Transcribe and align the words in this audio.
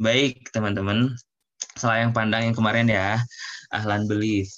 Baik, 0.00 0.48
teman-teman. 0.56 1.12
yang 1.84 2.16
pandang 2.16 2.48
yang 2.48 2.56
kemarin 2.56 2.88
ya, 2.88 3.20
Ahlan 3.68 4.08
Belief 4.08 4.48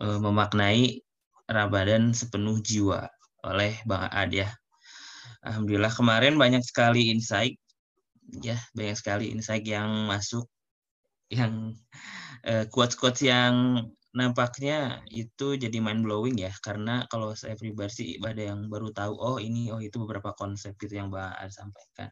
eh, 0.00 0.16
memaknai 0.16 1.04
Ramadan 1.52 2.16
sepenuh 2.16 2.56
jiwa 2.64 3.04
oleh 3.44 3.76
Bang 3.84 4.08
Aad 4.08 4.32
ya. 4.32 4.48
Alhamdulillah 5.44 5.92
kemarin 5.92 6.40
banyak 6.40 6.64
sekali 6.64 7.12
insight 7.12 7.60
ya, 8.40 8.56
banyak 8.72 8.96
sekali 8.96 9.28
insight 9.36 9.68
yang 9.68 10.08
masuk 10.08 10.48
yang 11.28 11.76
uh, 12.48 12.64
quotes-quotes 12.72 13.20
yang 13.20 13.84
nampaknya 14.16 15.04
itu 15.12 15.60
jadi 15.60 15.76
mind 15.76 16.08
blowing 16.08 16.40
ya 16.40 16.56
karena 16.64 17.04
kalau 17.12 17.36
saya 17.36 17.52
pribadi 17.52 18.16
ada 18.24 18.48
yang 18.48 18.72
baru 18.72 18.88
tahu 18.96 19.12
oh 19.12 19.36
ini 19.36 19.68
oh 19.68 19.82
itu 19.82 20.00
beberapa 20.00 20.32
konsep 20.32 20.72
gitu 20.80 20.96
yang 20.96 21.12
Mbak 21.12 21.36
Ad 21.36 21.50
sampaikan. 21.52 22.08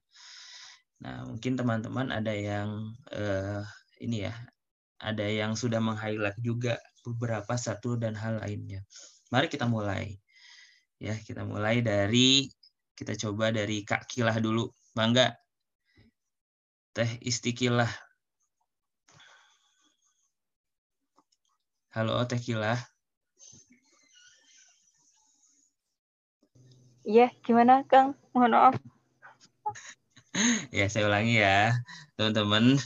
Nah 1.04 1.28
mungkin 1.28 1.52
teman-teman 1.60 2.08
ada 2.08 2.32
yang 2.32 2.96
uh, 3.12 3.60
ini 4.00 4.24
ya 4.24 4.34
ada 4.96 5.28
yang 5.28 5.52
sudah 5.52 5.78
meng-highlight 5.84 6.40
juga 6.40 6.80
beberapa 7.04 7.54
satu 7.60 8.00
dan 8.00 8.16
hal 8.16 8.40
lainnya. 8.40 8.80
Mari 9.28 9.52
kita 9.52 9.68
mulai 9.68 10.16
ya 10.96 11.12
kita 11.20 11.44
mulai 11.44 11.84
dari 11.84 12.48
kita 12.96 13.12
coba 13.20 13.52
dari 13.52 13.84
Kak 13.84 14.08
Kilah 14.08 14.38
dulu, 14.40 14.70
bangga. 14.96 15.34
Teh 16.94 17.10
Istiqilah 17.20 17.90
Halo, 21.94 22.18
Teh 22.26 22.42
Kila. 22.42 22.74
Iya, 27.06 27.30
gimana 27.46 27.86
Kang? 27.86 28.18
Mohon 28.34 28.50
maaf. 28.58 28.74
Ya, 30.74 30.86
saya 30.90 31.06
ulangi 31.06 31.40
ya. 31.40 31.74
Teman-teman, 32.18 32.78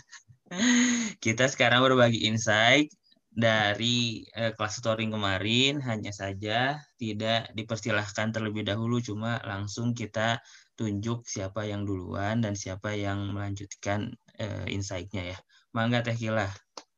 kita 1.25 1.48
sekarang 1.48 1.84
berbagi 1.84 2.29
insight 2.29 2.93
dari 3.28 4.27
eh, 4.36 4.53
kelas 4.55 4.81
tutoring 4.81 5.12
kemarin. 5.12 5.81
Hanya 5.83 6.12
saja 6.14 6.78
tidak 7.00 7.53
dipersilahkan 7.56 8.33
terlebih 8.33 8.69
dahulu, 8.69 9.00
cuma 9.00 9.41
langsung 9.45 9.92
kita 9.97 10.41
tunjuk 10.78 11.27
siapa 11.27 11.67
yang 11.67 11.83
duluan 11.83 12.39
dan 12.45 12.55
siapa 12.55 12.95
yang 12.95 13.34
melanjutkan 13.34 14.14
eh, 14.39 14.67
insight-nya 14.70 15.34
ya. 15.34 15.39
Mangga 15.75 16.01
Teh 16.05 16.17
Kila 16.17 16.48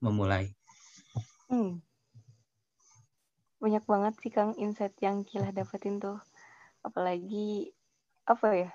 memulai. 0.05 0.53
Hmm 1.50 1.82
banyak 3.60 3.84
banget 3.84 4.14
sih 4.25 4.32
Kang 4.32 4.56
insight 4.56 4.97
yang 5.05 5.20
Kila 5.22 5.53
dapetin 5.53 6.00
tuh. 6.00 6.16
Apalagi 6.80 7.69
apa 8.25 8.48
ya? 8.56 8.70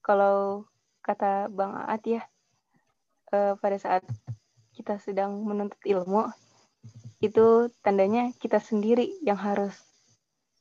Kalau 0.00 0.64
kata 1.06 1.46
Bang 1.54 1.78
Aat 1.78 2.02
ya, 2.02 2.22
eh, 3.30 3.54
pada 3.54 3.78
saat 3.78 4.02
kita 4.74 4.98
sedang 4.98 5.46
menuntut 5.46 5.78
ilmu, 5.86 6.26
itu 7.22 7.70
tandanya 7.86 8.34
kita 8.42 8.58
sendiri 8.58 9.22
yang 9.22 9.38
harus 9.38 9.78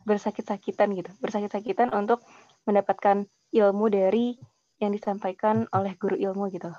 bersakit-sakitan 0.06 0.94
gitu, 0.94 1.10
bersakit-sakitan 1.18 1.90
untuk 1.98 2.22
mendapatkan 2.70 3.26
ilmu 3.50 3.86
dari 3.90 4.38
yang 4.78 4.94
disampaikan 4.94 5.66
oleh 5.74 5.98
guru 5.98 6.14
ilmu 6.14 6.54
gitu. 6.54 6.70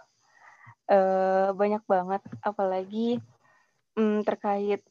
Eh, 0.87 1.50
banyak 1.50 1.83
banget, 1.91 2.22
apalagi 2.47 3.19
mm, 3.98 4.22
terkait 4.22 4.87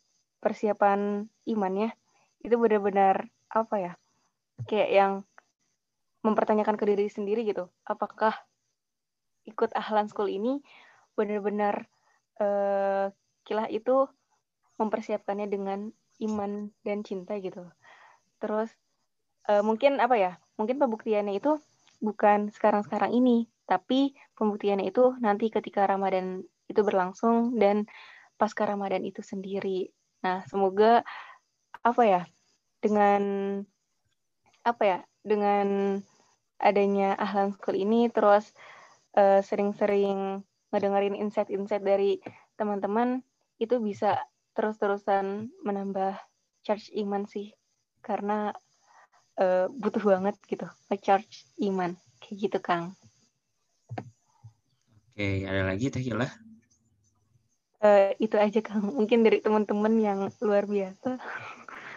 persiapan 0.45 1.25
iman 1.25 1.73
ya 1.73 1.89
itu 2.45 2.53
benar-benar 2.61 3.25
apa 3.49 3.75
ya 3.81 3.93
kayak 4.69 4.89
yang 4.93 5.13
mempertanyakan 6.21 6.77
ke 6.77 6.85
diri 6.85 7.09
sendiri 7.09 7.41
gitu 7.49 7.65
apakah 7.81 8.37
ikut 9.45 9.71
ahlan 9.73 10.09
school 10.09 10.29
ini 10.29 10.61
benar-benar 11.15 11.87
uh, 12.41 13.09
kilah 13.45 13.69
itu 13.71 14.09
mempersiapkannya 14.75 15.47
dengan 15.47 15.89
iman 16.19 16.69
dan 16.83 17.05
cinta 17.05 17.39
gitu. 17.39 17.63
Terus 18.41 18.69
uh, 19.47 19.63
mungkin 19.63 20.01
apa 20.03 20.15
ya 20.17 20.31
mungkin 20.59 20.81
pembuktiannya 20.81 21.39
itu 21.39 21.59
bukan 22.03 22.51
sekarang-sekarang 22.51 23.15
ini 23.15 23.47
tapi 23.65 24.13
pembuktiannya 24.37 24.89
itu 24.89 25.17
nanti 25.23 25.49
ketika 25.49 25.89
Ramadan 25.89 26.45
itu 26.69 26.81
berlangsung 26.85 27.57
dan 27.57 27.89
pasca 28.37 28.67
Ramadan 28.67 29.05
itu 29.05 29.25
sendiri. 29.25 29.89
Nah, 30.21 30.45
semoga 30.49 31.01
apa 31.81 32.03
ya 32.03 32.21
dengan 32.81 33.21
apa 34.65 34.83
ya 34.83 34.99
dengan 35.21 35.97
adanya 36.57 37.13
Ahlan 37.17 37.53
School 37.53 37.77
ini 37.77 38.09
terus 38.09 38.53
uh, 39.15 39.41
sering-sering 39.41 40.43
ngedengerin 40.69 41.15
insight-insight 41.15 41.83
dari 41.83 42.19
teman-teman 42.59 43.23
itu 43.57 43.79
bisa 43.79 44.19
terus-terusan 44.55 45.51
menambah 45.63 46.15
charge 46.63 46.91
iman 46.99 47.27
sih 47.27 47.51
karena 48.03 48.51
uh, 49.39 49.67
butuh 49.71 50.03
banget 50.03 50.35
gitu 50.47 50.67
nge-charge 50.91 51.47
iman 51.63 51.95
kayak 52.19 52.37
gitu 52.37 52.59
Kang. 52.59 52.95
Oke, 55.15 55.47
ada 55.47 55.63
lagi 55.63 55.87
Teh 55.87 56.03
uh, 57.85 58.11
itu 58.17 58.35
aja 58.35 58.59
Kang. 58.65 58.83
Mungkin 58.97 59.21
dari 59.21 59.39
teman-teman 59.39 59.93
yang 60.01 60.19
luar 60.41 60.65
biasa. 60.65 61.21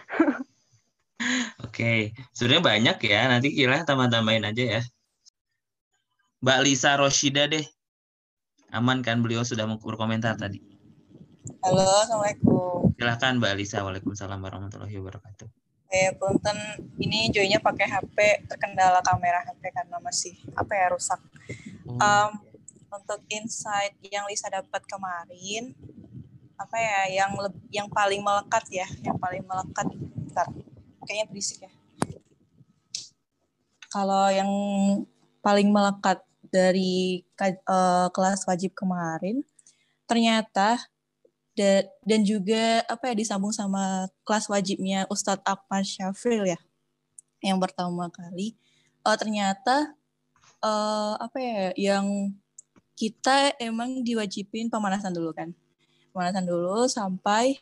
Oke, 1.65 2.15
sebenarnya 2.31 2.63
banyak 2.63 2.97
ya. 3.03 3.21
Nanti 3.27 3.51
kira 3.51 3.83
tambah-tambahin 3.83 4.45
aja 4.47 4.63
ya. 4.79 4.81
Mbak 6.39 6.59
Lisa 6.63 6.95
Roshida 6.95 7.51
deh. 7.51 7.67
Aman 8.71 9.03
kan 9.03 9.19
beliau 9.19 9.43
sudah 9.43 9.67
berkomentar 9.67 10.39
tadi. 10.39 10.63
Halo, 11.59 11.83
Assalamualaikum. 11.83 12.95
Silahkan 12.95 13.35
Mbak 13.35 13.53
Lisa. 13.59 13.83
Waalaikumsalam 13.83 14.39
warahmatullahi 14.39 14.95
wabarakatuh. 15.03 15.51
Eh, 15.91 16.15
punten 16.15 16.55
ini 16.95 17.27
joinnya 17.33 17.59
pakai 17.59 17.91
HP 17.91 18.47
terkendala 18.47 19.03
kamera 19.03 19.43
HP 19.43 19.67
karena 19.73 19.99
masih 19.99 20.31
apa 20.55 20.71
ya 20.79 20.87
rusak. 20.95 21.19
Um, 21.89 22.39
untuk 22.87 23.19
insight 23.27 23.99
yang 23.99 24.23
Lisa 24.31 24.47
dapat 24.47 24.79
kemarin 24.87 25.75
apa 26.55 26.75
ya 26.75 27.23
yang 27.23 27.31
yang 27.71 27.87
paling 27.91 28.19
melekat 28.19 28.63
ya 28.67 28.87
yang 28.99 29.15
paling 29.15 29.39
melekat 29.47 29.87
bentar 29.95 30.43
kayaknya 31.07 31.25
berisik 31.31 31.63
ya 31.63 31.71
kalau 33.87 34.27
yang 34.27 34.51
paling 35.39 35.71
melekat 35.71 36.19
dari 36.51 37.23
uh, 37.65 38.09
kelas 38.11 38.45
wajib 38.49 38.75
kemarin 38.75 39.45
ternyata 40.09 40.81
da, 41.53 41.85
dan 42.03 42.21
juga 42.25 42.81
apa 42.89 43.13
ya 43.13 43.15
disambung 43.15 43.53
sama 43.53 44.09
kelas 44.25 44.49
wajibnya 44.49 45.05
Ustadz 45.09 45.45
Akmal 45.45 45.85
Syafril 45.85 46.49
ya 46.49 46.59
yang 47.39 47.61
pertama 47.61 48.09
kali 48.11 48.57
uh, 49.05 49.15
ternyata 49.15 49.95
uh, 50.63 51.15
apa 51.17 51.37
ya 51.39 51.63
yang 51.77 52.35
kita 52.99 53.55
emang 53.63 54.03
diwajibin 54.03 54.67
pemanasan 54.67 55.15
dulu 55.15 55.31
kan. 55.31 55.55
Pemanasan 56.11 56.43
dulu 56.43 56.83
sampai 56.91 57.55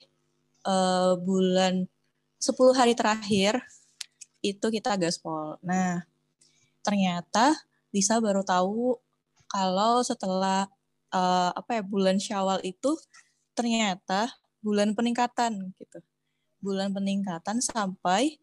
uh, 0.66 1.14
bulan 1.22 1.86
10 2.42 2.74
hari 2.74 2.98
terakhir 2.98 3.62
itu 4.42 4.66
kita 4.74 4.98
gaspol. 4.98 5.62
Nah, 5.62 6.02
ternyata 6.82 7.54
Lisa 7.98 8.22
baru 8.22 8.46
tahu 8.46 8.94
kalau 9.50 10.06
setelah 10.06 10.70
uh, 11.10 11.50
apa 11.58 11.82
ya 11.82 11.84
bulan 11.84 12.22
Syawal 12.22 12.62
itu 12.62 12.94
ternyata 13.58 14.30
bulan 14.62 14.94
peningkatan 14.94 15.74
gitu. 15.82 16.00
Bulan 16.62 16.94
peningkatan 16.94 17.58
sampai 17.58 18.38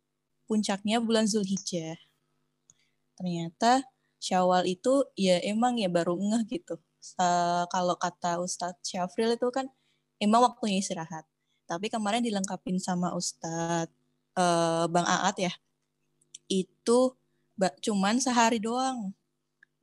puncaknya 0.50 0.98
bulan 0.98 1.30
Zulhijjah. 1.30 1.94
Ternyata 3.14 3.86
Syawal 4.18 4.66
itu 4.66 5.06
ya 5.14 5.38
emang 5.46 5.78
ya 5.78 5.86
baru 5.86 6.18
ngeh 6.18 6.42
gitu. 6.50 6.82
Uh, 7.20 7.68
kalau 7.70 7.94
kata 7.94 8.42
Ustadz 8.42 8.82
Syafril 8.82 9.38
itu 9.38 9.46
kan 9.54 9.70
emang 10.18 10.42
waktunya 10.42 10.82
istirahat. 10.82 11.22
Tapi 11.70 11.92
kemarin 11.92 12.26
dilengkapin 12.26 12.82
sama 12.82 13.14
Ustadz 13.14 13.94
uh, 14.34 14.90
Bang 14.90 15.06
Aat 15.06 15.36
ya. 15.38 15.52
Itu 16.50 17.14
cuman 17.54 18.18
sehari 18.18 18.58
doang. 18.58 19.14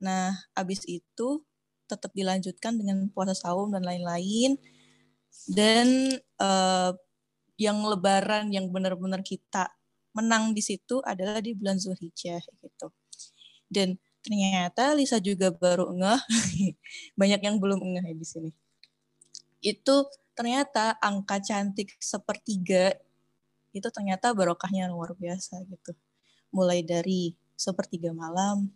Nah, 0.02 0.34
abis 0.58 0.82
itu 0.90 1.46
tetap 1.86 2.10
dilanjutkan 2.12 2.74
dengan 2.74 3.06
puasa 3.14 3.38
saum 3.38 3.70
dan 3.70 3.86
lain-lain. 3.86 4.58
Dan 5.46 6.18
uh, 6.42 6.92
yang 7.56 7.78
lebaran 7.86 8.50
yang 8.50 8.68
benar-benar 8.68 9.22
kita 9.22 9.70
menang 10.12 10.52
di 10.52 10.60
situ 10.60 11.00
adalah 11.06 11.38
di 11.38 11.54
bulan 11.54 11.78
Zulhijjah 11.78 12.42
gitu. 12.42 12.90
Dan 13.70 13.96
ternyata 14.22 14.94
Lisa 14.94 15.18
juga 15.18 15.50
baru 15.50 15.90
ngeh 15.94 16.20
banyak 17.20 17.40
yang 17.42 17.56
belum 17.58 17.80
ngeh 17.82 18.14
di 18.14 18.26
sini 18.26 18.50
itu 19.62 19.94
ternyata 20.34 20.98
angka 20.98 21.38
cantik 21.38 21.94
sepertiga 22.02 22.98
itu 23.72 23.88
ternyata 23.88 24.34
barokahnya 24.34 24.90
luar 24.90 25.14
biasa 25.14 25.62
gitu 25.70 25.94
mulai 26.52 26.82
dari 26.84 27.32
sepertiga 27.54 28.10
malam 28.12 28.68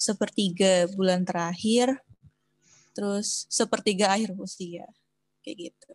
sepertiga 0.00 0.88
bulan 0.96 1.28
terakhir 1.28 1.92
terus 2.96 3.44
sepertiga 3.52 4.16
akhir 4.16 4.32
usia 4.40 4.88
kayak 5.44 5.68
gitu 5.68 5.90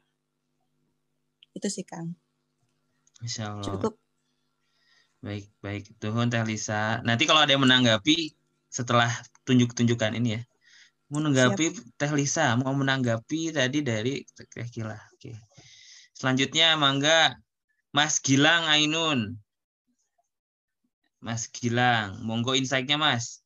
itu 1.57 1.67
sih 1.73 1.81
kang 1.81 2.13
Masya 3.25 3.57
Allah. 3.57 3.65
cukup 3.65 3.97
Baik, 5.25 5.49
baik. 5.57 5.97
Tuhun 5.97 6.29
Teh 6.29 6.45
Lisa. 6.45 7.01
Nanti 7.01 7.25
kalau 7.25 7.41
ada 7.41 7.49
yang 7.49 7.65
menanggapi 7.65 8.37
setelah 8.69 9.09
tunjuk-tunjukkan 9.41 10.13
ini 10.21 10.37
ya. 10.37 10.41
Mau 11.09 11.17
menanggapi 11.17 11.97
Teh 11.97 12.11
Lisa, 12.13 12.53
mau 12.61 12.77
menanggapi 12.77 13.49
tadi 13.49 13.81
dari 13.81 14.21
Teh 14.21 14.69
Gila. 14.69 14.93
Oke. 15.17 15.33
Selanjutnya 16.13 16.77
Mangga 16.77 17.33
Mas 17.89 18.21
Gilang 18.21 18.69
Ainun. 18.69 19.33
Mas 21.25 21.49
Gilang, 21.49 22.21
monggo 22.21 22.53
insight-nya 22.53 23.01
Mas. 23.01 23.41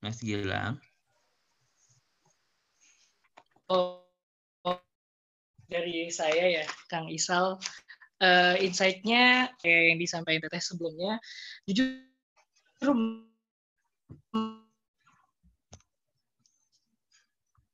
Mas 0.00 0.18
Gilang. 0.24 0.80
Oh, 3.68 4.02
oh, 4.66 4.80
dari 5.68 6.08
saya 6.08 6.60
ya, 6.60 6.64
Kang 6.88 7.06
Isal, 7.12 7.60
uh, 8.24 8.54
insight-nya 8.58 9.52
kayak 9.60 9.82
yang 9.94 9.98
disampaikan 10.00 10.48
Teteh 10.48 10.64
sebelumnya, 10.64 11.20
jujur 11.68 12.10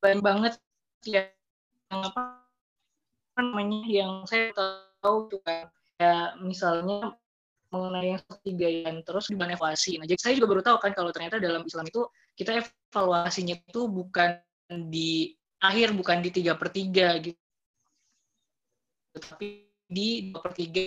banyak 0.06 0.22
banget 0.22 0.54
yang 1.08 1.30
apa 1.90 2.42
namanya 3.38 3.82
yang 3.86 4.12
saya 4.28 4.52
tahu 4.54 5.26
tuh 5.30 5.40
ya 5.98 6.36
misalnya 6.38 7.16
mengenai 7.70 8.14
yang 8.14 8.22
ketiga 8.22 8.66
yang 8.70 8.98
terus 9.02 9.26
di 9.28 9.36
evaluasi. 9.36 9.98
Nah, 9.98 10.06
jadi 10.06 10.20
saya 10.20 10.34
juga 10.38 10.48
baru 10.54 10.62
tahu 10.62 10.78
kan 10.78 10.92
kalau 10.94 11.10
ternyata 11.10 11.42
dalam 11.42 11.66
Islam 11.66 11.86
itu 11.86 12.06
kita 12.38 12.62
evaluasinya 12.62 13.56
itu 13.58 13.80
bukan 13.90 14.38
di 14.90 15.34
akhir, 15.58 15.96
bukan 15.96 16.22
di 16.22 16.30
tiga 16.30 16.52
per 16.54 16.68
tiga 16.70 17.16
gitu, 17.18 17.38
tapi 19.16 19.66
di 19.86 20.30
dua 20.30 20.40
per 20.42 20.52
tiga 20.54 20.82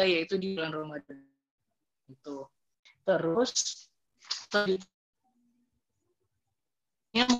yaitu 0.00 0.34
di 0.40 0.56
bulan 0.56 0.72
Ramadan. 0.72 1.18
Itu. 2.08 2.48
Terus 3.04 3.52
yang 7.14 7.30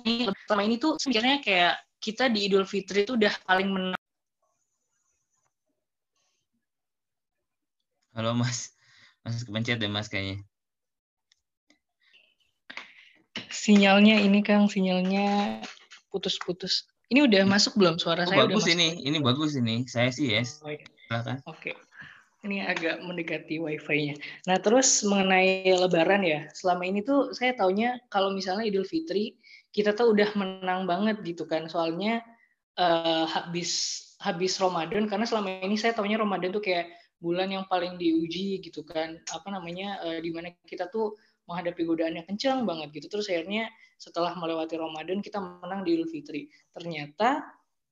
selama 0.47 0.63
ini 0.63 0.75
tuh 0.79 0.95
sebenarnya 0.95 1.43
kayak 1.43 1.75
kita 1.99 2.29
di 2.29 2.47
Idul 2.47 2.67
Fitri 2.69 3.03
itu 3.03 3.17
udah 3.17 3.33
paling 3.43 3.69
menang 3.71 4.04
Halo 8.15 8.31
Mas. 8.31 8.71
Mas 9.27 9.43
kepencet 9.43 9.75
deh 9.75 9.91
Mas 9.91 10.07
kayaknya. 10.07 10.39
Sinyalnya 13.51 14.23
ini 14.23 14.39
Kang, 14.39 14.71
sinyalnya 14.71 15.59
putus-putus. 16.07 16.87
Ini 17.11 17.27
udah 17.27 17.43
masuk 17.43 17.75
belum 17.75 17.99
suara 17.99 18.23
oh, 18.23 18.31
saya? 18.31 18.47
Bagus 18.47 18.63
udah 18.63 18.71
ini, 18.71 19.03
ini 19.03 19.19
bagus 19.19 19.59
ini. 19.59 19.83
Saya 19.91 20.15
sih 20.15 20.31
yes. 20.31 20.63
Oh, 20.63 20.71
iya. 20.71 20.87
Silakan. 21.11 21.43
Oke. 21.43 21.75
Ini 22.47 22.63
agak 22.63 23.03
mendekati 23.03 23.59
wifi-nya. 23.59 24.15
Nah, 24.47 24.63
terus 24.63 25.03
mengenai 25.03 25.75
lebaran 25.75 26.23
ya, 26.23 26.47
selama 26.55 26.87
ini 26.87 27.03
tuh 27.03 27.35
saya 27.35 27.51
taunya 27.51 27.99
kalau 28.07 28.31
misalnya 28.31 28.63
Idul 28.63 28.87
Fitri, 28.87 29.35
kita 29.75 29.91
tuh 29.91 30.15
udah 30.15 30.31
menang 30.39 30.87
banget 30.87 31.19
gitu 31.27 31.43
kan. 31.43 31.67
Soalnya 31.67 32.23
uh, 32.79 33.27
habis 33.27 33.99
habis 34.23 34.55
Ramadan, 34.55 35.11
karena 35.11 35.27
selama 35.27 35.59
ini 35.59 35.75
saya 35.75 35.91
taunya 35.91 36.15
Ramadan 36.15 36.55
tuh 36.55 36.63
kayak 36.63 36.87
bulan 37.19 37.51
yang 37.51 37.65
paling 37.67 37.95
diuji 37.95 38.59
gitu 38.61 38.83
kan. 38.85 39.19
Apa 39.31 39.47
namanya 39.51 39.99
uh, 40.03 40.19
di 40.19 40.29
mana 40.31 40.51
kita 40.67 40.91
tuh 40.91 41.15
menghadapi 41.45 41.81
godaannya 41.85 42.23
kencang 42.25 42.65
banget 42.65 42.89
gitu. 43.01 43.07
Terus 43.17 43.29
akhirnya 43.29 43.69
setelah 43.95 44.33
melewati 44.35 44.75
Ramadan 44.75 45.21
kita 45.21 45.39
menang 45.39 45.85
di 45.85 45.95
Idul 45.95 46.09
Fitri. 46.09 46.49
Ternyata 46.73 47.45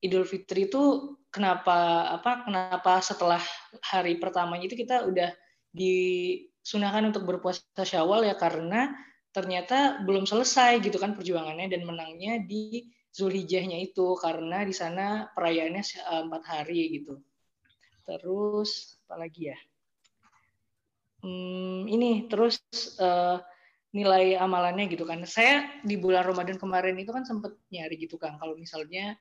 Idul 0.04 0.28
Fitri 0.28 0.68
itu 0.68 1.16
kenapa 1.32 2.10
apa 2.12 2.44
kenapa 2.44 3.00
setelah 3.00 3.40
hari 3.80 4.20
pertamanya 4.20 4.68
itu 4.68 4.76
kita 4.76 5.08
udah 5.08 5.32
disunahkan 5.72 7.08
untuk 7.08 7.24
berpuasa 7.24 7.64
Syawal 7.82 8.28
ya 8.28 8.36
karena 8.36 8.92
ternyata 9.34 10.04
belum 10.06 10.28
selesai 10.28 10.78
gitu 10.84 11.00
kan 11.02 11.18
perjuangannya 11.18 11.66
dan 11.72 11.82
menangnya 11.88 12.42
di 12.44 12.90
Zulhijjahnya 13.14 13.80
itu. 13.80 14.18
Karena 14.18 14.66
di 14.66 14.74
sana 14.74 15.30
perayaannya 15.30 15.82
eh, 15.82 16.22
empat 16.26 16.42
hari 16.42 17.00
gitu. 17.00 17.22
Terus 18.04 18.93
apa 19.04 19.14
lagi 19.20 19.52
ya? 19.52 19.58
Hmm, 21.24 21.88
ini 21.88 22.28
terus 22.28 22.60
uh, 23.00 23.40
nilai 23.94 24.36
amalannya 24.36 24.90
gitu 24.90 25.06
kan. 25.06 25.22
Saya 25.24 25.80
di 25.86 25.96
bulan 25.96 26.26
Ramadan 26.26 26.58
kemarin 26.58 26.98
itu 26.98 27.14
kan 27.14 27.22
sempat 27.24 27.54
nyari 27.70 27.96
gitu 27.96 28.18
kan. 28.20 28.36
Kalau 28.36 28.58
misalnya 28.58 29.16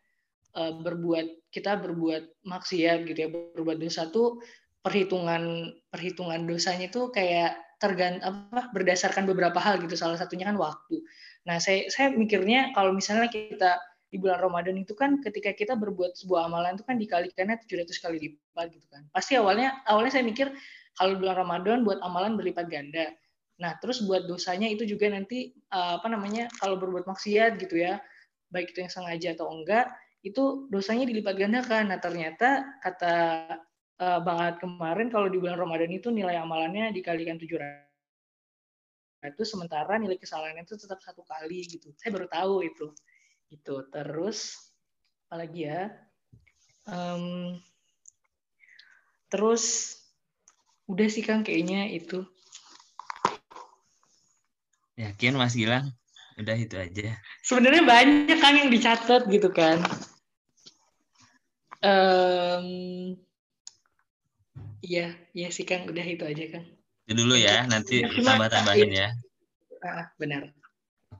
uh, 0.57 0.73
berbuat 0.81 1.53
kita 1.53 1.79
berbuat 1.79 2.43
maksiat 2.43 3.05
gitu 3.07 3.19
ya, 3.23 3.29
berbuat 3.29 3.77
dosa 3.79 4.09
tuh 4.09 4.41
perhitungan 4.83 5.71
perhitungan 5.87 6.43
dosanya 6.43 6.91
itu 6.91 7.07
kayak 7.13 7.55
tergant 7.79 8.19
apa 8.23 8.67
berdasarkan 8.73 9.23
beberapa 9.29 9.61
hal 9.61 9.79
gitu. 9.79 9.95
Salah 9.95 10.19
satunya 10.19 10.49
kan 10.49 10.59
waktu. 10.59 11.03
Nah, 11.47 11.59
saya 11.59 11.87
saya 11.91 12.11
mikirnya 12.11 12.71
kalau 12.75 12.91
misalnya 12.95 13.29
kita 13.31 13.79
di 14.13 14.21
bulan 14.21 14.37
Ramadan 14.37 14.77
itu 14.77 14.93
kan 14.93 15.17
ketika 15.25 15.57
kita 15.57 15.73
berbuat 15.73 16.13
sebuah 16.21 16.45
amalan 16.45 16.77
itu 16.77 16.85
kan 16.85 17.01
dikalikannya 17.01 17.57
700 17.65 17.97
kali 17.97 18.17
lipat 18.21 18.69
gitu 18.69 18.85
kan. 18.93 19.01
Pasti 19.09 19.33
awalnya 19.33 19.81
awalnya 19.89 20.21
saya 20.21 20.25
mikir 20.29 20.53
kalau 20.93 21.17
bulan 21.17 21.41
Ramadan 21.41 21.81
buat 21.81 21.97
amalan 22.05 22.37
berlipat 22.37 22.69
ganda. 22.69 23.09
Nah, 23.57 23.73
terus 23.81 24.05
buat 24.05 24.29
dosanya 24.29 24.69
itu 24.69 24.85
juga 24.85 25.09
nanti 25.09 25.57
uh, 25.73 25.97
apa 25.97 26.05
namanya 26.13 26.45
kalau 26.61 26.77
berbuat 26.77 27.09
maksiat 27.09 27.57
gitu 27.57 27.81
ya, 27.81 27.97
baik 28.53 28.77
itu 28.77 28.85
yang 28.85 28.93
sengaja 28.93 29.33
atau 29.33 29.49
enggak, 29.49 29.89
itu 30.21 30.69
dosanya 30.69 31.09
dilipat 31.09 31.33
gandakan. 31.33 31.89
Nah, 31.89 31.97
ternyata 31.97 32.77
kata 32.85 33.15
uh, 33.97 34.19
Bang 34.21 34.61
kemarin 34.61 35.09
kalau 35.09 35.25
di 35.25 35.41
bulan 35.41 35.57
Ramadan 35.57 35.89
itu 35.89 36.13
nilai 36.13 36.37
amalannya 36.37 36.93
dikalikan 36.93 37.41
700 37.41 37.89
itu 39.23 39.47
sementara 39.47 39.95
nilai 39.95 40.19
kesalahannya 40.19 40.67
itu 40.67 40.75
tetap 40.75 40.99
satu 40.99 41.23
kali 41.23 41.63
gitu. 41.63 41.95
Saya 41.95 42.11
baru 42.11 42.27
tahu 42.27 42.67
itu 42.67 42.91
gitu. 43.53 43.85
Terus 43.93 44.57
apalagi 45.29 45.69
ya? 45.69 45.93
Um, 46.89 47.57
terus 49.29 49.95
udah 50.89 51.07
sih 51.07 51.21
kang 51.21 51.45
kayaknya 51.45 51.87
itu. 51.93 52.25
Yakin 54.97 55.37
mas 55.37 55.53
Gilang? 55.53 55.93
Udah 56.37 56.57
itu 56.57 56.75
aja. 56.77 57.17
Sebenarnya 57.45 57.85
banyak 57.85 58.37
kan 58.41 58.57
yang 58.57 58.69
dicatat 58.73 59.29
gitu 59.29 59.53
kan. 59.53 59.81
Um, 61.83 63.17
iya 64.81 65.13
iya 65.37 65.49
sih 65.53 65.65
kang. 65.65 65.85
Udah 65.85 66.05
itu 66.05 66.25
aja 66.25 66.57
kang. 66.57 66.65
Itu 67.05 67.21
dulu 67.21 67.37
ya 67.37 67.69
nanti 67.69 68.01
tambah 68.01 68.49
tambahin 68.49 68.91
ya. 68.91 69.09
Ah, 69.83 70.09
benar 70.15 70.62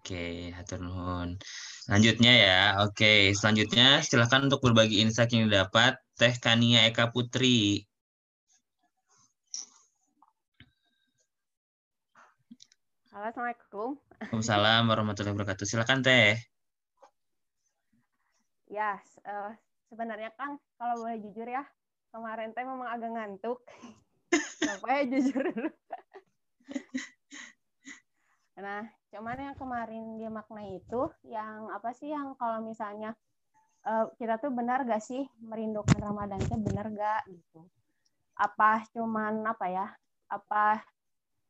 Oke, 0.03 0.51
hatur 0.51 0.83
nuhun. 0.83 1.39
Selanjutnya 1.87 2.35
ya, 2.35 2.61
oke. 2.83 3.31
Selanjutnya 3.39 4.03
silakan 4.03 4.51
untuk 4.51 4.59
berbagi 4.59 4.99
insight 4.99 5.31
yang 5.31 5.47
didapat 5.47 5.95
Teh 6.19 6.35
Kania 6.43 6.91
Eka 6.91 7.15
Putri. 7.15 7.87
Halo, 13.15 13.31
Assalamualaikum. 13.31 13.95
Waalaikumsalam 13.95 14.91
warahmatullahi 14.91 15.39
wabarakatuh. 15.39 15.63
Silakan 15.63 16.03
Teh. 16.03 16.35
Ya, 18.67 18.99
uh, 19.23 19.55
sebenarnya 19.87 20.35
Kang, 20.35 20.59
kalau 20.75 20.99
boleh 20.99 21.15
jujur 21.23 21.47
ya, 21.47 21.63
kemarin 22.11 22.51
Teh 22.51 22.67
memang 22.67 22.91
agak 22.91 23.07
ngantuk. 23.07 23.63
Sampai 24.67 25.07
jujur 25.07 25.47
dulu. 25.47 25.71
Nah, 28.53 28.85
cuman 29.09 29.37
yang 29.49 29.57
kemarin 29.57 30.03
dia 30.21 30.29
makna 30.29 30.61
itu 30.69 31.09
yang 31.25 31.73
apa 31.73 31.89
sih 31.97 32.13
yang 32.13 32.37
kalau 32.37 32.61
misalnya 32.61 33.17
uh, 33.81 34.13
kita 34.21 34.37
tuh 34.37 34.53
benar 34.53 34.85
gak 34.85 35.01
sih 35.01 35.25
merindukan 35.41 35.97
Ramadan 35.97 36.37
itu 36.37 36.53
benar 36.61 36.85
gak 36.93 37.21
gitu? 37.33 37.65
Apa 38.37 38.85
cuman 38.93 39.41
apa 39.49 39.65
ya? 39.73 39.87
Apa 40.29 40.85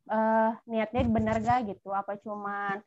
uh, 0.07 0.55
niatnya 0.63 1.03
benar 1.11 1.43
gak 1.43 1.75
gitu? 1.75 1.91
Apa 1.91 2.15
cuman 2.23 2.79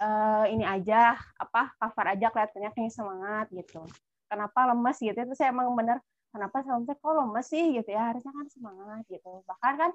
uh, 0.00 0.44
ini 0.48 0.64
aja 0.64 1.20
apa 1.36 1.76
cover 1.76 2.06
aja 2.16 2.32
kelihatannya 2.32 2.70
kayak 2.72 2.92
semangat 2.92 3.46
gitu? 3.52 3.84
Kenapa 4.32 4.64
lemes 4.72 4.96
gitu? 4.96 5.12
Itu 5.12 5.36
saya 5.36 5.52
emang 5.52 5.76
benar 5.76 6.00
kenapa 6.32 6.64
sampai 6.64 6.96
kok 6.96 7.12
lemes 7.12 7.46
sih 7.52 7.76
gitu 7.76 7.92
ya? 7.92 8.16
Harusnya 8.16 8.32
kan 8.32 8.46
semangat 8.48 9.04
gitu. 9.12 9.44
Bahkan 9.44 9.74
kan 9.76 9.92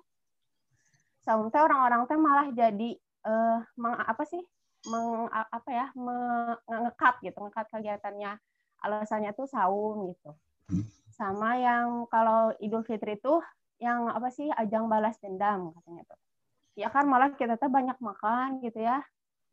sampai 1.26 1.60
orang-orang 1.60 2.06
teh 2.06 2.16
malah 2.22 2.48
jadi 2.54 2.96
uh, 3.28 3.60
meng, 3.76 3.96
apa 4.00 4.24
sih 4.24 4.40
meng, 4.88 5.28
apa 5.30 5.70
ya 5.70 5.88
mengekat 5.94 7.20
gitu 7.22 7.38
ngekat 7.44 7.68
kegiatannya. 7.70 8.40
Alasannya 8.82 9.32
tuh 9.36 9.50
saum 9.50 10.14
gitu. 10.14 10.32
Sama 11.12 11.58
yang 11.58 12.06
kalau 12.08 12.54
Idul 12.62 12.86
Fitri 12.86 13.18
itu 13.18 13.42
yang 13.82 14.10
apa 14.10 14.30
sih 14.30 14.50
ajang 14.54 14.86
balas 14.90 15.18
dendam 15.20 15.74
katanya 15.76 16.04
tuh. 16.08 16.20
Ya 16.78 16.94
kan 16.94 17.10
malah 17.10 17.34
kita 17.34 17.58
tuh 17.58 17.74
banyak 17.74 17.98
makan 17.98 18.62
gitu 18.62 18.86
ya. 18.86 19.02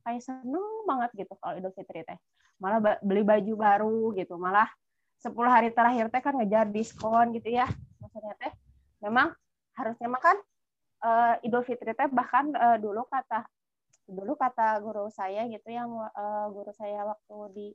Kayak 0.04 0.28
seneng 0.28 0.84
banget 0.84 1.24
gitu 1.24 1.32
kalau 1.40 1.56
Idul 1.56 1.72
Fitri 1.72 2.04
teh. 2.04 2.20
Malah 2.60 3.00
beli 3.00 3.24
baju 3.24 3.52
baru 3.56 4.00
gitu. 4.12 4.36
Malah 4.36 4.68
10 5.24 5.32
hari 5.48 5.72
terakhir 5.72 6.12
teh 6.12 6.20
kan 6.20 6.36
ngejar 6.36 6.68
diskon 6.68 7.32
gitu 7.32 7.48
ya. 7.48 7.64
Maksudnya 8.04 8.36
teh 8.36 8.52
memang 9.00 9.32
harusnya 9.72 10.08
makan 10.12 10.36
uh, 11.00 11.34
Idul 11.40 11.64
Fitri 11.64 11.96
teh 11.96 12.08
bahkan 12.12 12.52
uh, 12.52 12.76
dulu 12.76 13.08
kata 13.08 13.48
dulu 14.04 14.36
kata 14.36 14.80
guru 14.84 15.08
saya 15.08 15.48
gitu 15.48 15.72
yang 15.72 15.88
uh, 15.92 16.46
guru 16.52 16.70
saya 16.76 17.08
waktu 17.08 17.36
di 17.56 17.66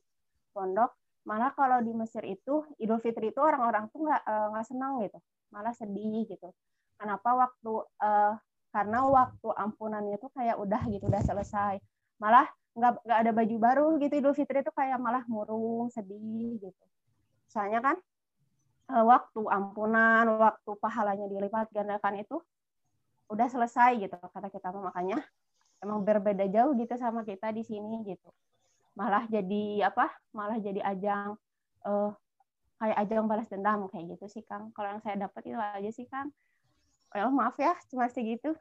pondok 0.53 0.93
malah 1.25 1.51
kalau 1.53 1.81
di 1.83 1.91
Mesir 1.93 2.25
itu 2.25 2.63
Idul 2.79 3.01
Fitri 3.01 3.33
itu 3.33 3.41
orang-orang 3.41 3.89
tuh 3.91 4.05
nggak 4.07 4.21
nggak 4.25 4.65
uh, 4.65 4.69
senang 4.69 5.03
gitu 5.03 5.19
malah 5.53 5.73
sedih 5.73 6.25
gitu. 6.29 6.49
Kenapa 6.99 7.29
waktu 7.35 7.73
uh, 8.01 8.33
karena 8.69 8.99
waktu 9.09 9.49
ampunannya 9.49 10.17
tuh 10.21 10.29
kayak 10.33 10.61
udah 10.61 10.81
gitu 10.89 11.09
udah 11.09 11.23
selesai. 11.25 11.81
Malah 12.21 12.45
nggak 12.77 12.91
nggak 13.03 13.19
ada 13.25 13.31
baju 13.33 13.55
baru 13.57 13.87
gitu 13.97 14.13
Idul 14.21 14.35
Fitri 14.37 14.61
itu 14.61 14.71
kayak 14.73 15.01
malah 15.01 15.25
murung 15.25 15.89
sedih 15.89 16.61
gitu. 16.61 16.85
Soalnya 17.49 17.81
kan 17.81 17.97
uh, 18.93 19.05
waktu 19.05 19.41
ampunan 19.49 20.25
waktu 20.37 20.71
pahalanya 20.77 21.25
dilipat 21.25 21.73
gandakan 21.73 22.21
itu 22.21 22.37
udah 23.29 23.45
selesai 23.45 23.93
gitu 24.01 24.17
kata 24.17 24.49
kita 24.49 24.73
makanya 24.73 25.21
emang 25.83 26.03
berbeda 26.03 26.45
jauh 26.51 26.75
gitu 26.75 26.93
sama 26.99 27.23
kita 27.23 27.51
di 27.55 27.63
sini 27.63 28.03
gitu 28.03 28.29
malah 28.99 29.23
jadi 29.31 29.87
apa 29.87 30.11
malah 30.35 30.59
jadi 30.59 30.83
ajang 30.83 31.39
uh, 31.87 32.11
kayak 32.79 32.97
ajang 33.07 33.27
balas 33.27 33.47
dendam 33.47 33.87
kayak 33.91 34.15
gitu 34.15 34.25
sih 34.27 34.43
Kang 34.43 34.71
kalau 34.75 34.91
yang 34.91 35.01
saya 35.03 35.15
dapat 35.19 35.41
itu 35.47 35.59
aja 35.59 35.91
sih 35.91 36.07
Kang 36.07 36.31
well 37.15 37.31
maaf 37.31 37.55
ya 37.59 37.75
cuma 37.91 38.11
segitu 38.11 38.55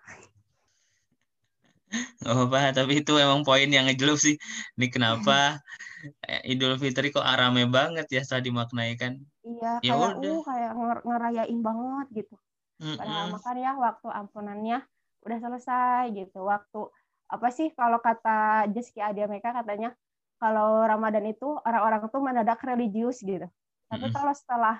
Oh, 2.28 2.44
apa 2.44 2.76
tapi 2.76 3.00
itu 3.00 3.16
emang 3.16 3.40
poin 3.48 3.64
yang 3.64 3.88
ngejelup 3.88 4.20
sih. 4.20 4.36
Ini 4.76 4.92
kenapa 4.92 5.56
Idul 6.52 6.76
Fitri 6.76 7.08
kok 7.08 7.24
rame 7.24 7.64
banget 7.64 8.04
ya 8.12 8.20
setelah 8.20 8.44
dimaknai 8.44 8.92
kan? 9.00 9.16
Iya, 9.40 9.80
ya 9.80 9.92
kayak 9.96 10.20
udah. 10.20 10.28
uh 10.28 10.40
kayak 10.44 10.72
ngerayain 11.08 11.58
banget 11.64 12.06
gitu. 12.12 12.36
Mm 12.78 12.84
-mm. 12.92 12.96
Padahal 13.00 13.26
makan 13.32 13.56
ya 13.56 13.72
waktu 13.80 14.08
ampunannya 14.12 14.78
udah 15.24 15.38
selesai 15.40 16.04
gitu. 16.12 16.44
Waktu 16.44 16.80
apa 17.28 17.48
sih 17.52 17.68
kalau 17.76 18.00
kata 18.00 18.68
Jeski 18.72 19.04
Adia 19.04 19.28
mereka 19.28 19.52
katanya 19.52 19.92
kalau 20.40 20.86
Ramadan 20.86 21.28
itu 21.28 21.58
orang-orang 21.66 22.08
tuh 22.08 22.22
mendadak 22.24 22.60
religius 22.64 23.20
gitu. 23.20 23.44
Tapi 23.88 24.06
mm 24.06 24.08
-hmm. 24.08 24.16
kalau 24.16 24.32
setelah 24.32 24.76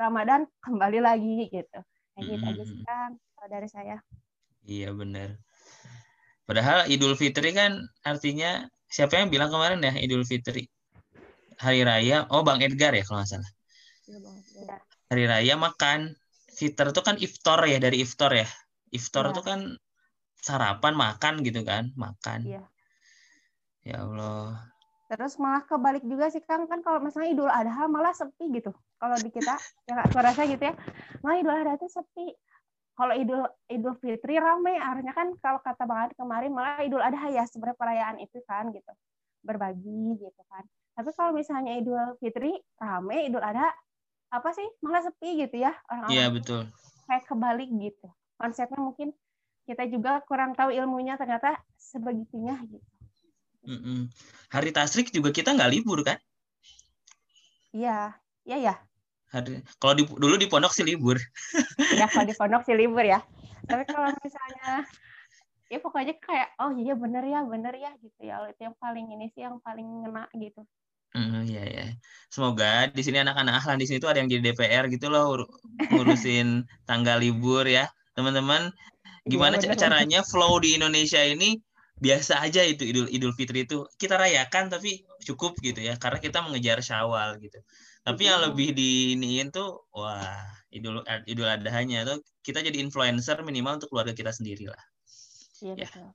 Ramadan 0.00 0.48
kembali 0.64 0.98
lagi 1.04 1.50
gitu. 1.52 1.80
Kayak 2.16 2.24
gitu 2.24 2.44
aja 2.46 2.62
sih 2.64 2.80
kan 2.88 3.10
dari 3.48 3.68
saya. 3.68 3.96
Iya 4.64 4.92
benar. 4.96 5.36
Padahal 6.48 6.88
Idul 6.88 7.14
Fitri 7.14 7.52
kan 7.52 7.84
artinya 8.02 8.66
siapa 8.90 9.20
yang 9.20 9.28
bilang 9.30 9.52
kemarin 9.52 9.84
ya 9.84 9.94
Idul 10.00 10.24
Fitri? 10.24 10.66
Hari 11.60 11.84
Raya. 11.84 12.24
Oh 12.32 12.40
Bang 12.40 12.64
Edgar 12.64 12.96
ya 12.96 13.04
kalau 13.04 13.20
nggak 13.20 13.30
salah. 13.36 13.50
Iya, 14.08 14.76
Hari 15.12 15.24
Raya 15.28 15.54
makan. 15.60 16.16
Fitr 16.50 16.92
itu 16.92 17.00
kan 17.00 17.16
iftar 17.16 17.60
ya 17.64 17.78
dari 17.80 18.04
iftar 18.04 18.32
ya. 18.36 18.48
Iftar 18.92 19.32
itu 19.32 19.40
ya. 19.40 19.46
kan 19.46 19.60
sarapan 20.40 20.96
makan 20.96 21.44
gitu 21.44 21.60
kan 21.62 21.92
makan. 21.94 22.44
Iya. 22.44 22.64
ya 23.84 23.96
Allah. 24.04 24.70
Terus 25.10 25.42
malah 25.42 25.66
kebalik 25.66 26.06
juga 26.06 26.30
sih 26.30 26.38
Kang. 26.46 26.70
Kan 26.70 26.86
kalau 26.86 27.02
misalnya 27.02 27.34
Idul 27.34 27.50
Adha 27.50 27.90
malah 27.90 28.14
sepi 28.14 28.46
gitu. 28.54 28.70
Kalau 29.00 29.16
di 29.18 29.30
kita 29.34 29.58
ya 29.90 30.06
suara 30.14 30.30
saya 30.30 30.46
gitu 30.54 30.70
ya. 30.70 30.74
Malah 31.26 31.36
Idul 31.42 31.54
Adha 31.54 31.72
itu 31.74 31.88
sepi. 31.90 32.30
Kalau 32.94 33.14
Idul 33.18 33.42
Idul 33.66 33.96
Fitri 33.98 34.38
ramai 34.38 34.78
artinya 34.78 35.10
kan 35.10 35.34
kalau 35.42 35.58
kata 35.64 35.82
Bang 35.88 36.06
Adi 36.06 36.14
kemarin 36.14 36.54
malah 36.54 36.78
Idul 36.86 37.02
Adha 37.02 37.26
ya 37.26 37.42
sebenarnya 37.48 37.78
perayaan 37.80 38.16
itu 38.22 38.38
kan 38.46 38.70
gitu. 38.70 38.92
Berbagi 39.42 40.20
gitu 40.20 40.42
kan. 40.46 40.62
Tapi 40.94 41.10
kalau 41.18 41.34
misalnya 41.34 41.74
Idul 41.74 42.14
Fitri 42.22 42.54
ramai 42.78 43.26
Idul 43.26 43.42
Adha 43.42 43.66
apa 44.30 44.54
sih? 44.54 44.68
Malah 44.78 45.02
sepi 45.10 45.42
gitu 45.42 45.58
ya 45.58 45.74
orang-orang. 45.90 46.14
Iya 46.14 46.26
betul. 46.30 46.62
Kayak 47.10 47.24
kebalik 47.26 47.70
gitu. 47.82 48.06
Konsepnya 48.38 48.78
mungkin 48.78 49.10
kita 49.68 49.86
juga 49.88 50.20
kurang 50.24 50.56
tahu 50.56 50.72
ilmunya 50.72 51.16
ternyata 51.20 51.58
sebegitunya 51.76 52.56
gitu. 52.68 52.86
Mm-mm. 53.60 54.08
Hari 54.48 54.70
tasrik 54.72 55.12
juga 55.12 55.30
kita 55.30 55.52
nggak 55.52 55.72
libur 55.72 56.00
kan? 56.00 56.16
Iya, 57.70 58.16
iya 58.48 58.56
ya. 58.56 58.74
Hari 59.30 59.62
kalau 59.78 59.94
di, 59.94 60.02
dulu 60.08 60.34
di 60.40 60.48
pondok 60.48 60.72
sih 60.72 60.82
libur. 60.82 61.20
ya 62.00 62.08
kalau 62.08 62.26
di 62.26 62.34
pondok 62.34 62.64
sih 62.66 62.74
libur 62.74 63.04
ya. 63.04 63.20
Tapi 63.68 63.84
kalau 63.86 64.10
misalnya 64.24 64.88
ya 65.70 65.78
pokoknya 65.78 66.18
kayak 66.18 66.50
oh 66.58 66.74
iya 66.74 66.98
bener 66.98 67.22
ya 67.22 67.46
bener 67.46 67.70
ya 67.78 67.94
gitu 68.02 68.26
ya 68.26 68.42
itu 68.50 68.58
yang 68.58 68.74
paling 68.82 69.06
ini 69.14 69.30
sih 69.30 69.46
yang 69.46 69.62
paling 69.62 69.86
ngena 69.86 70.26
gitu. 70.34 70.66
Mm, 71.14 71.46
iya 71.46 71.64
ya. 71.66 71.86
Semoga 72.30 72.90
di 72.90 73.02
sini 73.02 73.22
anak-anak 73.22 73.62
ahlan 73.62 73.78
di 73.82 73.86
sini 73.86 73.98
tuh 74.02 74.10
ada 74.10 74.22
yang 74.22 74.30
jadi 74.30 74.50
DPR 74.50 74.86
gitu 74.90 75.10
loh 75.10 75.46
ngurusin 75.90 76.66
tanggal 76.86 77.18
libur 77.22 77.66
ya. 77.66 77.86
Teman-teman 78.14 78.74
Gimana 79.28 79.60
ya, 79.60 79.76
caranya 79.76 80.20
flow 80.24 80.60
di 80.60 80.80
Indonesia 80.80 81.20
ini 81.20 81.60
biasa 82.00 82.40
aja 82.40 82.64
itu 82.64 82.88
Idul 82.88 83.06
Idul 83.12 83.36
Fitri 83.36 83.68
itu 83.68 83.84
kita 84.00 84.16
rayakan 84.16 84.72
tapi 84.72 85.04
cukup 85.20 85.60
gitu 85.60 85.84
ya 85.84 86.00
karena 86.00 86.16
kita 86.16 86.40
mengejar 86.40 86.80
Syawal 86.80 87.36
gitu. 87.44 87.60
Tapi 88.00 88.22
yang 88.24 88.40
lebih 88.40 88.72
diiniin 88.72 89.52
tuh 89.52 89.84
wah 89.92 90.40
Idul 90.72 91.04
Idul 91.28 91.48
Adhanya 91.48 92.08
tuh 92.08 92.24
kita 92.40 92.64
jadi 92.64 92.80
influencer 92.80 93.44
minimal 93.44 93.84
untuk 93.84 93.92
keluarga 93.92 94.16
kita 94.16 94.32
sendiri 94.32 94.72
lah. 94.72 94.82
Iya 95.60 95.74
ya. 95.76 95.88
betul. 95.88 96.08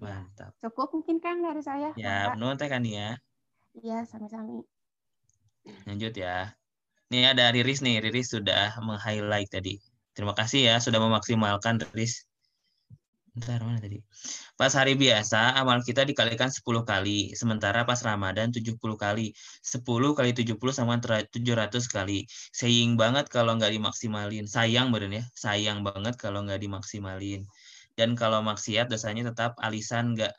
Mantap. 0.00 0.52
Cukup 0.62 0.88
mungkin 0.96 1.20
kan 1.20 1.44
dari 1.44 1.60
saya. 1.60 1.92
Ya, 1.98 2.32
menurut 2.32 2.56
teh 2.56 2.72
kan 2.72 2.80
ya. 2.86 3.20
Iya, 3.76 4.08
sami-sami. 4.08 4.64
Lanjut 5.84 6.16
ya. 6.16 6.56
Nih 7.12 7.28
ada 7.28 7.52
Riris 7.52 7.84
nih, 7.84 8.00
Riris 8.00 8.32
sudah 8.32 8.80
meng-highlight 8.80 9.50
tadi. 9.52 9.76
Terima 10.20 10.36
kasih 10.36 10.68
ya 10.68 10.76
sudah 10.76 11.00
memaksimalkan 11.00 11.80
Riz. 11.96 12.28
Bentar, 13.32 13.64
mana 13.64 13.80
tadi? 13.80 14.04
Pas 14.52 14.68
hari 14.76 14.92
biasa, 14.92 15.56
amal 15.56 15.80
kita 15.80 16.04
dikalikan 16.04 16.52
10 16.52 16.60
kali. 16.84 17.32
Sementara 17.32 17.88
pas 17.88 17.96
Ramadan 18.04 18.52
70 18.52 18.76
kali. 19.00 19.32
10 19.64 19.80
kali 20.12 20.30
70 20.36 20.60
sama 20.76 21.00
700 21.00 21.32
kali. 21.88 22.28
Sayang 22.52 23.00
banget 23.00 23.32
kalau 23.32 23.56
nggak 23.56 23.72
dimaksimalin. 23.72 24.44
Sayang 24.44 24.92
bener 24.92 25.08
ya. 25.08 25.24
Sayang 25.32 25.88
banget 25.88 26.20
kalau 26.20 26.44
nggak 26.44 26.60
dimaksimalin. 26.60 27.48
Dan 27.96 28.12
kalau 28.12 28.44
maksiat 28.44 28.92
dosanya 28.92 29.32
tetap 29.32 29.56
alisan 29.56 30.12
nggak 30.12 30.36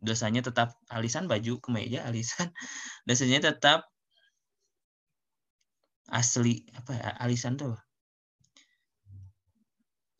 dosanya 0.00 0.40
tetap 0.40 0.72
alisan 0.88 1.28
baju 1.28 1.60
kemeja 1.60 2.00
alisan 2.08 2.48
dosanya 3.08 3.52
tetap 3.52 3.92
asli 6.08 6.64
apa 6.72 6.96
ya 6.96 7.08
alisan 7.20 7.60
tuh 7.60 7.76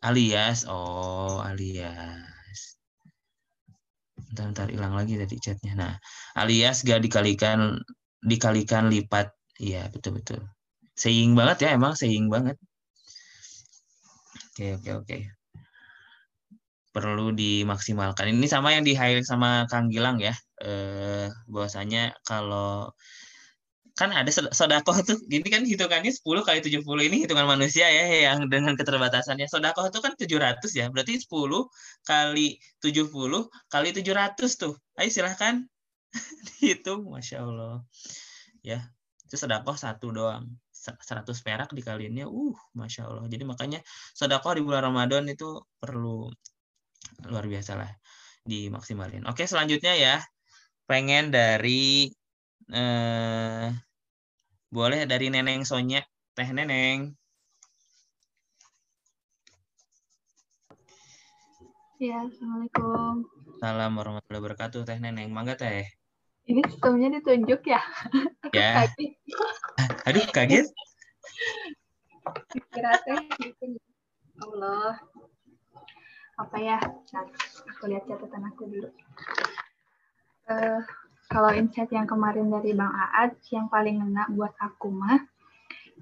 Alias, 0.06 0.70
oh 0.70 1.42
alias. 1.42 2.78
Bentar, 4.14 4.54
bentar 4.54 4.68
hilang 4.70 4.94
lagi 4.94 5.18
tadi 5.18 5.34
chatnya. 5.42 5.72
Nah, 5.74 5.94
alias 6.38 6.86
gak 6.86 7.02
dikalikan 7.02 7.82
dikalikan 8.22 8.86
lipat. 8.86 9.34
Iya 9.58 9.90
betul 9.90 10.22
betul. 10.22 10.40
Saying 10.94 11.34
banget 11.34 11.66
ya 11.66 11.68
emang 11.74 11.98
saying 11.98 12.30
banget. 12.30 12.54
Oke 14.54 14.78
oke 14.78 14.90
oke. 15.02 15.18
Perlu 16.94 17.34
dimaksimalkan. 17.34 18.30
Ini 18.30 18.46
sama 18.46 18.78
yang 18.78 18.86
di 18.86 18.94
highlight 18.94 19.26
sama 19.26 19.66
Kang 19.66 19.90
Gilang 19.90 20.22
ya. 20.22 20.38
Eh, 20.62 21.26
bahwasanya 21.50 22.14
kalau 22.22 22.94
kan 23.96 24.12
ada 24.12 24.28
sodakoh 24.30 25.00
tuh. 25.00 25.16
Gini 25.24 25.48
kan 25.48 25.64
hitungannya 25.64 26.12
10 26.12 26.44
kali 26.44 26.60
70 26.60 26.84
ini 27.08 27.16
hitungan 27.24 27.48
manusia 27.48 27.88
ya 27.88 28.04
yang 28.28 28.46
dengan 28.52 28.76
keterbatasannya. 28.76 29.48
Sodakoh 29.48 29.88
itu 29.88 29.98
kan 30.04 30.12
700 30.14 30.60
ya. 30.76 30.86
Berarti 30.92 31.16
10 31.24 31.64
kali 32.04 32.60
70 32.84 33.48
kali 33.72 33.88
700 33.96 34.60
tuh. 34.60 34.76
Ayo 35.00 35.08
silahkan. 35.08 35.64
Dihitung. 36.60 37.08
Masya 37.08 37.40
Allah. 37.40 37.80
Ya 38.60 38.84
itu 39.26 39.34
sodakoh 39.40 39.74
satu 39.74 40.12
doang. 40.12 40.44
100 40.70 41.26
perak 41.42 41.74
dikaliinnya 41.74 42.30
uh 42.30 42.54
Masya 42.76 43.08
Allah. 43.08 43.24
Jadi 43.26 43.42
makanya 43.42 43.80
sodakoh 44.14 44.54
di 44.54 44.62
bulan 44.62 44.86
Ramadan 44.92 45.26
itu 45.26 45.58
perlu 45.80 46.30
luar 47.26 47.44
biasa 47.48 47.74
lah 47.80 47.90
dimaksimalin. 48.46 49.24
Oke 49.26 49.48
selanjutnya 49.48 49.98
ya. 49.98 50.16
Pengen 50.86 51.34
dari 51.34 52.06
eh, 52.70 53.68
boleh 54.70 55.06
dari 55.06 55.30
Neneng 55.30 55.62
Sonya. 55.62 56.02
Teh 56.36 56.50
Neneng. 56.52 57.14
Ya, 61.96 62.28
Assalamualaikum. 62.28 63.24
Salam 63.56 63.96
warahmatullahi 63.96 64.42
wabarakatuh, 64.44 64.84
Teh 64.84 64.98
Neneng. 65.00 65.32
Mangga 65.32 65.56
Teh. 65.56 65.88
Ini 66.46 66.60
sistemnya 66.68 67.08
ditunjuk 67.18 67.64
ya? 67.64 67.80
ya. 68.52 68.84
Kaget. 68.84 69.12
Aduh, 70.04 70.26
kaget. 70.28 70.66
Kira 72.52 72.92
Teh 73.00 73.22
gitu. 73.40 73.80
Allah. 74.44 75.00
apa 76.36 76.56
ya? 76.60 76.76
Aku 77.72 77.88
lihat 77.88 78.04
catatan 78.04 78.44
aku 78.44 78.68
dulu. 78.68 78.92
Uh, 80.52 80.84
kalau 81.26 81.50
insight 81.50 81.90
yang 81.90 82.06
kemarin 82.06 82.48
dari 82.50 82.70
Bang 82.72 82.94
Aad, 82.94 83.34
yang 83.50 83.66
paling 83.66 83.98
ngena 83.98 84.30
buat 84.30 84.54
aku 84.62 84.94
mah, 84.94 85.18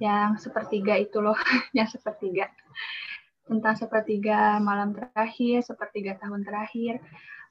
yang 0.02 0.36
sepertiga 0.36 0.98
itu 1.00 1.20
loh, 1.22 1.36
yang 1.76 1.88
sepertiga. 1.88 2.52
Tentang 3.44 3.76
sepertiga 3.76 4.56
malam 4.60 4.96
terakhir, 4.96 5.64
sepertiga 5.64 6.16
tahun 6.20 6.44
terakhir. 6.44 7.00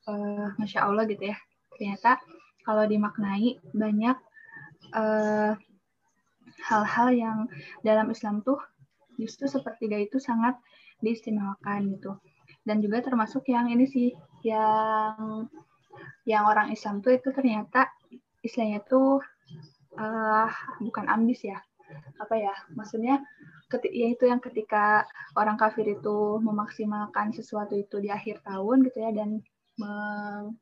Uh, 0.04 0.52
Masya 0.60 0.86
Allah 0.86 1.06
gitu 1.10 1.32
ya. 1.32 1.38
Ternyata 1.78 2.20
kalau 2.66 2.84
dimaknai 2.86 3.58
banyak 3.74 4.18
hal 4.94 5.58
hal-hal 6.70 7.08
yang 7.12 7.38
dalam 7.82 8.14
Islam 8.14 8.46
tuh 8.46 8.62
justru 9.18 9.50
sepertiga 9.50 9.98
itu 9.98 10.22
sangat 10.22 10.58
diistimewakan 11.02 11.98
gitu. 11.98 12.18
Dan 12.64 12.80
juga 12.80 13.04
termasuk 13.04 13.50
yang 13.52 13.68
ini 13.68 13.84
sih, 13.90 14.10
yang 14.46 15.48
yang 16.24 16.48
orang 16.48 16.72
Islam 16.72 17.04
tuh 17.04 17.16
itu 17.16 17.30
ternyata 17.36 17.92
istilahnya 18.44 18.84
tuh 18.84 19.20
uh, 20.00 20.50
bukan 20.80 21.06
ambis 21.12 21.44
ya. 21.44 21.60
Apa 22.20 22.36
ya? 22.40 22.54
Maksudnya 22.74 23.22
ya 23.90 24.08
itu 24.14 24.30
yang 24.30 24.38
ketika 24.38 25.04
orang 25.34 25.58
kafir 25.58 25.86
itu 25.90 26.38
memaksimalkan 26.40 27.34
sesuatu 27.34 27.74
itu 27.74 27.98
di 27.98 28.14
akhir 28.14 28.46
tahun 28.46 28.86
gitu 28.86 28.98
ya 29.02 29.10
dan 29.12 29.42
meng, 29.82 30.54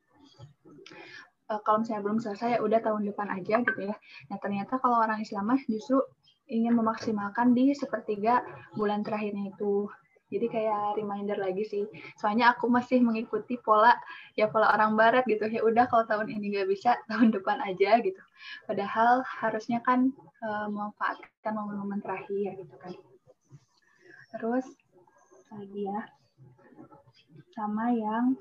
uh, 1.52 1.60
kalau 1.60 1.84
misalnya 1.84 2.02
belum 2.08 2.18
selesai 2.24 2.56
ya 2.56 2.58
udah 2.64 2.80
tahun 2.80 3.04
depan 3.12 3.28
aja 3.28 3.60
gitu 3.60 3.80
ya. 3.92 3.96
Nah 4.32 4.36
ternyata 4.40 4.80
kalau 4.80 5.04
orang 5.04 5.20
Islam 5.20 5.52
justru 5.68 6.00
ingin 6.48 6.74
memaksimalkan 6.76 7.54
di 7.56 7.72
sepertiga 7.72 8.44
bulan 8.76 9.04
terakhirnya 9.04 9.52
itu 9.52 9.88
jadi 10.32 10.46
kayak 10.48 10.96
reminder 10.96 11.36
lagi 11.36 11.68
sih. 11.68 11.84
Soalnya 12.16 12.56
aku 12.56 12.72
masih 12.72 13.04
mengikuti 13.04 13.60
pola 13.60 13.92
ya 14.32 14.48
pola 14.48 14.72
orang 14.72 14.96
barat 14.96 15.28
gitu. 15.28 15.44
Ya 15.44 15.60
udah 15.60 15.84
kalau 15.92 16.08
tahun 16.08 16.32
ini 16.32 16.56
nggak 16.56 16.68
bisa, 16.72 16.96
tahun 17.12 17.36
depan 17.36 17.60
aja 17.60 18.00
gitu. 18.00 18.22
Padahal 18.64 19.20
harusnya 19.28 19.84
kan 19.84 20.08
uh, 20.40 20.66
memanfaatkan 20.72 21.52
momen-momen 21.52 22.00
terakhir 22.00 22.56
gitu 22.56 22.74
kan. 22.80 22.96
Terus 24.32 24.64
lagi 25.52 25.84
ya 25.84 26.00
sama 27.52 27.92
yang 27.92 28.32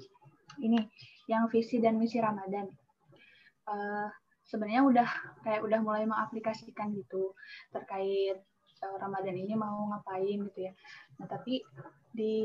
ini 0.63 0.79
yang 1.27 1.51
visi 1.51 1.83
dan 1.83 1.99
misi 1.99 2.23
Ramadan. 2.23 2.71
Uh, 3.67 4.07
sebenarnya 4.47 4.83
udah 4.83 5.09
kayak 5.43 5.63
udah 5.63 5.79
mulai 5.79 6.03
mengaplikasikan 6.03 6.91
gitu 6.95 7.31
terkait 7.71 8.39
uh, 8.81 8.97
Ramadan 8.97 9.37
ini 9.37 9.53
mau 9.53 9.87
ngapain 9.93 10.37
gitu 10.51 10.59
ya. 10.69 10.73
Nah, 11.21 11.27
tapi 11.29 11.61
di 12.11 12.35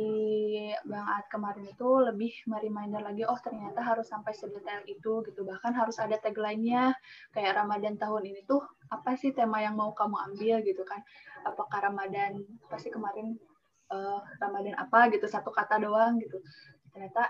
Bang 0.86 1.08
Ad 1.10 1.26
kemarin 1.26 1.66
itu 1.66 1.88
lebih 1.98 2.32
mereminder 2.46 3.02
lagi, 3.02 3.26
oh 3.26 3.38
ternyata 3.42 3.82
harus 3.82 4.06
sampai 4.06 4.30
sedetail 4.36 4.84
itu 4.86 5.24
gitu. 5.26 5.40
Bahkan 5.42 5.72
harus 5.74 5.96
ada 5.98 6.14
tagline-nya 6.20 6.94
kayak 7.34 7.56
Ramadan 7.58 7.98
tahun 7.98 8.30
ini 8.30 8.46
tuh 8.46 8.62
apa 8.92 9.18
sih 9.18 9.34
tema 9.34 9.58
yang 9.64 9.74
mau 9.74 9.90
kamu 9.96 10.16
ambil 10.32 10.56
gitu 10.62 10.82
kan. 10.86 11.02
Apakah 11.42 11.90
Ramadan 11.90 12.44
pasti 12.70 12.92
kemarin 12.92 13.34
uh, 13.90 14.20
Ramadan 14.38 14.78
apa 14.78 15.10
gitu 15.10 15.26
satu 15.26 15.50
kata 15.50 15.82
doang 15.82 16.22
gitu. 16.22 16.38
Ternyata 16.94 17.26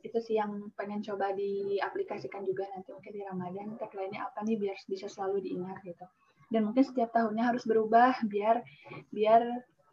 itu 0.00 0.16
sih 0.16 0.40
yang 0.40 0.72
pengen 0.72 1.04
coba 1.04 1.36
diaplikasikan 1.36 2.40
juga 2.40 2.64
nanti 2.72 2.88
mungkin 2.88 3.12
di 3.12 3.20
Ramadan 3.20 3.66
tagline-nya 3.76 4.32
apa 4.32 4.40
nih 4.48 4.56
biar 4.56 4.76
bisa 4.88 5.12
selalu 5.12 5.44
diingat 5.44 5.76
gitu 5.84 6.08
dan 6.50 6.66
mungkin 6.66 6.82
setiap 6.82 7.14
tahunnya 7.14 7.54
harus 7.54 7.62
berubah 7.62 8.18
biar 8.26 8.60
biar 9.14 9.42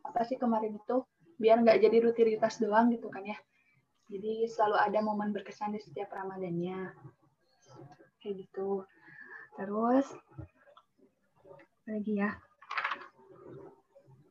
apa 0.01 0.21
sih 0.25 0.41
kemarin 0.41 0.73
itu 0.75 1.05
biar 1.37 1.61
nggak 1.61 1.79
jadi 1.85 1.97
rutinitas 2.01 2.57
doang 2.57 2.89
gitu 2.89 3.07
kan 3.13 3.21
ya. 3.23 3.37
Jadi 4.07 4.47
selalu 4.49 4.75
ada 4.79 4.99
momen 5.03 5.35
berkesan 5.35 5.75
di 5.75 5.81
setiap 5.83 6.09
ramadannya. 6.15 6.95
Kayak 8.23 8.35
gitu. 8.47 8.87
Terus 9.59 10.07
lagi 11.85 12.13
ya? 12.17 12.31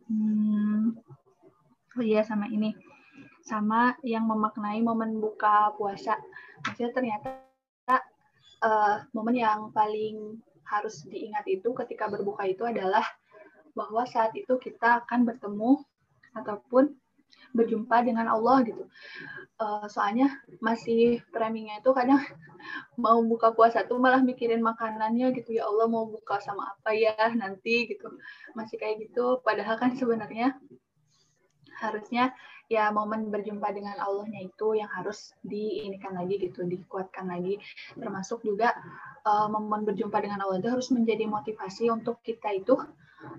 Hmm, 0.08 0.96
oh 1.94 2.04
iya 2.04 2.24
sama 2.24 2.48
ini. 2.50 2.74
Sama 3.46 3.94
yang 4.02 4.26
memaknai 4.26 4.82
momen 4.82 5.22
buka 5.22 5.70
puasa. 5.78 6.18
Maksudnya 6.66 6.90
ternyata 6.90 7.30
uh, 8.64 9.04
momen 9.12 9.36
yang 9.38 9.70
paling 9.70 10.40
harus 10.66 11.06
diingat 11.06 11.46
itu 11.46 11.70
ketika 11.74 12.10
berbuka 12.10 12.46
itu 12.46 12.66
adalah 12.66 13.04
bahwa 13.76 14.02
saat 14.08 14.32
itu 14.34 14.56
kita 14.58 15.04
akan 15.04 15.28
bertemu 15.28 15.84
ataupun 16.32 16.96
berjumpa 17.52 18.04
dengan 18.04 18.28
Allah 18.28 18.64
gitu. 18.64 18.84
Uh, 19.56 19.88
soalnya 19.88 20.28
masih 20.60 21.24
framingnya 21.32 21.80
itu 21.80 21.90
kadang 21.96 22.20
mau 23.04 23.20
buka 23.24 23.52
puasa 23.56 23.84
tuh 23.88 23.96
malah 23.96 24.20
mikirin 24.20 24.60
makanannya 24.60 25.32
gitu 25.32 25.56
ya 25.56 25.64
Allah 25.64 25.88
mau 25.88 26.04
buka 26.04 26.40
sama 26.44 26.76
apa 26.76 26.92
ya 26.92 27.16
nanti 27.32 27.88
gitu 27.88 28.12
masih 28.52 28.76
kayak 28.76 29.08
gitu. 29.08 29.40
Padahal 29.40 29.80
kan 29.80 29.96
sebenarnya 29.96 30.56
harusnya 31.76 32.32
ya 32.66 32.90
momen 32.90 33.30
berjumpa 33.30 33.70
dengan 33.70 33.96
Allahnya 34.02 34.46
itu 34.50 34.74
yang 34.74 34.90
harus 34.90 35.34
diinikan 35.46 36.18
lagi 36.18 36.38
gitu, 36.42 36.66
dikuatkan 36.66 37.30
lagi. 37.30 37.62
Termasuk 37.94 38.42
juga 38.42 38.74
uh, 39.22 39.46
momen 39.46 39.86
berjumpa 39.86 40.18
dengan 40.18 40.42
Allah 40.42 40.58
itu 40.58 40.70
harus 40.70 40.88
menjadi 40.90 41.30
motivasi 41.30 41.90
untuk 41.94 42.18
kita 42.26 42.50
itu 42.54 42.74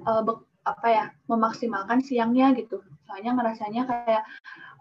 uh, 0.07 0.23
apa 0.67 0.87
ya 0.87 1.05
memaksimalkan 1.27 2.03
siangnya 2.03 2.55
gitu. 2.55 2.83
Soalnya 3.07 3.35
ngerasanya 3.39 3.83
kayak 3.87 4.23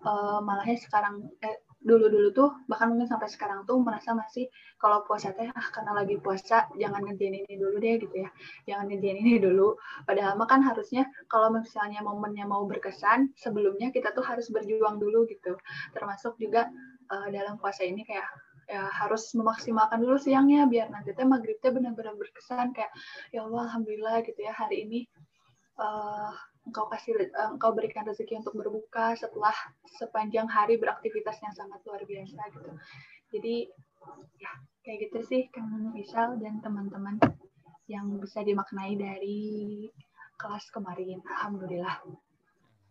uh, 0.03 0.43
malahnya 0.43 0.79
sekarang 0.79 1.31
eh, 1.43 1.66
dulu-dulu 1.87 2.29
tuh 2.35 2.51
bahkan 2.67 2.91
mungkin 2.91 3.07
sampai 3.07 3.31
sekarang 3.31 3.63
tuh 3.63 3.79
merasa 3.79 4.11
masih 4.11 4.51
kalau 4.83 5.07
puasa 5.07 5.31
teh 5.31 5.47
ah 5.47 5.69
karena 5.71 5.95
lagi 5.95 6.19
puasa 6.19 6.67
jangan 6.75 7.07
ngerjain 7.07 7.47
ini 7.47 7.55
dulu 7.55 7.79
deh 7.79 7.95
gitu 8.03 8.17
ya. 8.27 8.31
Jangan 8.67 8.91
ngerjain 8.91 9.19
ini 9.23 9.35
dulu. 9.39 9.79
Padahal 10.03 10.35
mah 10.35 10.51
kan 10.51 10.61
harusnya 10.67 11.07
kalau 11.31 11.55
misalnya 11.55 12.03
momennya 12.03 12.45
mau 12.45 12.67
berkesan 12.67 13.31
sebelumnya 13.39 13.95
kita 13.95 14.11
tuh 14.11 14.27
harus 14.27 14.51
berjuang 14.51 14.99
dulu 14.99 15.31
gitu. 15.31 15.55
Termasuk 15.95 16.35
juga 16.43 16.67
uh, 17.15 17.29
dalam 17.31 17.55
puasa 17.63 17.87
ini 17.87 18.03
kayak 18.03 18.27
ya 18.67 18.91
harus 18.91 19.31
memaksimalkan 19.39 20.03
dulu 20.03 20.19
siangnya 20.19 20.67
biar 20.67 20.91
nanti 20.91 21.15
teh 21.15 21.23
maghribnya 21.23 21.71
benar-benar 21.71 22.19
berkesan 22.19 22.75
kayak 22.75 22.91
ya 23.31 23.47
Allah 23.47 23.71
alhamdulillah 23.71 24.27
gitu 24.27 24.43
ya 24.43 24.51
hari 24.51 24.83
ini 24.83 25.01
uh, 25.79 26.35
engkau 26.67 26.91
kasih 26.91 27.31
uh, 27.33 27.55
engkau 27.55 27.73
berikan 27.73 28.03
rezeki 28.05 28.43
untuk 28.43 28.59
berbuka 28.59 29.15
setelah 29.15 29.55
sepanjang 29.97 30.51
hari 30.51 30.77
beraktivitas 30.77 31.39
yang 31.41 31.55
sangat 31.55 31.81
luar 31.87 32.03
biasa 32.03 32.43
gitu. 32.53 32.71
Jadi 33.33 33.57
ya 34.39 34.53
kayak 34.83 34.99
gitu 35.09 35.19
sih 35.27 35.43
Kang 35.51 35.95
Isal 35.99 36.39
dan 36.43 36.63
teman-teman 36.63 37.19
yang 37.87 38.19
bisa 38.19 38.43
dimaknai 38.43 38.99
dari 38.99 39.87
kelas 40.37 40.71
kemarin. 40.75 41.23
Alhamdulillah. 41.23 42.03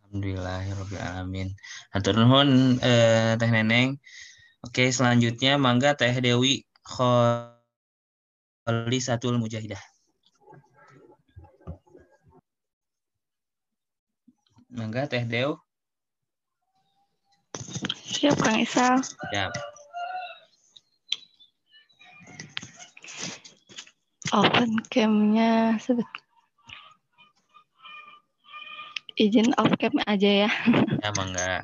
Alhamdulillah 0.08 0.60
ya 0.64 0.76
alamin. 1.12 1.52
Nuhun 2.16 2.80
eh, 2.80 3.36
Teh 3.36 3.52
Neneng. 3.52 4.00
Oke, 4.64 4.90
selanjutnya 4.90 5.60
mangga 5.62 5.94
Teh 5.94 6.16
Dewi 6.24 6.66
Kholisatul 8.66 9.38
Mujahidah. 9.38 9.95
Mangga 14.76 15.08
Teh 15.08 15.24
Dew. 15.24 15.56
Siap 17.96 18.36
Kang 18.44 18.60
Isal. 18.60 19.00
Siap. 19.32 19.56
Open 24.36 24.84
cam-nya 24.92 25.80
sebut. 25.80 26.04
Izin 29.16 29.56
off 29.56 29.72
cam 29.80 29.96
aja 30.04 30.32
ya. 30.44 30.52
Ya, 31.06 31.12
mangga. 31.16 31.64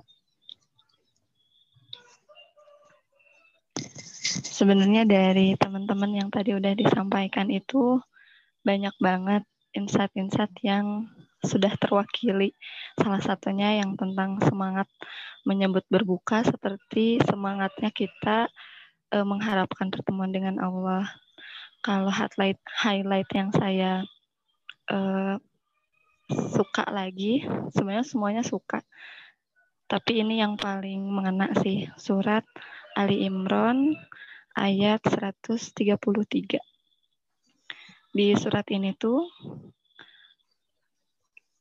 Sebenarnya 4.31 5.03
dari 5.03 5.59
teman-teman 5.59 6.15
yang 6.15 6.29
tadi 6.31 6.55
udah 6.55 6.71
disampaikan 6.77 7.51
itu 7.51 7.99
banyak 8.63 8.93
banget 9.03 9.43
insight-insight 9.75 10.53
yang 10.63 11.11
sudah 11.41 11.73
terwakili. 11.77 12.53
Salah 12.97 13.21
satunya 13.21 13.81
yang 13.81 13.97
tentang 13.97 14.37
semangat 14.41 14.87
menyebut 15.43 15.85
berbuka 15.89 16.45
seperti 16.45 17.17
semangatnya 17.25 17.89
kita 17.89 18.47
e, 19.09 19.17
mengharapkan 19.25 19.89
pertemuan 19.89 20.29
dengan 20.29 20.61
Allah. 20.61 21.09
Kalau 21.81 22.13
highlight 22.13 22.61
highlight 22.69 23.29
yang 23.33 23.49
saya 23.49 24.05
e, 24.85 24.97
suka 26.31 26.85
lagi, 26.93 27.43
sebenarnya 27.73 28.05
semuanya 28.05 28.43
suka. 28.45 28.85
Tapi 29.89 30.23
ini 30.23 30.39
yang 30.39 30.55
paling 30.55 31.03
mengena 31.11 31.51
sih, 31.59 31.89
surat 31.99 32.47
Ali 32.95 33.27
Imran 33.27 33.91
ayat 34.55 35.03
133. 35.03 36.61
Di 38.11 38.35
surat 38.35 38.67
ini 38.71 38.95
tuh 38.95 39.27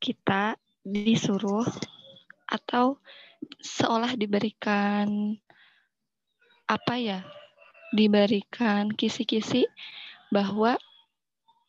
kita 0.01 0.57
disuruh 0.81 1.69
atau 2.49 2.97
seolah 3.61 4.17
diberikan 4.17 5.37
apa 6.65 6.95
ya 6.97 7.19
diberikan 7.93 8.89
kisi-kisi 8.89 9.69
bahwa 10.33 10.79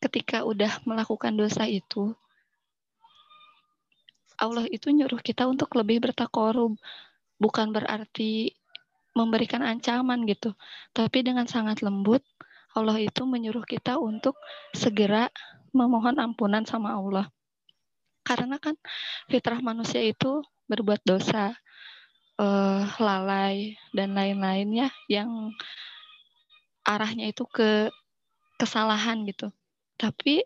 ketika 0.01 0.47
udah 0.47 0.81
melakukan 0.87 1.35
dosa 1.37 1.67
itu 1.69 2.15
Allah 4.41 4.65
itu 4.67 4.89
nyuruh 4.89 5.21
kita 5.21 5.45
untuk 5.45 5.71
lebih 5.77 6.03
bertakorub 6.03 6.75
bukan 7.37 7.69
berarti 7.69 8.55
memberikan 9.13 9.61
ancaman 9.61 10.25
gitu 10.25 10.57
tapi 10.95 11.21
dengan 11.21 11.45
sangat 11.45 11.85
lembut 11.85 12.25
Allah 12.73 12.97
itu 12.97 13.23
menyuruh 13.29 13.63
kita 13.63 14.01
untuk 14.01 14.33
segera 14.73 15.29
memohon 15.75 16.17
ampunan 16.17 16.65
sama 16.65 16.97
Allah 16.97 17.29
karena 18.23 18.57
kan 18.59 18.75
fitrah 19.27 19.59
manusia 19.59 19.99
itu 19.99 20.43
berbuat 20.67 21.03
dosa 21.03 21.53
uh, 22.39 22.83
lalai 22.97 23.75
dan 23.91 24.15
lain-lainnya 24.15 24.89
yang 25.11 25.51
arahnya 26.83 27.31
itu 27.31 27.43
ke 27.47 27.91
kesalahan 28.59 29.23
gitu. 29.27 29.51
Tapi 29.99 30.43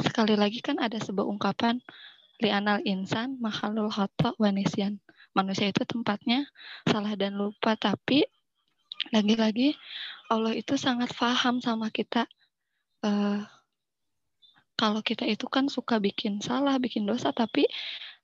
sekali 0.00 0.34
lagi 0.34 0.64
kan 0.64 0.80
ada 0.80 0.98
sebuah 0.98 1.28
ungkapan 1.28 1.80
li'anal 2.42 2.82
insan 2.82 3.38
mahalul 3.38 3.92
hata 3.92 4.34
wanisian. 4.36 4.98
Manusia 5.32 5.72
itu 5.72 5.86
tempatnya 5.88 6.44
salah 6.84 7.16
dan 7.16 7.38
lupa, 7.40 7.72
tapi 7.78 8.26
lagi-lagi 9.14 9.72
Allah 10.28 10.52
itu 10.52 10.76
sangat 10.76 11.14
paham 11.16 11.62
sama 11.62 11.88
kita. 11.88 12.28
Uh, 13.02 13.40
kalau 14.74 15.00
kita 15.04 15.28
itu 15.28 15.46
kan 15.46 15.68
suka 15.70 16.02
bikin 16.02 16.42
salah, 16.42 16.76
bikin 16.80 17.06
dosa, 17.06 17.30
tapi 17.30 17.68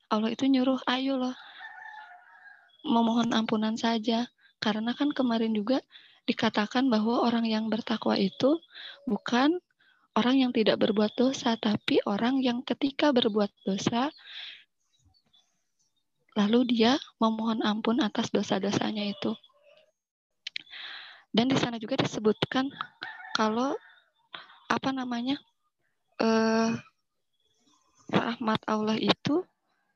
Allah 0.08 0.32
itu 0.32 0.48
nyuruh, 0.48 0.80
ayo 0.88 1.20
loh, 1.20 1.36
memohon 2.84 3.36
ampunan 3.36 3.76
saja. 3.76 4.26
Karena 4.58 4.90
kan 4.96 5.14
kemarin 5.14 5.54
juga 5.54 5.78
dikatakan 6.26 6.90
bahwa 6.90 7.22
orang 7.22 7.46
yang 7.46 7.70
bertakwa 7.70 8.18
itu 8.18 8.58
bukan 9.06 9.62
orang 10.18 10.42
yang 10.42 10.50
tidak 10.50 10.82
berbuat 10.82 11.14
dosa, 11.14 11.54
tapi 11.54 12.02
orang 12.02 12.42
yang 12.42 12.66
ketika 12.66 13.14
berbuat 13.14 13.54
dosa, 13.62 14.10
lalu 16.34 16.66
dia 16.66 16.98
memohon 17.22 17.62
ampun 17.62 18.02
atas 18.02 18.34
dosa-dosanya 18.34 19.06
itu. 19.06 19.38
Dan 21.30 21.52
di 21.52 21.56
sana 21.60 21.78
juga 21.78 21.94
disebutkan 22.00 22.66
kalau 23.38 23.78
apa 24.66 24.90
namanya 24.90 25.38
eh, 26.18 26.70
rahmat 28.08 28.60
Allah 28.66 28.96
itu 28.96 29.44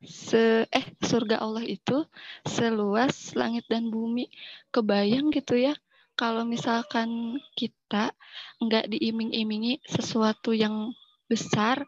se 0.03 0.67
eh 0.67 0.87
surga 0.99 1.39
Allah 1.39 1.63
itu 1.63 2.05
seluas 2.43 3.35
langit 3.39 3.65
dan 3.71 3.89
bumi. 3.89 4.29
Kebayang 4.75 5.31
gitu 5.31 5.55
ya 5.59 5.75
kalau 6.13 6.45
misalkan 6.45 7.41
kita 7.57 8.13
nggak 8.61 8.93
diiming-imingi 8.93 9.81
sesuatu 9.89 10.53
yang 10.53 10.93
besar 11.27 11.83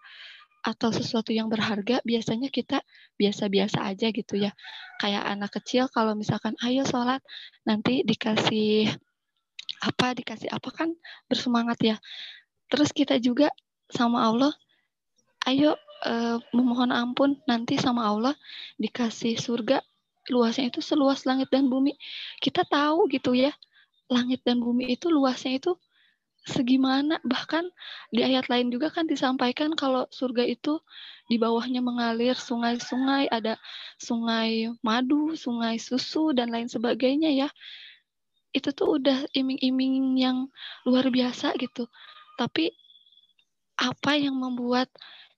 atau 0.64 0.88
sesuatu 0.88 1.28
yang 1.28 1.52
berharga, 1.52 2.00
biasanya 2.08 2.48
kita 2.48 2.80
biasa-biasa 3.20 3.84
aja 3.84 4.08
gitu 4.08 4.40
ya. 4.40 4.56
Kayak 4.96 5.28
anak 5.28 5.50
kecil 5.60 5.92
kalau 5.92 6.16
misalkan 6.16 6.56
ayo 6.64 6.88
sholat, 6.88 7.20
nanti 7.68 8.00
dikasih 8.00 8.88
apa, 9.84 10.16
dikasih 10.16 10.48
apa 10.48 10.72
kan 10.72 10.88
bersemangat 11.28 11.78
ya. 11.84 11.96
Terus 12.72 12.96
kita 12.96 13.20
juga 13.20 13.52
sama 13.90 14.24
Allah, 14.24 14.52
ayo 15.48 15.76
uh, 16.04 16.38
memohon 16.52 16.92
ampun 16.92 17.40
nanti 17.48 17.76
sama 17.80 18.08
Allah 18.08 18.34
dikasih 18.80 19.36
surga 19.40 19.80
luasnya 20.32 20.72
itu 20.72 20.80
seluas 20.80 21.28
langit 21.28 21.52
dan 21.52 21.68
bumi. 21.68 21.96
Kita 22.40 22.64
tahu 22.64 23.08
gitu 23.12 23.36
ya, 23.36 23.52
langit 24.08 24.40
dan 24.44 24.60
bumi 24.60 24.96
itu 24.96 25.12
luasnya 25.12 25.60
itu 25.60 25.76
segimana. 26.48 27.20
Bahkan 27.24 27.64
di 28.12 28.24
ayat 28.24 28.48
lain 28.48 28.72
juga 28.72 28.88
kan 28.92 29.04
disampaikan 29.04 29.76
kalau 29.76 30.08
surga 30.08 30.44
itu 30.48 30.80
di 31.28 31.40
bawahnya 31.40 31.80
mengalir 31.80 32.36
sungai-sungai, 32.36 33.32
ada 33.32 33.56
sungai 34.00 34.72
madu, 34.84 35.36
sungai 35.36 35.80
susu 35.80 36.32
dan 36.36 36.52
lain 36.52 36.68
sebagainya 36.68 37.32
ya. 37.32 37.48
Itu 38.54 38.70
tuh 38.70 39.00
udah 39.02 39.28
iming-iming 39.34 40.20
yang 40.20 40.48
luar 40.86 41.08
biasa 41.10 41.56
gitu. 41.58 41.90
Tapi 42.38 42.70
apa 43.78 44.16
yang 44.18 44.38
membuat 44.38 44.90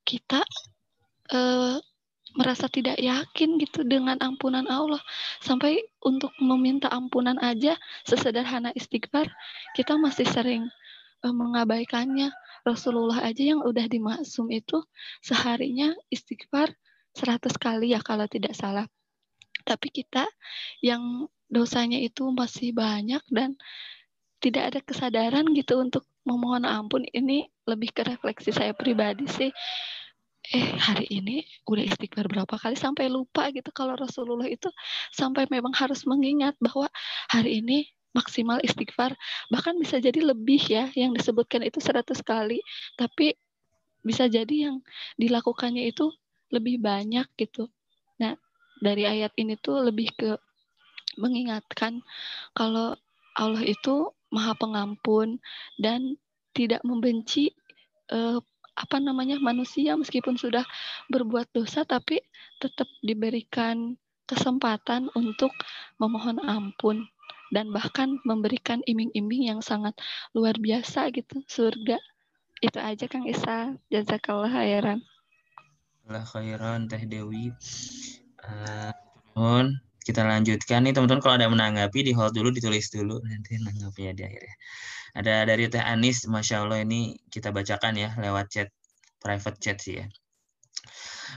kita 0.07 0.45
uh, 1.33 1.77
merasa 2.37 2.69
tidak 2.69 3.01
yakin 3.01 3.57
gitu 3.57 3.81
dengan 3.83 4.17
ampunan 4.21 4.65
Allah? 4.69 5.01
Sampai 5.41 5.81
untuk 6.05 6.31
meminta 6.37 6.87
ampunan 6.93 7.37
aja 7.41 7.75
sesederhana 8.05 8.69
istighfar 8.77 9.27
kita 9.73 9.97
masih 9.97 10.25
sering 10.29 10.63
uh, 11.25 11.33
mengabaikannya. 11.33 12.33
Rasulullah 12.67 13.23
aja 13.23 13.55
yang 13.55 13.63
udah 13.63 13.87
dimaksum 13.87 14.51
itu 14.51 14.83
seharinya 15.23 15.95
istighfar 16.11 16.75
100 17.15 17.55
kali 17.55 17.95
ya 17.95 18.03
kalau 18.03 18.27
tidak 18.27 18.53
salah. 18.53 18.85
Tapi 19.63 19.87
kita 19.87 20.27
yang 20.83 21.31
dosanya 21.47 21.97
itu 21.97 22.27
masih 22.35 22.75
banyak 22.75 23.23
dan 23.31 23.55
tidak 24.37 24.63
ada 24.69 24.79
kesadaran 24.83 25.47
gitu 25.55 25.79
untuk 25.81 26.03
memohon 26.27 26.67
ampun 26.67 27.07
ini 27.15 27.47
lebih 27.63 27.95
ke 27.95 28.03
refleksi 28.03 28.51
saya 28.51 28.75
pribadi 28.75 29.23
sih. 29.31 29.51
Eh 30.47 30.67
hari 30.79 31.07
ini 31.11 31.43
udah 31.67 31.83
istighfar 31.83 32.27
berapa 32.27 32.55
kali 32.55 32.75
sampai 32.75 33.07
lupa 33.11 33.51
gitu 33.51 33.67
kalau 33.71 33.95
Rasulullah 33.95 34.47
itu 34.47 34.71
sampai 35.11 35.47
memang 35.51 35.75
harus 35.75 36.07
mengingat 36.07 36.55
bahwa 36.59 36.87
hari 37.31 37.63
ini 37.63 37.87
maksimal 38.11 38.59
istighfar. 38.63 39.15
Bahkan 39.51 39.79
bisa 39.79 39.99
jadi 40.03 40.19
lebih 40.19 40.61
ya 40.67 40.91
yang 40.95 41.15
disebutkan 41.15 41.63
itu 41.63 41.79
100 41.79 42.19
kali. 42.23 42.59
Tapi 42.99 43.35
bisa 44.03 44.27
jadi 44.31 44.71
yang 44.71 44.83
dilakukannya 45.19 45.87
itu 45.87 46.11
lebih 46.51 46.79
banyak 46.79 47.27
gitu. 47.35 47.67
Nah 48.23 48.39
dari 48.79 49.03
ayat 49.03 49.35
ini 49.35 49.59
tuh 49.59 49.83
lebih 49.83 50.15
ke 50.15 50.31
mengingatkan 51.17 51.99
kalau 52.53 52.93
Allah 53.37 53.63
itu 53.65 54.13
maha 54.33 54.53
pengampun 54.57 55.39
dan 55.79 56.17
tidak 56.51 56.81
membenci 56.83 57.53
uh, 58.11 58.41
apa 58.77 58.97
namanya 59.01 59.41
manusia 59.41 59.97
meskipun 59.97 60.37
sudah 60.37 60.61
berbuat 61.09 61.49
dosa 61.49 61.81
tapi 61.81 62.21
tetap 62.61 62.85
diberikan 63.01 63.97
kesempatan 64.29 65.09
untuk 65.17 65.49
memohon 65.97 66.37
ampun 66.43 67.09
dan 67.49 67.71
bahkan 67.71 68.19
memberikan 68.27 68.83
iming-iming 68.83 69.49
yang 69.49 69.61
sangat 69.63 69.95
luar 70.35 70.59
biasa 70.59 71.09
gitu 71.15 71.41
surga. 71.47 71.97
Itu 72.59 72.77
aja 72.81 73.07
Kang 73.07 73.23
Isa. 73.23 73.77
Jazakallah 73.87 74.51
khairan. 74.51 74.99
Allah 76.07 76.27
khairan 76.27 76.91
Teh 76.91 77.07
Dewi. 77.07 77.55
Uh, 78.43 78.91
kita 80.07 80.23
lanjutkan 80.23 80.87
nih 80.87 80.95
teman-teman 80.95 81.19
kalau 81.19 81.35
ada 81.35 81.51
menanggapi 81.51 81.99
di 82.07 82.15
hold 82.15 82.31
dulu 82.31 82.55
ditulis 82.55 82.87
dulu 82.87 83.19
nanti 83.27 83.59
menanggapinya 83.59 84.15
di 84.15 84.23
akhir 84.23 84.43
ya 84.47 84.55
ada 85.17 85.49
dari 85.49 85.65
Teh 85.65 85.81
Anis, 85.81 86.29
Masya 86.29 86.61
Allah 86.61 86.85
ini 86.85 87.17
kita 87.33 87.49
bacakan 87.49 87.97
ya 87.97 88.13
lewat 88.21 88.53
chat, 88.53 88.69
private 89.17 89.57
chat 89.57 89.77
sih 89.81 89.97
ya. 89.97 90.05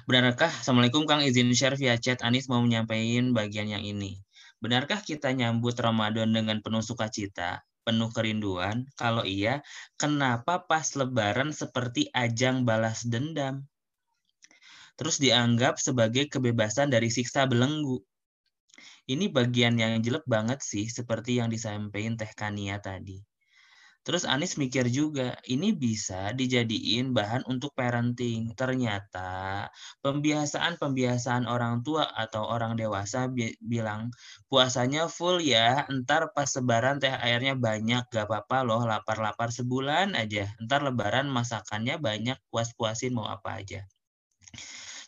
Benarkah, 0.05 0.53
Assalamualaikum 0.53 1.09
Kang 1.09 1.25
izin 1.25 1.49
share 1.57 1.81
via 1.81 1.97
chat, 1.97 2.21
Anis 2.21 2.53
mau 2.53 2.61
menyampaikan 2.61 3.33
bagian 3.33 3.73
yang 3.73 3.81
ini. 3.81 4.21
Benarkah 4.61 5.01
kita 5.01 5.33
nyambut 5.33 5.81
Ramadan 5.81 6.29
dengan 6.29 6.61
penuh 6.61 6.85
sukacita, 6.85 7.65
penuh 7.81 8.13
kerinduan? 8.13 8.85
Kalau 9.01 9.25
iya, 9.25 9.65
kenapa 9.97 10.61
pas 10.69 10.93
lebaran 10.93 11.57
seperti 11.57 12.13
ajang 12.13 12.69
balas 12.69 13.09
dendam? 13.09 13.65
Terus 15.01 15.17
dianggap 15.17 15.81
sebagai 15.81 16.29
kebebasan 16.29 16.93
dari 16.93 17.09
siksa 17.09 17.49
belenggu. 17.49 18.05
Ini 19.11 19.27
bagian 19.35 19.75
yang 19.75 19.99
jelek 19.99 20.23
banget 20.31 20.63
sih, 20.63 20.87
seperti 20.87 21.43
yang 21.43 21.51
disampaikan 21.51 22.15
Teh 22.15 22.31
Kania 22.31 22.79
tadi. 22.79 23.19
Terus 24.01 24.25
Anis 24.25 24.57
mikir 24.57 24.89
juga, 24.89 25.37
ini 25.45 25.77
bisa 25.77 26.33
dijadiin 26.33 27.13
bahan 27.13 27.45
untuk 27.45 27.77
parenting. 27.77 28.57
Ternyata 28.57 29.69
pembiasaan-pembiasaan 30.01 31.45
orang 31.45 31.85
tua 31.85 32.09
atau 32.09 32.49
orang 32.49 32.81
dewasa 32.81 33.29
bi 33.29 33.53
bilang 33.61 34.09
puasanya 34.49 35.05
full 35.05 35.45
ya, 35.45 35.85
ntar 35.93 36.33
pas 36.33 36.49
sebaran 36.49 36.97
teh 36.97 37.13
airnya 37.13 37.53
banyak, 37.53 38.09
gak 38.09 38.25
apa-apa 38.25 38.59
loh 38.65 38.81
lapar-lapar 38.89 39.53
sebulan 39.53 40.17
aja. 40.17 40.49
Ntar 40.65 40.81
lebaran 40.87 41.29
masakannya 41.29 42.01
banyak, 42.01 42.39
puas-puasin 42.49 43.13
mau 43.13 43.29
apa 43.29 43.61
aja. 43.61 43.85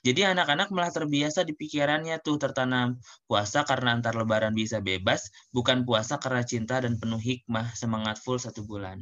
Jadi 0.03 0.21
anak-anak 0.27 0.69
malah 0.75 0.91
terbiasa 0.91 1.47
di 1.47 1.55
pikirannya 1.55 2.19
tuh 2.27 2.37
tertanam 2.43 2.99
puasa 3.31 3.63
karena 3.63 3.95
antar 3.95 4.15
lebaran 4.19 4.55
bisa 4.55 4.79
bebas, 4.83 5.31
bukan 5.55 5.87
puasa 5.87 6.19
karena 6.19 6.43
cinta 6.43 6.83
dan 6.83 6.99
penuh 6.99 7.23
hikmah, 7.23 7.71
semangat 7.79 8.19
full 8.19 8.39
satu 8.43 8.67
bulan. 8.67 8.99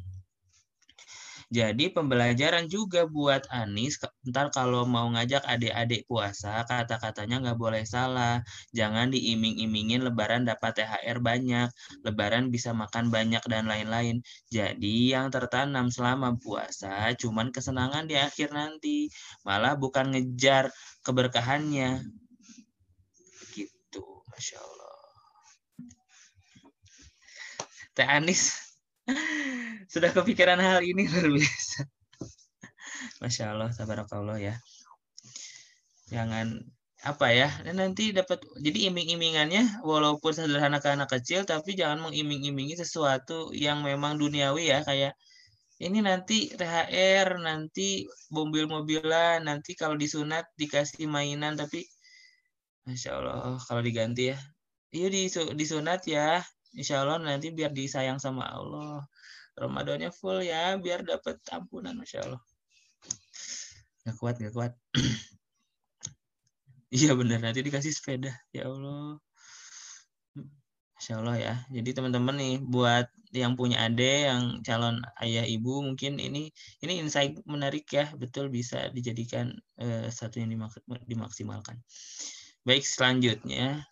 Jadi 1.50 1.90
pembelajaran 1.90 2.70
juga 2.70 3.10
buat 3.10 3.42
Anis, 3.50 3.98
ntar 4.22 4.54
kalau 4.54 4.86
mau 4.86 5.10
ngajak 5.10 5.42
adik-adik 5.42 6.06
puasa, 6.06 6.62
kata-katanya 6.62 7.42
nggak 7.42 7.58
boleh 7.58 7.82
salah. 7.82 8.38
Jangan 8.70 9.10
diiming-imingin 9.10 10.06
lebaran 10.06 10.46
dapat 10.46 10.78
THR 10.78 11.18
banyak, 11.18 11.66
lebaran 12.06 12.54
bisa 12.54 12.70
makan 12.70 13.10
banyak 13.10 13.42
dan 13.50 13.66
lain-lain. 13.66 14.22
Jadi 14.46 15.10
yang 15.10 15.34
tertanam 15.34 15.90
selama 15.90 16.38
puasa 16.38 17.10
cuman 17.18 17.50
kesenangan 17.50 18.06
di 18.06 18.14
akhir 18.14 18.54
nanti, 18.54 19.10
malah 19.42 19.74
bukan 19.74 20.14
ngejar 20.14 20.70
keberkahannya. 21.02 21.98
Gitu, 23.58 24.06
Masya 24.30 24.58
Allah. 24.62 24.98
Teh 27.90 28.06
Anis 28.06 28.69
sudah 29.92 30.10
kepikiran 30.14 30.58
hal 30.60 30.80
ini 30.84 31.06
luar 31.10 31.28
biasa. 31.30 31.86
Masya 33.20 33.44
Allah, 33.56 33.70
tabarakallah 33.74 34.38
ya. 34.38 34.54
Jangan 36.10 36.62
apa 37.00 37.32
ya 37.32 37.48
dan 37.64 37.80
nanti 37.80 38.12
dapat 38.12 38.44
jadi 38.60 38.92
iming-imingannya 38.92 39.80
walaupun 39.80 40.36
sederhana 40.36 40.84
ke 40.84 40.92
anak 40.92 41.08
kecil 41.08 41.48
tapi 41.48 41.72
jangan 41.72 42.04
mengiming-imingi 42.04 42.76
sesuatu 42.76 43.56
yang 43.56 43.80
memang 43.80 44.20
duniawi 44.20 44.68
ya 44.68 44.84
kayak 44.84 45.16
ini 45.80 46.04
nanti 46.04 46.52
THR 46.52 47.40
nanti 47.40 48.04
mobil-mobilan 48.28 49.48
nanti 49.48 49.72
kalau 49.72 49.96
disunat 49.96 50.44
dikasih 50.60 51.08
mainan 51.08 51.56
tapi 51.56 51.88
Masya 52.84 53.16
Allah 53.16 53.56
kalau 53.64 53.80
diganti 53.80 54.36
ya 54.36 54.38
iya 54.92 55.08
disunat 55.56 56.04
ya 56.04 56.44
Insya 56.78 57.02
Allah 57.02 57.18
nanti 57.18 57.50
biar 57.50 57.74
disayang 57.74 58.22
sama 58.22 58.46
Allah. 58.46 59.02
Ramadannya 59.58 60.14
full 60.14 60.46
ya 60.46 60.78
biar 60.78 61.02
dapat 61.02 61.42
ampunan 61.50 61.98
Masya 61.98 62.18
Allah. 62.26 62.42
Gak 64.06 64.16
kuat 64.16 64.34
gak 64.38 64.54
kuat. 64.54 64.72
Iya 66.90 67.14
benar 67.14 67.38
nanti 67.38 67.62
dikasih 67.62 67.94
sepeda. 67.94 68.34
Ya 68.50 68.66
Allah. 68.66 69.22
Insya 70.98 71.22
Allah 71.22 71.36
ya. 71.38 71.54
Jadi 71.70 71.94
teman-teman 71.94 72.34
nih 72.34 72.58
buat 72.66 73.06
yang 73.30 73.54
punya 73.54 73.86
ade 73.86 74.26
yang 74.26 74.58
calon 74.66 74.98
ayah 75.22 75.46
ibu 75.46 75.86
mungkin 75.86 76.18
ini 76.18 76.50
ini 76.82 76.92
insight 76.98 77.38
menarik 77.46 77.86
ya. 77.94 78.10
Betul 78.18 78.50
bisa 78.50 78.90
dijadikan 78.90 79.54
uh, 79.78 80.10
satu 80.10 80.42
yang 80.42 80.50
dimak 80.50 80.74
dimaksimalkan. 81.06 81.78
Baik 82.66 82.82
selanjutnya 82.82 83.86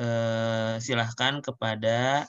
uh, 0.00 0.80
silahkan 0.80 1.44
kepada 1.44 2.24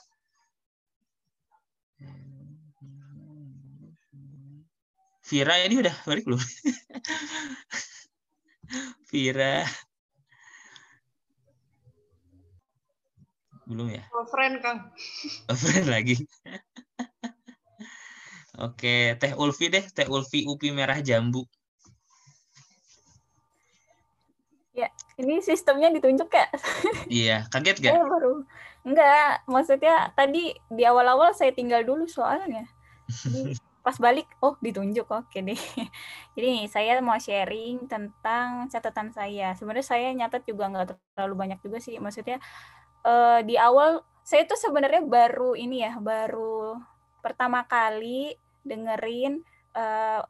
Vira 5.28 5.60
ini 5.60 5.84
udah 5.84 5.92
balik 6.08 6.24
belum? 6.24 6.40
Vira. 9.12 9.60
Belum 13.68 13.92
ya? 13.92 14.08
Oh, 14.16 14.24
friend, 14.24 14.64
Kang. 14.64 14.88
Oh, 15.52 15.52
friend 15.52 15.92
lagi. 15.92 16.16
Oke, 18.56 19.20
Teh 19.20 19.36
Ulfi 19.36 19.68
deh, 19.68 19.84
Teh 19.92 20.08
Ulfi 20.08 20.48
UPI 20.48 20.72
Merah 20.72 20.96
Jambu. 21.04 21.44
Ya, 24.78 24.94
ini 25.18 25.42
sistemnya 25.42 25.90
ditunjuk 25.90 26.30
ya? 26.30 26.46
iya, 27.10 27.36
kaget 27.50 27.82
gak? 27.82 27.98
Oh, 27.98 28.06
baru. 28.06 28.34
Enggak, 28.86 29.42
maksudnya 29.50 30.14
tadi 30.14 30.54
di 30.70 30.82
awal-awal 30.86 31.34
saya 31.34 31.50
tinggal 31.50 31.82
dulu 31.82 32.06
soalnya. 32.06 32.62
Jadi 33.10 33.58
pas 33.88 33.96
balik 33.96 34.28
oh 34.44 34.52
ditunjuk 34.60 35.08
oke 35.08 35.38
deh 35.40 35.56
jadi 36.36 36.46
nih 36.60 36.68
saya 36.68 37.00
mau 37.00 37.16
sharing 37.16 37.88
tentang 37.88 38.68
catatan 38.68 39.08
saya 39.16 39.56
sebenarnya 39.56 39.86
saya 39.86 40.12
nyatet 40.12 40.44
juga 40.44 40.68
nggak 40.68 41.16
terlalu 41.16 41.34
banyak 41.48 41.58
juga 41.64 41.80
sih 41.80 41.96
maksudnya 41.96 42.36
uh, 43.08 43.40
di 43.40 43.56
awal 43.56 44.04
saya 44.20 44.44
tuh 44.44 44.60
sebenarnya 44.60 45.08
baru 45.08 45.56
ini 45.56 45.88
ya 45.88 45.96
baru 46.04 46.76
pertama 47.24 47.64
kali 47.64 48.36
dengerin 48.60 49.40
uh, 49.72 50.20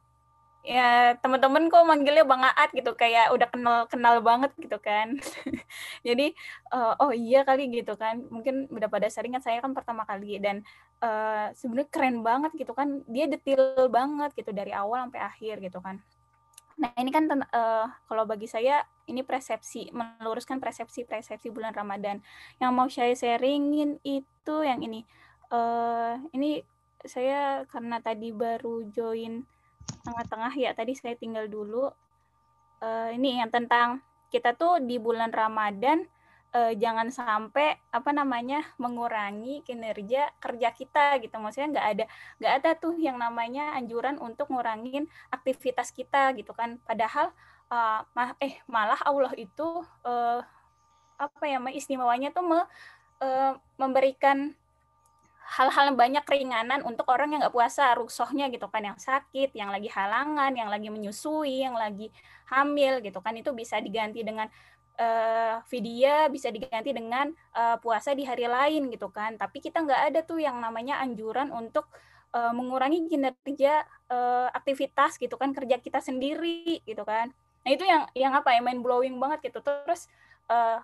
ya 0.67 1.15
teman-teman 1.23 1.71
kok 1.71 1.87
manggilnya 1.87 2.27
Bang 2.27 2.43
Aat 2.43 2.75
gitu 2.75 2.93
kayak 2.93 3.31
udah 3.33 3.49
kenal 3.49 3.79
kenal 3.87 4.21
banget 4.21 4.53
gitu 4.59 4.77
kan. 4.83 5.17
Jadi 6.07 6.35
uh, 6.75 6.99
oh 6.99 7.13
iya 7.15 7.47
kali 7.47 7.71
gitu 7.71 7.95
kan. 7.95 8.27
Mungkin 8.29 8.69
udah 8.69 8.89
pada 8.91 9.09
sering 9.09 9.35
kan 9.39 9.43
saya 9.43 9.63
kan 9.63 9.73
pertama 9.73 10.03
kali 10.05 10.43
dan 10.43 10.67
uh, 11.01 11.51
sebenarnya 11.55 11.89
keren 11.89 12.21
banget 12.27 12.53
gitu 12.59 12.73
kan. 12.75 13.01
Dia 13.07 13.31
detail 13.31 13.87
banget 13.89 14.35
gitu 14.35 14.51
dari 14.51 14.75
awal 14.75 15.09
sampai 15.09 15.23
akhir 15.23 15.63
gitu 15.63 15.79
kan. 15.79 16.03
Nah 16.79 16.95
ini 16.95 17.11
kan 17.11 17.27
uh, 17.31 17.87
kalau 18.07 18.25
bagi 18.27 18.47
saya 18.47 18.87
ini 19.11 19.27
persepsi 19.27 19.91
meluruskan 19.91 20.63
persepsi 20.63 21.07
persepsi 21.07 21.49
bulan 21.51 21.75
Ramadan. 21.75 22.23
Yang 22.63 22.73
mau 22.75 22.89
saya 22.91 23.15
sharingin 23.15 23.99
itu 24.07 24.55
yang 24.63 24.83
ini. 24.83 25.03
Uh, 25.49 26.21
ini 26.37 26.61
saya 27.07 27.65
karena 27.71 28.03
tadi 28.03 28.35
baru 28.35 28.85
join 28.91 29.47
tengah-tengah 30.09 30.53
ya 30.57 30.73
tadi 30.73 30.97
saya 30.97 31.13
tinggal 31.15 31.45
dulu. 31.47 31.93
Uh, 32.79 33.11
ini 33.13 33.43
yang 33.43 33.53
tentang 33.53 34.01
kita 34.33 34.55
tuh 34.55 34.81
di 34.81 34.97
bulan 34.97 35.35
Ramadan 35.35 36.07
uh, 36.55 36.73
jangan 36.73 37.13
sampai 37.13 37.77
apa 37.93 38.11
namanya 38.15 38.65
mengurangi 38.81 39.61
kinerja 39.67 40.33
kerja 40.41 40.69
kita 40.73 41.21
gitu. 41.21 41.37
Maksudnya 41.37 41.69
nggak 41.77 41.87
ada 41.93 42.05
nggak 42.41 42.53
ada 42.63 42.71
tuh 42.79 42.95
yang 42.97 43.21
namanya 43.21 43.77
anjuran 43.77 44.17
untuk 44.17 44.49
ngurangin 44.49 45.11
aktivitas 45.29 45.93
kita 45.93 46.33
gitu 46.39 46.55
kan. 46.57 46.81
Padahal 46.87 47.35
uh, 47.69 48.01
eh 48.41 48.61
malah 48.71 49.01
Allah 49.05 49.33
itu 49.37 49.85
uh, 50.05 50.41
apa 51.19 51.45
ya 51.51 51.59
istimewanya 51.75 52.31
tuh 52.31 52.47
me, 52.47 52.61
uh, 53.21 53.53
memberikan 53.75 54.55
hal-hal 55.49 55.97
banyak 55.97 56.21
keringanan 56.29 56.85
untuk 56.85 57.09
orang 57.09 57.33
yang 57.33 57.41
nggak 57.41 57.57
puasa 57.57 57.97
ruksohnya 57.97 58.53
gitu 58.53 58.69
kan 58.69 58.85
yang 58.85 58.99
sakit 59.01 59.57
yang 59.57 59.73
lagi 59.73 59.89
halangan 59.89 60.53
yang 60.53 60.69
lagi 60.69 60.93
menyusui 60.93 61.65
yang 61.65 61.73
lagi 61.73 62.13
hamil 62.53 63.01
gitu 63.01 63.17
kan 63.25 63.33
itu 63.33 63.49
bisa 63.57 63.81
diganti 63.81 64.21
dengan 64.21 64.53
uh, 64.99 65.63
vidya 65.71 66.27
bisa 66.29 66.53
diganti 66.53 66.93
dengan 66.93 67.31
uh, 67.55 67.81
puasa 67.81 68.13
di 68.13 68.27
hari 68.27 68.45
lain 68.45 68.93
gitu 68.93 69.09
kan. 69.09 69.39
Tapi 69.39 69.63
kita 69.63 69.81
nggak 69.81 70.03
ada 70.13 70.21
tuh 70.27 70.43
yang 70.43 70.59
namanya 70.59 71.01
anjuran 71.01 71.49
untuk 71.55 71.89
uh, 72.35 72.53
mengurangi 72.53 73.07
kinerja 73.09 73.87
uh, 74.11 74.49
aktivitas 74.53 75.17
gitu 75.17 75.39
kan 75.39 75.55
kerja 75.55 75.79
kita 75.81 76.03
sendiri 76.03 76.83
gitu 76.85 77.03
kan. 77.07 77.33
Nah 77.65 77.71
itu 77.71 77.87
yang 77.87 78.05
yang 78.13 78.33
apa 78.35 78.53
ya 78.53 78.61
main 78.61 78.83
blowing 78.83 79.17
banget 79.17 79.49
gitu. 79.49 79.63
Terus 79.63 80.11
uh, 80.51 80.83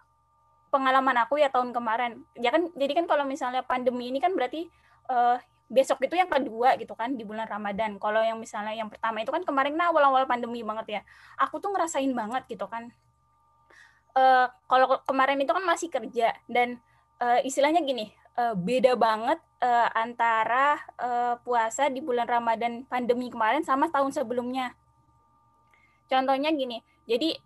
pengalaman 0.75 1.15
aku 1.23 1.39
ya 1.39 1.47
tahun 1.55 1.71
kemarin. 1.71 2.27
Ya 2.35 2.51
kan 2.51 2.67
jadi 2.75 2.99
kan 2.99 3.07
kalau 3.07 3.23
misalnya 3.23 3.63
pandemi 3.63 4.11
ini 4.11 4.19
kan 4.19 4.35
berarti 4.35 4.67
uh, 5.07 5.39
besok 5.71 6.03
itu 6.03 6.19
yang 6.19 6.27
kedua 6.27 6.75
gitu 6.75 6.99
kan 6.99 7.15
di 7.15 7.23
bulan 7.23 7.47
Ramadan. 7.47 8.03
Kalau 8.03 8.19
yang 8.19 8.43
misalnya 8.43 8.75
yang 8.75 8.91
pertama 8.91 9.23
itu 9.23 9.31
kan 9.31 9.47
kemarin 9.47 9.79
nah 9.79 9.95
awal-awal 9.95 10.27
pandemi 10.27 10.67
banget 10.67 10.99
ya. 10.99 11.01
Aku 11.39 11.63
tuh 11.63 11.71
ngerasain 11.71 12.11
banget 12.11 12.43
gitu 12.51 12.67
kan. 12.67 12.91
Uh, 14.15 14.51
kalau 14.67 14.99
kemarin 15.07 15.39
itu 15.39 15.55
kan 15.55 15.63
masih 15.63 15.91
kerja 15.91 16.35
dan 16.51 16.83
uh, 17.23 17.39
istilahnya 17.43 17.83
gini 17.83 18.15
uh, 18.39 18.55
beda 18.55 18.95
banget 18.95 19.43
uh, 19.59 19.91
antara 19.91 20.79
uh, 21.03 21.35
puasa 21.43 21.91
di 21.91 21.99
bulan 21.99 22.27
Ramadan 22.27 22.87
pandemi 22.87 23.31
kemarin 23.31 23.63
sama 23.67 23.91
tahun 23.91 24.15
sebelumnya. 24.15 24.75
Contohnya 26.07 26.55
gini 26.55 26.79
jadi 27.05 27.37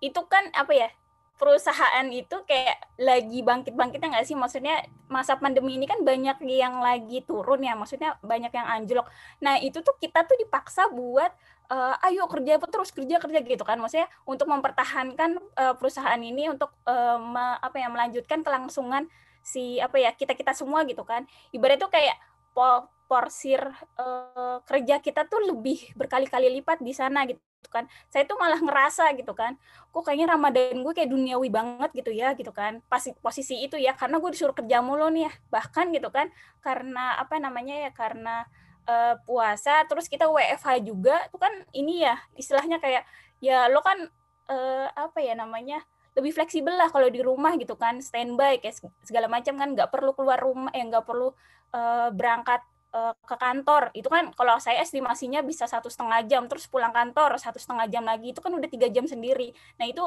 itu 0.00 0.20
kan 0.28 0.48
apa 0.52 0.72
ya 0.72 0.88
perusahaan 1.34 2.06
itu 2.10 2.46
kayak 2.46 2.78
lagi 3.02 3.42
bangkit-bangkitnya 3.42 4.18
nggak 4.18 4.26
sih? 4.26 4.38
Maksudnya 4.38 4.86
masa 5.10 5.34
pandemi 5.36 5.74
ini 5.74 5.84
kan 5.84 6.00
banyak 6.06 6.38
yang 6.46 6.78
lagi 6.78 7.22
turun 7.26 7.62
ya, 7.62 7.74
maksudnya 7.74 8.16
banyak 8.22 8.54
yang 8.54 8.66
anjlok. 8.66 9.06
Nah 9.42 9.58
itu 9.58 9.82
tuh 9.82 9.98
kita 9.98 10.22
tuh 10.24 10.38
dipaksa 10.38 10.88
buat 10.90 11.34
uh, 11.70 11.94
ayo 12.06 12.26
kerja 12.30 12.58
terus 12.62 12.94
kerja 12.94 13.18
kerja 13.18 13.38
gitu 13.42 13.64
kan, 13.66 13.78
maksudnya 13.82 14.06
untuk 14.24 14.46
mempertahankan 14.46 15.38
uh, 15.58 15.74
perusahaan 15.74 16.18
ini 16.22 16.50
untuk 16.50 16.70
uh, 16.86 17.18
me, 17.18 17.58
apa 17.58 17.76
ya 17.82 17.88
melanjutkan 17.90 18.46
kelangsungan 18.46 19.10
si 19.44 19.76
apa 19.82 20.00
ya 20.00 20.10
kita 20.14 20.32
kita 20.38 20.54
semua 20.56 20.86
gitu 20.88 21.02
kan. 21.04 21.26
Ibarat 21.52 21.82
tuh 21.82 21.90
kayak 21.92 22.16
po, 22.54 22.88
porsir 23.10 23.60
uh, 24.00 24.62
kerja 24.64 25.02
kita 25.02 25.28
tuh 25.28 25.44
lebih 25.50 25.92
berkali-kali 25.98 26.48
lipat 26.62 26.80
di 26.80 26.94
sana 26.96 27.26
gitu 27.28 27.42
kan. 27.70 27.88
Saya 28.08 28.24
tuh 28.24 28.36
malah 28.40 28.60
ngerasa 28.60 29.12
gitu 29.16 29.32
kan 29.36 29.56
kok 29.94 30.02
kayaknya 30.10 30.34
Ramadan 30.34 30.82
gue 30.82 30.92
kayak 30.92 31.10
duniawi 31.10 31.48
banget 31.54 31.90
gitu 31.94 32.10
ya 32.10 32.34
gitu 32.34 32.50
kan. 32.50 32.82
Pas 32.90 33.02
posisi 33.22 33.62
itu 33.62 33.78
ya 33.78 33.94
karena 33.94 34.18
gue 34.18 34.30
disuruh 34.32 34.56
kerja 34.56 34.82
mulu 34.82 35.08
nih 35.12 35.28
ya 35.28 35.32
bahkan 35.52 35.88
gitu 35.94 36.08
kan 36.10 36.32
karena 36.60 37.20
apa 37.20 37.38
namanya 37.38 37.88
ya 37.88 37.90
karena 37.94 38.44
uh, 38.88 39.14
puasa 39.24 39.84
terus 39.88 40.08
kita 40.08 40.28
WFH 40.28 40.84
juga 40.84 41.16
tuh 41.32 41.40
kan 41.40 41.52
ini 41.72 42.04
ya 42.04 42.16
istilahnya 42.36 42.80
kayak 42.80 43.04
ya 43.40 43.68
lo 43.68 43.80
kan 43.84 44.08
uh, 44.48 44.88
apa 44.94 45.20
ya 45.20 45.36
namanya 45.36 45.82
lebih 46.14 46.30
fleksibel 46.30 46.72
lah 46.72 46.88
kalau 46.94 47.10
di 47.10 47.20
rumah 47.20 47.58
gitu 47.58 47.74
kan 47.74 47.98
standby 47.98 48.62
kayak 48.62 48.78
segala 49.02 49.26
macam 49.26 49.58
kan 49.58 49.74
nggak 49.74 49.90
perlu 49.90 50.14
keluar 50.14 50.38
rumah 50.38 50.70
ya 50.70 50.86
nggak 50.86 51.04
perlu 51.04 51.34
uh, 51.74 52.08
berangkat 52.14 52.62
uh, 52.94 53.12
ke 53.18 53.36
kantor. 53.36 53.90
Itu 53.92 54.08
kan 54.08 54.30
kalau 54.32 54.56
saya 54.62 54.80
estimasinya 54.80 55.42
bisa 55.42 55.66
satu 55.66 55.90
setengah 55.90 56.22
jam 56.30 56.46
terus 56.46 56.70
pulang 56.70 56.94
kantor 56.94 57.36
satu 57.36 57.58
setengah 57.58 57.90
jam 57.90 58.06
lagi 58.06 58.30
itu 58.30 58.38
kan 58.38 58.54
udah 58.54 58.70
tiga 58.70 58.86
jam 58.88 59.04
sendiri. 59.04 59.50
Nah 59.76 59.90
itu 59.90 60.04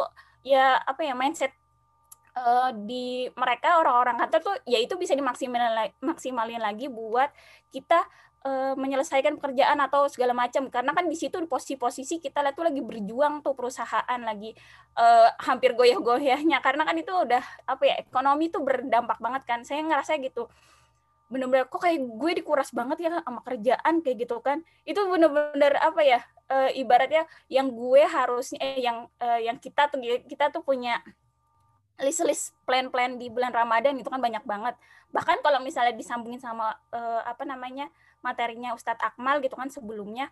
ya 0.47 0.79
apa 0.79 1.03
ya 1.03 1.13
mindset 1.13 1.51
uh, 2.39 2.71
di 2.71 3.27
mereka 3.35 3.83
orang-orang 3.83 4.15
kantor 4.15 4.39
tuh 4.39 4.55
ya 4.63 4.79
itu 4.79 4.95
bisa 4.95 5.13
dimaksimalin 5.13 5.91
maksimalin 5.99 6.63
lagi 6.63 6.87
buat 6.87 7.29
kita 7.75 8.07
uh, 8.47 8.73
menyelesaikan 8.79 9.35
pekerjaan 9.37 9.77
atau 9.83 10.07
segala 10.07 10.31
macam. 10.31 10.71
Karena 10.71 10.95
kan 10.95 11.05
di 11.11 11.17
situ 11.19 11.37
di 11.41 11.49
posisi-posisi 11.49 12.23
kita 12.23 12.39
lihat 12.39 12.55
tuh 12.55 12.65
lagi 12.67 12.79
berjuang 12.79 13.43
tuh 13.43 13.53
perusahaan 13.57 14.19
lagi 14.23 14.55
uh, 14.95 15.29
hampir 15.43 15.75
goyah-goyahnya. 15.75 16.63
Karena 16.63 16.87
kan 16.87 16.95
itu 16.95 17.11
udah 17.11 17.43
apa 17.67 17.83
ya 17.83 17.95
ekonomi 17.99 18.47
tuh 18.47 18.63
berdampak 18.63 19.19
banget 19.19 19.43
kan. 19.43 19.59
Saya 19.67 19.83
ngerasa 19.83 20.15
gitu 20.23 20.47
bener-bener 21.27 21.67
kok 21.67 21.83
kayak 21.83 21.99
gue 21.99 22.31
dikuras 22.39 22.71
banget 22.71 23.07
ya 23.07 23.19
sama 23.21 23.43
kerjaan 23.43 23.99
kayak 24.03 24.17
gitu 24.27 24.39
kan. 24.39 24.63
Itu 24.87 25.05
bener-bener 25.07 25.75
apa 25.79 26.01
ya 26.03 26.19
uh, 26.51 26.71
ibaratnya 26.73 27.27
yang 27.51 27.71
gue 27.71 28.03
harusnya 28.07 28.59
eh, 28.59 28.83
yang 28.83 29.07
uh, 29.19 29.39
yang 29.39 29.59
kita 29.59 29.91
tuh 29.91 29.99
kita 30.27 30.51
tuh 30.51 30.63
punya 30.63 30.99
list-list 31.97 32.53
plan-plan 32.63 33.17
di 33.17 33.27
bulan 33.27 33.49
Ramadan 33.49 33.97
itu 33.97 34.07
kan 34.07 34.21
banyak 34.21 34.45
banget. 34.45 34.77
Bahkan 35.09 35.41
kalau 35.41 35.59
misalnya 35.63 35.97
disambungin 35.97 36.37
sama 36.37 36.77
uh, 36.93 37.21
apa 37.25 37.41
namanya 37.43 37.89
materinya 38.21 38.73
Ustadz 38.77 39.01
Akmal 39.01 39.41
gitu 39.41 39.57
kan 39.57 39.69
sebelumnya 39.71 40.29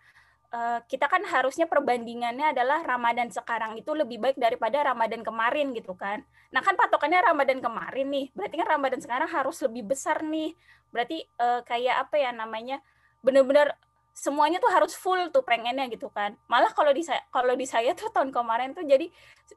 kita 0.88 1.12
kan 1.12 1.26
harusnya 1.28 1.68
perbandingannya 1.68 2.56
adalah 2.56 2.80
Ramadan 2.86 3.28
sekarang 3.28 3.76
itu 3.76 3.92
lebih 3.92 4.22
baik 4.24 4.38
daripada 4.40 4.88
Ramadan 4.88 5.26
kemarin 5.26 5.76
gitu 5.76 5.98
kan. 5.98 6.24
Nah 6.54 6.64
kan 6.64 6.80
patokannya 6.80 7.20
Ramadan 7.20 7.60
kemarin 7.60 8.08
nih, 8.08 8.26
berarti 8.32 8.56
kan 8.62 8.68
Ramadan 8.68 9.00
sekarang 9.04 9.28
harus 9.28 9.58
lebih 9.66 9.84
besar 9.92 10.24
nih. 10.24 10.56
Berarti 10.96 11.28
uh, 11.42 11.60
kayak 11.68 12.08
apa 12.08 12.16
ya 12.22 12.32
namanya 12.32 12.80
benar-benar 13.20 13.76
semuanya 14.16 14.64
tuh 14.64 14.72
harus 14.72 14.96
full 14.96 15.28
tuh 15.34 15.44
pengennya 15.44 15.92
gitu 15.92 16.08
kan. 16.08 16.40
Malah 16.48 16.72
kalau 16.72 16.96
di 16.96 17.04
saya 17.04 17.20
kalau 17.34 17.52
di 17.52 17.68
saya 17.68 17.92
tuh 17.92 18.08
tahun 18.14 18.32
kemarin 18.32 18.72
tuh 18.72 18.88
jadi 18.88 19.12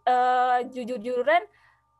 uh, 0.09 0.67
jujur-jujuran 0.67 1.47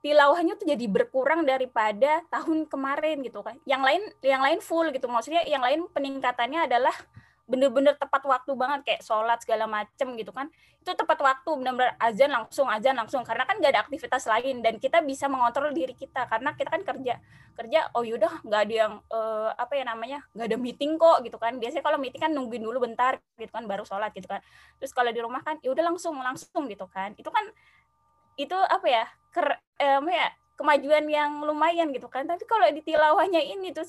tilawahnya 0.03 0.55
tuh 0.59 0.67
jadi 0.67 0.87
berkurang 0.91 1.47
daripada 1.47 2.27
tahun 2.35 2.67
kemarin 2.67 3.23
gitu 3.23 3.47
kan. 3.47 3.55
Yang 3.63 3.83
lain 3.87 4.03
yang 4.27 4.43
lain 4.43 4.59
full 4.59 4.91
gitu. 4.91 5.07
Maksudnya 5.07 5.47
yang 5.47 5.63
lain 5.63 5.87
peningkatannya 5.95 6.67
adalah 6.67 6.95
bener-bener 7.49 7.97
tepat 7.97 8.21
waktu 8.29 8.53
banget 8.53 8.81
kayak 8.85 9.01
sholat 9.01 9.41
segala 9.41 9.65
macem 9.65 10.13
gitu 10.21 10.31
kan. 10.31 10.53
Itu 10.85 10.93
tepat 10.93 11.17
waktu 11.25 11.49
bener-bener 11.57 11.97
azan 11.97 12.29
langsung 12.29 12.69
azan 12.69 12.95
langsung. 12.95 13.25
Karena 13.25 13.49
kan 13.49 13.57
gak 13.57 13.73
ada 13.73 13.83
aktivitas 13.89 14.29
lain 14.29 14.61
dan 14.61 14.77
kita 14.77 15.01
bisa 15.01 15.33
mengontrol 15.33 15.73
diri 15.73 15.97
kita. 15.97 16.29
Karena 16.29 16.53
kita 16.53 16.69
kan 16.69 16.85
kerja 16.85 17.17
kerja 17.59 17.91
oh 17.99 18.07
yaudah 18.07 18.47
nggak 18.47 18.61
ada 18.71 18.75
yang 18.87 18.95
uh, 19.11 19.51
apa 19.59 19.75
ya 19.75 19.83
namanya 19.83 20.23
nggak 20.31 20.47
ada 20.47 20.59
meeting 20.61 20.95
kok 21.01 21.25
gitu 21.25 21.41
kan. 21.41 21.57
Biasanya 21.57 21.83
kalau 21.83 21.99
meeting 21.99 22.21
kan 22.23 22.31
nungguin 22.31 22.63
dulu 22.63 22.85
bentar 22.85 23.19
gitu 23.41 23.51
kan 23.51 23.65
baru 23.65 23.83
sholat 23.83 24.13
gitu 24.13 24.29
kan. 24.29 24.45
Terus 24.79 24.93
kalau 24.95 25.11
di 25.11 25.19
rumah 25.19 25.41
kan 25.41 25.57
ya 25.65 25.73
udah 25.73 25.89
langsung 25.89 26.15
langsung 26.21 26.69
gitu 26.69 26.87
kan. 26.87 27.17
Itu 27.17 27.33
kan 27.33 27.49
itu 28.39 28.55
apa 28.55 28.87
ya 28.87 29.05
ker, 29.35 29.59
eh, 29.83 29.99
ya 29.99 30.29
kemajuan 30.55 31.07
yang 31.11 31.43
lumayan 31.43 31.91
gitu 31.91 32.07
kan. 32.07 32.29
Tapi 32.29 32.45
kalau 32.45 32.67
di 32.71 32.83
tilawahnya 32.85 33.43
ini 33.43 33.75
tuh 33.75 33.87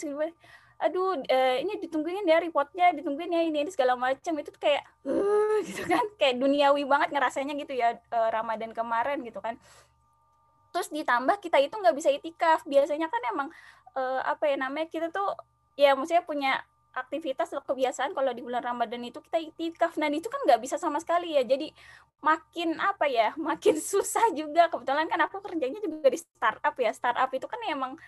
aduh 0.80 1.20
uh, 1.20 1.56
ini 1.60 1.76
ditungguin 1.84 2.24
ya 2.24 2.40
reportnya 2.40 2.96
ditungguin 2.96 3.36
ya 3.36 3.44
ini, 3.44 3.68
ini 3.68 3.72
segala 3.76 4.00
macam 4.00 4.32
itu 4.40 4.48
tuh 4.48 4.64
kayak 4.64 4.88
uh, 5.04 5.60
gitu 5.68 5.84
kan. 5.84 6.04
Kayak 6.16 6.40
duniawi 6.40 6.88
banget 6.88 7.12
ngerasanya 7.12 7.54
gitu 7.60 7.76
ya 7.76 8.00
uh, 8.16 8.30
Ramadan 8.32 8.72
kemarin 8.72 9.20
gitu 9.28 9.44
kan. 9.44 9.60
Terus 10.72 10.88
ditambah 10.88 11.44
kita 11.44 11.60
itu 11.60 11.76
nggak 11.76 11.96
bisa 12.00 12.10
itikaf. 12.10 12.64
Biasanya 12.64 13.12
kan 13.12 13.22
emang 13.28 13.48
uh, 14.00 14.24
apa 14.24 14.48
ya 14.48 14.56
namanya 14.56 14.88
kita 14.88 15.12
tuh 15.12 15.36
ya 15.76 16.00
maksudnya 16.00 16.24
punya 16.24 16.64
aktivitas 16.96 17.54
atau 17.54 17.62
kebiasaan 17.62 18.18
kalau 18.18 18.34
di 18.34 18.42
bulan 18.42 18.64
Ramadan 18.64 19.04
itu 19.04 19.20
kita 19.20 19.38
itikaf. 19.38 20.00
Nah 20.00 20.10
itu 20.10 20.32
kan 20.32 20.42
nggak 20.48 20.64
bisa 20.64 20.80
sama 20.80 20.98
sekali 21.04 21.36
ya. 21.36 21.44
Jadi 21.44 21.76
makin 22.24 22.80
apa 22.80 23.06
ya 23.12 23.36
makin 23.50 23.76
susah 23.78 24.32
juga. 24.32 24.72
Kebetulan 24.72 25.12
kan 25.12 25.20
aku 25.28 25.44
kerjanya 25.44 25.80
juga 25.84 26.08
di 26.08 26.20
startup 26.20 26.76
ya. 26.80 26.92
Startup 26.96 27.30
itu 27.36 27.46
kan 27.52 27.60
emang 27.68 28.00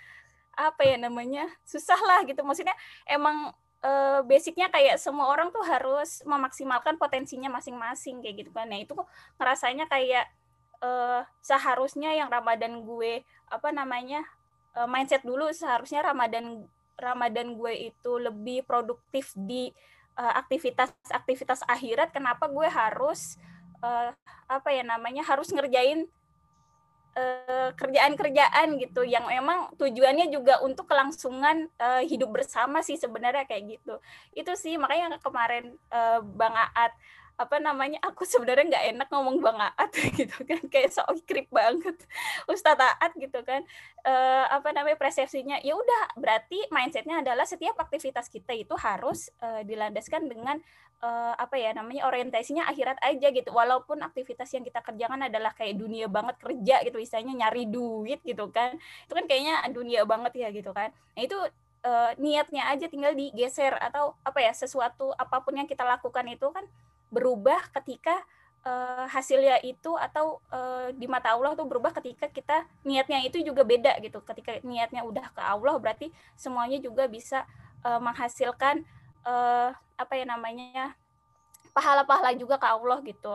apa 0.55 0.81
ya 0.83 0.97
namanya 0.99 1.47
susah 1.63 1.97
lah 1.99 2.23
gitu. 2.27 2.43
Maksudnya 2.43 2.75
emang 3.07 3.51
uh, 3.81 4.19
basicnya 4.25 4.69
kayak 4.69 4.97
semua 5.01 5.29
orang 5.29 5.49
tuh 5.49 5.63
harus 5.65 6.21
memaksimalkan 6.23 6.95
potensinya 6.95 7.49
masing-masing 7.51 8.21
kayak 8.21 8.45
gitu 8.45 8.51
kan. 8.53 8.69
Nah 8.69 8.79
itu 8.79 8.93
kok 8.93 9.07
ngerasanya 9.41 9.89
kayak 9.89 10.29
uh, 10.81 11.25
seharusnya 11.41 12.13
yang 12.13 12.29
Ramadan 12.29 12.81
gue 12.85 13.25
apa 13.49 13.69
namanya 13.73 14.23
uh, 14.77 14.87
mindset 14.87 15.25
dulu 15.25 15.49
seharusnya 15.51 16.05
Ramadan 16.05 16.65
Ramadan 16.99 17.57
gue 17.57 17.91
itu 17.93 18.11
lebih 18.21 18.63
produktif 18.67 19.33
di 19.33 19.73
aktivitas-aktivitas 20.11 21.65
uh, 21.65 21.73
akhirat. 21.73 22.13
Kenapa 22.13 22.45
gue 22.45 22.67
harus 22.67 23.41
uh, 23.81 24.13
apa 24.45 24.69
ya 24.69 24.85
namanya 24.85 25.25
harus 25.25 25.49
ngerjain 25.49 26.05
kerjaan-kerjaan 27.75 28.79
gitu 28.79 29.03
yang 29.03 29.27
memang 29.27 29.71
tujuannya 29.75 30.31
juga 30.31 30.63
untuk 30.63 30.87
kelangsungan 30.87 31.67
uh, 31.79 32.03
hidup 32.07 32.31
bersama 32.31 32.79
sih 32.79 32.95
sebenarnya 32.95 33.43
kayak 33.43 33.79
gitu. 33.79 33.95
Itu 34.31 34.55
sih 34.55 34.79
makanya 34.79 35.19
kemarin 35.19 35.75
uh, 35.91 36.23
Bang 36.23 36.55
Aat 36.55 36.95
apa 37.41 37.57
namanya 37.57 37.97
aku 38.07 38.21
sebenarnya 38.23 38.69
nggak 38.69 38.85
enak 38.95 39.07
ngomong 39.09 39.41
Bang 39.41 39.57
Aat 39.57 39.91
gitu 40.19 40.37
kan 40.45 40.61
kayak 40.69 40.93
so 40.93 41.01
krip 41.25 41.49
banget. 41.49 41.97
Ustadz 42.51 42.85
Aat 42.85 43.17
gitu 43.17 43.41
kan 43.41 43.65
e, 44.05 44.13
apa 44.47 44.69
namanya 44.69 44.97
persepsinya 45.01 45.57
ya 45.65 45.73
udah 45.73 46.13
berarti 46.13 46.69
mindsetnya 46.69 47.25
adalah 47.25 47.49
setiap 47.49 47.73
aktivitas 47.81 48.29
kita 48.29 48.53
itu 48.53 48.77
harus 48.77 49.33
e, 49.41 49.65
dilandaskan 49.65 50.29
dengan 50.29 50.61
e, 51.01 51.09
apa 51.35 51.55
ya 51.57 51.73
namanya 51.73 52.05
orientasinya 52.07 52.69
akhirat 52.69 53.01
aja 53.01 53.27
gitu. 53.33 53.49
Walaupun 53.51 53.99
aktivitas 54.05 54.53
yang 54.53 54.63
kita 54.63 54.79
kerjakan 54.85 55.27
adalah 55.27 55.51
kayak 55.57 55.75
dunia 55.81 56.05
banget 56.07 56.37
kerja 56.37 56.85
gitu 56.85 57.01
misalnya 57.01 57.33
nyari 57.45 57.67
duit 57.67 58.21
gitu 58.21 58.47
kan. 58.53 58.77
Itu 59.09 59.13
kan 59.17 59.25
kayaknya 59.25 59.65
dunia 59.73 60.05
banget 60.05 60.33
ya 60.37 60.47
gitu 60.53 60.71
kan. 60.71 60.93
Nah 61.17 61.21
itu 61.25 61.37
uh, 61.85 62.11
niatnya 62.21 62.69
aja 62.69 62.85
tinggal 62.87 63.17
digeser 63.17 63.73
atau 63.81 64.13
apa 64.21 64.39
ya 64.39 64.53
sesuatu 64.53 65.11
apa 65.17 65.41
pun 65.41 65.57
yang 65.57 65.67
kita 65.67 65.81
lakukan 65.81 66.25
itu 66.29 66.47
kan 66.53 66.65
berubah 67.11 67.59
ketika 67.75 68.23
uh, 68.63 69.05
hasilnya 69.09 69.59
itu 69.65 69.97
atau 69.97 70.39
uh, 70.53 70.93
di 70.95 71.05
mata 71.09 71.33
Allah 71.33 71.57
tuh 71.57 71.67
berubah 71.67 71.91
ketika 71.99 72.29
kita 72.31 72.63
niatnya 72.85 73.25
itu 73.25 73.41
juga 73.41 73.65
beda 73.65 73.97
gitu. 73.99 74.21
Ketika 74.23 74.61
niatnya 74.63 75.03
udah 75.03 75.25
ke 75.33 75.41
Allah 75.41 75.75
berarti 75.81 76.13
semuanya 76.37 76.79
juga 76.79 77.09
bisa 77.09 77.43
uh, 77.83 77.99
menghasilkan 77.99 78.85
uh, 79.25 79.75
apa 80.01 80.17
ya 80.17 80.25
namanya 80.25 80.97
pahala-pahala 81.71 82.33
juga 82.35 82.57
ke 82.57 82.67
Allah 82.67 82.99
gitu. 83.05 83.31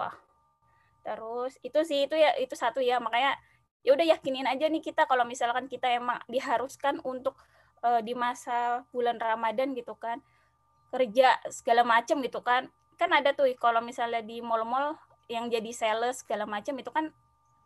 Terus 1.06 1.54
itu 1.62 1.80
sih 1.86 2.10
itu 2.10 2.14
ya 2.18 2.34
itu 2.36 2.52
satu 2.58 2.82
ya 2.82 2.98
makanya 2.98 3.38
ya 3.86 3.94
udah 3.94 4.06
yakinin 4.18 4.50
aja 4.50 4.66
nih 4.66 4.82
kita 4.82 5.06
kalau 5.06 5.22
misalkan 5.22 5.70
kita 5.70 5.86
emang 5.86 6.18
diharuskan 6.26 6.98
untuk 7.06 7.38
uh, 7.86 8.02
di 8.02 8.18
masa 8.18 8.82
bulan 8.90 9.14
Ramadan 9.22 9.78
gitu 9.78 9.94
kan 9.94 10.18
kerja 10.90 11.38
segala 11.54 11.86
macam 11.86 12.18
gitu 12.18 12.42
kan 12.42 12.66
kan 12.98 13.10
ada 13.14 13.30
tuh 13.30 13.46
kalau 13.62 13.78
misalnya 13.78 14.26
di 14.26 14.42
mall-mall 14.42 14.98
yang 15.30 15.46
jadi 15.46 15.70
sales 15.70 16.26
segala 16.26 16.50
macam 16.50 16.74
itu 16.78 16.90
kan 16.90 17.14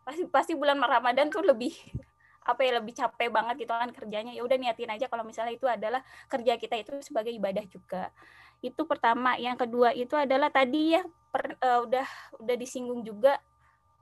pasti 0.04 0.24
pasti 0.28 0.52
bulan 0.52 0.80
Ramadan 0.80 1.32
tuh 1.32 1.44
lebih 1.44 1.72
apa 2.50 2.60
ya 2.64 2.80
lebih 2.80 2.96
capek 2.96 3.28
banget 3.32 3.64
gitu 3.64 3.72
kan 3.72 3.88
kerjanya 3.92 4.32
ya 4.36 4.42
udah 4.44 4.56
niatin 4.60 4.92
aja 4.92 5.06
kalau 5.08 5.22
misalnya 5.24 5.56
itu 5.56 5.68
adalah 5.68 6.04
kerja 6.28 6.56
kita 6.56 6.76
itu 6.80 7.00
sebagai 7.04 7.30
ibadah 7.32 7.64
juga 7.68 8.12
itu 8.60 8.82
pertama 8.84 9.36
yang 9.40 9.56
kedua 9.56 9.96
itu 9.96 10.12
adalah 10.16 10.52
tadi 10.52 10.96
ya 10.96 11.02
per, 11.32 11.56
uh, 11.60 11.84
udah 11.88 12.06
udah 12.44 12.56
disinggung 12.60 13.00
juga 13.00 13.40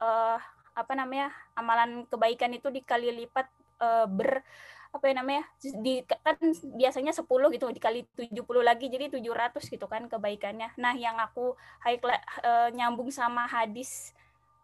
uh, 0.02 0.38
apa 0.74 0.92
namanya 0.94 1.30
amalan 1.54 2.06
kebaikan 2.06 2.54
itu 2.54 2.70
dikali 2.70 3.10
lipat 3.14 3.46
uh, 3.82 4.06
ber 4.06 4.42
apa 4.88 5.04
ya 5.04 5.14
namanya 5.20 5.44
di 5.60 6.00
kan 6.24 6.40
biasanya 6.80 7.12
10 7.12 7.28
gitu 7.28 7.66
dikali 7.68 8.08
70 8.16 8.40
lagi 8.64 8.88
jadi 8.88 9.12
700 9.12 9.60
gitu 9.68 9.84
kan 9.84 10.08
kebaikannya. 10.08 10.72
Nah, 10.80 10.96
yang 10.96 11.20
aku 11.20 11.52
high 11.84 12.00
uh, 12.00 12.72
nyambung 12.72 13.12
sama 13.12 13.44
hadis 13.44 14.16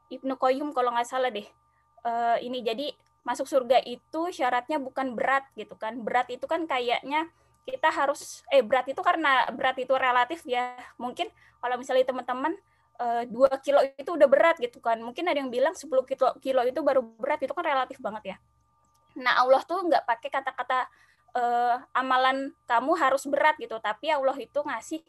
Ibnu 0.09 0.41
Qayyim 0.41 0.73
kalau 0.73 0.97
nggak 0.97 1.09
salah 1.09 1.29
deh. 1.29 1.45
Uh, 2.05 2.41
ini 2.41 2.65
jadi 2.65 2.97
masuk 3.25 3.45
surga 3.49 3.85
itu 3.85 4.33
syaratnya 4.33 4.81
bukan 4.81 5.13
berat 5.13 5.45
gitu 5.61 5.77
kan. 5.77 6.01
Berat 6.01 6.33
itu 6.33 6.49
kan 6.49 6.65
kayaknya 6.65 7.29
kita 7.65 7.89
harus 7.89 8.45
eh 8.53 8.61
berat 8.61 8.87
itu 8.93 9.01
karena 9.01 9.49
berat 9.53 9.81
itu 9.81 9.93
relatif 9.97 10.45
ya. 10.45 10.77
Mungkin 11.01 11.29
kalau 11.59 11.81
misalnya 11.81 12.05
teman-teman 12.05 12.53
uh, 13.01 13.25
dua 13.25 13.57
kilo 13.65 13.81
itu 13.97 14.11
udah 14.13 14.29
berat 14.29 14.57
gitu 14.61 14.79
kan. 14.85 15.01
Mungkin 15.01 15.25
ada 15.25 15.41
yang 15.41 15.49
bilang 15.49 15.73
10 15.73 15.89
kilo, 15.89 16.29
kilo 16.45 16.63
itu 16.63 16.81
baru 16.85 17.01
berat 17.17 17.41
itu 17.41 17.57
kan 17.57 17.65
relatif 17.65 17.97
banget 17.99 18.37
ya 18.37 18.39
Nah 19.19 19.39
Allah 19.41 19.63
tuh 19.63 19.79
nggak 19.87 20.05
pakai 20.05 20.29
kata-kata 20.31 20.79
uh, 21.39 21.77
amalan 21.95 22.51
kamu 22.67 22.93
harus 22.99 23.23
berat 23.31 23.55
gitu, 23.63 23.79
tapi 23.79 24.11
Allah 24.11 24.35
itu 24.39 24.59
ngasih 24.59 25.01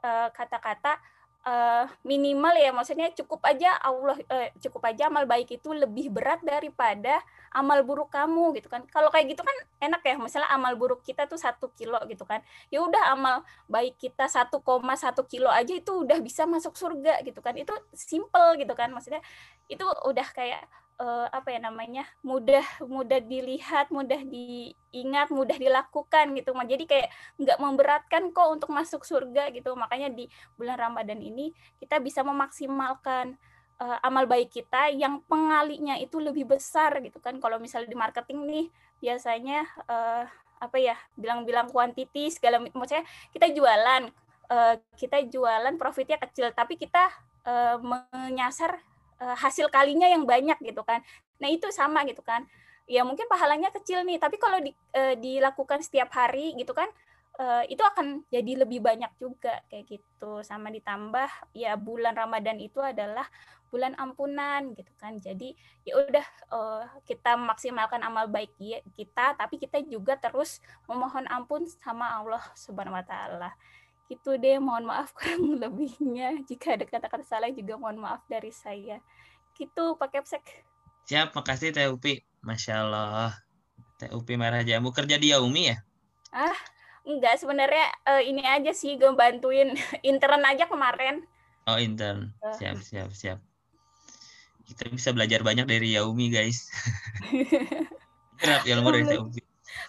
eh, 0.00 0.28
kata-kata 0.32 0.96
uh, 1.44 1.84
minimal 2.04 2.52
ya 2.56 2.70
maksudnya 2.72 3.08
cukup 3.16 3.40
aja 3.46 3.72
Allah 3.80 4.16
uh, 4.28 4.48
cukup 4.60 4.82
aja 4.88 5.08
amal 5.08 5.24
baik 5.24 5.56
itu 5.56 5.72
lebih 5.72 6.12
berat 6.12 6.40
daripada 6.44 7.20
amal 7.52 7.80
buruk 7.82 8.12
kamu 8.12 8.56
gitu 8.60 8.68
kan. 8.68 8.84
Kalau 8.88 9.08
kayak 9.08 9.32
gitu 9.36 9.42
kan 9.42 9.56
enak 9.80 10.02
ya 10.04 10.14
misalnya 10.20 10.50
amal 10.52 10.76
buruk 10.76 11.00
kita 11.02 11.24
tuh 11.26 11.40
satu 11.40 11.72
kilo 11.74 11.98
gitu 12.06 12.24
kan. 12.28 12.44
Ya 12.68 12.84
udah 12.84 13.14
amal 13.14 13.42
baik 13.66 13.96
kita 13.98 14.28
1,1 14.28 14.60
kilo 15.26 15.50
aja 15.50 15.72
itu 15.72 15.92
udah 16.04 16.18
bisa 16.20 16.44
masuk 16.44 16.76
surga 16.76 17.24
gitu 17.24 17.40
kan. 17.40 17.56
Itu 17.56 17.72
simple 17.96 18.60
gitu 18.60 18.72
kan 18.76 18.92
maksudnya 18.92 19.24
itu 19.70 19.84
udah 19.84 20.26
kayak 20.34 20.66
uh, 21.00 21.26
apa 21.32 21.56
ya 21.56 21.60
namanya 21.64 22.04
mudah 22.20 22.62
mudah 22.84 23.18
dilihat 23.24 23.88
mudah 23.88 24.20
diingat 24.20 25.32
mudah 25.32 25.56
dilakukan 25.56 26.36
gitu 26.36 26.52
jadi 26.52 26.84
kayak 26.84 27.08
nggak 27.40 27.58
memberatkan 27.58 28.22
kok 28.30 28.48
untuk 28.52 28.70
masuk 28.70 29.02
surga 29.02 29.48
gitu. 29.50 29.72
Makanya 29.74 30.12
di 30.12 30.28
bulan 30.60 30.76
Ramadan 30.76 31.18
ini 31.18 31.56
kita 31.80 31.98
bisa 31.98 32.20
memaksimalkan 32.20 33.34
uh, 33.80 33.98
amal 34.04 34.28
baik 34.28 34.52
kita 34.52 34.92
yang 34.92 35.24
pengalinya 35.24 35.96
itu 35.96 36.20
lebih 36.20 36.46
besar 36.46 37.00
gitu 37.00 37.18
kan. 37.18 37.40
Kalau 37.40 37.56
misalnya 37.56 37.88
di 37.90 37.98
marketing 37.98 38.38
nih 38.46 38.66
biasanya 39.00 39.64
uh, 39.88 40.24
apa 40.60 40.76
ya 40.76 40.92
bilang-bilang 41.16 41.72
kuantiti 41.72 42.28
segala 42.28 42.60
maksudnya 42.60 43.08
kita 43.32 43.48
jualan 43.48 44.12
uh, 44.52 44.76
kita 44.92 45.24
jualan 45.24 45.72
profitnya 45.80 46.20
kecil 46.20 46.52
tapi 46.52 46.76
kita 46.76 47.08
uh, 47.48 47.80
menyasar 47.80 48.76
uh, 49.20 49.36
hasil 49.36 49.68
kalinya 49.68 50.08
yang 50.08 50.24
banyak 50.24 50.58
gitu 50.64 50.82
kan. 50.82 51.04
Nah 51.38 51.48
itu 51.52 51.68
sama 51.70 52.02
gitu 52.08 52.24
kan. 52.24 52.48
Ya 52.90 53.06
mungkin 53.06 53.30
pahalanya 53.30 53.70
kecil 53.70 54.02
nih, 54.02 54.18
tapi 54.18 54.40
kalau 54.40 54.58
di, 54.58 54.74
uh, 54.96 55.14
dilakukan 55.14 55.78
setiap 55.78 56.10
hari 56.10 56.58
gitu 56.58 56.74
kan, 56.74 56.90
uh, 57.38 57.62
itu 57.70 57.78
akan 57.86 58.26
jadi 58.32 58.66
lebih 58.66 58.82
banyak 58.82 59.12
juga 59.20 59.62
kayak 59.70 59.86
gitu. 59.86 60.42
Sama 60.42 60.74
ditambah 60.74 61.28
ya 61.54 61.78
bulan 61.78 62.18
Ramadan 62.18 62.58
itu 62.58 62.82
adalah 62.82 63.28
bulan 63.70 63.94
ampunan 63.94 64.74
gitu 64.74 64.90
kan. 64.98 65.14
Jadi 65.22 65.54
ya 65.86 66.02
udah 66.02 66.26
uh, 66.50 66.84
kita 67.06 67.38
maksimalkan 67.38 68.02
amal 68.02 68.26
baik 68.26 68.50
kita, 68.98 69.38
tapi 69.38 69.62
kita 69.62 69.78
juga 69.86 70.18
terus 70.18 70.58
memohon 70.90 71.30
ampun 71.30 71.62
sama 71.78 72.18
Allah 72.18 72.42
Subhanahu 72.58 72.98
wa 72.98 73.06
taala 73.06 73.54
itu 74.10 74.30
deh 74.36 74.58
mohon 74.58 74.90
maaf 74.90 75.14
kurang 75.16 75.56
lebihnya. 75.56 76.42
Jika 76.44 76.74
ada 76.74 76.84
kata-kata 76.84 77.22
salah 77.22 77.48
juga 77.54 77.78
mohon 77.78 78.02
maaf 78.02 78.26
dari 78.26 78.50
saya. 78.50 78.98
Gitu 79.54 79.94
Pak 79.94 80.10
Kepsek. 80.10 80.42
Siap 81.06 81.32
makasih 81.32 81.70
Teh 81.70 81.86
Upi. 81.86 82.18
Masya 82.42 82.82
Allah. 82.82 83.38
Teh 84.02 84.10
Upi 84.10 84.34
Merah 84.34 84.66
Jambu 84.66 84.90
kerja 84.90 85.16
di 85.16 85.30
Yaumi 85.30 85.70
ya? 85.70 85.76
Ah 86.34 86.58
enggak. 87.06 87.38
Sebenarnya 87.38 87.86
uh, 88.10 88.22
ini 88.22 88.42
aja 88.42 88.74
sih 88.74 88.98
gue 88.98 89.14
bantuin. 89.14 89.78
Intern 90.10 90.42
aja 90.42 90.66
kemarin. 90.66 91.22
Oh 91.70 91.78
intern. 91.78 92.34
Uh. 92.42 92.50
siap 92.58 92.82
siap 92.82 93.10
siap. 93.14 93.38
Kita 94.66 94.86
bisa 94.90 95.14
belajar 95.14 95.46
banyak 95.46 95.66
dari 95.70 95.94
Yaumi 95.94 96.34
guys. 96.34 96.66
Kenapa 98.40 98.64
ilmu 98.66 98.88
dari 98.90 99.04
Teh 99.06 99.20
Upi. 99.22 99.40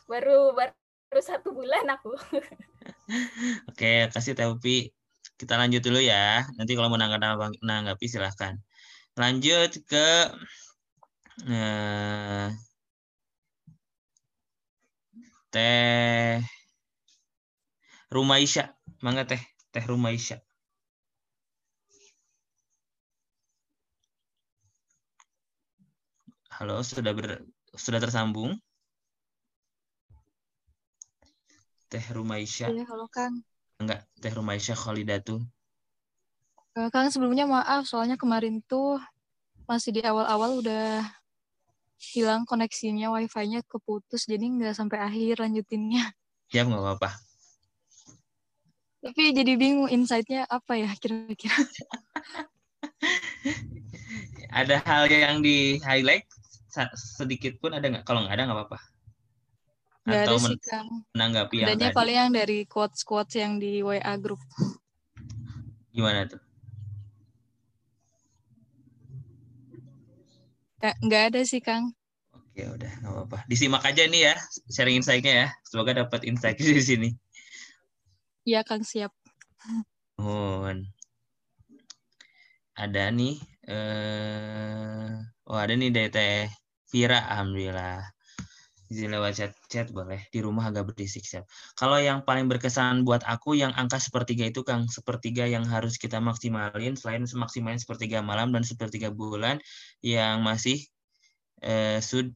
Baru 0.05 0.53
baru 0.53 0.80
baru 1.11 1.21
satu 1.27 1.51
bulan 1.51 1.83
aku. 1.91 2.15
Oke, 3.69 4.07
kasih 4.15 4.33
Teupi. 4.39 4.95
Kita 5.35 5.59
lanjut 5.59 5.83
dulu 5.83 5.99
ya. 5.99 6.47
Nanti 6.55 6.71
kalau 6.79 6.87
mau 6.87 6.99
nanggapi 7.67 8.05
silahkan. 8.07 8.55
Lanjut 9.19 9.83
ke 9.91 10.07
eh, 11.47 12.47
Teh 15.51 16.39
Rumaisya. 18.15 18.63
Mangga 19.03 19.23
Teh, 19.27 19.41
Teh 19.73 19.83
Rumaisya. 19.89 20.37
Halo, 26.55 26.85
sudah 26.85 27.11
ber, 27.17 27.27
sudah 27.73 27.99
tersambung? 27.99 28.53
Teh 31.91 32.07
Rumaisya. 32.15 32.71
Iya, 32.71 32.87
halo 32.87 33.11
Kang. 33.11 33.43
Enggak, 33.83 34.07
Teh 34.23 34.31
Rumaisya 34.31 34.79
Khalidatu. 34.79 35.43
Uh, 36.71 36.87
Kang, 36.87 37.11
sebelumnya 37.11 37.43
maaf, 37.43 37.83
soalnya 37.83 38.15
kemarin 38.15 38.63
tuh 38.63 38.95
masih 39.67 39.99
di 39.99 40.01
awal-awal 40.07 40.63
udah 40.63 41.03
hilang 42.15 42.47
koneksinya, 42.47 43.11
wifi-nya 43.11 43.59
keputus, 43.67 44.23
jadi 44.23 44.39
nggak 44.39 44.71
sampai 44.71 45.03
akhir 45.03 45.43
lanjutinnya. 45.43 46.15
Ya, 46.55 46.63
nggak 46.63 46.79
apa-apa. 46.79 47.11
Tapi 49.03 49.35
jadi 49.35 49.59
bingung 49.59 49.91
insight-nya 49.91 50.47
apa 50.47 50.79
ya 50.79 50.95
kira-kira. 50.95 51.59
ada 54.63 54.79
hal 54.87 55.11
yang 55.11 55.43
di-highlight 55.43 56.23
sedikit 56.95 57.59
pun 57.59 57.75
ada 57.75 57.83
nggak? 57.83 58.07
Kalau 58.07 58.23
nggak 58.23 58.35
ada 58.39 58.43
nggak 58.47 58.59
apa-apa. 58.63 58.79
Gak 60.01 60.25
atau 60.25 60.37
ada 60.41 60.47
sih, 60.49 60.57
Kang. 60.65 60.87
menanggapi 61.13 61.55
yang 61.61 61.67
Adanya 61.69 61.89
tadi? 61.93 61.97
paling 62.01 62.17
yang 62.17 62.31
dari 62.33 62.59
quotes-quotes 62.65 63.37
yang 63.37 63.61
di 63.61 63.85
WA 63.85 64.13
group. 64.17 64.41
Gimana 65.93 66.25
tuh? 66.25 66.41
Nggak 70.81 71.23
ada 71.29 71.41
sih, 71.45 71.61
Kang. 71.61 71.93
Oke, 72.33 72.65
udah. 72.65 72.89
Nggak 73.05 73.13
apa-apa. 73.13 73.37
Disimak 73.45 73.85
aja 73.85 74.01
nih 74.09 74.33
ya, 74.33 74.35
sharing 74.73 74.97
insight-nya 74.97 75.33
ya. 75.45 75.47
Semoga 75.69 75.93
dapat 75.93 76.25
insight 76.25 76.57
di 76.65 76.81
sini. 76.81 77.09
Iya, 78.41 78.65
Kang. 78.65 78.81
Siap. 78.81 79.13
Mohon. 80.17 80.89
Ada 82.73 83.13
nih. 83.13 83.37
Eh... 83.69 85.13
Oh, 85.45 85.59
ada 85.61 85.77
nih 85.77 85.93
DT 85.93 86.17
Vira. 86.89 87.21
Alhamdulillah 87.29 88.01
izin 88.91 89.15
lewat 89.15 89.33
chat 89.39 89.51
chat 89.71 89.87
boleh. 89.95 90.19
Di 90.33 90.39
rumah 90.43 90.67
agak 90.67 90.91
berisik 90.91 91.23
siap 91.23 91.47
kalau 91.79 91.95
yang 91.97 92.27
paling 92.27 92.51
berkesan 92.51 93.07
buat 93.07 93.23
aku 93.23 93.55
yang 93.55 93.71
angka 93.79 93.97
sepertiga 94.03 94.43
itu 94.51 94.61
kang 94.67 94.91
sepertiga 94.91 95.47
yang 95.47 95.63
harus 95.63 95.95
kita 95.95 96.19
maksimalin 96.19 96.93
selain 96.99 97.23
semaksimalin 97.23 97.79
sepertiga 97.79 98.19
malam 98.19 98.51
dan 98.51 98.63
sepertiga 98.67 99.09
bulan 99.09 99.63
yang 100.03 100.43
masih 100.43 100.83
eh, 101.63 101.99
sud 102.03 102.35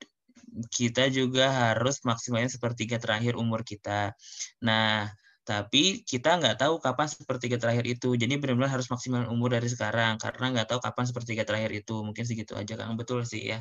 kita 0.72 1.12
juga 1.12 1.52
harus 1.52 2.00
maksimalin 2.08 2.48
sepertiga 2.48 2.96
terakhir 3.04 3.36
umur 3.36 3.62
kita. 3.68 4.16
Nah 4.64 5.12
tapi 5.46 6.02
kita 6.08 6.42
nggak 6.42 6.58
tahu 6.58 6.82
kapan 6.82 7.08
sepertiga 7.12 7.58
terakhir 7.62 7.86
itu. 7.86 8.18
Jadi 8.18 8.34
benar-benar 8.42 8.72
harus 8.74 8.88
maksimalin 8.90 9.30
umur 9.30 9.54
dari 9.54 9.70
sekarang 9.70 10.18
karena 10.18 10.46
nggak 10.56 10.68
tahu 10.74 10.80
kapan 10.82 11.06
sepertiga 11.10 11.44
terakhir 11.46 11.72
itu. 11.76 11.96
Mungkin 12.02 12.24
segitu 12.26 12.54
aja 12.58 12.74
kang. 12.80 12.96
Betul 12.98 13.28
sih 13.28 13.44
ya 13.54 13.60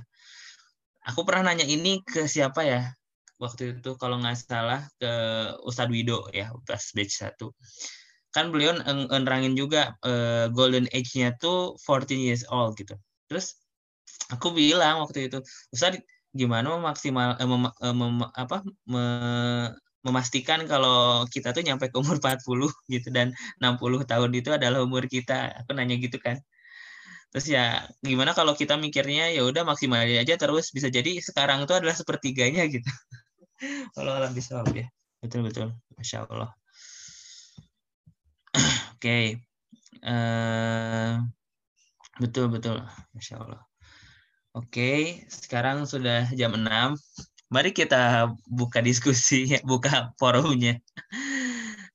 aku 1.05 1.21
pernah 1.29 1.53
nanya 1.53 1.69
ini 1.69 2.01
ke 2.01 2.25
siapa 2.25 2.65
ya 2.65 2.83
waktu 3.37 3.79
itu 3.79 3.91
kalau 4.01 4.17
nggak 4.23 4.39
salah 4.41 4.81
ke 4.97 5.13
Ustadz 5.69 5.93
Wido 5.93 6.27
ya 6.33 6.51
pas 6.65 6.81
batch 6.97 7.15
satu. 7.21 7.53
Kan 8.35 8.51
beliau 8.51 8.75
nerangin 9.23 9.55
juga 9.55 9.95
uh, 10.03 10.51
golden 10.51 10.91
age-nya 10.91 11.39
tuh 11.39 11.79
14 11.79 12.19
years 12.19 12.43
old 12.51 12.75
gitu. 12.75 12.97
Terus 13.31 13.55
aku 14.33 14.51
bilang 14.57 15.05
waktu 15.05 15.31
itu 15.31 15.39
Ustadz 15.71 16.03
gimana 16.35 16.75
maksimal 16.83 17.39
eh, 17.39 17.47
mem, 17.47 17.71
eh, 17.71 17.95
mem, 17.95 18.27
apa 18.35 18.67
me, 18.91 19.05
memastikan 20.03 20.67
kalau 20.67 21.25
kita 21.31 21.55
tuh 21.55 21.63
nyampe 21.63 21.89
ke 21.93 21.97
umur 21.97 22.19
40 22.19 22.71
gitu 22.91 23.09
dan 23.15 23.31
60 23.63 24.03
tahun 24.03 24.31
itu 24.35 24.51
adalah 24.51 24.83
umur 24.83 25.07
kita? 25.07 25.63
Aku 25.63 25.77
nanya 25.77 25.95
gitu 26.01 26.19
kan 26.19 26.43
terus 27.35 27.51
ya 27.51 27.82
gimana 27.99 28.30
kalau 28.30 28.55
kita 28.55 28.78
mikirnya 28.78 29.35
ya 29.35 29.43
udah 29.43 29.66
maksimalin 29.66 30.22
aja 30.22 30.39
terus 30.39 30.70
bisa 30.70 30.87
jadi 30.87 31.18
sekarang 31.18 31.66
itu 31.66 31.74
adalah 31.74 31.99
sepertiganya 31.99 32.62
gitu. 32.74 32.87
Kalau 33.91 34.14
alam 34.14 34.30
bisa 34.30 34.62
ya 34.70 34.87
betul 35.18 35.43
betul. 35.43 35.74
Masya 35.99 36.30
allah. 36.30 36.55
Oke. 38.95 39.03
Okay. 39.03 39.24
uh, 40.07 41.26
betul 42.22 42.55
betul. 42.55 42.78
Masya 43.18 43.43
allah. 43.43 43.62
Oke 44.55 44.70
okay. 44.70 44.99
sekarang 45.26 45.91
sudah 45.91 46.30
jam 46.39 46.55
6 46.55 46.70
mari 47.51 47.70
kita 47.74 48.30
buka 48.47 48.78
diskusi 48.78 49.51
buka 49.70 50.14
forumnya 50.18 50.78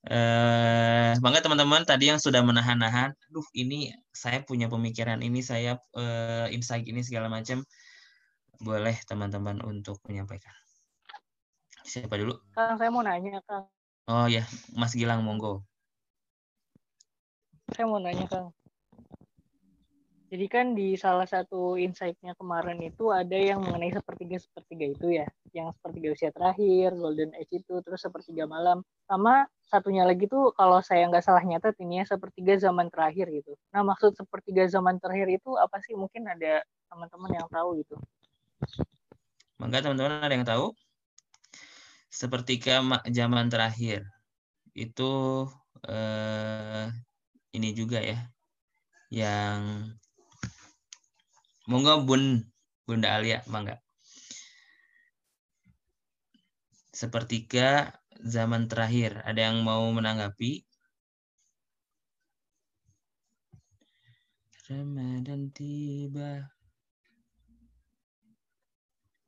Eh, 0.00 1.12
bangga 1.20 1.44
teman-teman 1.44 1.84
tadi 1.84 2.08
yang 2.08 2.16
sudah 2.16 2.40
menahan-nahan. 2.40 3.12
Aduh, 3.12 3.44
ini 3.52 3.92
saya 4.16 4.40
punya 4.40 4.72
pemikiran 4.72 5.20
ini, 5.20 5.44
saya 5.44 5.76
uh, 5.92 6.48
insight 6.48 6.88
ini 6.88 7.04
segala 7.04 7.28
macam. 7.28 7.60
Boleh 8.64 8.96
teman-teman 9.04 9.60
untuk 9.60 10.00
menyampaikan. 10.08 10.52
Siapa 11.84 12.16
dulu? 12.16 12.32
Kang, 12.56 12.80
saya 12.80 12.88
mau 12.88 13.04
nanya, 13.04 13.44
Kang. 13.44 13.68
Oh 14.08 14.24
ya, 14.24 14.44
Mas 14.72 14.96
Gilang, 14.96 15.20
monggo. 15.20 15.68
Saya 17.76 17.84
mau 17.84 18.00
nanya, 18.00 18.24
Kang. 18.24 18.56
Jadi 20.30 20.46
kan 20.46 20.78
di 20.78 20.94
salah 20.94 21.26
satu 21.26 21.74
insight-nya 21.74 22.38
kemarin 22.38 22.78
itu 22.86 23.10
ada 23.10 23.34
yang 23.34 23.66
mengenai 23.66 23.90
sepertiga-sepertiga 23.90 24.86
itu 24.86 25.06
ya. 25.18 25.26
yang 25.50 25.74
sepertiga 25.74 26.14
usia 26.14 26.30
terakhir, 26.30 26.94
golden 26.94 27.34
age 27.34 27.58
itu, 27.58 27.74
terus 27.82 27.98
sepertiga 27.98 28.46
malam. 28.46 28.86
Sama 29.10 29.50
satunya 29.66 30.06
lagi 30.06 30.30
tuh 30.30 30.54
kalau 30.54 30.78
saya 30.78 31.10
nggak 31.10 31.26
salah 31.26 31.42
nyatet 31.42 31.74
ini 31.82 31.98
ya 31.98 32.04
sepertiga 32.06 32.54
zaman 32.62 32.86
terakhir 32.86 33.26
gitu. 33.34 33.58
Nah 33.74 33.82
maksud 33.82 34.14
sepertiga 34.14 34.70
zaman 34.70 35.02
terakhir 35.02 35.42
itu 35.42 35.58
apa 35.58 35.82
sih? 35.82 35.98
Mungkin 35.98 36.22
ada 36.30 36.62
teman-teman 36.86 37.30
yang 37.34 37.48
tahu 37.50 37.82
gitu. 37.82 37.98
Maka 39.58 39.82
teman-teman 39.82 40.22
ada 40.22 40.30
yang 40.30 40.46
tahu? 40.46 40.70
Sepertiga 42.06 42.78
zaman 43.10 43.50
terakhir 43.50 44.06
itu 44.78 45.10
eh, 45.90 46.86
ini 47.50 47.74
juga 47.74 47.98
ya, 47.98 48.30
yang 49.10 49.90
monggo 51.70 52.02
Bun 52.02 52.42
Bunda 52.82 53.14
Alia, 53.14 53.46
mangga. 53.46 53.78
Sepertiga 56.90 57.94
zaman 58.18 58.66
terakhir. 58.66 59.22
Ada 59.22 59.54
yang 59.54 59.62
mau 59.62 59.86
menanggapi? 59.94 60.66
Ramadan 64.66 65.54
tiba. 65.54 66.50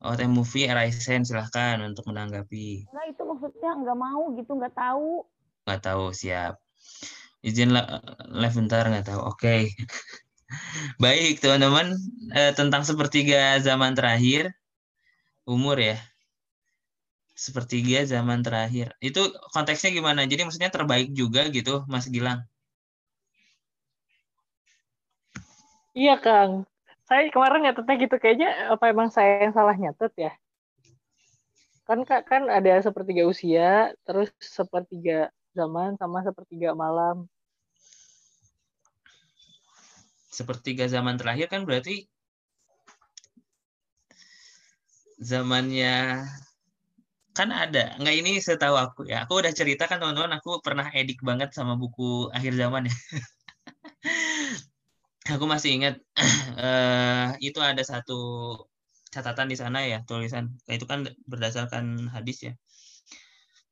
Oh, 0.03 0.19
teh 0.19 0.27
movie 0.27 0.67
Raisen 0.67 1.23
silahkan 1.23 1.79
untuk 1.79 2.11
menanggapi. 2.11 2.91
Enggak, 2.91 3.05
itu 3.07 3.21
maksudnya 3.23 3.71
nggak 3.79 3.95
mau 3.95 4.35
gitu, 4.35 4.51
nggak 4.59 4.75
tahu. 4.75 5.23
Nggak 5.63 5.81
tahu, 5.87 6.05
siap. 6.11 6.59
Izin 7.39 7.71
live 7.71 8.55
bentar, 8.59 8.83
nggak 8.91 9.07
tahu. 9.07 9.21
Oke. 9.31 9.39
Okay. 9.39 9.61
Baik, 11.03 11.39
teman-teman. 11.39 11.97
Eh, 12.33 12.51
tentang 12.57 12.81
sepertiga 12.85 13.57
zaman 13.61 13.93
terakhir, 13.97 14.53
umur 15.45 15.77
ya. 15.79 15.97
Sepertiga 17.33 18.05
zaman 18.05 18.45
terakhir. 18.45 18.93
Itu 19.01 19.33
konteksnya 19.51 19.91
gimana? 19.91 20.23
Jadi 20.29 20.45
maksudnya 20.45 20.69
terbaik 20.69 21.11
juga 21.13 21.49
gitu, 21.49 21.83
Mas 21.89 22.05
Gilang? 22.07 22.45
Iya, 25.93 26.17
Kang 26.17 26.65
saya 27.03 27.27
kemarin 27.29 27.67
nyatetnya 27.67 27.95
gitu 27.99 28.15
kayaknya 28.17 28.49
apa 28.71 28.89
emang 28.89 29.11
saya 29.11 29.43
yang 29.43 29.53
salah 29.53 29.75
nyatet 29.75 30.13
ya 30.15 30.31
kan 31.83 31.99
kan 32.07 32.47
ada 32.47 32.79
sepertiga 32.79 33.27
usia 33.27 33.91
terus 34.07 34.31
sepertiga 34.39 35.27
zaman 35.51 35.99
sama 35.99 36.23
sepertiga 36.23 36.71
malam 36.71 37.27
sepertiga 40.37 40.85
zaman 40.89 41.15
terakhir 41.21 41.47
kan 41.53 41.61
berarti 41.67 42.09
zamannya 45.21 46.25
kan 47.33 47.49
ada. 47.49 47.97
Nggak 47.97 48.15
ini 48.19 48.31
setahu 48.41 48.75
aku 48.77 49.01
ya. 49.09 49.25
Aku 49.25 49.41
udah 49.41 49.53
cerita 49.53 49.89
kan 49.89 49.97
teman-teman. 50.01 50.37
Aku 50.37 50.61
pernah 50.65 50.89
edik 50.93 51.21
banget 51.25 51.49
sama 51.57 51.73
buku 51.77 52.29
akhir 52.29 52.53
zaman 52.57 52.89
ya. 52.89 52.93
Aku 55.33 55.47
masih 55.47 55.79
ingat 55.79 55.95
uh, 56.59 57.31
itu 57.47 57.55
ada 57.63 57.79
satu 57.79 58.19
catatan 59.09 59.47
di 59.49 59.57
sana 59.57 59.81
ya 59.87 60.03
tulisan. 60.03 60.51
Itu 60.67 60.85
kan 60.85 61.07
berdasarkan 61.25 62.11
hadis 62.11 62.43
ya. 62.43 62.53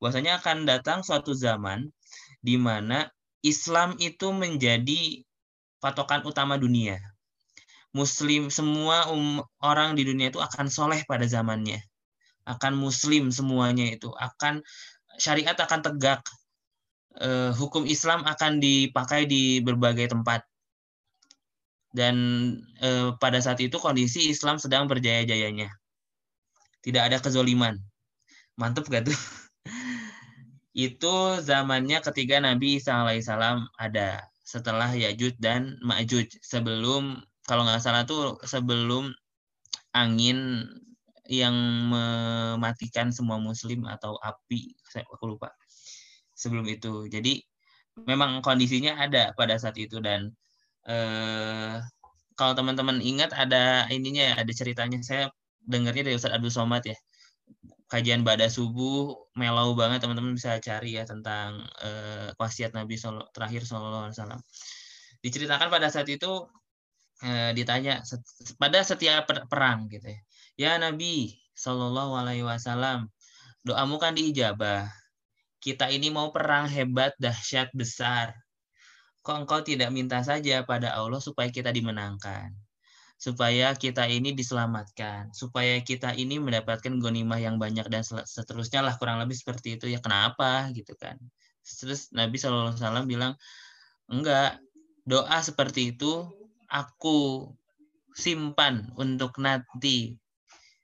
Bahwasanya 0.00 0.42
akan 0.42 0.66
datang 0.66 1.06
suatu 1.06 1.36
zaman 1.36 1.92
di 2.42 2.58
mana 2.58 3.06
Islam 3.46 3.94
itu 4.02 4.34
menjadi 4.34 5.22
patokan 5.82 6.22
utama 6.22 6.54
dunia 6.54 7.02
Muslim 7.92 8.48
semua 8.48 9.10
um, 9.10 9.42
orang 9.60 9.98
di 9.98 10.06
dunia 10.06 10.30
itu 10.32 10.38
akan 10.38 10.70
soleh 10.70 11.02
pada 11.04 11.26
zamannya 11.26 11.82
akan 12.46 12.78
Muslim 12.78 13.34
semuanya 13.34 13.90
itu 13.90 14.08
akan 14.14 14.62
syariat 15.18 15.58
akan 15.58 15.80
tegak 15.82 16.22
uh, 17.18 17.50
hukum 17.52 17.84
Islam 17.84 18.22
akan 18.24 18.62
dipakai 18.62 19.26
di 19.26 19.60
berbagai 19.60 20.14
tempat 20.14 20.46
dan 21.92 22.16
eh, 22.80 23.12
pada 23.20 23.38
saat 23.38 23.60
itu 23.60 23.76
kondisi 23.76 24.32
Islam 24.32 24.56
sedang 24.56 24.88
berjaya-jayanya. 24.88 25.68
Tidak 26.82 27.02
ada 27.04 27.20
kezoliman. 27.20 27.78
Mantap 28.56 28.88
gak 28.88 29.12
tuh? 29.12 29.14
itu 30.88 31.14
zamannya 31.44 32.00
ketika 32.00 32.40
Nabi 32.40 32.80
Isa 32.80 33.04
alaihissalam 33.04 33.68
ada 33.76 34.24
setelah 34.52 34.92
Yajud 34.92 35.40
dan 35.40 35.80
Ma'juj 35.80 36.28
sebelum 36.44 37.16
kalau 37.48 37.64
nggak 37.64 37.80
salah 37.80 38.04
tuh 38.04 38.36
sebelum 38.44 39.08
angin 39.96 40.68
yang 41.24 41.56
mematikan 41.88 43.08
semua 43.08 43.40
muslim 43.40 43.88
atau 43.88 44.20
api 44.20 44.76
saya 44.84 45.08
aku 45.08 45.32
lupa 45.32 45.48
sebelum 46.36 46.68
itu 46.68 47.08
jadi 47.08 47.40
memang 48.04 48.44
kondisinya 48.44 49.00
ada 49.00 49.32
pada 49.32 49.56
saat 49.56 49.80
itu 49.80 49.96
dan 50.04 50.28
eh, 50.84 51.80
kalau 52.36 52.52
teman-teman 52.56 52.98
ingat 52.98 53.30
ada 53.36 53.86
ininya 53.92 54.32
ya, 54.32 54.34
ada 54.40 54.52
ceritanya. 54.52 54.98
Saya 55.04 55.28
dengarnya 55.62 56.10
dari 56.10 56.16
Ustadz 56.16 56.36
Abdul 56.36 56.52
Somad 56.52 56.82
ya. 56.84 56.96
Kajian 57.92 58.24
pada 58.24 58.48
subuh 58.48 59.12
melau 59.36 59.76
banget 59.76 60.00
teman-teman 60.00 60.32
bisa 60.32 60.56
cari 60.64 60.96
ya 60.96 61.04
tentang 61.04 61.60
eh, 61.84 62.32
wasiat 62.40 62.72
Nabi 62.72 62.96
Solo, 62.96 63.28
terakhir 63.36 63.68
Sallallahu 63.68 64.08
Alaihi 64.08 64.16
Wasallam. 64.16 64.40
Diceritakan 65.20 65.68
pada 65.68 65.92
saat 65.92 66.08
itu 66.08 66.48
eh, 67.20 67.52
ditanya 67.52 68.00
pada 68.56 68.80
setiap 68.80 69.28
perang 69.52 69.92
gitu 69.92 70.08
ya. 70.08 70.20
Ya 70.56 70.72
Nabi 70.80 71.36
Shallallahu 71.52 72.16
Alaihi 72.16 72.48
Wasallam, 72.48 73.12
doamu 73.60 74.00
kan 74.00 74.16
diijabah. 74.16 74.88
Kita 75.60 75.92
ini 75.92 76.08
mau 76.08 76.32
perang 76.32 76.72
hebat, 76.72 77.12
dahsyat, 77.20 77.76
besar 77.76 78.32
kok 79.22 79.38
engkau 79.38 79.62
tidak 79.62 79.94
minta 79.94 80.18
saja 80.26 80.66
pada 80.66 80.98
Allah 80.98 81.22
supaya 81.22 81.46
kita 81.46 81.70
dimenangkan 81.70 82.50
supaya 83.22 83.70
kita 83.78 84.10
ini 84.10 84.34
diselamatkan 84.34 85.30
supaya 85.30 85.78
kita 85.78 86.10
ini 86.18 86.42
mendapatkan 86.42 86.90
gonimah 86.98 87.38
yang 87.38 87.54
banyak 87.54 87.86
dan 87.86 88.02
seterusnya 88.02 88.82
lah 88.82 88.98
kurang 88.98 89.22
lebih 89.22 89.38
seperti 89.38 89.78
itu. 89.78 89.86
Ya 89.86 90.02
kenapa? 90.02 90.66
Gitu 90.74 90.98
kan. 90.98 91.22
Terus 91.62 92.10
Nabi 92.10 92.34
Shallallahu 92.34 92.74
Alaihi 92.74 92.82
Wasallam 92.82 93.06
bilang 93.06 93.32
enggak 94.10 94.58
doa 95.06 95.38
seperti 95.38 95.94
itu 95.94 96.26
aku 96.66 97.46
simpan 98.10 98.90
untuk 98.98 99.38
nanti 99.38 100.18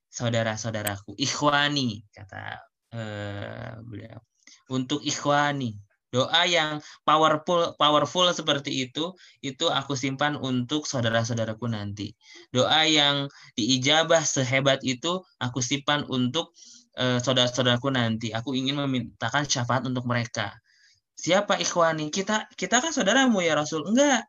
saudara-saudaraku 0.07 1.19
ikhwani 1.19 2.07
kata 2.15 2.63
eh, 2.95 3.83
beliau. 3.83 4.23
Untuk 4.71 5.03
ikhwani 5.03 5.75
Doa 6.09 6.49
yang 6.49 6.81
powerful 7.05 7.77
powerful 7.77 8.25
seperti 8.33 8.89
itu 8.89 9.13
itu 9.45 9.69
aku 9.69 9.93
simpan 9.93 10.41
untuk 10.41 10.89
saudara-saudaraku 10.89 11.69
nanti. 11.69 12.17
Doa 12.49 12.89
yang 12.89 13.29
diijabah 13.61 14.25
sehebat 14.25 14.81
itu 14.89 15.21
aku 15.37 15.61
simpan 15.61 16.09
untuk 16.09 16.57
uh, 16.97 17.21
saudara-saudaraku 17.21 17.93
nanti. 17.93 18.33
Aku 18.33 18.57
ingin 18.57 18.81
memintakan 18.81 19.45
syafaat 19.45 19.85
untuk 19.85 20.09
mereka. 20.09 20.57
Siapa 21.13 21.61
ikhwani? 21.61 22.09
Kita 22.09 22.49
kita 22.57 22.81
kan 22.81 22.93
saudaramu 22.95 23.45
ya 23.45 23.53
Rasul. 23.59 23.85
Enggak. 23.85 24.25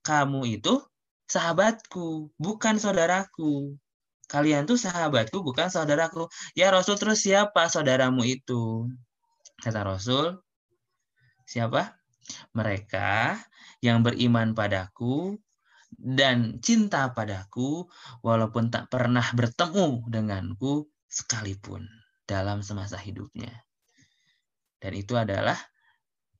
Kamu 0.00 0.48
itu 0.48 0.80
sahabatku, 1.28 2.32
bukan 2.40 2.80
saudaraku. 2.80 3.76
Kalian 4.28 4.64
tuh 4.64 4.80
sahabatku, 4.80 5.44
bukan 5.44 5.68
saudaraku. 5.68 6.28
Ya 6.56 6.72
Rasul 6.72 6.96
terus 6.96 7.20
siapa 7.20 7.68
saudaramu 7.68 8.24
itu? 8.24 8.88
Kata 9.60 9.84
Rasul, 9.84 10.38
Siapa? 11.48 11.96
Mereka 12.52 13.40
yang 13.80 14.04
beriman 14.04 14.52
padaku 14.52 15.40
dan 15.96 16.60
cinta 16.60 17.08
padaku 17.16 17.88
walaupun 18.20 18.68
tak 18.68 18.92
pernah 18.92 19.24
bertemu 19.32 20.04
denganku 20.12 20.92
sekalipun 21.08 21.88
dalam 22.28 22.60
semasa 22.60 23.00
hidupnya. 23.00 23.64
Dan 24.76 24.92
itu 24.92 25.16
adalah 25.16 25.56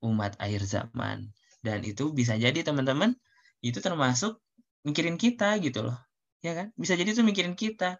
umat 0.05 0.37
akhir 0.37 0.69
zaman. 0.69 1.33
Dan 1.65 1.81
itu 1.81 2.13
bisa 2.13 2.37
jadi 2.37 2.61
teman-teman 2.61 3.17
itu 3.65 3.81
termasuk 3.81 4.37
mikirin 4.85 5.17
kita 5.17 5.57
gitu 5.57 5.89
loh. 5.89 5.97
Ya 6.45 6.53
kan? 6.53 6.69
Bisa 6.77 6.93
jadi 6.93 7.17
itu 7.17 7.25
mikirin 7.25 7.57
kita 7.57 7.97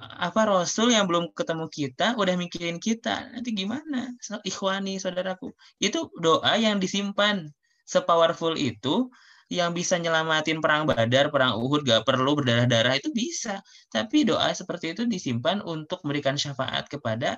apa 0.00 0.40
Rasul 0.48 0.96
yang 0.96 1.04
belum 1.04 1.36
ketemu 1.36 1.66
kita 1.68 2.16
udah 2.16 2.34
mikirin 2.40 2.80
kita 2.80 3.28
nanti 3.36 3.52
gimana 3.52 4.16
ikhwani 4.48 4.96
saudaraku 4.96 5.52
itu 5.76 6.08
doa 6.16 6.56
yang 6.56 6.80
disimpan 6.80 7.52
sepowerful 7.84 8.56
itu 8.56 9.12
yang 9.52 9.76
bisa 9.76 10.00
nyelamatin 10.00 10.64
perang 10.64 10.88
Badar, 10.88 11.28
perang 11.28 11.60
Uhud 11.60 11.84
gak 11.84 12.08
perlu 12.08 12.32
berdarah-darah 12.40 12.96
itu 12.96 13.12
bisa. 13.12 13.60
Tapi 13.92 14.24
doa 14.24 14.48
seperti 14.56 14.96
itu 14.96 15.04
disimpan 15.04 15.60
untuk 15.60 16.00
memberikan 16.08 16.40
syafaat 16.40 16.88
kepada 16.88 17.36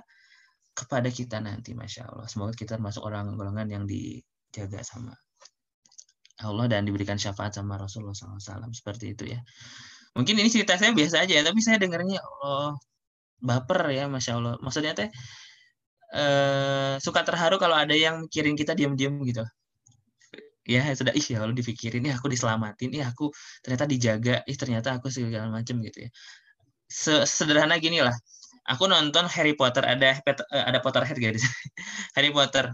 kepada 0.79 1.11
kita 1.11 1.43
nanti, 1.43 1.75
masya 1.75 2.07
Allah. 2.07 2.31
Semoga 2.31 2.55
kita 2.55 2.79
termasuk 2.79 3.03
orang 3.03 3.35
golongan 3.35 3.67
yang 3.67 3.83
dijaga 3.83 4.87
sama 4.87 5.11
Allah 6.43 6.67
dan 6.71 6.87
diberikan 6.87 7.19
syafaat 7.19 7.55
sama 7.55 7.79
Rasulullah 7.79 8.15
SAW 8.15 8.71
seperti 8.75 9.15
itu 9.15 9.35
ya. 9.35 9.41
Mungkin 10.15 10.35
ini 10.39 10.49
cerita 10.51 10.79
saya 10.79 10.95
biasa 10.95 11.27
aja, 11.27 11.43
tapi 11.43 11.59
saya 11.59 11.77
dengarnya, 11.83 12.23
oh 12.23 12.79
baper 13.45 13.81
ya 13.93 14.05
masya 14.09 14.33
Allah. 14.41 14.55
Maksudnya 14.65 14.93
teh 14.97 15.09
eh, 16.15 16.95
suka 17.05 17.21
terharu 17.29 17.57
kalau 17.61 17.77
ada 17.77 17.93
yang 17.93 18.25
mikirin 18.27 18.57
kita 18.57 18.73
diam-diam 18.79 19.21
gitu. 19.27 19.45
Ya 20.65 20.81
sudah 20.97 21.13
ih 21.13 21.27
ya 21.29 21.45
Allah 21.45 21.53
dipikirin 21.53 22.09
ih 22.09 22.15
aku 22.17 22.33
diselamatin 22.33 22.89
ih 22.97 23.05
aku 23.05 23.29
ternyata 23.61 23.85
dijaga 23.85 24.35
ih 24.49 24.57
ternyata 24.57 24.97
aku 24.97 25.13
segala 25.13 25.53
macam 25.53 25.77
gitu 25.85 26.09
ya. 26.09 26.11
Sederhana 27.29 27.77
gini 27.83 28.01
lah. 28.01 28.17
Aku 28.73 28.89
nonton 28.89 29.29
Harry 29.29 29.53
Potter 29.53 29.85
ada 29.85 30.17
eh, 30.25 30.65
ada 30.65 30.79
Potterhead 30.81 31.19
guys. 31.21 31.45
Harry 32.17 32.33
Potter. 32.33 32.73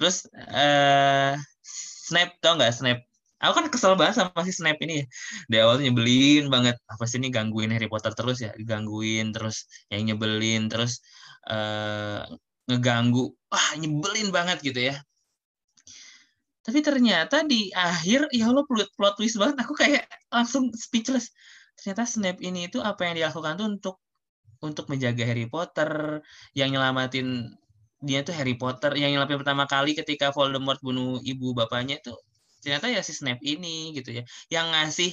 Terus 0.00 0.26
uh, 0.34 1.38
Snape 2.10 2.42
tau 2.42 2.58
nggak 2.58 2.74
Snape 2.74 3.11
aku 3.42 3.52
kan 3.58 3.66
kesel 3.68 3.92
banget 3.98 4.14
sama 4.22 4.40
si 4.46 4.52
Snape 4.54 4.80
ini 4.86 5.02
ya. 5.02 5.06
Di 5.50 5.56
awal 5.60 5.82
nyebelin 5.82 6.46
banget. 6.46 6.78
Apa 6.86 7.04
sih 7.10 7.18
ini 7.18 7.28
gangguin 7.34 7.74
Harry 7.74 7.90
Potter 7.90 8.14
terus 8.14 8.38
ya? 8.38 8.54
Digangguin 8.54 9.34
terus 9.34 9.66
yang 9.90 10.06
nyebelin 10.06 10.70
terus 10.70 11.02
uh, 11.50 12.22
ngeganggu. 12.70 13.34
Wah, 13.50 13.68
nyebelin 13.76 14.30
banget 14.30 14.62
gitu 14.62 14.80
ya. 14.94 14.96
Tapi 16.62 16.78
ternyata 16.78 17.42
di 17.42 17.74
akhir 17.74 18.30
ya 18.30 18.54
Allah 18.54 18.62
plot, 18.62 18.94
plot 18.94 19.14
twist 19.18 19.34
banget. 19.34 19.56
Aku 19.66 19.74
kayak 19.74 20.06
langsung 20.30 20.70
speechless. 20.78 21.34
Ternyata 21.74 22.06
Snape 22.06 22.40
ini 22.46 22.70
itu 22.70 22.78
apa 22.78 23.10
yang 23.10 23.18
dilakukan 23.18 23.58
tuh 23.58 23.66
untuk 23.66 23.96
untuk 24.62 24.86
menjaga 24.86 25.26
Harry 25.26 25.50
Potter, 25.50 26.22
yang 26.54 26.70
nyelamatin 26.70 27.50
dia 28.02 28.26
tuh 28.26 28.34
Harry 28.34 28.58
Potter 28.58 28.98
yang 28.98 29.14
nyelamatin 29.14 29.38
pertama 29.42 29.64
kali 29.70 29.94
ketika 29.94 30.34
Voldemort 30.34 30.82
bunuh 30.82 31.22
ibu 31.22 31.54
bapaknya 31.54 32.02
tuh 32.02 32.18
ternyata 32.62 32.86
ya 32.88 33.02
si 33.02 33.12
Snape 33.12 33.42
ini 33.42 33.92
gitu 33.98 34.14
ya 34.14 34.22
yang 34.48 34.70
ngasih 34.70 35.12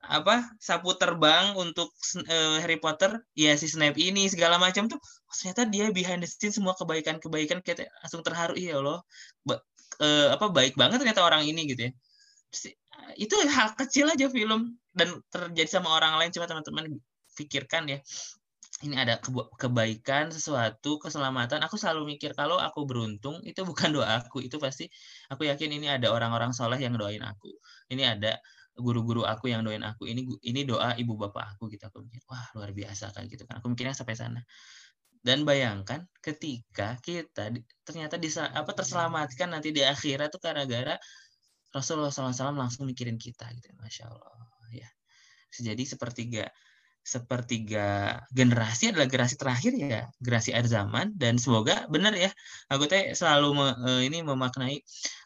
apa 0.00 0.48
sapu 0.56 0.96
terbang 0.96 1.52
untuk 1.60 1.92
uh, 2.24 2.56
Harry 2.58 2.80
Potter 2.80 3.20
ya 3.36 3.52
si 3.54 3.68
Snape 3.68 4.00
ini 4.00 4.26
segala 4.32 4.56
macam 4.56 4.88
tuh 4.88 4.96
oh, 4.98 5.34
ternyata 5.38 5.68
dia 5.68 5.92
behind 5.92 6.24
the 6.24 6.28
scene 6.28 6.50
semua 6.50 6.72
kebaikan-kebaikan 6.74 7.60
kita 7.60 7.84
langsung 8.00 8.24
terharu 8.24 8.56
iya 8.56 8.80
loh 8.80 9.04
uh, 10.00 10.28
apa 10.34 10.46
baik 10.50 10.74
banget 10.74 11.04
ternyata 11.04 11.22
orang 11.22 11.44
ini 11.44 11.68
gitu 11.70 11.90
ya. 11.90 11.92
Itu 13.14 13.36
hal 13.46 13.76
kecil 13.76 14.10
aja 14.10 14.26
film 14.32 14.80
dan 14.96 15.20
terjadi 15.30 15.80
sama 15.80 15.92
orang 15.94 16.18
lain 16.18 16.30
cuma 16.34 16.46
teman-teman 16.46 16.98
pikirkan 17.38 17.86
ya 17.86 17.98
ini 18.80 18.96
ada 18.96 19.20
kebaikan 19.60 20.32
sesuatu 20.32 20.96
keselamatan 20.96 21.60
aku 21.60 21.76
selalu 21.76 22.16
mikir 22.16 22.32
kalau 22.32 22.56
aku 22.56 22.88
beruntung 22.88 23.36
itu 23.44 23.60
bukan 23.60 23.92
doa 23.96 24.24
aku 24.24 24.40
itu 24.40 24.56
pasti 24.56 24.88
aku 25.28 25.44
yakin 25.44 25.76
ini 25.76 25.86
ada 25.92 26.08
orang-orang 26.08 26.56
soleh 26.56 26.80
yang 26.80 26.96
doain 26.96 27.20
aku. 27.20 27.52
Ini 27.92 28.16
ada 28.16 28.40
guru-guru 28.72 29.28
aku 29.28 29.52
yang 29.52 29.60
doain 29.60 29.84
aku 29.84 30.08
ini 30.08 30.24
ini 30.40 30.64
doa 30.64 30.96
ibu 30.96 31.12
bapak 31.20 31.56
aku 31.56 31.68
gitu 31.68 31.84
aku 31.92 32.00
mikir 32.08 32.24
wah 32.30 32.40
luar 32.56 32.72
biasa 32.72 33.12
kan 33.12 33.28
gitu 33.28 33.44
kan. 33.44 33.60
Aku 33.60 33.68
mikirnya 33.68 33.92
sampai 33.92 34.16
sana. 34.16 34.40
Dan 35.20 35.44
bayangkan 35.44 36.08
ketika 36.24 36.96
kita 37.04 37.52
ternyata 37.84 38.16
bisa 38.16 38.48
apa 38.48 38.72
terselamatkan 38.72 39.52
nanti 39.52 39.76
di 39.76 39.84
akhirat 39.84 40.32
tuh 40.32 40.40
gara-gara 40.40 40.96
Rasulullah 41.70 42.08
SAW 42.08 42.56
langsung 42.56 42.88
mikirin 42.88 43.20
kita 43.20 43.44
gitu 43.52 43.76
masya 43.76 44.08
Allah 44.08 44.48
ya. 44.72 44.88
Jadi 45.52 45.84
sepertiga 45.84 46.48
sepertiga 47.14 47.86
generasi 48.38 48.94
adalah 48.94 49.06
generasi 49.10 49.36
terakhir 49.42 49.72
ya 49.74 50.06
generasi 50.22 50.50
akhir 50.54 50.68
zaman. 50.70 51.06
Dan 51.18 51.34
semoga 51.42 51.90
benar 51.90 52.14
ya 52.14 52.30
aku 52.70 52.86
teh 52.92 53.10
selalu 53.18 53.48
me, 53.58 53.66
eh, 53.90 54.00
ini 54.06 54.18
memaknai 54.22 54.76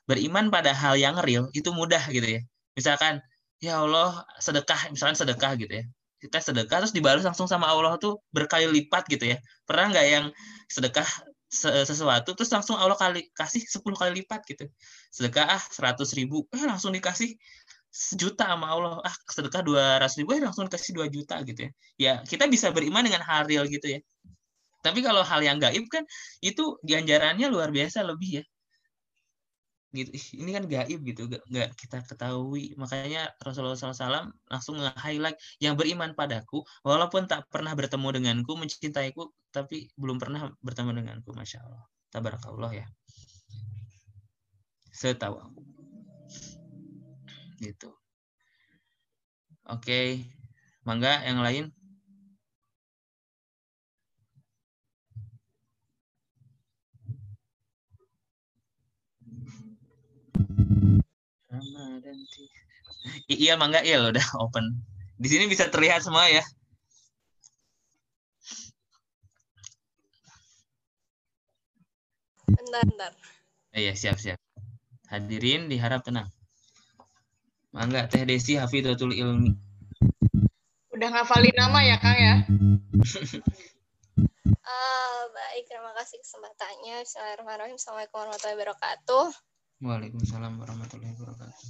beriman 0.08 0.48
pada 0.54 0.72
hal 0.72 0.94
yang 0.96 1.16
real 1.20 1.44
itu 1.52 1.68
mudah 1.80 2.00
gitu 2.08 2.24
ya. 2.24 2.40
Misalkan 2.78 3.20
ya 3.60 3.84
Allah 3.84 4.24
sedekah 4.40 4.80
misalkan 4.94 5.16
sedekah 5.20 5.52
gitu 5.60 5.72
ya. 5.80 5.84
Kita 6.24 6.38
sedekah 6.40 6.76
terus 6.80 6.94
dibalas 6.96 7.20
langsung 7.28 7.44
sama 7.44 7.68
Allah 7.68 8.00
tuh 8.00 8.16
berkali 8.32 8.64
lipat 8.64 9.04
gitu 9.12 9.36
ya. 9.36 9.38
Pernah 9.68 9.92
nggak 9.92 10.06
yang 10.08 10.26
sedekah 10.72 11.08
sesuatu 11.86 12.34
terus 12.34 12.50
langsung 12.50 12.74
Allah 12.74 12.98
kali 12.98 13.30
kasih 13.30 13.62
10 13.62 13.94
kali 13.94 14.24
lipat 14.24 14.40
gitu. 14.48 14.66
Sedekah 15.14 15.46
ah 15.60 15.62
seratus 15.62 16.16
ribu 16.18 16.48
eh 16.50 16.64
langsung 16.66 16.90
dikasih 16.90 17.30
sejuta 17.94 18.50
sama 18.50 18.66
Allah. 18.74 18.98
Ah 19.06 19.14
sedekah 19.30 19.62
dua 19.62 19.84
ratus 20.02 20.18
ribu 20.18 20.34
ya 20.34 20.50
langsung 20.50 20.66
kasih 20.66 20.98
dua 20.98 21.06
juta 21.06 21.38
gitu 21.46 21.70
ya. 21.70 21.70
Ya 21.94 22.12
kita 22.26 22.50
bisa 22.50 22.74
beriman 22.74 23.06
dengan 23.06 23.22
hal 23.22 23.46
real 23.46 23.70
gitu 23.70 23.86
ya. 23.86 24.00
Tapi 24.82 25.00
kalau 25.00 25.22
hal 25.22 25.40
yang 25.46 25.62
gaib 25.62 25.86
kan 25.86 26.02
itu 26.42 26.76
ganjarannya 26.82 27.46
luar 27.46 27.70
biasa 27.70 28.02
lebih 28.02 28.42
ya. 28.42 28.44
Gitu. 29.94 30.10
Ini 30.42 30.50
kan 30.58 30.64
gaib 30.66 31.00
gitu 31.06 31.30
nggak 31.30 31.70
kita 31.78 32.02
ketahui. 32.02 32.74
Makanya 32.74 33.30
Rasulullah 33.38 33.78
SAW 33.78 34.34
langsung 34.50 34.74
nge-highlight 34.82 35.38
yang 35.62 35.78
beriman 35.78 36.18
padaku 36.18 36.66
walaupun 36.82 37.30
tak 37.30 37.46
pernah 37.46 37.78
bertemu 37.78 38.10
denganku 38.10 38.58
mencintaiku 38.58 39.30
tapi 39.54 39.86
belum 39.94 40.18
pernah 40.18 40.50
bertemu 40.58 40.98
denganku 40.98 41.30
masya 41.30 41.62
Allah. 41.62 41.86
Tabarakallah 42.10 42.74
ya. 42.74 42.86
Setahu 44.90 45.38
aku 45.38 45.83
gitu. 47.64 47.88
Oke, 49.64 50.20
mangga 50.84 51.24
yang 51.24 51.40
lain. 51.40 51.72
Ramadan 61.48 62.18
Iya 63.30 63.54
mangga 63.56 63.80
iya 63.86 63.96
lo 64.02 64.12
udah 64.12 64.26
open. 64.44 64.64
Di 65.16 65.28
sini 65.32 65.44
bisa 65.48 65.70
terlihat 65.72 66.04
semua 66.04 66.28
ya. 66.28 66.44
Bentar, 72.44 72.84
bentar. 72.84 73.12
Iya, 73.74 73.92
siap, 73.94 74.16
siap. 74.20 74.38
Hadirin 75.08 75.70
diharap 75.70 76.02
tenang. 76.06 76.28
Mangga 77.74 78.06
Teh 78.06 78.22
Desi 78.22 78.54
Hafidatul 78.54 79.10
Ilmi. 79.10 79.50
Udah 80.94 81.08
ngafalin 81.10 81.58
nama 81.58 81.82
ya 81.82 81.98
Kang 81.98 82.14
ya? 82.14 82.46
uh, 84.62 85.18
baik, 85.34 85.66
terima 85.66 85.90
kasih 85.98 86.22
kesempatannya. 86.22 87.02
Bismillahirrahmanirrahim. 87.02 87.74
Assalamualaikum 87.74 88.14
warahmatullahi 88.22 88.56
wabarakatuh. 88.62 89.26
Waalaikumsalam 89.82 90.54
warahmatullahi 90.54 91.18
wabarakatuh. 91.18 91.62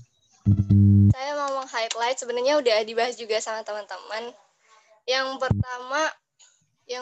Saya 1.08 1.30
mau 1.40 1.64
meng-highlight 1.64 2.20
sebenarnya 2.20 2.60
udah 2.60 2.84
dibahas 2.84 3.16
juga 3.16 3.40
sama 3.40 3.64
teman-teman. 3.64 4.36
Yang 5.08 5.40
pertama 5.40 6.12
yang 6.84 7.00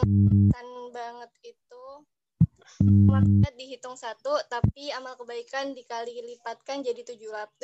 banget 0.93 1.31
itu 1.43 1.62
Maksudnya 2.83 3.51
dihitung 3.55 3.95
satu, 3.95 4.35
tapi 4.51 4.91
amal 4.91 5.15
kebaikan 5.15 5.71
dikali 5.71 6.19
lipatkan 6.33 6.83
jadi 6.83 7.01
70, 7.03 7.55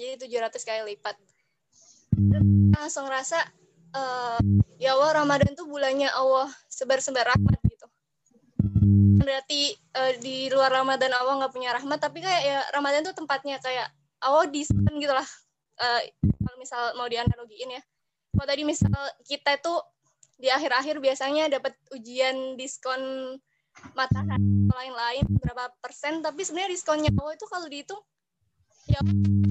jadi 0.00 0.14
700 0.16 0.64
kali 0.64 0.82
lipat. 0.96 1.16
langsung 2.78 3.10
rasa, 3.10 3.42
uh, 3.94 4.38
ya 4.78 4.94
Allah 4.94 5.24
Ramadan 5.24 5.54
tuh 5.58 5.66
bulannya 5.66 6.06
Allah 6.14 6.46
sebar-sebar 6.70 7.26
rahmat 7.26 7.58
gitu. 7.66 7.86
Berarti 9.18 9.74
uh, 9.98 10.12
di 10.22 10.46
luar 10.50 10.70
Ramadan 10.70 11.10
Allah 11.10 11.42
nggak 11.42 11.54
punya 11.54 11.74
rahmat, 11.74 11.98
tapi 11.98 12.22
kayak 12.22 12.42
ya 12.46 12.58
Ramadan 12.70 13.02
tuh 13.02 13.14
tempatnya 13.18 13.58
kayak 13.58 13.90
Allah 14.22 14.46
diskon 14.46 14.94
gitu 15.02 15.10
lah. 15.10 15.26
Uh, 15.74 16.00
kalau 16.22 16.56
misal 16.62 16.82
mau 16.94 17.10
dianalogiin 17.10 17.74
ya. 17.74 17.82
Kalau 18.34 18.46
tadi 18.46 18.62
misal 18.62 18.94
kita 19.26 19.58
tuh 19.58 19.78
di 20.38 20.50
akhir-akhir 20.50 20.98
biasanya 20.98 21.50
dapat 21.50 21.74
ujian 21.94 22.58
diskon 22.58 23.34
matahari 23.94 24.68
lain-lain 24.70 25.24
berapa 25.40 25.72
persen. 25.82 26.20
Tapi 26.20 26.40
sebenarnya 26.44 26.74
diskonnya 26.74 27.10
oh 27.18 27.32
itu 27.32 27.46
kalau 27.50 27.66
dihitung 27.66 28.02
ya 28.84 29.00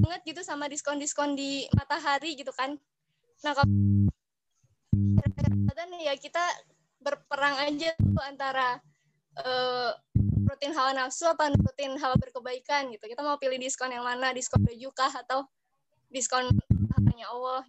banget 0.03 0.21
gitu 0.29 0.41
sama 0.45 0.69
diskon-diskon 0.69 1.33
di 1.33 1.65
matahari 1.73 2.37
gitu 2.37 2.53
kan. 2.53 2.77
Nah 3.41 3.51
kalau 3.57 3.71
ya 6.03 6.13
kita 6.19 6.43
berperang 6.99 7.55
aja 7.63 7.95
tuh 7.95 8.23
antara 8.23 8.77
uh, 9.39 9.91
rutin 10.45 10.75
hal 10.75 10.91
nafsu 10.93 11.25
apa 11.31 11.49
rutin 11.55 11.95
hal 11.95 12.13
berkebaikan 12.19 12.91
gitu. 12.91 13.07
Kita 13.07 13.23
mau 13.23 13.39
pilih 13.39 13.57
diskon 13.57 13.95
yang 13.95 14.03
mana 14.03 14.35
diskon 14.35 14.59
baju 14.61 14.91
atau 14.93 15.47
diskon 16.11 16.51
hanya 17.09 17.25
Allah? 17.31 17.63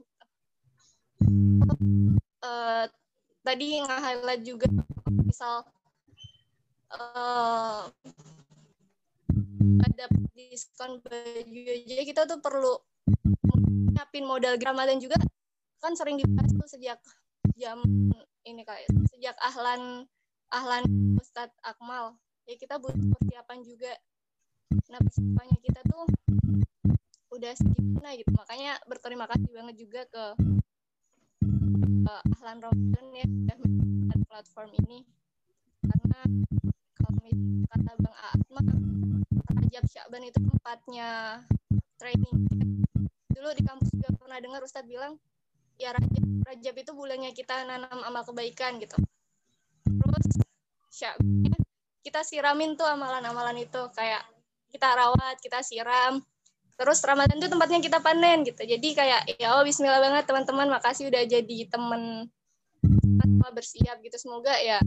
Uh, 2.45 2.85
tadi 3.41 3.81
nge-highlight 3.81 4.43
juga 4.45 4.69
misal 5.25 5.65
uh, 6.99 7.83
ada 9.85 10.05
diskon 10.35 11.01
baju 11.03 11.61
aja. 11.71 12.03
Kita 12.07 12.23
tuh 12.27 12.39
perlu 12.39 12.75
nyiapin 13.95 14.25
modal 14.27 14.59
Ramadan 14.59 14.99
juga. 15.03 15.19
Kan 15.83 15.95
sering 15.99 16.17
dibahas 16.17 16.51
tuh 16.55 16.69
sejak 16.69 16.99
jam 17.55 17.83
ini 18.45 18.63
kayak 18.65 18.89
sejak 19.13 19.37
ahlan 19.43 20.09
ahlan 20.55 20.85
Ustadz 21.19 21.55
Akmal. 21.65 22.17
Ya 22.49 22.55
kita 22.57 22.79
butuh 22.79 23.01
persiapan 23.19 23.59
juga. 23.65 23.93
Nah 24.91 25.01
persiapannya 25.01 25.59
kita 25.61 25.81
tuh 25.89 26.07
udah 27.35 27.53
segimana 27.59 28.15
gitu. 28.15 28.31
Makanya 28.33 28.79
berterima 28.87 29.27
kasih 29.27 29.51
banget 29.51 29.75
juga 29.81 30.01
ke 30.07 30.25
uh, 32.07 32.23
ahlan 32.39 32.59
Ramadan 32.63 33.07
ya 33.17 33.27
platform 34.35 34.75
ini. 34.83 35.07
Karena 35.85 36.21
kalau 37.05 37.21
misalnya 37.21 37.69
kata 37.69 37.93
Bang 38.01 38.17
Aat 38.17 38.41
mah 38.49 38.65
Rajab 39.61 39.85
Syaban 39.93 40.23
itu 40.25 40.39
tempatnya 40.41 41.11
training. 42.01 42.37
Dulu 43.29 43.49
di 43.53 43.63
kampus 43.65 43.93
juga 43.93 44.09
pernah 44.17 44.39
dengar 44.41 44.65
Ustadz 44.65 44.89
bilang 44.89 45.21
ya 45.77 45.93
Rajab, 45.93 46.25
Rajab 46.49 46.75
itu 46.81 46.91
bulannya 46.97 47.31
kita 47.37 47.69
nanam 47.69 48.01
amal 48.09 48.25
kebaikan 48.25 48.81
gitu. 48.81 48.97
Terus 49.85 50.27
Syaban 50.89 51.53
kita 52.05 52.21
siramin 52.25 52.73
tuh 52.79 52.89
amalan-amalan 52.89 53.69
itu. 53.69 53.83
Kayak 53.93 54.25
kita 54.73 54.89
rawat 54.97 55.37
kita 55.45 55.61
siram. 55.61 56.25
Terus 56.75 56.99
Ramadan 57.05 57.39
itu 57.39 57.49
tempatnya 57.53 57.79
kita 57.85 57.99
panen 58.01 58.49
gitu. 58.49 58.65
Jadi 58.65 58.89
kayak 58.97 59.37
ya 59.39 59.61
oh 59.61 59.63
Bismillah 59.63 60.01
banget 60.01 60.25
teman-teman. 60.25 60.73
Makasih 60.73 61.13
udah 61.13 61.23
jadi 61.29 61.59
temen 61.69 62.33
bersiap 63.55 64.01
gitu. 64.03 64.17
Semoga 64.19 64.57
ya 64.59 64.81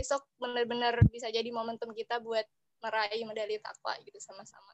besok 0.00 0.24
benar-benar 0.40 0.96
bisa 1.12 1.28
jadi 1.28 1.52
momentum 1.52 1.92
kita 1.92 2.24
buat 2.24 2.48
meraih 2.80 3.20
medali 3.28 3.60
takwa 3.60 3.92
gitu 4.00 4.16
sama-sama. 4.16 4.72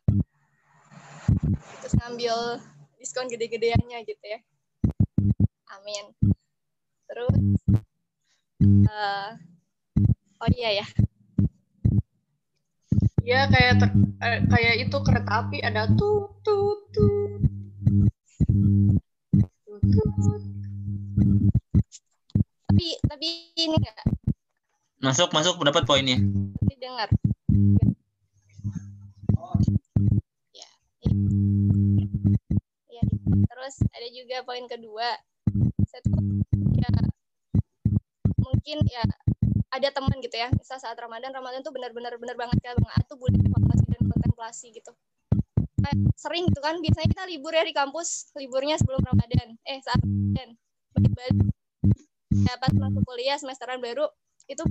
Terus 1.83 1.95
ngambil 1.99 2.62
diskon 3.03 3.27
gede-gedeannya 3.27 4.07
gitu 4.07 4.22
ya. 4.22 4.39
Amin. 5.74 6.14
Terus 7.11 7.35
uh, 8.87 9.35
oh 10.39 10.51
iya 10.55 10.79
ya. 10.79 10.87
Ya 13.27 13.51
kayak 13.51 13.83
ter, 13.83 13.91
eh, 14.22 14.39
kayak 14.47 14.74
itu 14.87 14.97
kereta 15.03 15.43
api 15.43 15.59
ada 15.59 15.91
tut 15.99 16.39
tut 16.47 16.87
tut. 16.95 17.43
Tapi 22.70 22.87
tapi 23.11 23.27
ini 23.59 23.74
enggak 23.74 24.15
masuk 25.01 25.28
masuk 25.32 25.61
dapat 25.61 25.84
poinnya. 25.84 26.16
Dengar 26.76 27.09
ya, 30.55 30.68
ya. 32.88 33.03
Terus 33.26 33.74
ada 33.92 34.09
juga 34.12 34.36
poin 34.47 34.64
kedua. 34.64 35.09
Saya 35.88 36.01
tuh 36.05 36.14
ya 36.80 36.90
mungkin 38.40 38.78
ya 38.88 39.05
ada 39.74 39.88
teman 39.92 40.16
gitu 40.24 40.36
ya 40.36 40.49
misal 40.55 40.80
saat 40.80 40.97
Ramadan 40.97 41.34
Ramadan 41.34 41.61
tuh 41.61 41.74
benar-benar 41.74 42.16
benar 42.16 42.36
banget 42.38 42.59
kan 42.62 42.76
bang 42.78 43.03
tuh 43.05 43.18
boleh 43.20 43.36
evaluasi 43.36 43.84
dan 43.92 44.03
kontemplasi 44.09 44.66
gitu. 44.72 44.92
Kayak 45.82 45.97
sering 46.16 46.44
gitu 46.49 46.61
kan 46.64 46.80
biasanya 46.80 47.09
kita 47.12 47.24
libur 47.28 47.53
ya 47.53 47.62
di 47.66 47.74
kampus 47.76 48.32
liburnya 48.38 48.80
sebelum 48.80 49.05
Ramadan. 49.05 49.61
Eh 49.68 49.78
saat 49.84 50.01
Ramadan. 50.01 50.49
Balik 50.97 51.12
ya 52.47 52.55
pas 52.61 52.72
masuk 52.74 53.03
kuliah 53.07 53.36
semesteran 53.40 53.80
baru 53.80 54.07
itu 54.47 54.62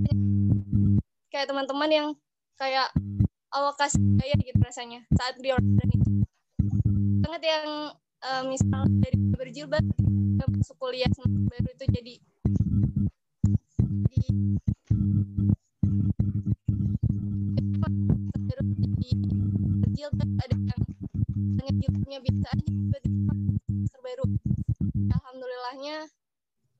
kayak 1.28 1.46
teman-teman 1.48 1.90
yang 1.92 2.08
kayak 2.56 2.88
alokasi 3.52 4.00
gaya 4.16 4.36
gitu 4.40 4.56
rasanya 4.64 5.04
saat 5.16 5.36
di 5.40 5.52
Ramadan 5.52 5.88
itu 5.92 6.10
banget 7.24 7.42
yang 7.44 7.66
uh, 8.24 8.42
misal 8.48 8.88
dari 9.00 9.18
berjilbab 9.36 9.84
masuk 10.56 10.76
kuliah 10.80 11.10
semester 11.12 11.42
baru 11.52 11.68
itu 11.76 11.84
jadi 11.92 12.14
di 19.96 20.02
ada 20.36 20.56
yang 20.56 20.82
jilbabnya 21.80 22.18
biasa 22.22 22.46
aja 22.52 22.66
tiba-tiba 22.66 23.32
terbaru 23.90 24.24
alhamdulillahnya 25.12 25.96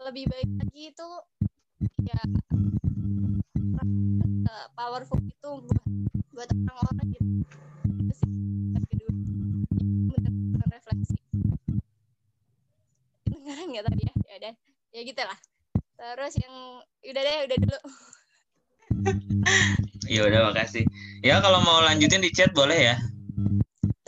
lebih 0.06 0.24
baik 0.30 0.50
lagi 0.60 0.82
itu 0.94 1.08
ya 2.06 2.20
powerful 4.76 5.20
itu 5.24 5.50
buat 5.64 5.82
buat 6.32 6.48
orang-orang 6.52 7.06
gitu. 7.16 7.30
Kedua. 8.92 9.12
Benar-benar 10.12 10.68
refleksi. 10.70 11.18
Dengaran 13.26 13.66
nggak 13.72 13.84
tadi 13.88 14.02
ya? 14.04 14.14
Ya 14.30 14.34
udah. 14.40 14.54
Ya 14.96 15.00
gitu 15.04 15.22
lah 15.22 15.38
terus 15.96 16.36
yang 16.36 16.54
udah 16.84 17.22
deh 17.24 17.36
udah 17.48 17.58
dulu. 17.64 17.80
Ya 20.06 20.22
udah 20.22 20.54
makasih. 20.54 20.86
Ya 21.22 21.42
kalau 21.42 21.58
mau 21.66 21.82
lanjutin 21.82 22.22
di 22.22 22.30
chat 22.30 22.54
boleh 22.54 22.94
ya? 22.94 22.96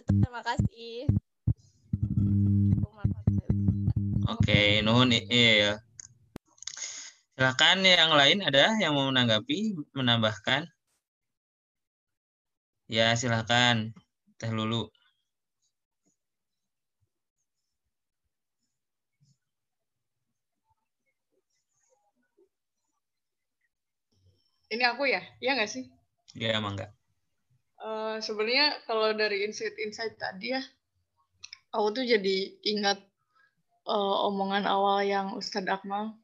Terima 0.07 0.43
kasih. 0.47 1.11
Oke 4.29 4.85
nuhun 4.87 5.11
iya 5.11 5.83
silakan 7.39 7.86
yang 7.86 8.11
lain 8.18 8.43
ada 8.43 8.74
yang 8.82 8.99
mau 8.99 9.07
menanggapi 9.14 9.78
menambahkan? 9.95 10.66
Ya 12.91 13.14
silakan 13.14 13.95
teh 14.43 14.51
lulu. 14.51 14.91
Ini 24.74 24.82
aku 24.91 25.07
ya? 25.07 25.22
Ya 25.39 25.55
nggak 25.55 25.70
sih? 25.70 25.86
Ya 26.34 26.59
emang 26.59 26.74
nggak. 26.74 26.91
Uh, 27.78 28.18
sebenarnya 28.18 28.82
kalau 28.91 29.14
dari 29.14 29.47
insight-insight 29.47 30.18
tadi 30.18 30.59
ya 30.59 30.62
aku 31.70 32.03
tuh 32.03 32.03
jadi 32.03 32.59
ingat 32.66 32.99
uh, 33.86 34.26
omongan 34.26 34.66
awal 34.66 35.07
yang 35.07 35.39
Ustadz 35.39 35.70
Akmal 35.70 36.18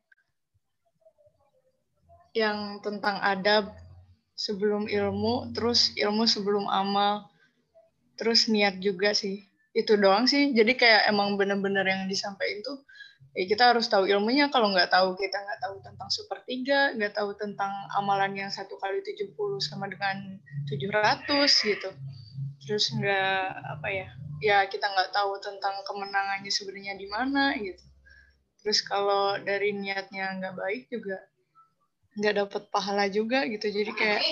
yang 2.34 2.82
tentang 2.82 3.22
adab 3.22 3.70
sebelum 4.34 4.90
ilmu 4.90 5.54
terus 5.54 5.94
ilmu 5.94 6.26
sebelum 6.26 6.66
amal 6.66 7.30
terus 8.18 8.50
niat 8.50 8.78
juga 8.82 9.14
sih. 9.14 9.46
Itu 9.74 9.98
doang 9.98 10.26
sih. 10.30 10.54
Jadi 10.54 10.78
kayak 10.78 11.10
emang 11.10 11.34
bener-bener 11.34 11.82
yang 11.86 12.06
disampaikan 12.06 12.62
tuh 12.62 12.78
ya 13.34 13.46
kita 13.46 13.74
harus 13.74 13.86
tahu 13.86 14.06
ilmunya. 14.10 14.50
Kalau 14.50 14.70
nggak 14.70 14.90
tahu 14.90 15.14
kita 15.18 15.38
nggak 15.38 15.60
tahu 15.62 15.74
tentang 15.82 16.10
sepertiga 16.10 16.94
nggak 16.98 17.14
tahu 17.14 17.30
tentang 17.38 17.70
amalan 17.94 18.34
yang 18.34 18.50
satu 18.50 18.78
kali 18.82 19.02
70 19.02 19.34
sama 19.62 19.86
dengan 19.86 20.38
700 20.66 21.30
gitu. 21.70 21.90
Terus 22.66 22.84
nggak 22.94 23.46
apa 23.78 23.88
ya 23.90 24.08
ya 24.42 24.66
kita 24.66 24.90
nggak 24.90 25.14
tahu 25.14 25.38
tentang 25.38 25.78
kemenangannya 25.86 26.50
sebenarnya 26.50 26.94
di 26.98 27.06
mana 27.06 27.54
gitu. 27.58 27.82
Terus 28.62 28.82
kalau 28.82 29.38
dari 29.42 29.74
niatnya 29.74 30.38
nggak 30.38 30.54
baik 30.54 30.82
juga 30.90 31.18
nggak 32.18 32.34
dapet 32.40 32.62
pahala 32.70 33.10
juga 33.10 33.46
gitu. 33.46 33.66
Jadi 33.70 33.90
kayak 33.94 34.22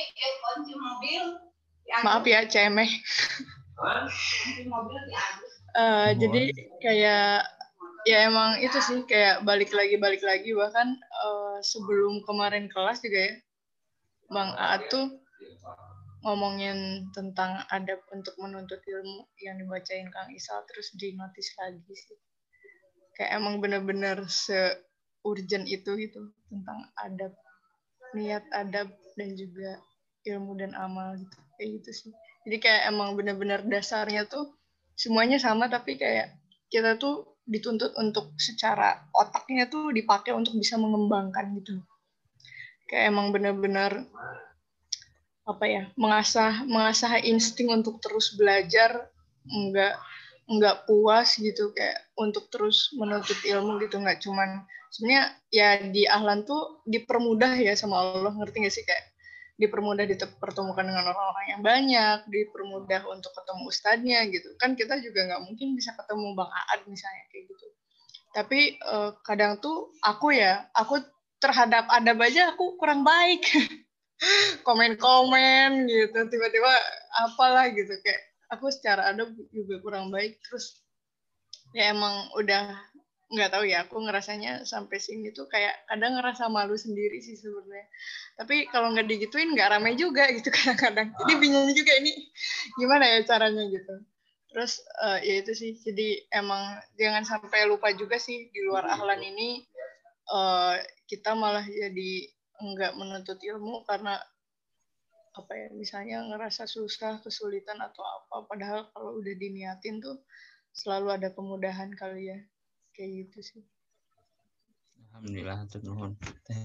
maaf 2.03 2.25
ya 2.25 2.47
cemeh 2.49 2.89
uh, 5.77 6.11
jadi 6.17 6.43
kayak 6.81 7.45
ya 8.09 8.19
emang 8.27 8.59
itu 8.59 8.79
sih 8.83 9.05
kayak 9.07 9.45
balik 9.47 9.71
lagi 9.75 9.97
balik 9.99 10.23
lagi. 10.25 10.53
Bahkan 10.55 10.89
uh, 10.99 11.57
sebelum 11.63 12.23
kemarin 12.27 12.71
kelas 12.71 13.03
juga 13.03 13.21
ya 13.31 13.35
bang 14.33 14.51
A 14.57 14.81
tuh 14.89 15.21
ngomongin 16.23 17.11
tentang 17.11 17.67
adab 17.69 17.99
untuk 18.15 18.33
menuntut 18.39 18.79
ilmu 18.87 19.27
yang 19.43 19.59
dibacain 19.59 20.07
Kang 20.09 20.31
Isal 20.31 20.63
terus 20.71 20.95
di 20.95 21.13
notis 21.19 21.51
lagi 21.59 21.93
sih. 21.93 22.19
Kayak 23.19 23.43
emang 23.43 23.61
bener-bener 23.61 24.25
se 24.31 24.79
urgent 25.27 25.67
itu 25.69 25.95
gitu 25.99 26.33
tentang 26.51 26.89
adab 26.99 27.35
niat 28.17 28.45
adab 28.53 28.89
dan 29.19 29.31
juga 29.37 29.81
ilmu 30.29 30.57
dan 30.59 30.73
amal 30.77 31.19
gitu. 31.19 31.37
Kayak 31.59 31.69
gitu 31.81 31.91
sih. 31.91 32.13
Jadi 32.49 32.57
kayak 32.59 32.83
emang 32.91 33.15
bener-bener 33.15 33.63
dasarnya 33.63 34.27
tuh 34.27 34.51
semuanya 34.99 35.39
sama 35.39 35.71
tapi 35.71 35.97
kayak 35.97 36.37
kita 36.73 36.97
tuh 36.97 37.39
dituntut 37.43 37.95
untuk 37.99 38.35
secara 38.39 39.03
otaknya 39.11 39.67
tuh 39.67 39.91
dipakai 39.91 40.31
untuk 40.31 40.55
bisa 40.55 40.79
mengembangkan 40.79 41.59
gitu 41.59 41.83
kayak 42.93 43.09
emang 43.09 43.33
benar-benar 43.33 44.05
apa 45.49 45.65
ya 45.65 45.83
mengasah 45.97 46.63
mengasah 46.69 47.25
insting 47.25 47.73
untuk 47.73 47.99
terus 48.05 48.37
belajar 48.37 49.09
enggak 49.49 49.97
enggak 50.47 50.85
puas 50.85 51.41
gitu. 51.41 51.73
Kayak 51.73 52.05
untuk 52.21 52.53
terus 52.53 52.93
menuntut 52.93 53.41
ilmu 53.41 53.81
gitu 53.81 53.97
nggak 53.97 54.21
cuman 54.21 54.69
sebenarnya 54.93 55.25
ya 55.49 55.69
di 55.89 56.05
ahlan 56.05 56.45
tuh 56.45 56.85
dipermudah 56.85 57.57
ya 57.57 57.73
sama 57.73 57.97
Allah 58.05 58.37
ngerti 58.37 58.69
gak 58.69 58.75
sih 58.77 58.85
kayak 58.85 59.13
dipermudah 59.61 60.05
dipertemukan 60.09 60.83
dengan 60.83 61.07
orang-orang 61.13 61.47
yang 61.55 61.63
banyak, 61.63 62.19
dipermudah 62.27 63.07
untuk 63.07 63.31
ketemu 63.31 63.63
ustadznya 63.69 64.21
gitu. 64.33 64.49
Kan 64.59 64.75
kita 64.75 64.99
juga 64.99 65.29
nggak 65.29 65.43
mungkin 65.45 65.79
bisa 65.79 65.95
ketemu 65.95 66.35
Bang 66.35 66.51
Aad 66.51 66.83
misalnya 66.91 67.25
kayak 67.31 67.45
gitu. 67.47 67.67
Tapi 68.33 68.61
uh, 68.83 69.15
kadang 69.23 69.61
tuh 69.61 69.93
aku 70.03 70.35
ya, 70.35 70.67
aku 70.75 70.99
terhadap 71.39 71.87
adab 71.95 72.19
aja 72.25 72.57
aku 72.57 72.75
kurang 72.81 73.05
baik. 73.07 73.45
Komen-komen 74.67 75.91
gitu, 75.91 76.19
tiba-tiba 76.27 76.73
apalah 77.27 77.71
gitu 77.71 77.91
kayak 78.07 78.23
aku 78.51 78.71
secara 78.71 79.15
adab 79.15 79.31
juga 79.55 79.79
kurang 79.79 80.11
baik. 80.11 80.43
Terus 80.43 80.81
ya 81.77 81.95
emang 81.95 82.35
udah 82.35 82.73
nggak 83.33 83.49
tahu 83.49 83.65
ya 83.65 83.89
aku 83.89 83.97
ngerasanya 84.05 84.69
sampai 84.69 85.01
sini 85.01 85.33
tuh 85.33 85.49
kayak 85.49 85.89
kadang 85.89 86.21
ngerasa 86.21 86.53
malu 86.53 86.77
sendiri 86.77 87.17
sih 87.25 87.35
sebenarnya. 87.35 87.89
Tapi 88.37 88.69
kalau 88.69 88.93
nggak 88.93 89.09
digituin 89.09 89.57
nggak 89.57 89.73
ramai 89.73 89.97
juga 89.97 90.29
gitu 90.29 90.53
kadang-kadang. 90.57 91.17
Jadi 91.17 91.35
bingung 91.41 91.73
juga 91.73 91.93
ini 91.97 92.13
gimana 92.77 93.09
ya 93.09 93.25
caranya 93.25 93.65
gitu. 93.73 93.95
Terus 94.53 94.85
uh, 95.01 95.17
ya 95.25 95.41
itu 95.41 95.53
sih 95.57 95.81
jadi 95.81 96.29
emang 96.29 96.77
jangan 97.01 97.25
sampai 97.25 97.65
lupa 97.65 97.89
juga 97.97 98.21
sih 98.21 98.53
di 98.53 98.61
luar 98.69 98.85
ahlan 98.85 99.25
ini 99.25 99.65
uh, 100.29 100.77
kita 101.09 101.33
malah 101.33 101.65
jadi 101.65 102.29
nggak 102.63 102.93
menuntut 103.01 103.41
ilmu 103.41 103.83
karena 103.89 104.21
apa 105.33 105.53
ya 105.57 105.69
misalnya 105.73 106.21
ngerasa 106.29 106.69
susah 106.69 107.25
kesulitan 107.25 107.81
atau 107.81 108.05
apa 108.05 108.45
padahal 108.45 108.93
kalau 108.93 109.17
udah 109.17 109.33
diniatin 109.33 110.05
tuh 110.05 110.21
selalu 110.77 111.17
ada 111.17 111.33
kemudahan 111.33 111.89
kali 111.97 112.29
ya 112.29 112.39
kayak 112.95 113.11
gitu 113.27 113.39
sih 113.41 113.63
Alhamdulillah 115.13 115.69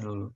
lulu. 0.07 0.31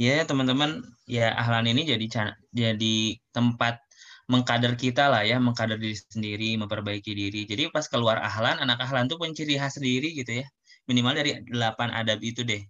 Ya 0.00 0.24
teman-teman, 0.24 0.80
ya 1.04 1.28
ahlan 1.36 1.68
ini 1.68 1.84
jadi 1.84 2.32
jadi 2.56 2.96
tempat 3.36 3.84
mengkader 4.32 4.80
kita 4.80 5.12
lah 5.12 5.28
ya, 5.28 5.36
mengkader 5.36 5.76
diri 5.76 5.92
sendiri, 5.92 6.56
memperbaiki 6.56 7.12
diri. 7.12 7.44
Jadi 7.44 7.68
pas 7.68 7.84
keluar 7.84 8.16
ahlan, 8.16 8.64
anak 8.64 8.80
ahlan 8.80 9.12
tuh 9.12 9.20
punya 9.20 9.36
ciri 9.36 9.60
khas 9.60 9.76
sendiri 9.76 10.16
gitu 10.16 10.40
ya. 10.40 10.46
Minimal 10.88 11.12
dari 11.20 11.30
delapan 11.44 11.92
adab 11.92 12.24
itu 12.24 12.40
deh, 12.48 12.64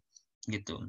gitu. 0.51 0.83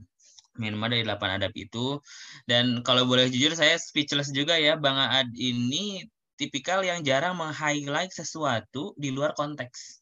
Minimal 0.58 0.98
dari 0.98 1.04
delapan 1.06 1.38
adab 1.38 1.54
itu. 1.54 2.02
Dan 2.50 2.82
kalau 2.82 3.06
boleh 3.06 3.30
jujur, 3.30 3.54
saya 3.54 3.78
speechless 3.78 4.34
juga 4.34 4.58
ya, 4.58 4.82
Bang 4.82 4.98
Aad 4.98 5.30
ini 5.38 6.10
tipikal 6.42 6.82
yang 6.82 7.06
jarang 7.06 7.38
meng-highlight 7.38 8.10
sesuatu 8.10 8.98
di 8.98 9.14
luar 9.14 9.38
konteks. 9.38 10.01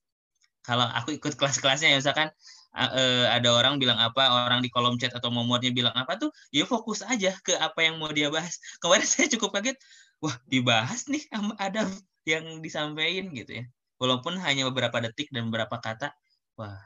Kalau 0.69 0.85
aku 0.85 1.17
ikut 1.17 1.33
kelas-kelasnya 1.33 1.89
ya, 1.89 1.97
misalkan 1.97 2.29
uh, 2.77 3.25
ada 3.33 3.49
orang 3.49 3.81
bilang 3.81 3.97
apa, 3.97 4.45
orang 4.45 4.61
di 4.61 4.69
kolom 4.69 5.01
chat 5.01 5.09
atau 5.09 5.33
momornya 5.33 5.73
bilang 5.73 5.97
apa 5.97 6.21
tuh, 6.21 6.29
ya 6.53 6.69
fokus 6.69 7.01
aja 7.01 7.33
ke 7.41 7.57
apa 7.57 7.81
yang 7.81 7.97
mau 7.97 8.13
dia 8.13 8.29
bahas. 8.29 8.61
Kemarin 8.85 9.09
saya 9.09 9.25
cukup 9.33 9.57
kaget, 9.57 9.81
wah 10.21 10.37
dibahas 10.45 11.09
nih 11.09 11.25
ada 11.57 11.89
yang 12.29 12.61
disampaikan 12.61 13.33
gitu 13.33 13.63
ya. 13.63 13.65
Walaupun 13.97 14.37
hanya 14.45 14.69
beberapa 14.69 15.01
detik 15.01 15.33
dan 15.33 15.49
beberapa 15.49 15.81
kata, 15.81 16.13
wah 16.53 16.77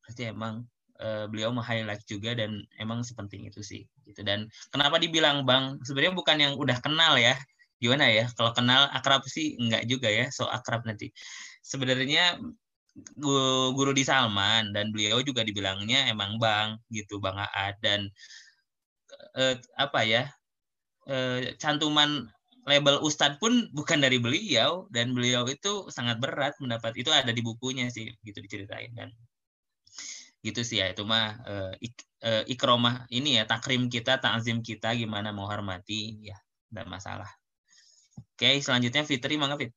berarti 0.00 0.32
emang 0.32 0.64
uh, 1.04 1.28
beliau 1.28 1.52
meng-highlight 1.52 2.02
juga 2.08 2.32
dan 2.32 2.64
emang 2.80 3.04
sepenting 3.04 3.44
itu 3.44 3.60
sih 3.60 3.84
gitu. 4.08 4.24
Dan 4.24 4.48
kenapa 4.72 4.96
dibilang 4.96 5.44
Bang? 5.44 5.76
Sebenarnya 5.84 6.16
bukan 6.16 6.36
yang 6.40 6.54
udah 6.56 6.80
kenal 6.80 7.20
ya. 7.20 7.36
Gimana 7.76 8.08
ya? 8.08 8.32
Kalau 8.32 8.56
kenal 8.56 8.88
akrab 8.88 9.20
sih 9.28 9.60
enggak 9.60 9.84
juga 9.84 10.08
ya, 10.08 10.32
so 10.32 10.48
akrab 10.48 10.88
nanti. 10.88 11.12
Sebenarnya 11.60 12.40
guru 13.76 13.92
di 13.92 14.04
Salman 14.04 14.72
dan 14.72 14.92
beliau 14.92 15.20
juga 15.20 15.44
dibilangnya 15.44 16.08
emang 16.08 16.40
bang 16.40 16.80
gitu 16.92 17.20
bang 17.20 17.36
Aad. 17.36 17.76
Dan 17.84 18.08
eh, 19.36 19.56
apa 19.76 20.00
ya 20.04 20.22
eh, 21.08 21.54
cantuman 21.60 22.24
label 22.66 22.98
ustadz 23.04 23.38
pun 23.38 23.70
bukan 23.70 24.02
dari 24.02 24.18
beliau 24.18 24.90
dan 24.90 25.14
beliau 25.14 25.46
itu 25.46 25.86
sangat 25.94 26.18
berat 26.18 26.58
mendapat 26.58 26.92
itu 26.98 27.10
ada 27.14 27.30
di 27.30 27.42
bukunya 27.44 27.86
sih 27.92 28.10
gitu 28.26 28.38
diceritain 28.42 28.90
kan. 28.96 29.10
Gitu 30.42 30.60
sih 30.66 30.82
ya 30.82 30.90
itu 30.92 31.02
mah 31.06 31.38
eh, 31.46 31.72
ik, 31.86 31.94
eh, 32.26 32.44
ikromah 32.48 33.06
ini 33.12 33.38
ya 33.38 33.44
takrim 33.46 33.86
kita 33.92 34.18
takzim 34.18 34.64
kita 34.64 34.96
gimana 34.98 35.30
menghormati 35.36 36.26
ya 36.32 36.36
tidak 36.70 36.86
masalah. 36.90 37.30
Oke 38.36 38.60
selanjutnya 38.64 39.02
Fitri 39.06 39.36
mangga 39.40 39.56
Fit 39.60 39.72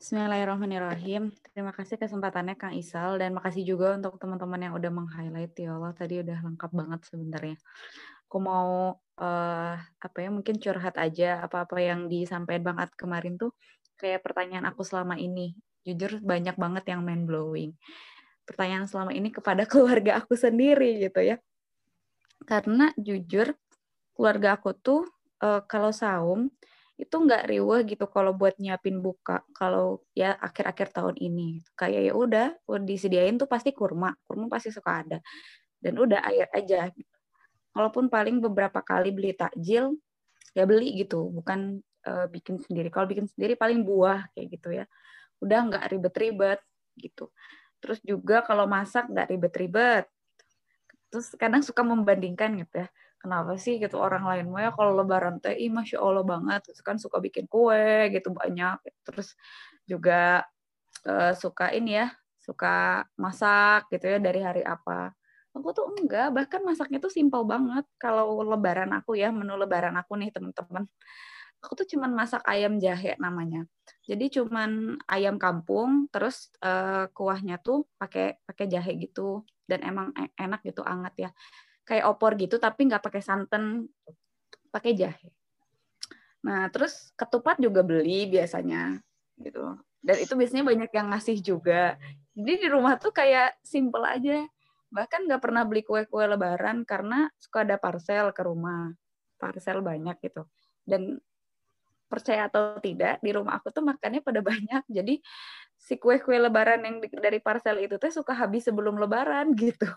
Bismillahirrahmanirrahim. 0.00 1.28
Terima 1.52 1.76
kasih 1.76 2.00
kesempatannya 2.00 2.56
Kang 2.56 2.72
Isal 2.72 3.20
dan 3.20 3.36
makasih 3.36 3.68
juga 3.68 4.00
untuk 4.00 4.16
teman-teman 4.16 4.56
yang 4.56 4.72
udah 4.72 4.88
meng-highlight 4.88 5.52
ya 5.52 5.76
Allah 5.76 5.92
tadi 5.92 6.24
udah 6.24 6.40
lengkap 6.40 6.72
banget 6.72 7.00
sebenarnya. 7.04 7.60
Aku 8.24 8.40
mau 8.40 8.96
uh, 8.96 9.74
apa 9.76 10.16
ya 10.16 10.32
mungkin 10.32 10.56
curhat 10.56 10.96
aja 10.96 11.44
apa-apa 11.44 11.84
yang 11.84 12.08
disampaikan 12.08 12.64
Bang 12.64 12.78
At 12.80 12.96
kemarin 12.96 13.36
tuh 13.36 13.52
kayak 14.00 14.24
pertanyaan 14.24 14.72
aku 14.72 14.88
selama 14.88 15.20
ini. 15.20 15.52
Jujur 15.84 16.16
banyak 16.24 16.56
banget 16.56 16.96
yang 16.96 17.04
mind 17.04 17.28
blowing. 17.28 17.76
Pertanyaan 18.48 18.88
selama 18.88 19.12
ini 19.12 19.28
kepada 19.28 19.68
keluarga 19.70 20.24
aku 20.24 20.32
sendiri 20.32 20.96
gitu 20.96 21.20
ya. 21.20 21.36
Karena 22.48 22.88
jujur 22.96 23.52
keluarga 24.16 24.56
aku 24.56 24.72
tuh 24.80 25.04
uh, 25.44 25.60
kalau 25.68 25.92
saum 25.92 26.48
itu 27.00 27.16
nggak 27.16 27.48
riweh 27.48 27.80
gitu 27.88 28.04
kalau 28.06 28.36
buat 28.36 28.56
nyiapin 28.60 29.00
buka 29.00 29.40
kalau 29.56 30.04
ya 30.12 30.36
akhir-akhir 30.36 30.92
tahun 30.92 31.16
ini 31.16 31.64
kayak 31.72 32.02
ya 32.10 32.14
udah 32.14 32.48
disediain 32.84 33.40
tuh 33.40 33.48
pasti 33.48 33.72
kurma 33.72 34.12
kurma 34.28 34.46
pasti 34.52 34.68
suka 34.68 35.04
ada. 35.04 35.18
Dan 35.80 35.96
udah 35.96 36.20
air 36.28 36.46
aja 36.52 36.92
gitu. 36.92 37.16
walaupun 37.72 38.12
paling 38.12 38.42
beberapa 38.42 38.82
kali 38.84 39.14
beli 39.14 39.32
takjil 39.32 39.96
ya 40.52 40.66
beli 40.66 40.92
gitu 41.00 41.32
bukan 41.32 41.80
uh, 42.04 42.26
bikin 42.28 42.60
sendiri. 42.60 42.92
Kalau 42.92 43.08
bikin 43.08 43.24
sendiri 43.24 43.56
paling 43.56 43.80
buah 43.80 44.28
kayak 44.36 44.46
gitu 44.60 44.68
ya. 44.76 44.84
Udah 45.40 45.58
nggak 45.66 45.84
ribet-ribet 45.96 46.60
gitu. 47.00 47.32
Terus 47.80 47.98
juga 48.04 48.44
kalau 48.44 48.68
masak 48.68 49.08
nggak 49.08 49.28
ribet-ribet 49.32 50.04
terus 51.10 51.34
kadang 51.34 51.60
suka 51.60 51.82
membandingkan 51.82 52.54
gitu 52.62 52.86
ya 52.86 52.88
kenapa 53.20 53.52
sih 53.60 53.76
gitu 53.76 54.00
orang 54.00 54.24
lain? 54.24 54.48
Mah 54.48 54.72
kalau 54.72 54.96
lebaran 54.96 55.36
teh 55.44 55.52
ih 55.52 55.68
masya 55.68 56.00
allah 56.00 56.24
banget. 56.24 56.64
Terus 56.64 56.80
kan 56.80 56.96
suka 56.96 57.20
bikin 57.20 57.44
kue 57.46 58.08
gitu 58.08 58.32
banyak. 58.32 58.80
Terus 59.04 59.36
juga 59.84 60.48
uh, 61.04 61.32
suka 61.36 61.70
ini 61.76 62.00
ya 62.00 62.08
suka 62.40 63.04
masak 63.20 63.92
gitu 63.92 64.16
ya 64.16 64.18
dari 64.18 64.40
hari 64.40 64.62
apa. 64.64 65.12
Aku 65.52 65.76
tuh 65.76 65.92
enggak 66.00 66.32
bahkan 66.32 66.64
masaknya 66.64 66.98
tuh 66.98 67.12
simpel 67.12 67.44
banget. 67.44 67.84
Kalau 68.00 68.40
lebaran 68.40 68.90
aku 68.96 69.20
ya 69.20 69.28
menu 69.28 69.54
lebaran 69.60 69.94
aku 70.00 70.16
nih 70.16 70.32
teman-teman. 70.32 70.88
Aku 71.60 71.76
tuh 71.76 71.84
cuman 71.92 72.16
masak 72.16 72.40
ayam 72.48 72.80
jahe 72.80 73.20
namanya. 73.20 73.68
Jadi 74.08 74.32
cuman 74.40 74.96
ayam 75.12 75.36
kampung 75.36 76.08
terus 76.08 76.48
uh, 76.64 77.04
kuahnya 77.12 77.60
tuh 77.60 77.84
pakai 78.00 78.40
pakai 78.48 78.64
jahe 78.72 78.96
gitu. 78.96 79.44
Dan 79.68 79.84
emang 79.84 80.10
e-, 80.16 80.32
enak 80.40 80.64
gitu 80.64 80.80
anget 80.82 81.28
ya 81.28 81.30
kayak 81.90 82.06
opor 82.06 82.38
gitu 82.38 82.62
tapi 82.62 82.86
nggak 82.86 83.02
pakai 83.02 83.18
santan 83.18 83.90
pakai 84.70 84.94
jahe. 84.94 85.34
Nah 86.46 86.70
terus 86.70 87.10
ketupat 87.18 87.58
juga 87.58 87.82
beli 87.82 88.30
biasanya 88.30 89.02
gitu. 89.42 89.74
Dan 89.98 90.16
itu 90.22 90.32
biasanya 90.38 90.62
banyak 90.62 90.90
yang 90.94 91.10
ngasih 91.10 91.42
juga. 91.42 91.98
Jadi 92.38 92.52
di 92.62 92.68
rumah 92.70 92.94
tuh 92.94 93.10
kayak 93.10 93.58
simple 93.66 94.06
aja. 94.06 94.46
Bahkan 94.94 95.26
nggak 95.26 95.42
pernah 95.42 95.66
beli 95.66 95.82
kue-kue 95.82 96.24
lebaran 96.30 96.86
karena 96.86 97.26
suka 97.42 97.66
ada 97.66 97.74
parcel 97.74 98.30
ke 98.30 98.42
rumah. 98.46 98.94
Parcel 99.34 99.82
banyak 99.82 100.16
gitu. 100.22 100.46
Dan 100.86 101.18
percaya 102.06 102.46
atau 102.46 102.78
tidak 102.78 103.18
di 103.22 103.30
rumah 103.34 103.58
aku 103.58 103.74
tuh 103.74 103.82
makannya 103.82 104.22
pada 104.22 104.40
banyak. 104.50 104.86
Jadi 104.86 105.18
si 105.74 105.98
kue-kue 105.98 106.38
lebaran 106.38 106.86
yang 106.86 107.02
dari 107.18 107.42
parcel 107.42 107.82
itu 107.82 107.98
tuh 107.98 108.14
suka 108.14 108.32
habis 108.38 108.70
sebelum 108.70 108.94
lebaran 108.94 109.50
gitu 109.58 109.90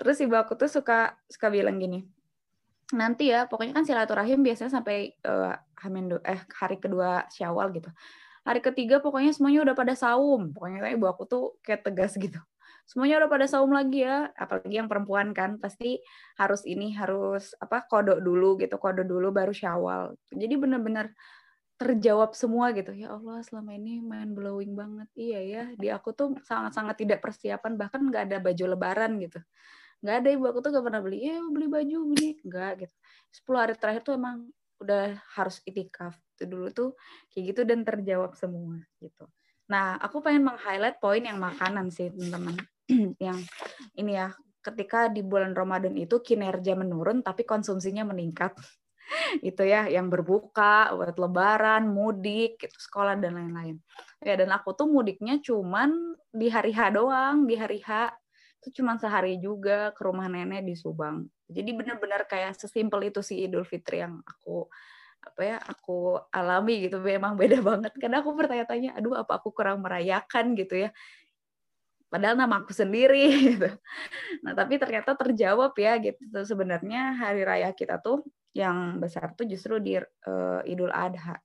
Terus 0.00 0.16
ibu 0.24 0.34
aku 0.36 0.56
tuh 0.56 0.70
suka 0.70 1.16
suka 1.28 1.52
bilang 1.52 1.76
gini, 1.76 2.06
nanti 2.96 3.30
ya 3.30 3.44
pokoknya 3.46 3.76
kan 3.76 3.84
silaturahim 3.84 4.40
biasanya 4.40 4.72
sampai 4.72 5.14
uh, 5.28 5.54
eh 6.24 6.40
hari 6.56 6.76
kedua 6.80 7.28
syawal 7.28 7.70
gitu. 7.76 7.90
Hari 8.44 8.60
ketiga 8.64 9.04
pokoknya 9.04 9.36
semuanya 9.36 9.60
udah 9.68 9.76
pada 9.76 9.92
saum. 9.92 10.50
Pokoknya 10.56 10.88
ibu 10.92 11.04
aku 11.04 11.28
tuh 11.28 11.44
kayak 11.60 11.84
tegas 11.84 12.16
gitu. 12.16 12.40
Semuanya 12.88 13.22
udah 13.22 13.30
pada 13.30 13.46
saum 13.46 13.70
lagi 13.70 14.02
ya, 14.02 14.32
apalagi 14.34 14.74
yang 14.80 14.90
perempuan 14.90 15.30
kan 15.30 15.62
pasti 15.62 16.02
harus 16.34 16.66
ini 16.66 16.90
harus 16.96 17.54
apa 17.62 17.86
kodok 17.86 18.18
dulu 18.18 18.58
gitu, 18.58 18.80
kodok 18.82 19.06
dulu 19.06 19.30
baru 19.30 19.54
syawal. 19.54 20.18
Jadi 20.32 20.54
bener-bener 20.58 21.14
terjawab 21.80 22.36
semua 22.36 22.76
gitu. 22.76 22.92
Ya 22.92 23.16
Allah 23.16 23.40
selama 23.40 23.72
ini 23.72 24.04
main 24.04 24.36
blowing 24.36 24.76
banget. 24.76 25.08
Iya 25.16 25.40
ya 25.40 25.62
di 25.80 25.88
aku 25.88 26.12
tuh 26.12 26.36
sangat-sangat 26.44 27.00
tidak 27.00 27.24
persiapan 27.24 27.80
bahkan 27.80 28.04
nggak 28.04 28.28
ada 28.28 28.36
baju 28.36 28.64
lebaran 28.76 29.16
gitu. 29.16 29.40
Nggak 30.04 30.16
ada 30.20 30.28
ibu 30.28 30.44
aku 30.44 30.58
tuh 30.60 30.70
gak 30.76 30.84
pernah 30.84 31.00
beli 31.00 31.24
ya 31.24 31.40
beli 31.48 31.66
baju 31.72 31.96
beli. 32.12 32.36
Nggak 32.44 32.70
gitu. 32.84 32.94
10 33.48 33.64
hari 33.64 33.74
terakhir 33.80 34.02
tuh 34.04 34.14
emang 34.20 34.36
udah 34.76 35.16
harus 35.40 35.64
itikaf. 35.64 36.20
Itu 36.36 36.44
dulu 36.52 36.68
tuh 36.68 36.90
kayak 37.32 37.44
gitu 37.56 37.60
dan 37.64 37.80
terjawab 37.80 38.36
semua 38.36 38.76
gitu. 39.00 39.24
Nah 39.72 39.96
aku 40.04 40.20
pengen 40.20 40.44
meng-highlight 40.52 41.00
poin 41.00 41.24
yang 41.24 41.40
makanan 41.40 41.88
sih 41.88 42.12
teman-teman. 42.12 42.60
Yang 43.24 43.48
ini 43.96 44.20
ya 44.20 44.34
ketika 44.60 45.08
di 45.08 45.24
bulan 45.24 45.56
Ramadan 45.56 45.96
itu 45.96 46.20
kinerja 46.20 46.76
menurun 46.76 47.24
tapi 47.24 47.48
konsumsinya 47.48 48.04
meningkat 48.04 48.52
itu 49.40 49.62
ya 49.64 49.86
yang 49.90 50.08
berbuka 50.08 50.94
buat 50.94 51.16
lebaran 51.16 51.90
mudik 51.90 52.60
gitu 52.60 52.78
sekolah 52.78 53.18
dan 53.18 53.36
lain-lain. 53.36 53.76
Ya 54.22 54.36
dan 54.36 54.50
aku 54.52 54.76
tuh 54.76 54.88
mudiknya 54.90 55.40
cuman 55.40 56.16
di 56.30 56.46
hari 56.52 56.70
H 56.74 56.94
doang 56.94 57.44
di 57.46 57.54
hari 57.58 57.80
H. 57.82 58.14
Itu 58.60 58.82
cuman 58.82 59.00
sehari 59.00 59.40
juga 59.40 59.90
ke 59.96 60.04
rumah 60.04 60.28
nenek 60.28 60.62
di 60.68 60.76
Subang. 60.76 61.24
Jadi 61.48 61.72
benar-benar 61.72 62.28
kayak 62.28 62.54
sesimpel 62.60 63.08
itu 63.08 63.24
sih 63.24 63.48
Idul 63.48 63.64
Fitri 63.64 64.04
yang 64.04 64.20
aku 64.22 64.68
apa 65.20 65.40
ya 65.44 65.56
aku 65.60 66.16
alami 66.32 66.88
gitu. 66.88 67.00
Memang 67.00 67.34
beda 67.40 67.58
banget. 67.68 67.92
Karena 67.96 68.20
aku 68.20 68.36
bertanya-tanya 68.36 68.96
aduh 69.00 69.16
apa 69.24 69.40
aku 69.40 69.50
kurang 69.52 69.80
merayakan? 69.80 70.52
gitu 70.54 70.88
ya. 70.88 70.90
Padahal 72.10 72.34
nama 72.34 72.60
aku 72.60 72.74
sendiri 72.74 73.30
gitu. 73.54 73.70
Nah, 74.42 74.52
tapi 74.52 74.76
ternyata 74.82 75.14
terjawab 75.14 75.72
ya 75.78 75.96
gitu. 76.02 76.42
Sebenarnya 76.42 77.16
hari 77.16 77.42
raya 77.46 77.70
kita 77.70 78.02
tuh 78.02 78.26
yang 78.56 78.98
besar 78.98 79.32
tuh 79.38 79.46
justru 79.46 79.78
di 79.78 79.94
uh, 79.98 80.60
Idul 80.66 80.90
Adha. 80.90 81.38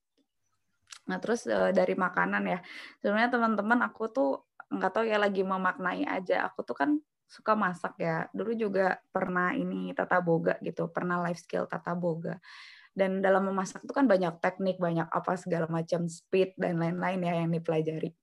Nah, 1.06 1.18
terus 1.22 1.46
uh, 1.46 1.70
dari 1.70 1.94
makanan 1.94 2.44
ya. 2.50 2.60
Sebenarnya 3.02 3.30
teman-teman 3.30 3.80
aku 3.86 4.10
tuh 4.10 4.32
nggak 4.74 4.92
tahu 4.92 5.06
ya 5.06 5.22
lagi 5.22 5.46
memaknai 5.46 6.06
aja. 6.10 6.50
Aku 6.50 6.66
tuh 6.66 6.74
kan 6.74 6.90
suka 7.30 7.54
masak 7.54 7.98
ya. 8.02 8.26
Dulu 8.34 8.52
juga 8.58 8.98
pernah 9.14 9.54
ini 9.54 9.94
tata 9.94 10.18
boga 10.22 10.58
gitu, 10.62 10.90
pernah 10.90 11.22
life 11.22 11.46
skill 11.46 11.70
tata 11.70 11.94
boga. 11.94 12.42
Dan 12.96 13.20
dalam 13.20 13.52
memasak 13.52 13.84
itu 13.84 13.92
kan 13.92 14.08
banyak 14.08 14.40
teknik, 14.40 14.80
banyak 14.80 15.12
apa 15.12 15.36
segala 15.36 15.68
macam 15.68 16.08
speed 16.08 16.56
dan 16.56 16.80
lain-lain 16.80 17.22
ya 17.22 17.34
yang 17.44 17.52
dipelajari. 17.52 18.16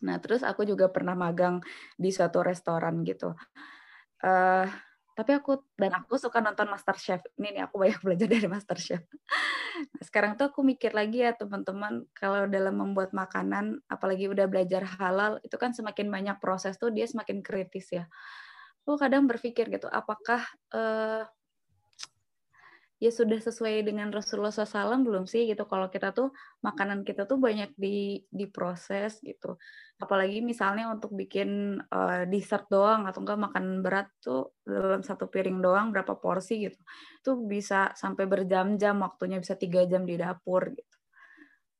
Nah, 0.00 0.16
terus 0.18 0.42
aku 0.42 0.66
juga 0.66 0.90
pernah 0.90 1.14
magang 1.14 1.62
di 1.94 2.10
suatu 2.10 2.42
restoran 2.42 3.04
gitu. 3.06 3.36
Uh, 4.20 4.66
tapi 5.14 5.36
aku 5.36 5.60
dan 5.76 5.92
aku 5.96 6.16
suka 6.16 6.38
nonton 6.40 6.68
Master 6.70 6.96
Chef. 6.96 7.20
Ini 7.36 7.58
nih 7.58 7.62
aku 7.68 7.76
banyak 7.80 8.00
belajar 8.06 8.28
dari 8.30 8.48
Master 8.48 8.78
Chef. 8.78 9.02
Nah, 9.80 10.02
sekarang 10.04 10.36
tuh 10.36 10.52
aku 10.52 10.60
mikir 10.60 10.92
lagi 10.92 11.24
ya 11.24 11.32
teman-teman 11.32 12.04
kalau 12.12 12.44
dalam 12.50 12.76
membuat 12.76 13.16
makanan 13.16 13.80
apalagi 13.88 14.28
udah 14.28 14.44
belajar 14.50 14.84
halal 15.00 15.40
itu 15.40 15.56
kan 15.56 15.72
semakin 15.72 16.12
banyak 16.12 16.36
proses 16.36 16.76
tuh 16.76 16.92
dia 16.92 17.08
semakin 17.08 17.40
kritis 17.40 17.88
ya. 17.90 18.04
Aku 18.84 18.98
kadang 18.98 19.30
berpikir 19.30 19.70
gitu 19.70 19.86
apakah 19.86 20.42
uh, 20.74 21.22
ya 23.00 23.08
sudah 23.08 23.40
sesuai 23.40 23.80
dengan 23.80 24.12
Rasulullah 24.12 24.52
SAW 24.52 25.00
belum 25.00 25.24
sih 25.24 25.48
gitu. 25.48 25.64
Kalau 25.64 25.88
kita 25.88 26.12
tuh 26.12 26.36
makanan 26.60 27.00
kita 27.08 27.24
tuh 27.24 27.40
banyak 27.40 27.72
di 27.80 28.20
diproses 28.28 29.24
gitu. 29.24 29.56
Apalagi 29.96 30.44
misalnya 30.44 30.92
untuk 30.92 31.16
bikin 31.16 31.80
uh, 31.80 32.28
dessert 32.28 32.68
doang 32.68 33.08
atau 33.08 33.24
enggak 33.24 33.40
makan 33.40 33.80
berat 33.80 34.12
tuh 34.20 34.52
dalam 34.68 35.00
satu 35.00 35.32
piring 35.32 35.64
doang 35.64 35.88
berapa 35.96 36.12
porsi 36.20 36.68
gitu. 36.68 36.76
Itu 37.24 37.40
bisa 37.48 37.96
sampai 37.96 38.28
berjam-jam 38.28 39.00
waktunya 39.00 39.40
bisa 39.40 39.56
tiga 39.56 39.80
jam 39.88 40.04
di 40.04 40.20
dapur 40.20 40.68
gitu. 40.68 40.96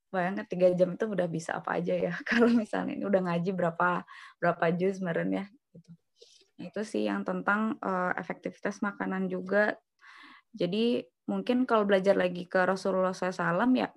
Bayangkan 0.08 0.48
tiga 0.48 0.72
jam 0.72 0.96
itu 0.96 1.04
udah 1.04 1.28
bisa 1.28 1.60
apa 1.60 1.76
aja 1.76 1.92
ya. 2.00 2.16
Kalau 2.28 2.48
misalnya 2.48 2.96
ini 2.96 3.04
udah 3.04 3.20
ngaji 3.28 3.52
berapa 3.52 4.08
berapa 4.40 4.64
jus 4.72 5.04
meren 5.04 5.36
ya 5.36 5.44
gitu. 5.76 5.90
Itu 6.56 6.80
sih 6.80 7.04
yang 7.04 7.28
tentang 7.28 7.76
uh, 7.84 8.16
efektivitas 8.16 8.80
makanan 8.80 9.28
juga 9.28 9.76
jadi 10.54 11.06
mungkin 11.30 11.62
kalau 11.68 11.86
belajar 11.86 12.18
lagi 12.18 12.50
ke 12.50 12.58
Rasulullah 12.66 13.14
SAW 13.14 13.70
ya 13.78 13.88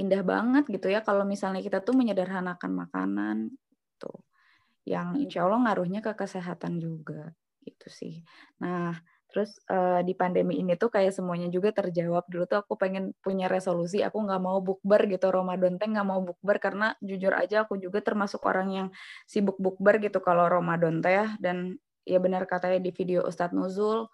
indah 0.00 0.24
banget 0.24 0.64
gitu 0.72 0.88
ya 0.88 1.04
kalau 1.04 1.28
misalnya 1.28 1.60
kita 1.60 1.84
tuh 1.84 1.92
menyederhanakan 1.92 2.72
makanan 2.72 3.52
tuh 4.00 4.24
yang 4.88 5.14
insya 5.20 5.44
Allah 5.44 5.68
ngaruhnya 5.68 6.00
ke 6.00 6.16
kesehatan 6.16 6.80
juga 6.80 7.30
gitu 7.62 7.86
sih. 7.92 8.24
Nah 8.58 8.96
terus 9.32 9.56
uh, 9.72 10.04
di 10.04 10.12
pandemi 10.12 10.60
ini 10.60 10.76
tuh 10.76 10.92
kayak 10.92 11.12
semuanya 11.14 11.48
juga 11.48 11.72
terjawab. 11.72 12.28
Dulu 12.28 12.44
tuh 12.44 12.58
aku 12.60 12.76
pengen 12.76 13.16
punya 13.24 13.48
resolusi 13.48 14.04
aku 14.04 14.20
nggak 14.20 14.42
mau 14.42 14.58
bukber 14.60 15.08
gitu. 15.08 15.28
Ramadan 15.32 15.80
teh 15.80 15.88
nggak 15.88 16.08
mau 16.08 16.20
bukber 16.20 16.56
karena 16.60 16.96
jujur 17.00 17.32
aja 17.32 17.64
aku 17.64 17.80
juga 17.80 18.04
termasuk 18.04 18.44
orang 18.44 18.68
yang 18.72 18.88
sibuk 19.24 19.56
bukber 19.56 20.02
gitu 20.04 20.20
kalau 20.20 20.48
Ramadan 20.50 21.00
teh 21.00 21.14
ya. 21.14 21.26
Dan 21.40 21.80
ya 22.02 22.18
benar 22.18 22.46
katanya 22.46 22.82
di 22.82 22.90
video 22.90 23.22
Ustadz 23.26 23.54
Nuzul 23.54 24.10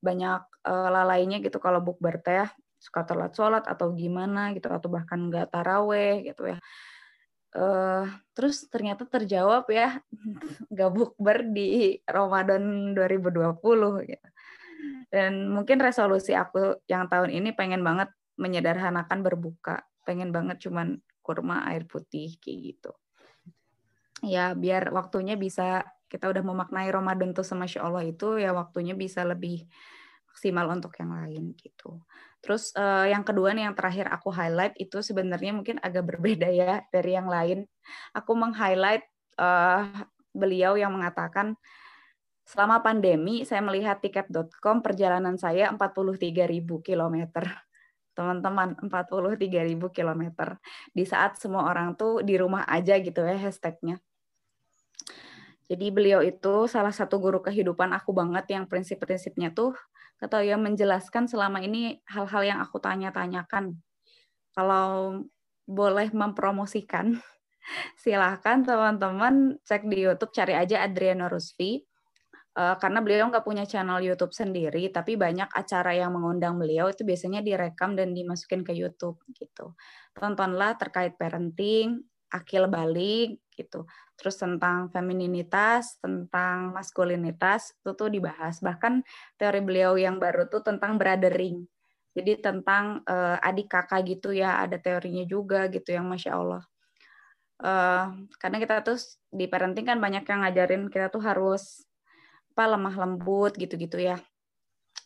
banyak 0.00 0.42
uh, 0.68 0.88
lalainya 0.92 1.40
gitu 1.40 1.56
kalau 1.58 1.80
bukber 1.80 2.20
teh 2.20 2.46
suka 2.76 3.02
telat 3.08 3.32
sholat 3.32 3.64
atau 3.64 3.90
gimana 3.96 4.52
gitu 4.52 4.68
atau 4.68 4.92
bahkan 4.92 5.32
nggak 5.32 5.50
taraweh 5.50 6.22
gitu 6.28 6.54
ya. 6.54 6.58
Uh, 7.56 8.04
terus 8.36 8.68
ternyata 8.68 9.08
terjawab 9.08 9.64
ya 9.72 9.96
nggak 10.72 10.90
bukber 10.92 11.48
di 11.50 11.98
Ramadan 12.04 12.92
2020 12.92 14.12
gitu. 14.12 14.28
Dan 15.08 15.48
mungkin 15.48 15.80
resolusi 15.80 16.36
aku 16.36 16.84
yang 16.84 17.08
tahun 17.08 17.32
ini 17.32 17.56
pengen 17.56 17.80
banget 17.80 18.12
menyederhanakan 18.36 19.24
berbuka 19.24 19.80
pengen 20.06 20.30
banget 20.30 20.62
cuman 20.62 21.02
kurma 21.26 21.66
air 21.66 21.82
putih 21.90 22.38
kayak 22.38 22.58
gitu. 22.70 22.92
Ya 24.22 24.54
biar 24.54 24.94
waktunya 24.94 25.34
bisa 25.34 25.82
kita 26.06 26.30
udah 26.30 26.42
memaknai 26.42 26.88
Ramadan 26.90 27.34
tuh 27.34 27.42
sama 27.42 27.66
Allah 27.78 28.06
itu 28.06 28.38
ya 28.38 28.54
waktunya 28.54 28.94
bisa 28.94 29.26
lebih 29.26 29.66
maksimal 30.30 30.68
untuk 30.68 30.92
yang 31.00 31.16
lain 31.16 31.56
gitu. 31.56 31.98
Terus 32.44 32.70
uh, 32.76 33.08
yang 33.08 33.24
kedua 33.24 33.56
nih 33.56 33.72
yang 33.72 33.74
terakhir 33.74 34.06
aku 34.12 34.28
highlight 34.28 34.76
itu 34.76 35.00
sebenarnya 35.00 35.56
mungkin 35.56 35.80
agak 35.80 36.04
berbeda 36.04 36.52
ya 36.52 36.84
dari 36.92 37.16
yang 37.16 37.26
lain. 37.26 37.64
Aku 38.12 38.36
meng-highlight 38.36 39.02
uh, 39.40 39.88
beliau 40.36 40.76
yang 40.76 40.92
mengatakan 40.92 41.56
selama 42.46 42.84
pandemi 42.84 43.42
saya 43.42 43.64
melihat 43.64 43.98
tiket.com 43.98 44.84
perjalanan 44.84 45.34
saya 45.34 45.72
43.000 45.74 46.30
kilometer 46.84 47.44
teman-teman 48.16 48.78
43.000 48.80 49.76
kilometer 49.92 50.48
di 50.94 51.04
saat 51.04 51.36
semua 51.36 51.68
orang 51.68 51.98
tuh 51.98 52.24
di 52.24 52.38
rumah 52.40 52.64
aja 52.64 52.96
gitu 52.96 53.20
ya 53.20 53.36
hashtagnya 53.36 54.00
jadi 55.66 55.86
beliau 55.90 56.20
itu 56.22 56.70
salah 56.70 56.94
satu 56.94 57.18
guru 57.18 57.42
kehidupan 57.42 57.90
aku 57.90 58.14
banget 58.14 58.54
yang 58.54 58.70
prinsip-prinsipnya 58.70 59.50
tuh 59.50 59.74
kata 60.16 60.46
ya 60.46 60.56
menjelaskan 60.56 61.26
selama 61.26 61.60
ini 61.60 62.00
hal-hal 62.08 62.42
yang 62.46 62.58
aku 62.62 62.78
tanya-tanyakan. 62.80 63.76
Kalau 64.54 65.20
boleh 65.66 66.08
mempromosikan, 66.14 67.18
silahkan 68.02 68.62
teman-teman 68.62 69.60
cek 69.66 69.84
di 69.90 70.06
YouTube 70.06 70.32
cari 70.32 70.54
aja 70.56 70.86
Adriano 70.86 71.26
Rusfi. 71.28 71.82
Uh, 72.56 72.72
karena 72.80 73.04
beliau 73.04 73.28
nggak 73.28 73.44
punya 73.44 73.68
channel 73.68 74.00
YouTube 74.00 74.32
sendiri, 74.32 74.88
tapi 74.88 75.12
banyak 75.12 75.52
acara 75.52 75.92
yang 75.92 76.16
mengundang 76.16 76.56
beliau 76.56 76.88
itu 76.88 77.04
biasanya 77.04 77.44
direkam 77.44 77.92
dan 77.92 78.16
dimasukin 78.16 78.64
ke 78.64 78.72
YouTube 78.72 79.20
gitu. 79.36 79.76
Tontonlah 80.16 80.72
terkait 80.80 81.20
parenting, 81.20 82.00
akil 82.32 82.64
balik 82.72 83.44
gitu 83.56 83.88
terus 84.16 84.40
tentang 84.40 84.88
femininitas, 84.88 86.00
tentang 86.00 86.72
maskulinitas 86.72 87.76
itu 87.76 87.92
tuh 87.92 88.08
dibahas. 88.08 88.64
Bahkan 88.64 89.04
teori 89.36 89.60
beliau 89.60 89.94
yang 90.00 90.16
baru 90.16 90.48
tuh 90.48 90.64
tentang 90.64 90.96
brothering. 90.96 91.68
Jadi 92.16 92.40
tentang 92.40 93.04
uh, 93.04 93.36
adik 93.44 93.68
kakak 93.68 94.08
gitu 94.08 94.32
ya, 94.32 94.64
ada 94.64 94.80
teorinya 94.80 95.28
juga 95.28 95.68
gitu 95.68 95.92
yang 95.92 96.08
masya 96.08 96.32
Allah. 96.32 96.64
Uh, 97.60 98.24
karena 98.40 98.56
kita 98.56 98.80
tuh 98.80 98.96
di 99.28 99.48
parenting 99.48 99.84
kan 99.84 100.00
banyak 100.00 100.24
yang 100.24 100.44
ngajarin 100.44 100.88
kita 100.92 101.08
tuh 101.12 101.24
harus 101.24 101.84
apa 102.56 102.72
lemah 102.72 102.96
lembut 102.96 103.52
gitu-gitu 103.60 104.00
ya. 104.00 104.16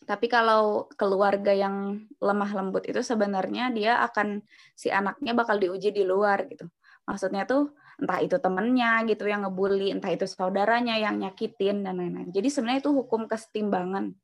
Tapi 0.07 0.31
kalau 0.31 0.87
keluarga 0.95 1.51
yang 1.51 2.07
lemah 2.23 2.51
lembut 2.55 2.87
itu 2.87 3.03
sebenarnya 3.03 3.75
dia 3.75 3.99
akan 4.07 4.39
si 4.71 4.87
anaknya 4.87 5.35
bakal 5.35 5.59
diuji 5.59 5.91
di 5.91 6.07
luar 6.07 6.47
gitu. 6.47 6.71
Maksudnya 7.03 7.43
tuh 7.43 7.75
entah 8.01 8.19
itu 8.19 8.41
temennya 8.41 9.05
gitu 9.05 9.29
yang 9.29 9.45
ngebully, 9.45 9.93
entah 9.93 10.09
itu 10.09 10.25
saudaranya 10.25 10.97
yang 10.97 11.21
nyakitin 11.21 11.85
dan 11.85 12.01
lain-lain. 12.01 12.33
Jadi 12.33 12.49
sebenarnya 12.49 12.81
itu 12.81 12.91
hukum 12.97 13.29
kesetimbangan. 13.29 14.17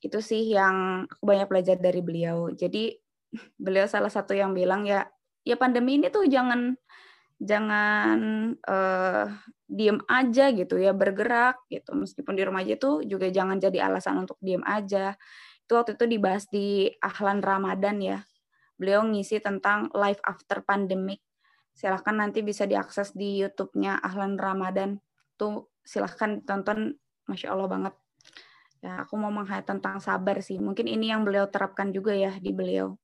Itu 0.00 0.24
sih 0.24 0.48
yang 0.48 1.04
aku 1.04 1.22
banyak 1.28 1.46
belajar 1.52 1.76
dari 1.76 2.00
beliau. 2.00 2.48
Jadi 2.48 2.96
beliau 3.60 3.84
salah 3.86 4.08
satu 4.08 4.32
yang 4.32 4.56
bilang 4.56 4.88
ya 4.88 5.06
ya 5.44 5.54
pandemi 5.54 6.00
ini 6.00 6.08
tuh 6.08 6.26
jangan 6.26 6.74
jangan 7.40 8.18
uh, 8.68 9.26
diem 9.64 9.96
aja 10.10 10.52
gitu 10.52 10.76
ya 10.76 10.92
bergerak 10.92 11.56
gitu 11.72 11.96
meskipun 11.96 12.34
di 12.36 12.42
rumah 12.44 12.60
aja 12.60 12.76
tuh 12.76 13.00
juga 13.06 13.32
jangan 13.32 13.56
jadi 13.56 13.88
alasan 13.88 14.26
untuk 14.26 14.36
diem 14.42 14.60
aja 14.66 15.16
itu 15.64 15.72
waktu 15.72 15.96
itu 15.96 16.04
dibahas 16.10 16.44
di 16.50 16.90
Ahlan 17.00 17.40
Ramadan 17.40 18.02
ya 18.02 18.18
beliau 18.76 19.06
ngisi 19.08 19.40
tentang 19.40 19.88
life 19.96 20.20
after 20.26 20.60
pandemic 20.66 21.22
silahkan 21.72 22.14
nanti 22.16 22.44
bisa 22.44 22.68
diakses 22.68 23.14
di 23.16 23.40
YouTube-nya 23.40 24.00
Ahlan 24.02 24.36
Ramadan. 24.36 25.00
Tuh 25.38 25.70
silahkan 25.80 26.44
tonton, 26.44 26.98
Masya 27.26 27.52
Allah 27.52 27.68
banget. 27.70 27.94
Ya, 28.80 29.04
aku 29.04 29.20
mau 29.20 29.28
meng 29.28 29.44
tentang 29.44 30.00
sabar 30.00 30.40
sih. 30.40 30.56
Mungkin 30.56 30.88
ini 30.88 31.12
yang 31.12 31.24
beliau 31.24 31.48
terapkan 31.52 31.92
juga 31.92 32.16
ya 32.16 32.32
di 32.40 32.52
beliau. 32.52 32.96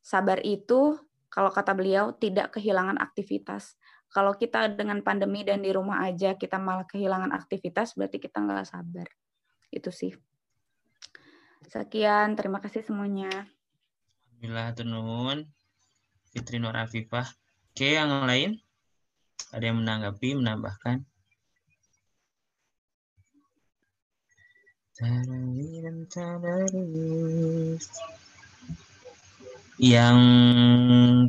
Sabar 0.00 0.40
itu, 0.40 0.96
kalau 1.28 1.52
kata 1.52 1.76
beliau, 1.76 2.16
tidak 2.16 2.56
kehilangan 2.56 2.96
aktivitas. 2.96 3.76
Kalau 4.08 4.32
kita 4.32 4.72
dengan 4.72 5.04
pandemi 5.04 5.44
dan 5.44 5.60
di 5.60 5.68
rumah 5.68 6.00
aja, 6.08 6.32
kita 6.32 6.56
malah 6.56 6.88
kehilangan 6.88 7.28
aktivitas, 7.36 7.92
berarti 7.92 8.16
kita 8.16 8.40
nggak 8.40 8.64
sabar. 8.64 9.04
Itu 9.68 9.92
sih. 9.92 10.16
Sekian, 11.68 12.32
terima 12.32 12.64
kasih 12.64 12.80
semuanya. 12.80 13.28
Alhamdulillah, 14.32 14.72
Tunun. 14.72 15.38
Fitri 16.32 16.56
Nur 16.56 16.72
Afifah. 16.72 17.28
Oke, 17.78 17.94
yang 17.94 18.10
lain? 18.26 18.58
Ada 19.54 19.70
yang 19.70 19.78
menanggapi, 19.78 20.34
menambahkan? 20.34 20.98
Yang 29.78 30.18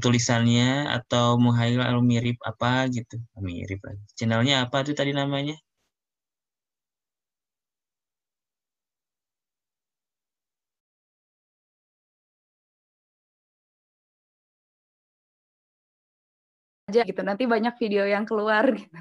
tulisannya 0.02 0.90
atau 0.90 1.38
muhail 1.38 1.86
mirip 2.02 2.42
apa 2.42 2.90
gitu. 2.90 3.22
Mirip 3.38 3.86
lagi. 3.86 4.02
Channelnya 4.18 4.66
apa 4.66 4.82
tuh 4.82 4.98
tadi 4.98 5.14
namanya? 5.14 5.54
Aja 16.90 17.06
gitu. 17.06 17.22
Nanti 17.22 17.46
banyak 17.46 17.78
video 17.78 18.04
yang 18.10 18.26
keluar 18.26 18.66
gitu. 18.74 18.98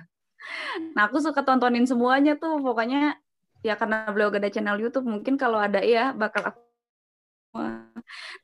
Nah 0.93 1.09
aku 1.09 1.19
suka 1.25 1.41
tontonin 1.41 1.89
semuanya 1.89 2.37
tuh. 2.37 2.61
Pokoknya 2.61 3.17
ya 3.65 3.75
karena 3.81 4.07
beliau 4.13 4.29
ada 4.29 4.53
channel 4.53 4.77
YouTube 4.77 5.09
mungkin 5.09 5.41
kalau 5.41 5.57
ada 5.57 5.81
ya 5.81 6.13
bakal 6.13 6.45
aku 6.53 6.61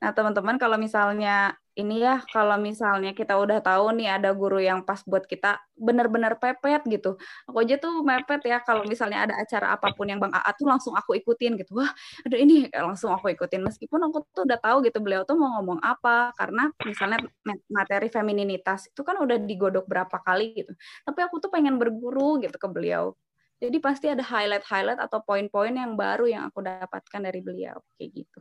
Nah, 0.01 0.11
teman-teman 0.11 0.57
kalau 0.59 0.75
misalnya 0.75 1.55
ini 1.75 2.01
ya, 2.03 2.23
kalau 2.31 2.55
misalnya 2.55 3.11
kita 3.11 3.35
udah 3.35 3.59
tahu 3.59 3.91
nih 3.99 4.07
ada 4.15 4.31
guru 4.31 4.63
yang 4.63 4.83
pas 4.87 5.03
buat 5.03 5.27
kita 5.27 5.59
benar-benar 5.75 6.39
pepet 6.39 6.81
gitu. 6.87 7.19
Aku 7.51 7.57
aja 7.63 7.75
tuh 7.75 7.99
mepet 7.99 8.39
ya 8.47 8.63
kalau 8.63 8.87
misalnya 8.87 9.27
ada 9.27 9.35
acara 9.35 9.75
apa 9.75 9.91
pun 9.91 10.07
yang 10.07 10.19
Bang 10.23 10.31
Aat 10.31 10.55
tuh 10.55 10.67
langsung 10.71 10.95
aku 10.95 11.19
ikutin 11.19 11.59
gitu. 11.59 11.75
Wah, 11.83 11.91
ada 12.23 12.35
ini 12.39 12.71
langsung 12.71 13.11
aku 13.11 13.27
ikutin 13.35 13.59
meskipun 13.59 13.99
aku 14.07 14.23
tuh 14.31 14.47
udah 14.47 14.59
tahu 14.63 14.87
gitu 14.87 15.03
beliau 15.03 15.27
tuh 15.27 15.35
mau 15.35 15.59
ngomong 15.59 15.83
apa 15.83 16.31
karena 16.39 16.71
misalnya 16.87 17.19
materi 17.67 18.07
femininitas 18.07 18.87
itu 18.91 19.01
kan 19.03 19.19
udah 19.19 19.35
digodok 19.43 19.83
berapa 19.85 20.17
kali 20.23 20.55
gitu. 20.55 20.71
Tapi 21.03 21.19
aku 21.27 21.43
tuh 21.43 21.51
pengen 21.51 21.75
berguru 21.75 22.39
gitu 22.39 22.55
ke 22.55 22.67
beliau. 22.71 23.13
Jadi 23.59 23.77
pasti 23.83 24.07
ada 24.11 24.23
highlight-highlight 24.23 24.99
atau 24.99 25.23
poin-poin 25.23 25.71
yang 25.75 25.95
baru 25.95 26.27
yang 26.27 26.43
aku 26.51 26.59
dapatkan 26.63 27.21
dari 27.23 27.39
beliau 27.39 27.79
kayak 27.95 28.11
gitu 28.23 28.39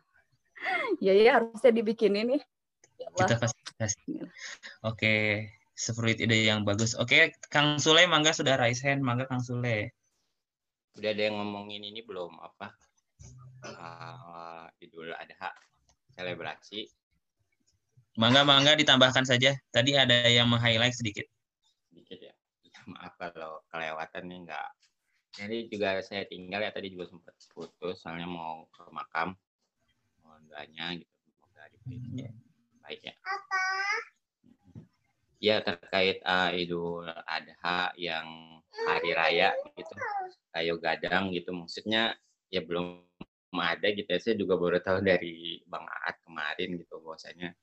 ya 1.06 1.12
ya 1.14 1.30
harusnya 1.40 1.72
dibikinin 1.74 2.26
nih. 2.38 2.42
Ya 2.98 3.08
Kita 3.10 3.34
kasih. 3.40 4.30
Oke, 4.86 5.14
seperti 5.74 6.24
ide 6.24 6.46
yang 6.46 6.62
bagus. 6.62 6.94
Oke, 6.94 7.34
Kang 7.50 7.82
Sule, 7.82 8.06
mangga 8.06 8.30
sudah 8.30 8.54
raise 8.54 8.82
hand, 8.82 9.02
mangga 9.02 9.26
Kang 9.26 9.42
Sule. 9.42 9.90
Udah 10.94 11.10
ada 11.10 11.22
yang 11.26 11.36
ngomongin 11.42 11.82
ini 11.82 12.06
belum 12.06 12.38
apa? 12.38 12.70
Uh, 13.64 14.66
Idul 14.78 15.10
Adha 15.10 15.50
selebrasi. 16.14 16.86
Mangga 18.14 18.46
mangga 18.46 18.78
ditambahkan 18.78 19.26
saja. 19.26 19.58
Tadi 19.74 19.98
ada 19.98 20.30
yang 20.30 20.46
meng-highlight 20.46 20.94
sedikit. 20.94 21.26
Sedikit 21.90 22.30
ya. 22.30 22.34
ya 22.62 22.78
maaf 22.86 23.18
kalau 23.18 23.58
kelewatan 23.74 24.22
nih 24.30 24.38
enggak. 24.46 24.70
Jadi 25.34 25.66
juga 25.66 25.98
saya 25.98 26.22
tinggal 26.30 26.62
ya 26.62 26.70
tadi 26.70 26.94
juga 26.94 27.10
sempat 27.10 27.34
putus 27.50 27.98
soalnya 27.98 28.30
mau 28.30 28.70
ke 28.70 28.86
makam 28.94 29.34
doanya 30.54 30.94
gitu 30.94 31.14
semoga 31.26 31.62
diberi 31.72 32.26
ya. 32.26 32.30
Baik 32.84 33.00
ya 33.00 33.14
ya 35.44 35.56
terkait 35.60 36.20
uh, 36.24 36.52
Idul 36.52 37.04
Adha 37.08 37.92
yang 38.00 38.60
hari 38.88 39.10
raya 39.12 39.52
gitu 39.76 39.92
kayu 40.54 40.80
gadang 40.80 41.32
gitu 41.34 41.52
maksudnya 41.52 42.16
ya 42.48 42.62
belum 42.62 43.04
ada 43.54 43.86
gitu 43.94 44.08
ya. 44.08 44.18
Saya 44.18 44.34
juga 44.34 44.58
baru 44.58 44.82
tahu 44.82 45.04
dari 45.04 45.62
Bang 45.68 45.86
Aat 45.86 46.18
kemarin 46.26 46.74
gitu 46.74 46.98
bahwasanya 47.02 47.54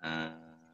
uh, 0.00 0.64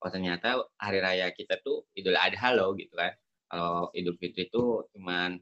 oh 0.00 0.10
ternyata 0.12 0.64
hari 0.80 1.04
raya 1.04 1.28
kita 1.34 1.60
tuh 1.60 1.84
Idul 1.92 2.16
Adha 2.16 2.56
loh 2.56 2.72
gitu 2.76 2.96
kan. 2.96 3.12
Kalau 3.50 3.90
Idul 3.92 4.16
Fitri 4.16 4.46
itu 4.48 4.86
cuman 4.96 5.36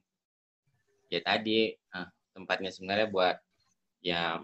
ya 1.13 1.21
tadi 1.23 1.77
uh, 1.95 2.09
tempatnya 2.35 2.73
sebenarnya 2.73 3.09
buat 3.13 3.37
ya 4.03 4.43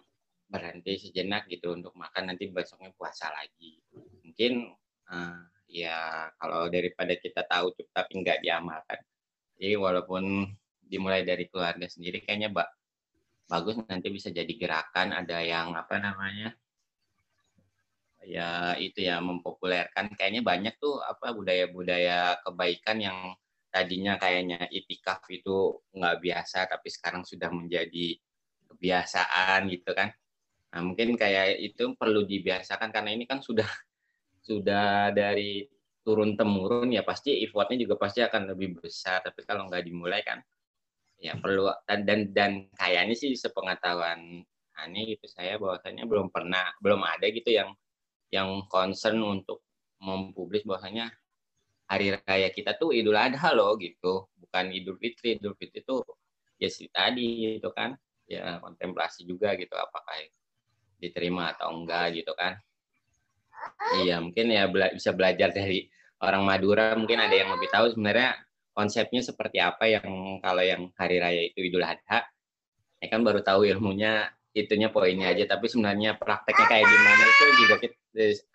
berhenti 0.55 1.11
sejenak 1.11 1.51
gitu 1.51 1.75
untuk 1.75 1.91
makan 1.99 2.31
nanti 2.31 2.47
besoknya 2.47 2.95
puasa 2.95 3.35
lagi. 3.35 3.83
Mungkin 4.23 4.71
uh, 5.11 5.43
ya 5.67 6.31
kalau 6.39 6.71
daripada 6.71 7.19
kita 7.19 7.43
tahu 7.51 7.75
tapi 7.91 8.23
nggak 8.23 8.47
diamalkan 8.47 9.03
jadi 9.59 9.75
walaupun 9.79 10.47
dimulai 10.85 11.25
dari 11.25 11.49
keluarga 11.49 11.89
sendiri 11.89 12.23
kayaknya 12.23 12.53
mbak 12.53 12.69
bagus 13.49 13.77
nanti 13.87 14.09
bisa 14.13 14.33
jadi 14.33 14.51
gerakan 14.57 15.15
ada 15.15 15.41
yang 15.41 15.73
apa 15.77 16.01
namanya 16.01 16.53
ya 18.25 18.73
itu 18.81 19.05
ya 19.05 19.21
mempopulerkan. 19.21 20.17
Kayaknya 20.17 20.41
banyak 20.41 20.75
tuh 20.81 20.97
apa 21.05 21.37
budaya-budaya 21.37 22.41
kebaikan 22.41 22.97
yang 22.97 23.19
tadinya 23.69 24.17
kayaknya 24.17 24.65
itikaf 24.73 25.21
itu 25.29 25.77
nggak 25.93 26.25
biasa 26.25 26.65
tapi 26.71 26.89
sekarang 26.89 27.27
sudah 27.27 27.53
menjadi 27.53 28.17
kebiasaan 28.71 29.69
gitu 29.69 29.93
kan 29.93 30.09
Nah, 30.75 30.83
mungkin 30.83 31.15
kayak 31.15 31.63
itu 31.63 31.95
perlu 31.95 32.27
dibiasakan 32.27 32.91
karena 32.91 33.15
ini 33.15 33.25
kan 33.31 33.39
sudah 33.39 33.67
sudah 34.49 35.15
dari 35.15 35.63
turun 36.05 36.37
temurun 36.37 36.93
ya 36.93 37.07
pasti 37.07 37.41
effortnya 37.47 37.87
juga 37.87 37.95
pasti 37.97 38.21
akan 38.27 38.51
lebih 38.53 38.83
besar. 38.83 39.23
Tapi 39.23 39.47
kalau 39.47 39.71
nggak 39.71 39.87
dimulai 39.87 40.21
kan 40.27 40.43
ya 41.23 41.39
perlu 41.39 41.71
dan 41.87 42.03
dan, 42.05 42.21
dan 42.35 42.53
kayaknya 42.75 43.15
sih 43.15 43.33
sepengetahuan 43.39 44.43
aneh 44.75 45.15
gitu 45.15 45.31
saya 45.31 45.55
bahwasanya 45.57 46.05
belum 46.11 46.29
pernah 46.35 46.75
belum 46.83 47.07
ada 47.07 47.31
gitu 47.31 47.55
yang 47.55 47.71
yang 48.35 48.67
concern 48.67 49.23
untuk 49.23 49.63
mempublis 50.03 50.67
bahwasanya 50.67 51.15
hari 51.87 52.19
raya 52.19 52.51
kita 52.51 52.75
tuh 52.75 52.91
Idul 52.91 53.15
Adha 53.15 53.55
loh 53.55 53.79
gitu. 53.79 54.27
Bukan 54.35 54.75
Idul 54.75 54.99
Fitri 54.99 55.39
Idul 55.39 55.55
Fitri 55.55 55.87
itu 55.87 56.03
ya 56.59 56.69
sih 56.69 56.91
tadi 56.91 57.59
gitu 57.59 57.71
kan. 57.71 57.95
Ya 58.27 58.59
kontemplasi 58.59 59.29
juga 59.29 59.53
gitu 59.55 59.77
apakah 59.77 60.17
diterima 60.99 61.55
atau 61.55 61.75
enggak 61.75 62.21
gitu 62.21 62.33
kan. 62.37 62.59
Iya 64.05 64.21
mungkin 64.21 64.51
ya 64.53 64.69
bela 64.69 64.93
bisa 64.93 65.13
belajar 65.13 65.53
dari 65.53 65.89
orang 66.21 66.43
Madura 66.45 66.97
mungkin 66.97 67.21
ada 67.21 67.33
yang 67.33 67.53
lebih 67.53 67.69
tahu 67.73 67.93
sebenarnya 67.93 68.41
konsepnya 68.75 69.23
seperti 69.23 69.63
apa 69.63 69.87
yang 69.87 70.39
kalau 70.43 70.63
yang 70.65 70.91
hari 70.99 71.23
raya 71.23 71.43
itu 71.47 71.61
Idul 71.63 71.85
Adha. 71.85 72.27
Ya 72.99 73.07
kan 73.13 73.21
baru 73.21 73.45
tahu 73.45 73.69
ilmunya 73.69 74.33
itunya 74.55 74.89
poinnya 74.89 75.35
aja 75.35 75.59
tapi 75.59 75.67
sebenarnya 75.67 76.15
prakteknya 76.15 76.67
kayak 76.71 76.87
gimana 76.87 77.25
itu 77.27 77.45
juga 77.59 77.75
kita 77.83 77.97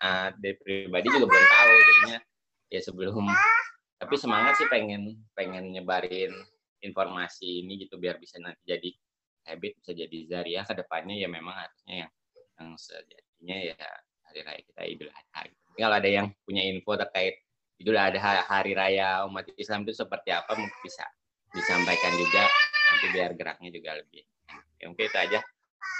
uh, 0.00 0.28
dari 0.40 0.56
pribadi 0.56 1.06
juga 1.12 1.26
belum 1.28 1.46
tahu 1.46 1.72
jadinya. 1.76 2.18
Ya 2.70 2.80
sebelum 2.80 3.26
tapi 4.00 4.14
semangat 4.16 4.56
sih 4.56 4.68
pengen 4.72 5.20
pengen 5.36 5.76
nyebarin 5.76 6.32
informasi 6.80 7.60
ini 7.60 7.84
gitu 7.84 8.00
biar 8.00 8.16
bisa 8.16 8.40
nanti 8.40 8.64
jadi 8.64 8.90
habit 9.44 9.72
bisa 9.80 9.92
jadi 9.92 10.18
zariah 10.28 10.64
ke 10.64 10.74
depannya. 10.74 11.16
Ya 11.20 11.28
memang 11.28 11.54
harusnya 11.54 12.06
yang 12.06 12.10
yang 12.60 12.76
sejatinya 12.76 13.56
ya 13.72 13.88
hari 14.28 14.40
raya 14.44 14.60
kita 14.62 14.82
Idul 14.84 15.10
Adha. 15.10 15.40
Gitu. 15.48 15.60
Kalau 15.80 15.96
ada 15.96 16.10
yang 16.10 16.26
punya 16.44 16.62
info 16.68 16.92
terkait 17.00 17.34
Idul 17.80 17.96
Adha 17.96 18.44
hari 18.44 18.76
raya 18.76 19.24
umat 19.24 19.48
Islam 19.56 19.88
itu 19.88 19.96
seperti 19.96 20.30
apa 20.30 20.52
bisa 20.84 21.08
disampaikan 21.56 22.12
juga 22.14 22.44
nanti 22.92 23.06
biar 23.16 23.30
geraknya 23.34 23.70
juga 23.72 23.90
lebih. 23.98 24.22
Ya, 24.78 24.86
mungkin 24.86 25.06
itu 25.08 25.18
aja. 25.18 25.40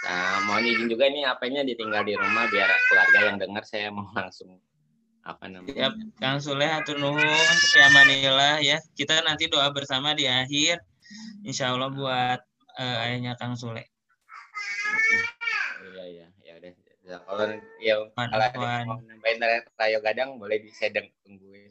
Nah, 0.01 0.45
mohon 0.49 0.65
izin 0.65 0.89
juga 0.89 1.09
nih 1.09 1.25
apanya 1.29 1.61
ditinggal 1.65 2.05
di 2.05 2.15
rumah 2.17 2.49
biar 2.49 2.69
keluarga 2.89 3.19
yang 3.33 3.37
dengar 3.41 3.65
saya 3.65 3.89
mau 3.93 4.09
langsung 4.17 4.61
apa 5.25 5.45
namanya. 5.49 5.73
Siap, 5.73 5.95
Kang 6.21 6.39
Sule 6.41 6.69
atur 6.69 6.97
nuhun 6.97 7.57
ya 7.77 7.89
Manila 7.93 8.61
ya. 8.61 8.81
Kita 8.97 9.21
nanti 9.25 9.49
doa 9.49 9.69
bersama 9.73 10.17
di 10.17 10.25
akhir. 10.25 10.81
Insya 11.45 11.75
Allah 11.75 11.91
buat 11.93 12.41
uh, 12.79 13.05
ayahnya 13.05 13.37
Kang 13.37 13.59
Sule. 13.59 13.90
Ya, 17.11 17.19
kalau 17.27 17.43
ya 17.83 17.95
kalau 18.15 18.45
ada 18.47 18.55
yang 18.55 18.87
mau 18.87 19.03
nambahin 19.03 19.43
Rayo 19.75 19.99
Gadang 19.99 20.39
boleh 20.39 20.63
di 20.63 20.71
sedang 20.71 21.11
tungguin 21.27 21.67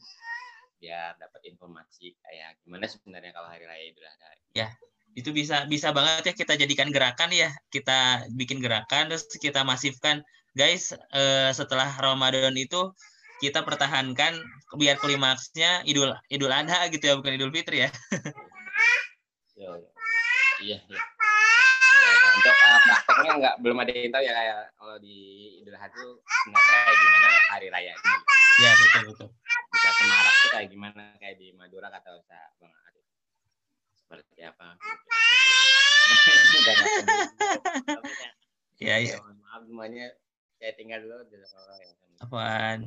biar 0.84 1.16
dapat 1.16 1.48
informasi 1.48 2.11
kayak 2.20 2.60
gimana 2.64 2.84
sebenarnya 2.91 3.32
kalau 3.32 3.48
hari 3.48 3.64
raya 3.64 3.88
Idul 3.88 4.03
Adha. 4.03 4.36
Ya, 4.52 4.68
itu 5.16 5.32
bisa 5.32 5.64
bisa 5.72 5.95
banget 5.95 6.28
ya 6.28 6.34
kita 6.36 6.60
jadikan 6.60 6.91
gerakan 6.91 7.32
ya. 7.32 7.56
Kita 7.72 8.28
bikin 8.36 8.60
gerakan 8.60 9.16
terus 9.16 9.32
kita 9.40 9.64
masifkan. 9.64 10.28
Guys, 10.52 10.91
eh, 10.91 11.52
setelah 11.56 11.88
Ramadan 11.88 12.52
itu 12.60 12.91
kita 13.40 13.64
pertahankan 13.64 14.36
biar 14.76 14.99
klimaksnya 14.99 15.88
Idul 15.88 16.11
Idul 16.28 16.52
Adha 16.52 16.91
gitu 16.91 17.07
ya, 17.07 17.16
bukan 17.16 17.40
Idul 17.40 17.56
Fitri 17.56 17.88
ya. 17.88 17.90
Iya, 19.60 19.76
iya. 20.64 20.80
iya 20.88 20.99
untuk 22.40 22.56
uh, 22.56 22.80
prakteknya 22.88 23.32
nggak 23.36 23.56
belum 23.60 23.78
ada 23.84 23.91
yang 23.91 24.11
tahu 24.16 24.24
ya 24.24 24.34
kayak 24.34 24.60
kalau 24.80 24.95
di 25.03 25.18
Idul 25.60 25.76
Adha 25.76 25.91
itu 25.91 26.07
sebenarnya 26.24 26.80
kayak 26.88 26.98
gimana 27.03 27.28
hari 27.52 27.68
raya 27.68 27.91
ini. 27.91 28.14
Ya 28.60 28.72
betul 28.80 29.02
betul. 29.11 29.30
Bisa 29.76 29.90
semarak 29.99 30.36
tuh 30.40 30.49
kayak 30.56 30.68
gimana 30.72 31.03
kayak 31.20 31.36
di 31.36 31.48
Madura 31.52 31.88
kata 31.91 32.10
Ustaz 32.16 32.56
Bang 32.64 32.72
Arif. 32.88 33.06
Seperti 33.99 34.40
apa? 34.48 34.68
ya 38.80 38.95
ya. 39.03 39.20
Maaf 39.20 39.61
semuanya 39.68 40.16
saya 40.60 40.72
tinggal 40.80 41.03
dulu 41.03 41.28
ya. 41.28 41.48
Apaan? 42.24 42.80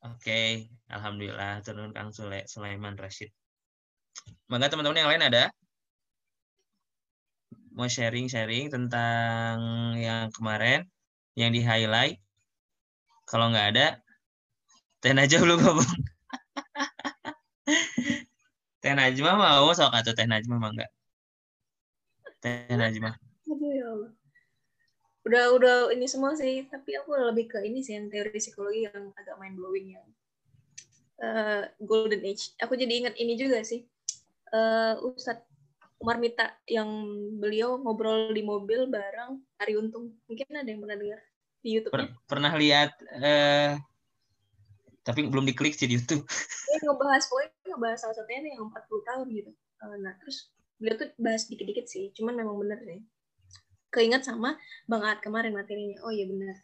Oke, 0.00 0.16
okay. 0.16 0.48
alhamdulillah 0.88 1.60
turun 1.60 1.92
Kang 1.92 2.08
Sule, 2.08 2.48
Sulaiman 2.48 2.96
Rashid. 2.96 3.28
Mangga 4.48 4.72
teman-teman 4.72 4.96
yang 4.96 5.10
lain 5.12 5.28
ada? 5.28 5.52
Mau 7.80 7.88
sharing-sharing 7.88 8.68
tentang 8.68 9.56
yang 9.96 10.28
kemarin 10.36 10.84
yang 11.32 11.48
di 11.48 11.64
highlight. 11.64 12.20
Kalau 13.24 13.48
nggak 13.48 13.66
ada, 13.72 13.86
Teh 15.00 15.16
Najwa 15.16 15.40
belum 15.40 15.58
ngomong. 15.64 15.90
Teh 18.84 18.92
Najma 18.92 19.32
mau 19.40 19.72
sok 19.72 19.96
atau 19.96 20.12
Teh 20.12 20.28
Najma 20.28 20.60
mah 20.60 20.70
enggak? 20.76 20.90
Teh 22.44 22.76
Najma. 22.76 23.16
Aduh 23.48 23.72
ya 23.72 23.86
Allah. 23.88 24.12
Udah 25.24 25.44
udah 25.56 25.76
ini 25.96 26.04
semua 26.04 26.36
sih, 26.36 26.68
tapi 26.68 27.00
aku 27.00 27.16
lebih 27.16 27.48
ke 27.48 27.64
ini 27.64 27.80
sih 27.80 27.96
yang 27.96 28.12
teori 28.12 28.36
psikologi 28.36 28.84
yang 28.84 29.08
agak 29.16 29.40
mind 29.40 29.56
blowing 29.56 29.96
yang 29.96 30.06
uh, 31.24 31.64
golden 31.80 32.20
age. 32.28 32.52
Aku 32.60 32.76
jadi 32.76 32.92
ingat 33.04 33.16
ini 33.16 33.40
juga 33.40 33.64
sih. 33.64 33.88
Uh, 34.52 35.00
Ustadz 35.00 35.49
Umar 36.00 36.16
Mita 36.16 36.48
yang 36.64 36.88
beliau 37.36 37.76
ngobrol 37.76 38.32
di 38.32 38.40
mobil 38.40 38.88
bareng 38.88 39.36
Ari 39.60 39.76
Untung. 39.76 40.16
Mungkin 40.24 40.48
ada 40.56 40.64
yang 40.64 40.80
pernah 40.80 40.96
dengar 40.96 41.20
di 41.60 41.68
YouTube. 41.76 41.92
Per 41.92 42.02
pernah 42.24 42.52
lihat 42.56 42.96
uh, 43.20 43.76
tapi 45.04 45.28
belum 45.28 45.44
diklik 45.44 45.76
sih 45.76 45.84
di 45.84 46.00
YouTube. 46.00 46.24
Dia 46.72 46.80
ngebahas 46.88 47.28
pokoknya 47.28 47.76
ngebahas 47.76 47.98
salah 48.00 48.16
satunya 48.16 48.56
yang 48.56 48.72
40 48.72 49.08
tahun 49.12 49.26
gitu. 49.28 49.50
Nah, 50.00 50.14
terus 50.24 50.48
beliau 50.80 50.96
tuh 50.96 51.08
bahas 51.20 51.44
dikit-dikit 51.52 51.84
sih, 51.84 52.08
cuman 52.16 52.32
memang 52.32 52.56
bener 52.56 52.80
sih. 52.80 53.00
Keinget 53.92 54.24
sama 54.24 54.56
Bang 54.88 55.04
Aat 55.04 55.20
kemarin 55.20 55.52
materinya. 55.52 56.00
Oh 56.08 56.12
iya 56.14 56.24
benar. 56.24 56.56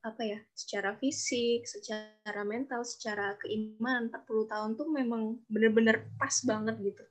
Apa 0.00 0.24
ya? 0.24 0.38
Secara 0.56 0.96
fisik, 0.96 1.68
secara 1.68 2.40
mental, 2.48 2.88
secara 2.88 3.36
keimanan 3.36 4.08
40 4.08 4.48
tahun 4.48 4.70
tuh 4.80 4.88
memang 4.88 5.44
bener-bener 5.52 6.08
pas 6.16 6.32
banget 6.48 6.80
gitu 6.80 7.04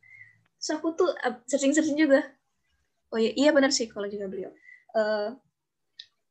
Terus 0.57 0.71
aku 0.77 0.87
tuh 0.97 1.09
searching-searching 1.47 1.97
juga. 1.97 2.25
Oh 3.13 3.19
iya, 3.21 3.31
iya 3.37 3.49
benar 3.55 3.71
sih 3.71 3.87
kalau 3.87 4.09
juga 4.09 4.27
beliau. 4.27 4.51
Uh, 4.91 5.37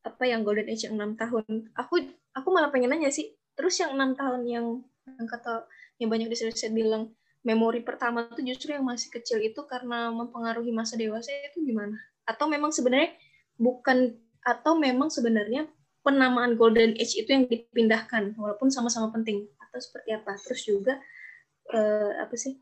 apa 0.07 0.23
yang 0.27 0.47
Golden 0.47 0.71
Age 0.71 0.87
enam 0.87 1.19
tahun. 1.19 1.73
Aku 1.75 1.99
aku 2.37 2.49
malah 2.55 2.71
pengen 2.71 2.95
nanya 2.95 3.11
sih. 3.11 3.35
Terus 3.59 3.79
yang 3.81 3.97
enam 3.97 4.15
tahun 4.15 4.47
yang 4.47 4.67
yang 5.07 5.27
kata 5.27 5.67
yang 5.97 6.13
banyak 6.13 6.29
saya 6.35 6.71
bilang 6.71 7.15
memori 7.47 7.81
pertama 7.81 8.27
tuh 8.27 8.43
justru 8.43 8.75
yang 8.75 8.83
masih 8.83 9.09
kecil 9.15 9.39
itu 9.39 9.63
karena 9.71 10.11
mempengaruhi 10.11 10.75
masa 10.75 10.99
dewasa 10.99 11.31
itu 11.31 11.63
gimana? 11.63 11.97
Atau 12.27 12.51
memang 12.51 12.75
sebenarnya 12.75 13.15
bukan 13.57 14.19
atau 14.43 14.79
memang 14.79 15.09
sebenarnya 15.11 15.67
penamaan 16.07 16.55
Golden 16.55 16.95
Age 16.95 17.19
itu 17.19 17.31
yang 17.31 17.47
dipindahkan 17.51 18.39
walaupun 18.39 18.71
sama-sama 18.71 19.11
penting 19.11 19.47
atau 19.59 19.79
seperti 19.79 20.15
apa? 20.15 20.39
Terus 20.39 20.63
juga 20.63 20.95
uh, 21.75 22.13
apa 22.23 22.35
sih? 22.35 22.59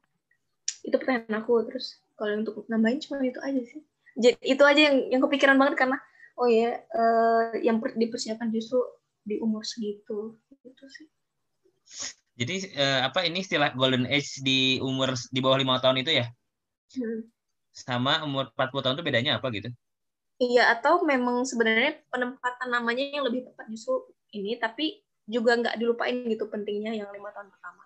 Itu 0.85 0.97
pertanyaan 1.01 1.41
aku 1.41 1.65
terus 1.65 2.05
kalau 2.15 2.37
untuk 2.37 2.69
nambahin 2.69 3.01
cuma 3.01 3.25
itu 3.25 3.41
aja 3.41 3.63
sih. 3.65 3.81
Jadi 4.15 4.39
itu 4.47 4.63
aja 4.63 4.81
yang 4.93 4.97
yang 5.19 5.23
kepikiran 5.25 5.59
banget 5.59 5.75
karena 5.81 5.99
oh 6.39 6.47
ya 6.47 6.79
uh, 6.95 7.57
yang 7.59 7.83
per, 7.83 7.97
dipersiapkan 7.99 8.53
justru 8.55 8.79
di 9.25 9.41
umur 9.41 9.65
segitu 9.65 10.39
gitu 10.63 10.85
sih. 10.87 11.09
Jadi 12.35 12.75
uh, 12.79 13.09
apa 13.09 13.27
ini 13.27 13.43
istilah 13.43 13.73
golden 13.75 14.07
age 14.07 14.45
di 14.45 14.79
umur 14.79 15.17
di 15.17 15.41
bawah 15.41 15.59
lima 15.59 15.81
tahun 15.81 16.05
itu 16.05 16.15
ya? 16.23 16.29
Hmm. 16.95 17.27
sama 17.75 18.23
umur 18.23 18.55
40 18.55 18.87
tahun 18.87 18.95
itu 18.95 19.03
bedanya 19.03 19.33
apa 19.43 19.51
gitu? 19.51 19.67
Iya 20.39 20.79
atau 20.79 21.03
memang 21.03 21.43
sebenarnya 21.43 21.99
penempatan 22.07 22.71
namanya 22.71 23.03
yang 23.03 23.27
lebih 23.27 23.51
tepat 23.51 23.67
justru 23.67 24.15
ini 24.31 24.55
tapi 24.63 25.03
juga 25.27 25.59
nggak 25.59 25.79
dilupain 25.83 26.23
gitu 26.31 26.47
pentingnya 26.47 26.95
yang 26.95 27.11
lima 27.11 27.35
tahun 27.35 27.51
pertama 27.51 27.84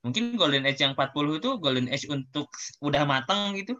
mungkin 0.00 0.36
golden 0.36 0.64
age 0.64 0.80
yang 0.80 0.96
40 0.96 1.40
itu 1.40 1.50
golden 1.60 1.88
age 1.92 2.08
untuk 2.08 2.48
udah 2.80 3.04
matang 3.04 3.56
gitu. 3.56 3.76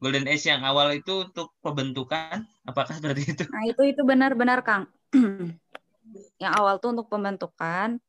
Golden 0.00 0.26
age 0.26 0.48
yang 0.48 0.64
awal 0.64 0.96
itu 0.96 1.28
untuk 1.28 1.52
pembentukan. 1.60 2.48
Apakah 2.64 2.96
seperti 2.96 3.36
itu? 3.36 3.44
Nah 3.52 3.64
itu 3.68 3.82
itu 3.84 4.02
benar-benar 4.02 4.64
kang. 4.64 4.88
Yang 6.42 6.52
awal 6.56 6.74
tuh 6.80 6.96
untuk 6.96 7.06
pembentukan. 7.12 8.00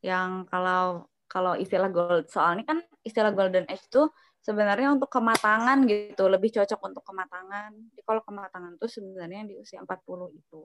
Yang 0.00 0.30
kalau 0.48 1.06
kalau 1.28 1.52
istilah 1.60 1.92
gold 1.92 2.32
soalnya 2.32 2.64
kan 2.64 2.80
istilah 3.04 3.36
golden 3.36 3.68
age 3.68 3.84
itu 3.84 4.08
sebenarnya 4.40 4.96
untuk 4.96 5.12
kematangan 5.12 5.84
gitu. 5.84 6.24
Lebih 6.32 6.48
cocok 6.56 6.80
untuk 6.80 7.04
kematangan. 7.04 7.76
Jadi 7.92 8.02
kalau 8.08 8.24
kematangan 8.24 8.80
tuh 8.80 8.88
sebenarnya 8.88 9.44
di 9.44 9.60
usia 9.60 9.84
40 9.84 10.32
itu. 10.32 10.64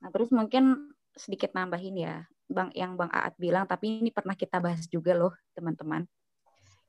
Nah 0.00 0.08
terus 0.14 0.30
mungkin 0.30 0.94
sedikit 1.20 1.52
nambahin 1.52 1.96
ya 2.00 2.16
Bang 2.50 2.74
yang 2.74 2.98
Bang 2.98 3.14
Aat 3.14 3.38
bilang, 3.38 3.62
tapi 3.70 4.02
ini 4.02 4.10
pernah 4.10 4.34
kita 4.34 4.58
bahas 4.58 4.90
juga 4.90 5.14
loh, 5.14 5.30
teman-teman. 5.54 6.02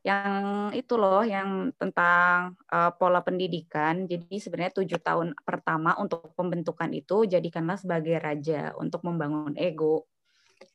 Yang 0.02 0.34
itu 0.82 0.94
loh, 0.98 1.22
yang 1.22 1.70
tentang 1.78 2.58
uh, 2.74 2.90
pola 2.98 3.22
pendidikan. 3.22 4.10
Jadi 4.10 4.42
sebenarnya 4.42 4.74
tujuh 4.82 4.98
tahun 4.98 5.38
pertama 5.46 5.94
untuk 6.02 6.34
pembentukan 6.34 6.90
itu 6.90 7.30
jadikanlah 7.30 7.78
sebagai 7.78 8.18
raja 8.18 8.74
untuk 8.82 9.06
membangun 9.06 9.54
ego. 9.54 10.10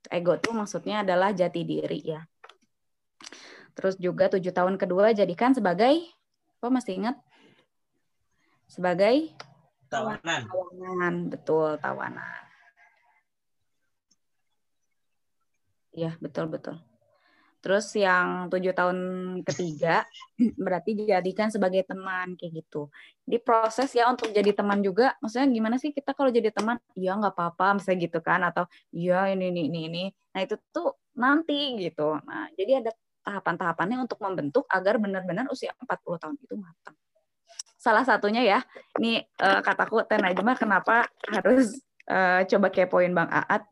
Ego 0.06 0.38
itu 0.38 0.54
maksudnya 0.54 1.02
adalah 1.02 1.34
jati 1.34 1.66
diri 1.66 2.00
ya. 2.06 2.22
Terus 3.74 3.98
juga 3.98 4.30
tujuh 4.30 4.54
tahun 4.54 4.78
kedua 4.78 5.10
jadikan 5.10 5.50
sebagai 5.50 6.06
apa 6.62 6.68
masih 6.70 7.02
ingat? 7.02 7.18
Sebagai 8.70 9.34
tawanan. 9.90 10.46
Tawanan, 10.46 11.14
betul 11.34 11.74
tawanan. 11.82 12.45
Iya, 15.96 16.12
betul-betul. 16.20 16.76
Terus 17.64 17.90
yang 17.98 18.46
tujuh 18.46 18.70
tahun 18.76 18.98
ketiga 19.42 20.06
berarti 20.64 20.94
dijadikan 20.94 21.48
sebagai 21.50 21.82
teman 21.88 22.36
kayak 22.36 22.62
gitu. 22.62 22.92
Di 23.24 23.40
proses 23.40 23.90
ya 23.96 24.06
untuk 24.12 24.30
jadi 24.30 24.52
teman 24.54 24.84
juga, 24.84 25.16
maksudnya 25.18 25.48
gimana 25.50 25.80
sih 25.80 25.90
kita 25.90 26.12
kalau 26.12 26.30
jadi 26.30 26.52
teman? 26.52 26.76
Ya 26.94 27.16
nggak 27.16 27.34
apa-apa, 27.34 27.80
misalnya 27.80 27.98
gitu 28.06 28.20
kan, 28.22 28.44
atau 28.44 28.68
ya 28.92 29.32
ini 29.32 29.50
ini 29.50 29.72
ini 29.72 29.80
ini. 29.88 30.04
Nah 30.36 30.40
itu 30.44 30.54
tuh 30.70 30.94
nanti 31.16 31.74
gitu. 31.80 32.20
Nah 32.22 32.52
jadi 32.54 32.84
ada 32.84 32.92
tahapan-tahapannya 33.26 33.98
untuk 34.06 34.22
membentuk 34.22 34.68
agar 34.70 35.02
benar-benar 35.02 35.50
usia 35.50 35.74
40 35.82 36.22
tahun 36.22 36.36
itu 36.38 36.54
matang. 36.54 36.94
Salah 37.74 38.06
satunya 38.06 38.46
ya, 38.46 38.58
ini 39.02 39.26
uh, 39.42 39.58
kataku 39.64 40.06
Tenajma 40.06 40.54
kenapa 40.54 41.10
harus 41.34 41.82
uh, 42.06 42.46
coba 42.46 42.70
kepoin 42.70 43.10
Bang 43.10 43.26
Aat 43.26 43.66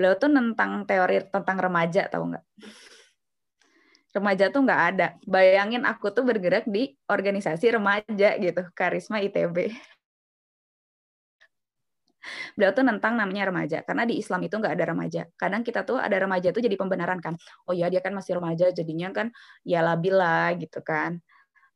beliau 0.00 0.16
tuh 0.16 0.32
tentang 0.32 0.88
teori 0.88 1.28
tentang 1.28 1.56
remaja 1.60 2.08
tahu 2.08 2.32
nggak? 2.32 2.44
Remaja 4.16 4.44
tuh 4.48 4.60
nggak 4.64 4.82
ada. 4.96 5.06
Bayangin 5.28 5.84
aku 5.84 6.08
tuh 6.08 6.24
bergerak 6.24 6.64
di 6.64 6.96
organisasi 7.04 7.76
remaja 7.76 8.40
gitu 8.40 8.64
karisma 8.72 9.20
ITB 9.20 9.68
beliau 12.54 12.70
tuh 12.76 12.84
tentang 12.84 13.16
namanya 13.16 13.48
remaja 13.50 13.78
karena 13.84 14.04
di 14.04 14.20
Islam 14.20 14.40
itu 14.44 14.54
nggak 14.56 14.74
ada 14.76 14.86
remaja. 14.92 15.22
Kadang 15.36 15.62
kita 15.64 15.84
tuh 15.84 15.98
ada 16.00 16.16
remaja 16.16 16.52
tuh 16.52 16.62
jadi 16.64 16.76
pembenaran 16.76 17.18
kan. 17.20 17.34
Oh 17.68 17.74
ya 17.76 17.88
dia 17.92 18.00
kan 18.04 18.12
masih 18.16 18.38
remaja 18.40 18.72
jadinya 18.72 19.08
kan 19.12 19.32
ya 19.64 19.80
labil 19.84 20.14
lah 20.16 20.52
gitu 20.56 20.80
kan. 20.84 21.20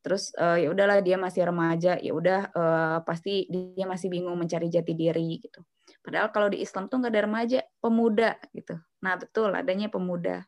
Terus 0.04 0.32
uh, 0.36 0.60
ya 0.60 0.68
udahlah 0.68 1.00
dia 1.00 1.16
masih 1.16 1.48
remaja. 1.48 1.96
Ya 2.00 2.12
udah 2.12 2.40
uh, 2.52 2.98
pasti 3.08 3.48
dia 3.48 3.86
masih 3.88 4.12
bingung 4.12 4.36
mencari 4.36 4.68
jati 4.68 4.92
diri 4.92 5.40
gitu 5.40 5.64
Padahal 6.04 6.28
kalau 6.30 6.48
di 6.52 6.60
Islam 6.60 6.86
tuh 6.92 7.00
nggak 7.00 7.12
ada 7.16 7.22
remaja, 7.24 7.60
pemuda 7.80 8.36
gitu. 8.52 8.76
Nah 9.00 9.14
betul 9.16 9.50
adanya 9.56 9.88
pemuda. 9.88 10.44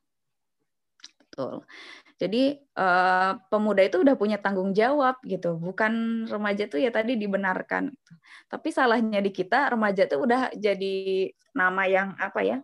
Betul. 1.37 1.69
Jadi 2.17 2.57
uh, 2.81 3.37
pemuda 3.53 3.85
itu 3.85 4.01
udah 4.01 4.17
punya 4.17 4.41
tanggung 4.41 4.73
jawab 4.73 5.21
gitu, 5.29 5.61
bukan 5.61 6.25
remaja 6.33 6.65
tuh 6.65 6.81
ya 6.81 6.89
tadi 6.89 7.13
dibenarkan. 7.21 7.93
Gitu. 7.93 8.13
Tapi 8.49 8.69
salahnya 8.73 9.21
di 9.21 9.29
kita 9.37 9.69
remaja 9.69 10.09
tuh 10.09 10.25
udah 10.25 10.49
jadi 10.57 11.29
nama 11.53 11.85
yang 11.85 12.17
apa 12.17 12.41
ya? 12.41 12.59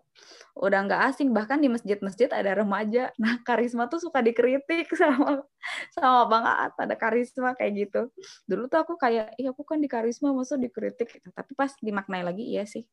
Udah 0.57 0.85
nggak 0.89 1.03
asing 1.13 1.37
bahkan 1.37 1.61
di 1.61 1.69
masjid-masjid 1.69 2.33
ada 2.33 2.57
remaja. 2.65 3.13
Nah 3.21 3.41
karisma 3.45 3.93
tuh 3.93 4.01
suka 4.01 4.25
dikritik 4.25 4.89
sama 5.01 5.45
sama 5.93 6.29
bang 6.33 6.45
Aat 6.49 6.73
ada 6.81 6.97
karisma 6.97 7.53
kayak 7.57 7.73
gitu. 7.89 8.01
Dulu 8.49 8.73
tuh 8.73 8.81
aku 8.89 8.95
kayak, 8.97 9.37
iya 9.37 9.53
aku 9.53 9.65
kan 9.69 9.81
di 9.85 9.89
karisma 9.93 10.33
maksud 10.33 10.61
dikritik. 10.65 11.21
Tapi 11.37 11.53
pas 11.57 11.73
dimaknai 11.81 12.25
lagi 12.25 12.45
iya 12.49 12.65
sih 12.65 12.89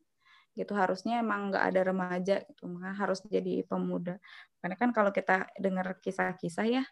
gitu 0.60 0.76
harusnya 0.76 1.24
emang 1.24 1.56
nggak 1.56 1.64
ada 1.72 1.82
remaja 1.88 2.36
gitu 2.44 2.68
maka 2.68 2.92
harus 3.08 3.24
jadi 3.24 3.64
pemuda 3.64 4.20
karena 4.60 4.76
kan 4.76 4.90
kalau 4.92 5.16
kita 5.16 5.48
dengar 5.56 5.96
kisah-kisah 6.04 6.68
ya 6.68 6.84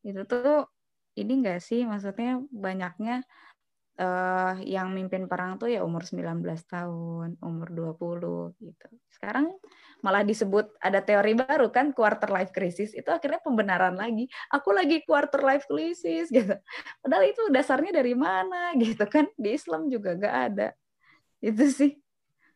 itu 0.00 0.24
tuh 0.24 0.64
ini 1.20 1.44
enggak 1.44 1.60
sih 1.60 1.84
maksudnya 1.84 2.40
banyaknya 2.48 3.20
uh, 4.00 4.54
yang 4.64 4.94
mimpin 4.94 5.28
perang 5.28 5.60
tuh 5.60 5.68
ya 5.68 5.84
umur 5.84 6.06
19 6.06 6.40
tahun, 6.64 7.36
umur 7.42 7.68
20 7.68 8.56
gitu. 8.62 8.86
Sekarang 9.12 9.52
malah 10.02 10.26
disebut 10.26 10.72
ada 10.82 10.98
teori 11.04 11.36
baru 11.38 11.70
kan 11.70 11.94
quarter 11.94 12.30
life 12.32 12.50
crisis 12.50 12.90
itu 12.96 13.06
akhirnya 13.06 13.42
pembenaran 13.44 13.94
lagi. 13.94 14.26
Aku 14.50 14.72
lagi 14.72 15.04
quarter 15.04 15.42
life 15.44 15.68
crisis 15.68 16.32
gitu. 16.34 16.54
Padahal 17.02 17.24
itu 17.28 17.42
dasarnya 17.52 17.92
dari 17.92 18.14
mana 18.16 18.72
gitu 18.78 19.04
kan? 19.06 19.28
Di 19.36 19.58
Islam 19.58 19.86
juga 19.92 20.16
gak 20.16 20.36
ada. 20.52 20.68
Itu 21.42 21.66
sih. 21.68 22.01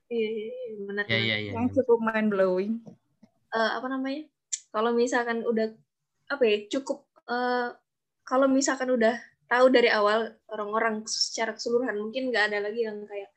Iya, 0.06 0.28
iya, 0.30 0.50
iya 0.54 0.82
benar. 0.86 1.04
Iya, 1.10 1.18
iya, 1.18 1.36
iya. 1.42 1.52
Yang 1.58 1.82
cukup 1.82 1.98
mind 1.98 2.28
blowing. 2.30 2.72
Uh, 3.50 3.58
eh, 3.58 3.70
apa 3.78 3.86
namanya? 3.90 4.22
Kalau 4.70 4.90
misalkan 4.94 5.42
udah 5.42 5.72
apa 6.26 6.42
ya 6.42 6.56
cukup 6.70 7.06
uh, 7.30 7.70
kalau 8.26 8.50
misalkan 8.50 8.90
udah 8.90 9.14
tahu 9.46 9.70
dari 9.70 9.86
awal 9.86 10.34
orang-orang 10.50 11.06
secara 11.06 11.54
keseluruhan 11.54 11.94
mungkin 12.02 12.34
nggak 12.34 12.50
ada 12.50 12.58
lagi 12.66 12.82
yang 12.82 12.98
kayak 13.06 13.30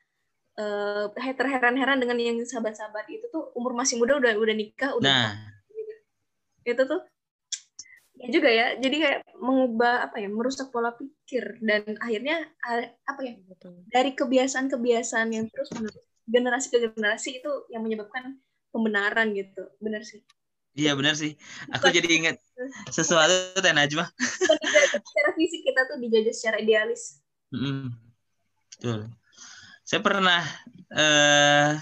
uh, 0.58 1.06
terheran-heran 1.14 2.02
dengan 2.02 2.18
yang 2.18 2.38
sahabat-sahabat 2.42 3.06
itu 3.06 3.30
tuh 3.30 3.54
umur 3.54 3.78
masih 3.78 4.02
muda 4.02 4.18
udah 4.18 4.34
udah 4.34 4.54
nikah 4.58 4.90
udah 4.98 5.06
Nah, 5.06 5.32
itu 6.66 6.82
tuh 6.82 7.00
ya 8.20 8.26
juga 8.28 8.50
ya 8.52 8.66
jadi 8.76 8.96
kayak 9.00 9.20
mengubah 9.40 10.10
apa 10.10 10.20
ya 10.20 10.28
merusak 10.28 10.68
pola 10.68 10.92
pikir 10.92 11.56
dan 11.64 11.96
akhirnya 12.02 12.52
apa 13.06 13.20
ya 13.24 13.32
dari 13.88 14.12
kebiasaan-kebiasaan 14.12 15.32
yang 15.32 15.48
terus 15.48 15.72
menerus 15.72 16.09
generasi 16.30 16.66
ke 16.70 16.78
generasi 16.78 17.42
itu 17.42 17.52
yang 17.74 17.82
menyebabkan 17.82 18.38
pembenaran 18.70 19.34
gitu 19.34 19.66
benar 19.82 20.06
sih 20.06 20.22
iya 20.78 20.94
benar 20.94 21.18
sih. 21.18 21.34
Aku 21.74 21.90
jadi 21.90 22.06
ingat 22.06 22.38
sesuatu 22.94 23.58
Teh 23.58 23.74
Najwa. 23.74 24.06
Secara 24.06 25.30
fisik 25.34 25.66
kita 25.66 25.82
tuh 25.90 25.98
dijajah 25.98 26.30
secara 26.30 26.56
idealis 26.62 27.20
Mm, 27.50 27.90
Betul. 28.78 29.10
Saya 29.82 30.00
pernah 30.06 30.38
eh 30.94 31.74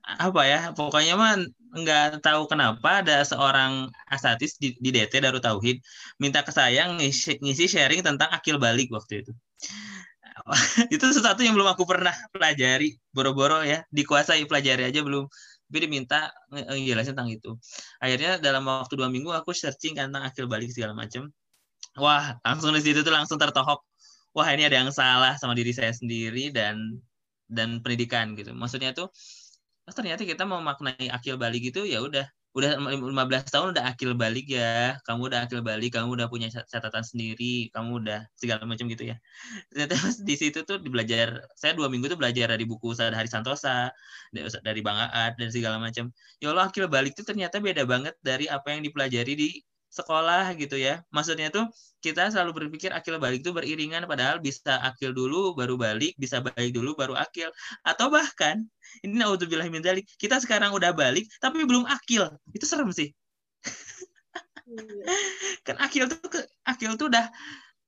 apa 0.00 0.42
ya? 0.48 0.72
Pokoknya 0.72 1.20
mah 1.20 1.36
nggak 1.76 2.24
tahu 2.24 2.48
kenapa 2.48 3.04
ada 3.04 3.20
seorang 3.20 3.92
asatis 4.08 4.56
di, 4.56 4.72
di 4.80 4.88
DT 4.88 5.20
Darut 5.20 5.44
Tauhid 5.44 5.84
minta 6.16 6.40
ke 6.40 6.48
saya 6.48 6.88
ngisi, 6.96 7.36
ngisi 7.44 7.68
sharing 7.68 8.00
tentang 8.00 8.32
akil 8.32 8.56
balik 8.56 8.88
waktu 8.88 9.20
itu. 9.20 9.36
itu 10.94 11.04
sesuatu 11.10 11.42
yang 11.42 11.54
belum 11.58 11.74
aku 11.74 11.84
pernah 11.88 12.14
pelajari, 12.30 12.94
boro-boro 13.10 13.66
ya, 13.66 13.82
dikuasai 13.90 14.46
pelajari 14.46 14.86
aja 14.88 15.00
belum. 15.02 15.26
Tapi 15.66 15.78
diminta 15.82 16.30
nge- 16.54 16.66
ngejelasin 16.70 17.12
tentang 17.18 17.30
itu. 17.34 17.50
Akhirnya 17.98 18.38
dalam 18.38 18.62
waktu 18.70 18.94
dua 18.94 19.10
minggu 19.10 19.34
aku 19.34 19.50
searching 19.50 19.98
tentang 19.98 20.22
akil 20.22 20.46
balik 20.46 20.70
segala 20.70 20.94
macam. 20.94 21.26
Wah, 21.98 22.38
langsung 22.46 22.72
di 22.76 22.82
situ 22.84 23.00
tuh 23.06 23.14
langsung 23.14 23.38
tertohok. 23.40 23.82
Wah, 24.36 24.48
ini 24.54 24.68
ada 24.68 24.78
yang 24.84 24.92
salah 24.94 25.34
sama 25.40 25.56
diri 25.58 25.72
saya 25.74 25.90
sendiri 25.96 26.52
dan 26.54 27.00
dan 27.50 27.82
pendidikan 27.82 28.34
gitu. 28.38 28.52
Maksudnya 28.54 28.94
tuh 28.94 29.10
oh, 29.86 29.94
ternyata 29.94 30.22
kita 30.26 30.42
mau 30.46 30.60
maknai 30.62 31.08
akil 31.10 31.38
balik 31.38 31.62
itu 31.70 31.86
ya 31.86 32.02
udah 32.02 32.26
udah 32.56 32.80
15 32.80 33.52
tahun 33.52 33.76
udah 33.76 33.84
akil 33.92 34.16
balik 34.16 34.48
ya. 34.48 34.96
Kamu 35.04 35.28
udah 35.28 35.44
akil 35.44 35.60
balik, 35.60 35.92
kamu 35.96 36.16
udah 36.16 36.28
punya 36.32 36.48
cat- 36.48 36.64
catatan 36.72 37.04
sendiri, 37.04 37.68
kamu 37.68 38.00
udah 38.00 38.24
segala 38.40 38.64
macam 38.64 38.88
gitu 38.88 39.04
ya. 39.12 39.16
Ternyata 39.68 39.94
di 40.28 40.34
situ 40.40 40.64
tuh 40.64 40.80
belajar 40.80 41.44
saya 41.52 41.76
dua 41.76 41.92
minggu 41.92 42.08
tuh 42.08 42.16
belajar 42.16 42.48
dari 42.48 42.64
buku 42.64 42.96
Ustaz 42.96 43.12
Hari 43.12 43.28
Santosa, 43.28 43.92
dari 44.64 44.80
Bang 44.80 44.96
Aad 44.96 45.36
dan 45.36 45.48
segala 45.52 45.76
macam. 45.76 46.08
Ya 46.40 46.48
Allah 46.52 46.72
akil 46.72 46.88
balik 46.88 47.12
tuh 47.12 47.28
ternyata 47.28 47.60
beda 47.60 47.84
banget 47.84 48.16
dari 48.24 48.48
apa 48.48 48.72
yang 48.72 48.80
dipelajari 48.80 49.32
di 49.36 49.48
sekolah 49.96 50.52
gitu 50.60 50.76
ya. 50.76 51.00
Maksudnya 51.08 51.48
tuh 51.48 51.64
kita 52.04 52.28
selalu 52.28 52.52
berpikir 52.64 52.92
akil 52.92 53.16
balik 53.16 53.40
itu 53.40 53.50
beriringan 53.56 54.04
padahal 54.04 54.36
bisa 54.44 54.76
akil 54.84 55.16
dulu 55.16 55.56
baru 55.56 55.80
balik, 55.80 56.12
bisa 56.20 56.44
balik 56.44 56.76
dulu 56.76 56.92
baru 56.92 57.16
akil. 57.16 57.48
Atau 57.80 58.12
bahkan 58.12 58.68
ini 59.00 59.16
naudzubillah 59.16 59.66
min 59.72 59.80
dzalik, 59.80 60.04
kita 60.20 60.36
sekarang 60.44 60.76
udah 60.76 60.92
balik 60.92 61.24
tapi 61.40 61.64
belum 61.64 61.88
akil. 61.88 62.28
Itu 62.52 62.68
serem 62.68 62.92
sih. 62.92 63.16
Kan 65.66 65.80
akil 65.80 66.10
tuh 66.12 66.44
akil 66.68 67.00
tuh 67.00 67.08
udah 67.08 67.26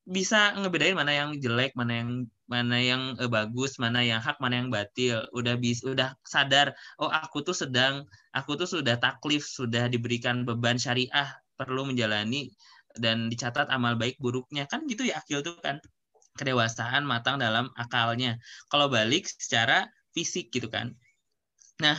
bisa 0.09 0.57
ngebedain 0.57 0.97
mana 0.97 1.13
yang 1.13 1.31
jelek, 1.37 1.77
mana 1.77 2.01
yang 2.01 2.11
mana 2.49 2.77
yang 2.81 3.03
eh, 3.21 3.29
bagus, 3.29 3.77
mana 3.77 4.01
yang 4.01 4.25
hak, 4.25 4.41
mana 4.41 4.65
yang 4.65 4.73
batil. 4.73 5.21
Udah 5.37 5.61
bisa 5.61 5.93
udah 5.93 6.17
sadar, 6.25 6.73
oh 6.97 7.13
aku 7.13 7.45
tuh 7.45 7.53
sedang 7.53 8.09
aku 8.33 8.57
tuh 8.57 8.65
sudah 8.65 8.97
taklif, 8.97 9.45
sudah 9.45 9.85
diberikan 9.93 10.49
beban 10.49 10.81
syariah, 10.81 11.29
perlu 11.59 11.83
menjalani 11.83 12.49
dan 12.95 13.27
dicatat 13.27 13.67
amal 13.69 13.99
baik 13.99 14.17
buruknya. 14.23 14.65
Kan 14.71 14.87
gitu 14.87 15.03
ya 15.03 15.19
akil 15.21 15.43
tuh 15.43 15.59
kan. 15.59 15.83
Kedewasaan 16.39 17.03
matang 17.03 17.43
dalam 17.43 17.69
akalnya. 17.75 18.39
Kalau 18.71 18.87
balik 18.87 19.27
secara 19.27 19.91
fisik 20.15 20.55
gitu 20.55 20.71
kan. 20.71 20.95
Nah, 21.83 21.99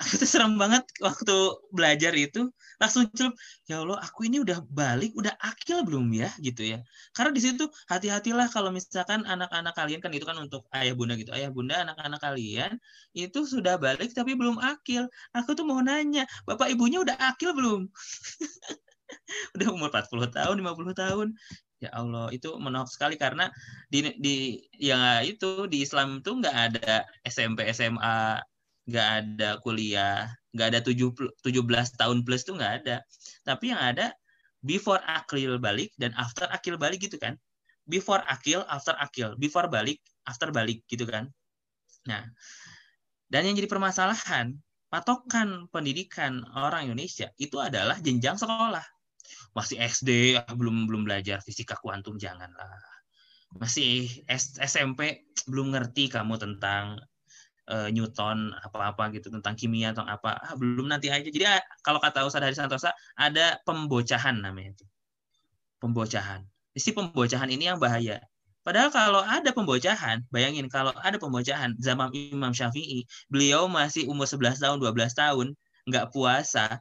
aku 0.00 0.14
tuh 0.22 0.28
serem 0.28 0.56
banget 0.56 0.84
waktu 1.04 1.36
belajar 1.74 2.12
itu 2.16 2.48
langsung 2.80 3.06
celup, 3.14 3.38
ya 3.70 3.84
Allah, 3.84 4.02
aku 4.02 4.26
ini 4.26 4.42
udah 4.42 4.58
balik, 4.66 5.14
udah 5.14 5.30
akil 5.38 5.86
belum 5.86 6.10
ya 6.16 6.34
gitu 6.42 6.66
ya. 6.66 6.82
Karena 7.14 7.30
di 7.30 7.40
situ 7.44 7.64
hati-hatilah 7.86 8.50
kalau 8.50 8.74
misalkan 8.74 9.22
anak-anak 9.22 9.70
kalian 9.76 10.00
kan 10.02 10.10
itu 10.10 10.26
kan 10.26 10.34
untuk 10.42 10.66
ayah 10.74 10.96
bunda 10.98 11.14
gitu. 11.14 11.30
Ayah 11.30 11.54
bunda 11.54 11.78
anak-anak 11.86 12.18
kalian 12.18 12.82
itu 13.14 13.46
sudah 13.46 13.78
balik 13.78 14.10
tapi 14.16 14.34
belum 14.34 14.58
akil. 14.58 15.06
Aku 15.36 15.54
tuh 15.54 15.62
mau 15.62 15.78
nanya, 15.78 16.26
Bapak 16.42 16.74
ibunya 16.74 16.98
udah 17.04 17.14
akil 17.22 17.54
belum? 17.54 17.86
udah 19.54 19.66
umur 19.70 19.88
40 19.94 20.32
tahun, 20.34 20.54
50 20.58 20.94
tahun. 20.96 21.28
Ya 21.82 21.90
Allah, 21.98 22.30
itu 22.30 22.46
menolak 22.62 22.90
sekali 22.94 23.18
karena 23.18 23.50
di 23.90 24.14
di 24.22 24.62
ya 24.78 25.18
itu 25.26 25.66
di 25.66 25.82
Islam 25.82 26.22
tuh 26.22 26.38
nggak 26.38 26.56
ada 26.70 27.02
SMP, 27.26 27.66
SMA, 27.74 28.38
nggak 28.86 29.08
ada 29.22 29.50
kuliah, 29.62 30.30
nggak 30.54 30.66
ada 30.74 30.80
70 30.82 31.30
17 31.42 32.00
tahun 32.00 32.18
plus 32.26 32.42
tuh 32.42 32.58
nggak 32.58 32.72
ada. 32.82 32.96
Tapi 33.46 33.70
yang 33.70 33.80
ada 33.80 34.10
before 34.62 35.02
akil 35.06 35.58
balik 35.58 35.90
dan 35.98 36.14
after 36.18 36.46
akil 36.50 36.78
balik 36.78 37.02
gitu 37.02 37.18
kan. 37.18 37.38
Before 37.86 38.22
akil, 38.30 38.62
after 38.70 38.94
akil. 38.98 39.34
Before 39.34 39.66
balik, 39.66 39.98
after 40.26 40.54
balik 40.54 40.86
gitu 40.86 41.02
kan. 41.02 41.26
Nah, 42.06 42.22
dan 43.26 43.42
yang 43.46 43.58
jadi 43.58 43.66
permasalahan, 43.70 44.54
patokan 44.86 45.66
pendidikan 45.72 46.46
orang 46.54 46.90
Indonesia 46.90 47.30
itu 47.38 47.58
adalah 47.58 47.98
jenjang 47.98 48.38
sekolah. 48.38 48.84
Masih 49.56 49.80
SD, 49.82 50.38
ah, 50.38 50.54
belum 50.54 50.84
belum 50.84 51.02
belajar 51.08 51.42
fisika 51.42 51.74
kuantum, 51.80 52.20
janganlah. 52.20 52.80
Masih 53.56 54.08
SMP, 54.62 55.28
belum 55.44 55.72
ngerti 55.76 56.08
kamu 56.08 56.40
tentang 56.40 56.96
eh, 57.70 57.88
Newton 57.94 58.54
apa-apa 58.58 59.12
gitu 59.14 59.28
tentang 59.30 59.54
kimia 59.58 59.94
atau 59.94 60.02
apa. 60.06 60.38
Ah, 60.40 60.54
belum 60.58 60.90
nanti 60.90 61.10
aja. 61.12 61.26
Jadi 61.26 61.44
ah, 61.46 61.60
kalau 61.86 61.98
kata 62.02 62.26
Ustadz 62.26 62.46
Hari 62.46 62.56
Santosa 62.58 62.90
ada 63.18 63.58
pembocahan 63.66 64.38
namanya 64.38 64.74
itu 64.78 64.84
pembocahan. 65.82 66.46
Isi 66.78 66.94
pembocahan 66.94 67.50
ini 67.50 67.68
yang 67.68 67.82
bahaya. 67.82 68.22
Padahal 68.62 68.94
kalau 68.94 69.22
ada 69.26 69.50
pembocahan 69.50 70.22
bayangin 70.30 70.70
kalau 70.70 70.94
ada 71.02 71.18
pembocahan 71.18 71.74
zaman 71.82 72.14
Imam 72.14 72.54
Syafi'i 72.54 73.02
beliau 73.26 73.66
masih 73.66 74.06
umur 74.06 74.30
11 74.30 74.62
tahun 74.62 74.78
12 74.78 75.18
tahun 75.18 75.46
nggak 75.90 76.14
puasa 76.14 76.78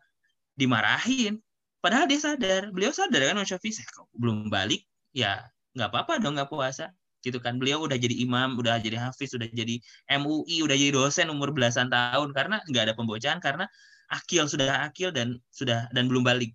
dimarahin. 0.53 1.41
Padahal 1.81 2.05
dia 2.05 2.21
sadar. 2.21 2.69
Beliau 2.69 2.93
sadar 2.93 3.25
kan 3.25 3.33
Imam 3.33 3.49
Syafi'i 3.49 3.73
"Saya 3.73 3.89
kok 3.89 4.05
belum 4.13 4.53
balik 4.53 4.85
ya 5.11 5.49
nggak 5.73 5.89
apa-apa 5.89 6.21
dong 6.21 6.37
nggak 6.37 6.51
puasa 6.51 6.93
gitu 7.21 7.37
kan. 7.37 7.57
Beliau 7.61 7.85
udah 7.85 7.97
jadi 7.97 8.13
imam 8.21 8.57
udah 8.57 8.81
jadi 8.81 8.97
hafiz 8.97 9.33
udah 9.37 9.47
jadi 9.49 9.77
MUI 10.19 10.65
udah 10.65 10.75
jadi 10.75 10.91
dosen 10.93 11.29
umur 11.29 11.53
belasan 11.55 11.87
tahun 11.89 12.33
karena 12.33 12.61
nggak 12.67 12.83
ada 12.91 12.93
pembocahan 12.97 13.39
karena 13.39 13.65
akil 14.11 14.45
sudah 14.45 14.83
akil 14.85 15.09
dan 15.15 15.39
sudah 15.53 15.87
dan 15.95 16.11
belum 16.11 16.25
balik. 16.25 16.51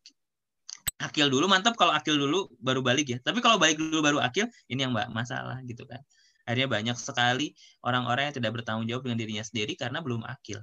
Akil 0.97 1.29
dulu 1.29 1.49
mantap 1.49 1.77
kalau 1.77 1.93
akil 1.93 2.17
dulu 2.17 2.53
baru 2.61 2.81
balik 2.85 3.07
ya. 3.17 3.19
Tapi 3.21 3.41
kalau 3.41 3.57
balik 3.57 3.81
dulu 3.81 4.01
baru 4.05 4.19
akil 4.21 4.49
ini 4.69 4.85
yang 4.85 4.93
mbak 4.93 5.09
masalah 5.13 5.61
gitu 5.65 5.89
kan. 5.89 6.01
Akhirnya 6.47 6.71
banyak 6.71 6.97
sekali 6.97 7.57
orang-orang 7.83 8.31
yang 8.31 8.37
tidak 8.39 8.51
bertanggung 8.61 8.87
jawab 8.87 9.03
dengan 9.09 9.19
dirinya 9.19 9.45
sendiri 9.45 9.75
karena 9.75 9.99
belum 9.99 10.23
akil. 10.23 10.63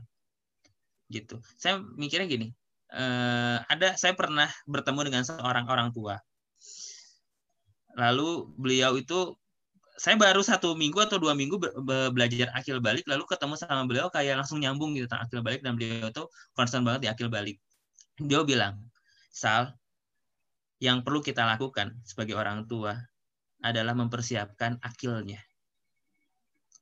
Gitu. 1.12 1.38
Saya 1.60 1.84
mikirnya 2.00 2.26
gini 2.26 2.48
eh, 2.94 3.58
ada 3.66 3.98
saya 3.98 4.14
pernah 4.14 4.48
bertemu 4.70 5.00
dengan 5.10 5.24
seorang 5.26 5.66
orang 5.66 5.90
tua. 5.90 6.22
Lalu 7.94 8.50
beliau 8.58 8.98
itu 8.98 9.38
saya 9.98 10.18
baru 10.18 10.42
satu 10.42 10.74
minggu 10.74 10.98
atau 11.06 11.22
dua 11.22 11.38
minggu 11.38 11.62
be- 11.62 11.76
be- 11.86 12.12
belajar 12.14 12.50
akil 12.58 12.82
balik 12.82 13.06
lalu 13.06 13.24
ketemu 13.30 13.54
sama 13.54 13.86
beliau 13.86 14.10
kayak 14.10 14.42
langsung 14.42 14.58
nyambung 14.58 14.98
gitu 14.98 15.06
tentang 15.06 15.30
akil 15.30 15.40
balik 15.46 15.62
dan 15.62 15.78
beliau 15.78 16.10
tuh 16.10 16.28
concern 16.58 16.82
banget 16.82 17.06
di 17.06 17.10
akil 17.14 17.30
balik. 17.30 17.62
Dia 18.18 18.42
bilang 18.42 18.82
Sal 19.34 19.74
yang 20.82 21.06
perlu 21.06 21.22
kita 21.22 21.46
lakukan 21.46 21.98
sebagai 22.06 22.38
orang 22.38 22.66
tua 22.66 22.98
adalah 23.64 23.96
mempersiapkan 23.96 24.82
akilnya. 24.84 25.40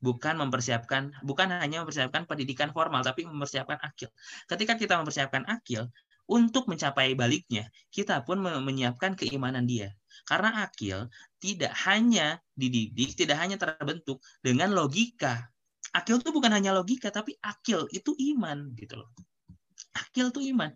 Bukan 0.01 0.33
mempersiapkan 0.41 1.13
bukan 1.21 1.47
hanya 1.61 1.85
mempersiapkan 1.85 2.25
pendidikan 2.25 2.73
formal 2.73 3.05
tapi 3.05 3.27
mempersiapkan 3.27 3.77
akil. 3.85 4.09
Ketika 4.49 4.73
kita 4.79 4.97
mempersiapkan 4.97 5.45
akil 5.45 5.91
untuk 6.31 6.71
mencapai 6.71 7.11
baliknya 7.19 7.67
kita 7.91 8.23
pun 8.23 8.39
me- 8.39 8.63
menyiapkan 8.63 9.19
keimanan 9.19 9.67
dia 9.67 9.91
karena 10.25 10.63
akil 10.63 11.11
tidak 11.41 11.73
hanya 11.89 12.39
dididik, 12.53 13.17
tidak 13.17 13.41
hanya 13.41 13.57
terbentuk 13.57 14.21
dengan 14.45 14.69
logika. 14.71 15.49
Akil 15.91 16.21
itu 16.21 16.29
bukan 16.31 16.53
hanya 16.53 16.71
logika, 16.71 17.09
tapi 17.11 17.35
akil 17.41 17.89
itu 17.91 18.13
iman 18.33 18.71
gitu 18.77 19.01
loh. 19.01 19.09
Akil 19.97 20.29
itu 20.31 20.53
iman. 20.55 20.71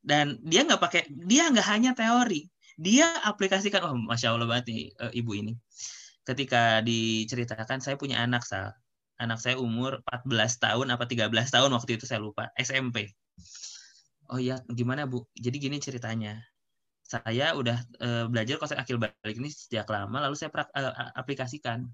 Dan 0.00 0.40
dia 0.40 0.64
nggak 0.64 0.80
pakai, 0.80 1.02
dia 1.12 1.50
nggak 1.50 1.66
hanya 1.68 1.92
teori, 1.92 2.48
dia 2.78 3.10
aplikasikan. 3.26 3.84
Oh, 3.84 3.96
masya 3.98 4.32
Allah 4.32 4.48
banget 4.48 4.72
nih 4.72 4.82
eh, 4.96 5.12
ibu 5.20 5.36
ini. 5.36 5.52
Ketika 6.24 6.80
diceritakan, 6.80 7.82
saya 7.84 7.98
punya 7.98 8.22
anak 8.22 8.46
sal, 8.46 8.72
anak 9.20 9.42
saya 9.42 9.60
umur 9.60 10.00
14 10.08 10.56
tahun 10.56 10.86
apa 10.94 11.04
13 11.04 11.28
tahun 11.52 11.70
waktu 11.76 12.00
itu 12.00 12.08
saya 12.08 12.22
lupa, 12.22 12.48
SMP. 12.56 13.12
Oh 14.30 14.38
iya, 14.38 14.62
gimana 14.70 15.10
bu? 15.10 15.26
Jadi 15.34 15.56
gini 15.58 15.82
ceritanya 15.82 16.38
saya 17.02 17.58
udah 17.58 17.78
uh, 17.98 18.24
belajar 18.30 18.62
konsep 18.62 18.78
akil 18.78 19.02
balik 19.02 19.34
ini 19.34 19.50
sejak 19.50 19.90
lama, 19.90 20.22
lalu 20.22 20.38
saya 20.38 20.54
prak, 20.54 20.70
uh, 20.70 21.10
aplikasikan. 21.18 21.90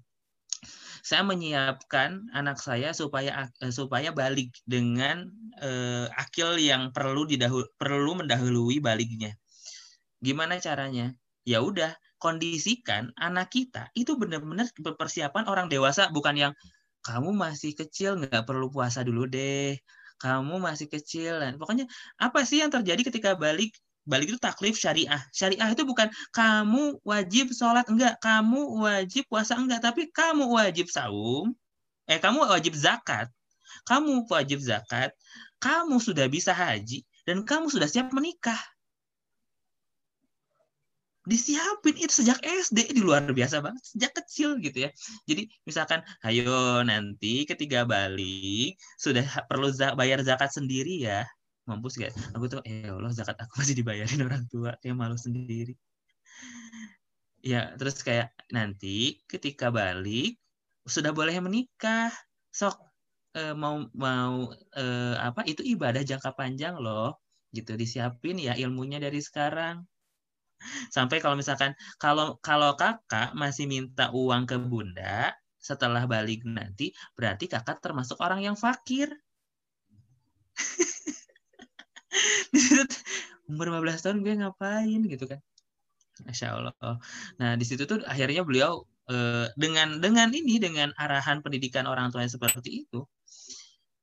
Saya 1.01 1.25
menyiapkan 1.25 2.29
anak 2.37 2.61
saya 2.61 2.93
supaya 2.93 3.49
uh, 3.49 3.73
supaya 3.73 4.13
balik 4.13 4.53
dengan 4.69 5.33
uh, 5.57 6.05
akil 6.13 6.61
yang 6.61 6.93
perlu 6.93 7.25
didahul 7.25 7.65
perlu 7.81 8.21
mendahului 8.21 8.77
baliknya. 8.77 9.33
Gimana 10.21 10.61
caranya? 10.61 11.17
Ya 11.41 11.65
udah, 11.65 11.97
kondisikan 12.21 13.09
anak 13.17 13.49
kita 13.49 13.89
itu 13.97 14.13
benar-benar 14.21 14.69
persiapan 14.77 15.49
orang 15.49 15.73
dewasa, 15.73 16.13
bukan 16.13 16.37
yang 16.37 16.53
kamu 17.01 17.33
masih 17.33 17.73
kecil 17.73 18.21
nggak 18.21 18.45
perlu 18.45 18.69
puasa 18.69 19.01
dulu 19.01 19.25
deh 19.25 19.73
kamu 20.17 20.57
masih 20.61 20.87
kecil 20.89 21.39
dan 21.41 21.57
pokoknya 21.61 21.85
apa 22.17 22.43
sih 22.43 22.61
yang 22.61 22.73
terjadi 22.73 23.01
ketika 23.07 23.31
balik? 23.37 23.73
Balik 24.07 24.31
itu 24.31 24.39
taklif 24.39 24.79
syariah. 24.79 25.19
Syariah 25.35 25.67
itu 25.67 25.83
bukan 25.83 26.07
kamu 26.31 27.03
wajib 27.03 27.51
sholat 27.51 27.83
enggak. 27.91 28.15
Kamu 28.23 28.79
wajib 28.79 29.27
puasa 29.27 29.59
enggak. 29.59 29.83
Tapi 29.83 30.07
kamu 30.15 30.47
wajib 30.47 30.87
saum 30.87 31.51
eh 32.07 32.15
kamu 32.15 32.47
wajib 32.47 32.71
zakat. 32.71 33.27
Kamu 33.83 34.23
wajib 34.31 34.63
zakat 34.63 35.11
kamu 35.57 35.97
sudah 35.97 36.29
bisa 36.29 36.53
haji 36.53 37.01
dan 37.25 37.41
kamu 37.41 37.69
sudah 37.73 37.89
siap 37.89 38.13
menikah 38.13 38.57
disiapin 41.27 41.95
itu 41.99 42.23
sejak 42.23 42.39
SD 42.39 42.95
di 42.95 43.01
luar 43.03 43.27
biasa 43.27 43.59
banget 43.59 43.83
sejak 43.83 44.11
kecil 44.23 44.49
gitu 44.63 44.87
ya. 44.87 44.89
Jadi 45.27 45.51
misalkan 45.67 45.99
ayo 46.23 46.81
nanti 46.87 47.43
ketiga 47.43 47.83
balik 47.83 48.79
sudah 48.95 49.27
perlu 49.51 49.67
bayar 49.99 50.23
zakat 50.23 50.55
sendiri 50.55 51.03
ya. 51.03 51.27
Mampus 51.67 51.99
gak 51.99 52.15
aku 52.31 52.47
tuh 52.47 52.61
ya 52.63 52.95
Allah 52.95 53.11
zakat 53.11 53.35
aku 53.43 53.59
masih 53.59 53.75
dibayarin 53.75 54.23
orang 54.27 54.47
tua 54.47 54.79
kayak 54.79 54.95
malu 54.95 55.19
sendiri. 55.19 55.75
Ya 57.43 57.75
terus 57.75 57.99
kayak 58.07 58.31
nanti 58.55 59.19
ketika 59.27 59.67
balik 59.67 60.39
sudah 60.87 61.11
boleh 61.11 61.35
menikah. 61.43 62.07
Sok 62.55 62.79
eh, 63.35 63.51
mau 63.51 63.83
mau 63.91 64.55
eh, 64.79 65.15
apa 65.19 65.43
itu 65.43 65.59
ibadah 65.61 66.01
jangka 66.07 66.31
panjang 66.39 66.79
loh 66.79 67.19
gitu 67.51 67.75
disiapin 67.75 68.39
ya 68.39 68.55
ilmunya 68.55 68.99
dari 68.99 69.19
sekarang 69.23 69.83
Sampai 70.89 71.21
kalau 71.23 71.37
misalkan 71.37 71.77
kalau 72.01 72.41
kalau 72.41 72.73
kakak 72.75 73.31
masih 73.37 73.69
minta 73.69 74.09
uang 74.11 74.49
ke 74.49 74.57
bunda 74.57 75.31
setelah 75.57 76.07
balik 76.07 76.47
nanti, 76.47 76.95
berarti 77.17 77.45
kakak 77.51 77.79
termasuk 77.83 78.17
orang 78.23 78.41
yang 78.45 78.55
fakir. 78.57 79.11
umur 83.47 83.79
15 83.79 84.03
tahun 84.03 84.17
gue 84.25 84.33
ngapain 84.43 85.01
gitu 85.07 85.25
kan. 85.29 85.39
Masya 86.25 86.57
Allah. 86.57 86.97
Nah 87.39 87.51
di 87.55 87.65
situ 87.67 87.85
tuh 87.85 88.01
akhirnya 88.03 88.41
beliau 88.43 88.83
eh, 89.07 89.47
dengan 89.55 90.01
dengan 90.01 90.29
ini 90.33 90.57
dengan 90.57 90.89
arahan 90.97 91.45
pendidikan 91.45 91.85
orang 91.85 92.09
tuanya 92.09 92.31
seperti 92.31 92.87
itu, 92.87 93.05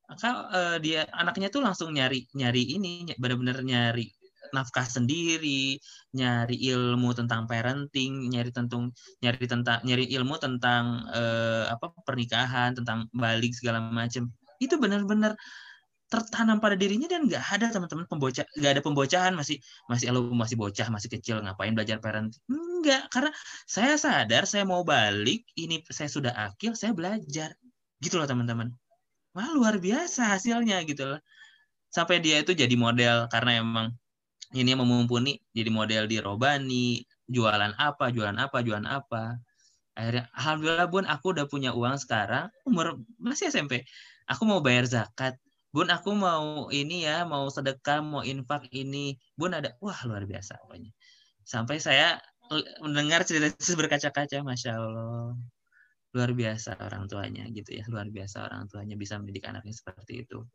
maka 0.07 0.29
eh, 0.53 0.77
dia 0.81 1.01
anaknya 1.11 1.51
tuh 1.51 1.61
langsung 1.61 1.91
nyari 1.91 2.25
nyari 2.33 2.63
ini 2.79 3.11
benar-benar 3.19 3.61
nyari 3.61 4.07
nafkah 4.53 4.85
sendiri, 4.85 5.79
nyari 6.13 6.57
ilmu 6.69 7.09
tentang 7.17 7.47
parenting, 7.49 8.29
nyari 8.29 8.51
tentang 8.51 8.91
nyari 9.23 9.45
tentang 9.45 9.79
nyari 9.87 10.05
ilmu 10.13 10.35
tentang 10.37 11.07
eh, 11.13 11.65
apa 11.71 11.93
pernikahan, 12.05 12.75
tentang 12.77 13.09
balik 13.15 13.53
segala 13.55 13.79
macam. 13.81 14.29
Itu 14.61 14.77
benar-benar 14.77 15.33
tertanam 16.05 16.61
pada 16.61 16.77
dirinya 16.77 17.09
dan 17.09 17.25
nggak 17.25 17.41
ada 17.41 17.73
teman-teman 17.73 18.05
pembocah 18.05 18.45
nggak 18.45 18.71
ada 18.77 18.81
pembocahan 18.85 19.33
masih 19.33 19.57
masih 19.89 20.13
lo 20.13 20.29
masih 20.37 20.53
bocah 20.53 20.87
masih 20.93 21.09
kecil 21.09 21.41
ngapain 21.41 21.73
belajar 21.73 21.97
parenting? 21.97 22.37
Enggak 22.45 23.09
karena 23.09 23.33
saya 23.65 23.97
sadar 23.97 24.45
saya 24.45 24.63
mau 24.69 24.85
balik 24.85 25.41
ini 25.57 25.81
saya 25.89 26.09
sudah 26.09 26.33
akil 26.37 26.77
saya 26.77 26.93
belajar. 26.93 27.57
Gitu 27.99 28.15
loh 28.21 28.29
teman-teman. 28.29 28.69
Wah 29.33 29.49
luar 29.51 29.81
biasa 29.81 30.37
hasilnya 30.37 30.85
gitu 30.85 31.03
loh. 31.09 31.19
Sampai 31.89 32.21
dia 32.21 32.39
itu 32.43 32.53
jadi 32.53 32.75
model 32.77 33.25
karena 33.33 33.59
emang 33.59 33.87
ini 34.55 34.71
yang 34.71 34.87
mumpuni 34.87 35.37
jadi 35.51 35.69
model 35.69 36.07
di 36.07 36.17
Robani 36.23 37.03
jualan 37.27 37.75
apa 37.75 38.09
jualan 38.09 38.37
apa 38.39 38.57
jualan 38.63 38.87
apa. 38.87 39.35
Akhirnya 39.95 40.27
alhamdulillah 40.35 40.87
bun 40.87 41.05
aku 41.07 41.35
udah 41.35 41.45
punya 41.47 41.71
uang 41.75 41.99
sekarang 41.99 42.51
umur 42.67 42.99
masih 43.19 43.51
SMP 43.51 43.83
aku 44.31 44.43
mau 44.47 44.63
bayar 44.63 44.87
zakat. 44.87 45.35
Bun 45.75 45.91
aku 45.91 46.15
mau 46.15 46.71
ini 46.71 47.03
ya 47.03 47.27
mau 47.27 47.51
sedekah 47.51 47.99
mau 47.99 48.23
infak 48.23 48.71
ini. 48.71 49.19
Bun 49.35 49.51
ada 49.51 49.75
wah 49.83 49.99
luar 50.07 50.23
biasa 50.23 50.55
pokoknya. 50.63 50.95
Sampai 51.43 51.83
saya 51.83 52.17
mendengar 52.79 53.27
cerita 53.27 53.51
berkaca-kaca 53.75 54.39
masya 54.45 54.79
Allah 54.79 55.35
luar 56.15 56.31
biasa 56.31 56.79
orang 56.79 57.11
tuanya 57.11 57.43
gitu 57.51 57.75
ya 57.75 57.83
luar 57.91 58.07
biasa 58.07 58.47
orang 58.47 58.71
tuanya 58.71 58.95
bisa 58.95 59.19
mendidik 59.19 59.43
anaknya 59.51 59.75
seperti 59.75 60.23
itu 60.23 60.47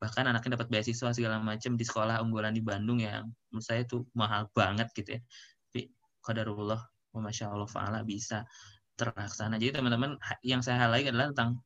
bahkan 0.00 0.24
anaknya 0.24 0.56
dapat 0.56 0.72
beasiswa 0.72 1.12
segala 1.12 1.36
macam 1.44 1.76
di 1.76 1.84
sekolah 1.84 2.24
unggulan 2.24 2.56
di 2.56 2.64
Bandung 2.64 3.04
yang 3.04 3.28
menurut 3.52 3.64
saya 3.64 3.84
itu 3.84 4.08
mahal 4.16 4.48
banget 4.56 4.88
gitu 4.96 5.14
ya. 5.14 5.20
Tapi 5.68 5.92
qadarullah 6.24 6.80
masya 7.20 7.52
Allah 7.52 7.68
faala 7.68 8.00
bisa 8.00 8.48
terlaksana. 8.96 9.60
Jadi 9.60 9.76
teman-teman 9.76 10.16
yang 10.40 10.64
saya 10.64 10.88
highlight 10.88 11.12
adalah 11.12 11.36
tentang 11.36 11.60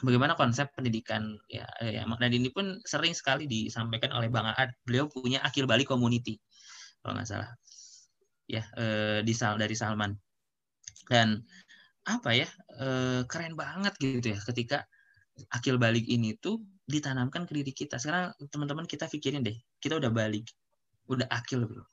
bagaimana 0.00 0.32
konsep 0.36 0.72
pendidikan 0.72 1.36
ya, 1.48 1.64
ya 1.80 2.04
dan 2.04 2.30
ini 2.32 2.48
pun 2.52 2.80
sering 2.84 3.16
sekali 3.16 3.44
disampaikan 3.44 4.16
oleh 4.16 4.32
Bang 4.32 4.48
Aad. 4.48 4.72
Beliau 4.88 5.12
punya 5.12 5.44
akil 5.44 5.68
balik 5.68 5.92
community 5.92 6.40
kalau 7.04 7.20
nggak 7.20 7.28
salah. 7.28 7.50
Ya 8.48 8.64
eh, 8.80 9.20
di 9.20 9.36
Sal 9.36 9.60
dari 9.60 9.76
Salman. 9.76 10.16
Dan 11.06 11.44
apa 12.08 12.32
ya 12.32 12.48
eh, 12.80 13.20
keren 13.28 13.52
banget 13.52 13.92
gitu 14.00 14.32
ya 14.32 14.40
ketika 14.40 14.88
akil 15.52 15.76
balik 15.76 16.08
ini 16.08 16.38
tuh 16.40 16.62
ditanamkan 16.86 17.44
ke 17.44 17.52
diri 17.52 17.72
kita. 17.74 17.98
Sekarang 17.98 18.32
teman-teman 18.48 18.86
kita 18.86 19.10
pikirin 19.10 19.42
deh, 19.42 19.58
kita 19.82 19.98
udah 19.98 20.08
balik, 20.08 20.46
udah 21.10 21.26
akil 21.28 21.66
belum? 21.66 21.86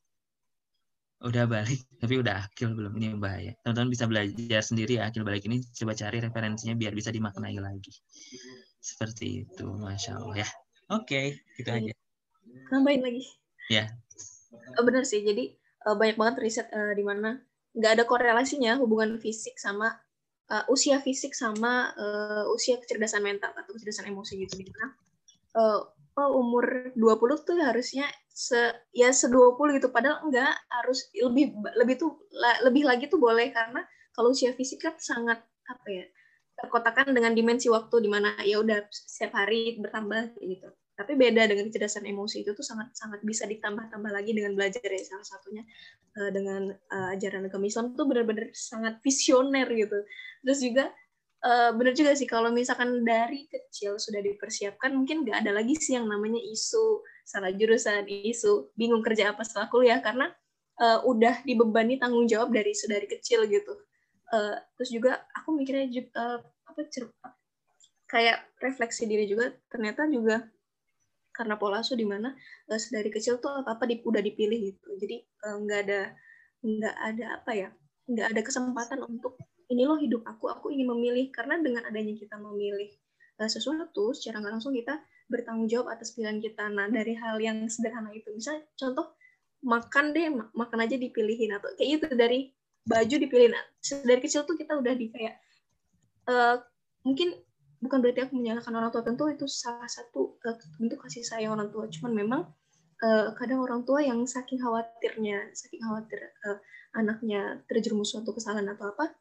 Udah 1.24 1.50
balik, 1.50 1.82
tapi 2.02 2.22
udah 2.22 2.46
akil 2.46 2.78
belum? 2.78 2.94
Ini 2.94 3.18
bahaya. 3.18 3.58
Teman-teman 3.66 3.90
bisa 3.90 4.06
belajar 4.06 4.62
sendiri 4.62 5.02
ya 5.02 5.10
akil 5.10 5.26
balik 5.26 5.44
ini, 5.50 5.66
coba 5.74 5.98
cari 5.98 6.22
referensinya 6.22 6.78
biar 6.78 6.94
bisa 6.94 7.10
dimaknai 7.10 7.58
lagi. 7.58 7.94
Seperti 8.78 9.50
itu, 9.50 9.66
masya 9.66 10.22
Allah 10.22 10.46
ya. 10.46 10.50
Oke, 10.94 11.10
okay, 11.10 11.26
gitu 11.58 11.70
aja. 11.74 11.94
Nambahin 12.70 13.02
lagi. 13.02 13.24
Ya. 13.72 13.90
Oh, 14.78 14.86
benar 14.86 15.08
sih, 15.08 15.26
jadi 15.26 15.58
uh, 15.90 15.98
banyak 15.98 16.20
banget 16.20 16.36
riset 16.44 16.68
uh, 16.70 16.94
di 16.94 17.02
mana 17.02 17.42
nggak 17.74 17.92
ada 17.98 18.04
korelasinya 18.06 18.78
hubungan 18.78 19.18
fisik 19.18 19.58
sama 19.58 19.98
uh, 20.52 20.64
usia 20.72 21.00
fisik 21.00 21.32
sama 21.32 21.94
uh, 21.96 22.44
usia 22.52 22.80
kecerdasan 22.82 23.24
mental 23.24 23.54
atau 23.54 23.72
kecerdasan 23.76 24.12
emosi 24.12 24.44
gitu. 24.44 24.60
Gitu 24.60 24.72
kan. 24.74 24.90
Uh, 25.54 25.80
oh 26.14 26.30
umur 26.42 26.94
20 26.94 27.48
tuh 27.48 27.58
harusnya 27.62 28.06
se 28.28 28.74
ya 28.92 29.14
se 29.14 29.30
20 29.30 29.78
gitu. 29.80 29.94
Padahal 29.94 30.26
enggak 30.26 30.54
harus 30.68 31.08
lebih 31.16 31.54
lebih 31.78 31.96
tuh 32.02 32.12
lebih 32.66 32.84
lagi 32.84 33.06
tuh 33.08 33.22
boleh. 33.22 33.54
Karena 33.54 33.86
kalau 34.12 34.34
usia 34.34 34.52
fisik 34.58 34.84
kan 34.84 34.96
sangat 35.00 35.40
apa 35.64 35.88
ya 35.88 36.06
terkotakan 36.54 37.18
dengan 37.18 37.34
dimensi 37.34 37.68
waktu 37.68 38.04
di 38.04 38.10
mana 38.12 38.38
ya 38.46 38.62
udah 38.62 38.86
setiap 38.94 39.42
hari 39.42 39.80
bertambah 39.82 40.38
gitu 40.38 40.70
tapi 41.04 41.20
beda 41.20 41.46
dengan 41.52 41.68
kecerdasan 41.68 42.08
emosi 42.08 42.48
itu 42.48 42.56
tuh 42.56 42.64
sangat 42.64 42.96
sangat 42.96 43.20
bisa 43.22 43.44
ditambah-tambah 43.46 44.12
lagi 44.12 44.32
dengan 44.32 44.56
belajar 44.56 44.82
ya 44.82 45.04
salah 45.04 45.28
satunya 45.28 45.64
uh, 46.18 46.32
dengan 46.32 46.72
uh, 46.72 47.14
ajaran 47.14 47.46
agama 47.46 47.68
Islam 47.68 47.92
tuh 47.94 48.08
benar-benar 48.08 48.50
sangat 48.56 49.04
visioner 49.04 49.68
gitu. 49.68 50.00
Terus 50.42 50.60
juga 50.64 50.86
uh, 51.44 51.72
benar 51.76 51.94
juga 51.94 52.16
sih 52.16 52.26
kalau 52.26 52.50
misalkan 52.50 53.04
dari 53.04 53.46
kecil 53.52 54.00
sudah 54.00 54.24
dipersiapkan 54.24 54.96
mungkin 54.96 55.28
nggak 55.28 55.44
ada 55.44 55.52
lagi 55.52 55.76
sih 55.76 56.00
yang 56.00 56.08
namanya 56.08 56.40
isu 56.40 57.04
salah 57.28 57.52
jurusan 57.52 58.08
isu 58.08 58.72
bingung 58.80 59.04
kerja 59.04 59.36
apa 59.36 59.44
setelah 59.44 59.68
kuliah 59.68 60.00
karena 60.00 60.32
uh, 60.80 61.04
udah 61.04 61.44
dibebani 61.44 62.00
tanggung 62.00 62.26
jawab 62.26 62.56
dari 62.56 62.72
dari 62.88 63.08
kecil 63.08 63.44
gitu. 63.52 63.76
Uh, 64.34 64.58
terus 64.80 64.90
juga 64.90 65.22
aku 65.36 65.54
mikirnya 65.54 65.86
uh, 66.18 66.40
apa 66.66 66.82
kayak 68.14 68.46
refleksi 68.62 69.10
diri 69.10 69.26
juga 69.26 69.50
ternyata 69.74 70.06
juga 70.06 70.46
karena 71.34 71.58
pola 71.58 71.82
asuh 71.82 71.98
di 71.98 72.06
mana 72.06 72.32
uh, 72.70 72.80
dari 72.94 73.10
kecil 73.10 73.42
tuh 73.42 73.66
apa 73.66 73.76
apa 73.76 73.84
di, 73.90 74.00
udah 74.06 74.22
dipilih 74.22 74.60
gitu. 74.72 74.90
Jadi 75.02 75.18
uh, 75.50 75.58
nggak 75.66 75.80
ada 75.90 76.02
nggak 76.64 76.96
ada 76.96 77.26
apa 77.42 77.52
ya 77.52 77.70
nggak 78.08 78.28
ada 78.32 78.42
kesempatan 78.46 79.00
untuk 79.04 79.36
ini 79.68 79.84
loh 79.90 79.98
hidup 79.98 80.22
aku 80.30 80.48
aku 80.54 80.70
ingin 80.70 80.94
memilih. 80.94 81.34
Karena 81.34 81.58
dengan 81.60 81.84
adanya 81.90 82.14
kita 82.14 82.38
memilih 82.38 82.94
uh, 83.42 83.50
sesuatu 83.50 84.14
secara 84.14 84.40
nggak 84.40 84.54
langsung 84.62 84.78
kita 84.78 85.02
bertanggung 85.28 85.66
jawab 85.66 85.98
atas 85.98 86.14
pilihan 86.14 86.38
kita. 86.38 86.70
Nah 86.70 86.88
dari 86.94 87.18
hal 87.18 87.42
yang 87.42 87.66
sederhana 87.66 88.14
itu 88.14 88.30
bisa 88.32 88.54
contoh 88.78 89.18
makan 89.66 90.14
deh 90.14 90.30
makan 90.54 90.80
aja 90.86 90.96
dipilihin. 90.96 91.58
Atau 91.58 91.74
kayak 91.76 91.90
gitu 91.98 92.14
dari 92.14 92.54
baju 92.86 93.16
dipilihin. 93.18 93.58
Dari 93.82 94.22
kecil 94.22 94.46
tuh 94.46 94.54
kita 94.54 94.78
udah 94.78 94.94
di 94.94 95.10
kayak 95.10 95.42
uh, 96.30 96.62
mungkin 97.04 97.36
bukan 97.84 98.00
berarti 98.00 98.24
aku 98.24 98.40
menyalahkan 98.40 98.72
orang 98.72 98.90
tua 98.96 99.04
tentu 99.04 99.28
itu 99.28 99.44
salah 99.44 99.92
satu 99.92 100.40
bentuk 100.80 101.04
kasih 101.04 101.22
sayang 101.28 101.60
orang 101.60 101.68
tua 101.68 101.92
cuman 101.92 102.12
memang 102.16 102.42
uh, 103.04 103.36
kadang 103.36 103.60
orang 103.60 103.84
tua 103.84 104.00
yang 104.00 104.24
saking 104.24 104.64
khawatirnya, 104.64 105.52
saking 105.52 105.84
khawatir 105.84 106.32
uh, 106.48 106.58
anaknya 106.96 107.60
terjerumus 107.68 108.16
suatu 108.16 108.32
kesalahan 108.32 108.72
atau 108.72 108.96
apa, 108.96 109.12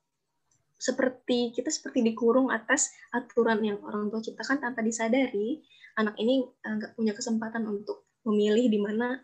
seperti 0.78 1.50
kita 1.50 1.70
seperti 1.70 2.06
dikurung 2.06 2.54
atas 2.54 2.94
aturan 3.10 3.58
yang 3.66 3.78
orang 3.82 4.06
tua 4.08 4.22
ciptakan 4.22 4.62
tanpa 4.62 4.80
disadari, 4.82 5.62
anak 5.98 6.14
ini 6.18 6.42
nggak 6.62 6.98
punya 6.98 7.12
kesempatan 7.14 7.66
untuk 7.68 8.06
memilih 8.26 8.66
di 8.70 8.80
mana 8.82 9.18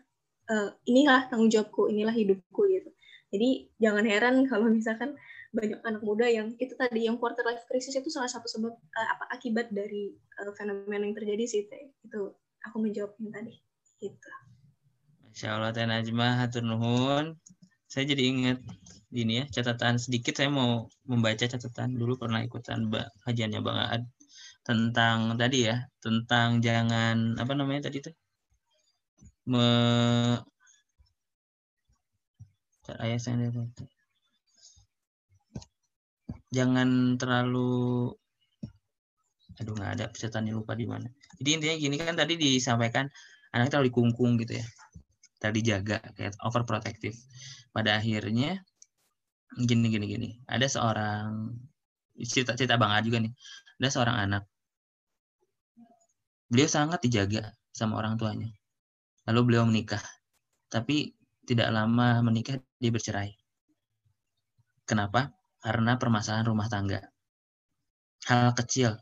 inilah 0.89 1.29
tanggung 1.29 1.45
jawabku, 1.45 1.93
inilah 1.93 2.09
hidupku 2.09 2.65
gitu. 2.73 2.89
Jadi 3.29 3.69
jangan 3.77 4.01
heran 4.09 4.35
kalau 4.49 4.65
misalkan 4.65 5.13
banyak 5.49 5.81
anak 5.81 6.01
muda 6.05 6.29
yang 6.29 6.53
itu 6.61 6.77
tadi 6.77 7.09
yang 7.09 7.17
quarter 7.17 7.41
life 7.41 7.65
crisis 7.65 7.97
itu 7.97 8.09
salah 8.13 8.29
satu 8.29 8.45
sebab 8.45 8.73
uh, 8.73 9.07
apa 9.17 9.25
akibat 9.33 9.73
dari 9.73 10.13
uh, 10.41 10.53
fenomena 10.53 11.01
yang 11.01 11.17
terjadi 11.17 11.43
sih 11.49 11.65
teh. 11.65 11.89
Itu 12.05 12.37
aku 12.65 12.77
menjawabnya 12.77 13.33
tadi. 13.33 13.53
Gitu. 13.97 14.29
Masya 15.25 15.57
Allah 15.57 15.71
Teh 15.73 15.85
Najma 15.85 16.37
hatur 16.39 16.63
nuhun. 16.65 17.37
Saya 17.89 18.05
jadi 18.05 18.23
ingat 18.29 18.59
ini 19.09 19.41
ya 19.41 19.45
catatan 19.49 19.97
sedikit 19.97 20.37
saya 20.37 20.53
mau 20.53 20.85
membaca 21.09 21.41
catatan 21.41 21.97
dulu 21.97 22.21
pernah 22.21 22.45
ikutan 22.45 22.85
kajiannya 23.25 23.59
Bang 23.65 23.79
Aad 23.81 24.03
tentang 24.61 25.33
tadi 25.33 25.65
ya 25.65 25.81
tentang 25.97 26.61
jangan 26.61 27.33
apa 27.41 27.53
namanya 27.57 27.89
tadi 27.89 28.05
tuh 28.05 28.13
me 29.49 29.65
ayah 33.01 33.17
saya 33.17 33.49
jangan 36.49 37.19
terlalu 37.21 38.13
aduh 39.59 39.75
nggak 39.75 39.91
ada 39.99 40.05
catatannya 40.15 40.55
lupa 40.55 40.73
di 40.73 40.87
mana. 40.87 41.07
Jadi 41.35 41.49
intinya 41.51 41.75
gini 41.75 41.95
kan 41.99 42.15
tadi 42.15 42.39
disampaikan 42.39 43.11
anak 43.51 43.67
terlalu 43.67 43.91
dikungkung 43.91 44.39
gitu 44.39 44.55
ya. 44.55 44.65
Terlalu 45.43 45.55
dijaga 45.59 45.97
kayak 46.15 46.39
overprotective. 46.39 47.15
Pada 47.75 47.99
akhirnya 47.99 48.63
gini 49.59 49.91
gini 49.91 50.05
gini. 50.07 50.29
Ada 50.47 50.67
seorang 50.71 51.59
cerita 52.23 52.55
cerita 52.55 52.79
bang 52.79 52.91
A 52.95 52.99
juga 53.03 53.19
nih. 53.19 53.33
Ada 53.83 53.89
seorang 53.99 54.17
anak. 54.17 54.43
Beliau 56.47 56.69
sangat 56.71 57.03
dijaga 57.03 57.51
sama 57.75 57.99
orang 57.99 58.15
tuanya. 58.15 58.47
Lalu 59.27 59.39
beliau 59.53 59.67
menikah. 59.67 60.01
Tapi 60.71 61.13
tidak 61.43 61.67
lama 61.69 62.23
menikah 62.23 62.57
dia 62.79 62.91
bercerai. 62.95 63.35
Kenapa 64.87 65.38
karena 65.59 65.95
permasalahan 65.99 66.47
rumah 66.47 66.67
tangga. 66.71 67.03
Hal 68.27 68.51
kecil, 68.55 68.99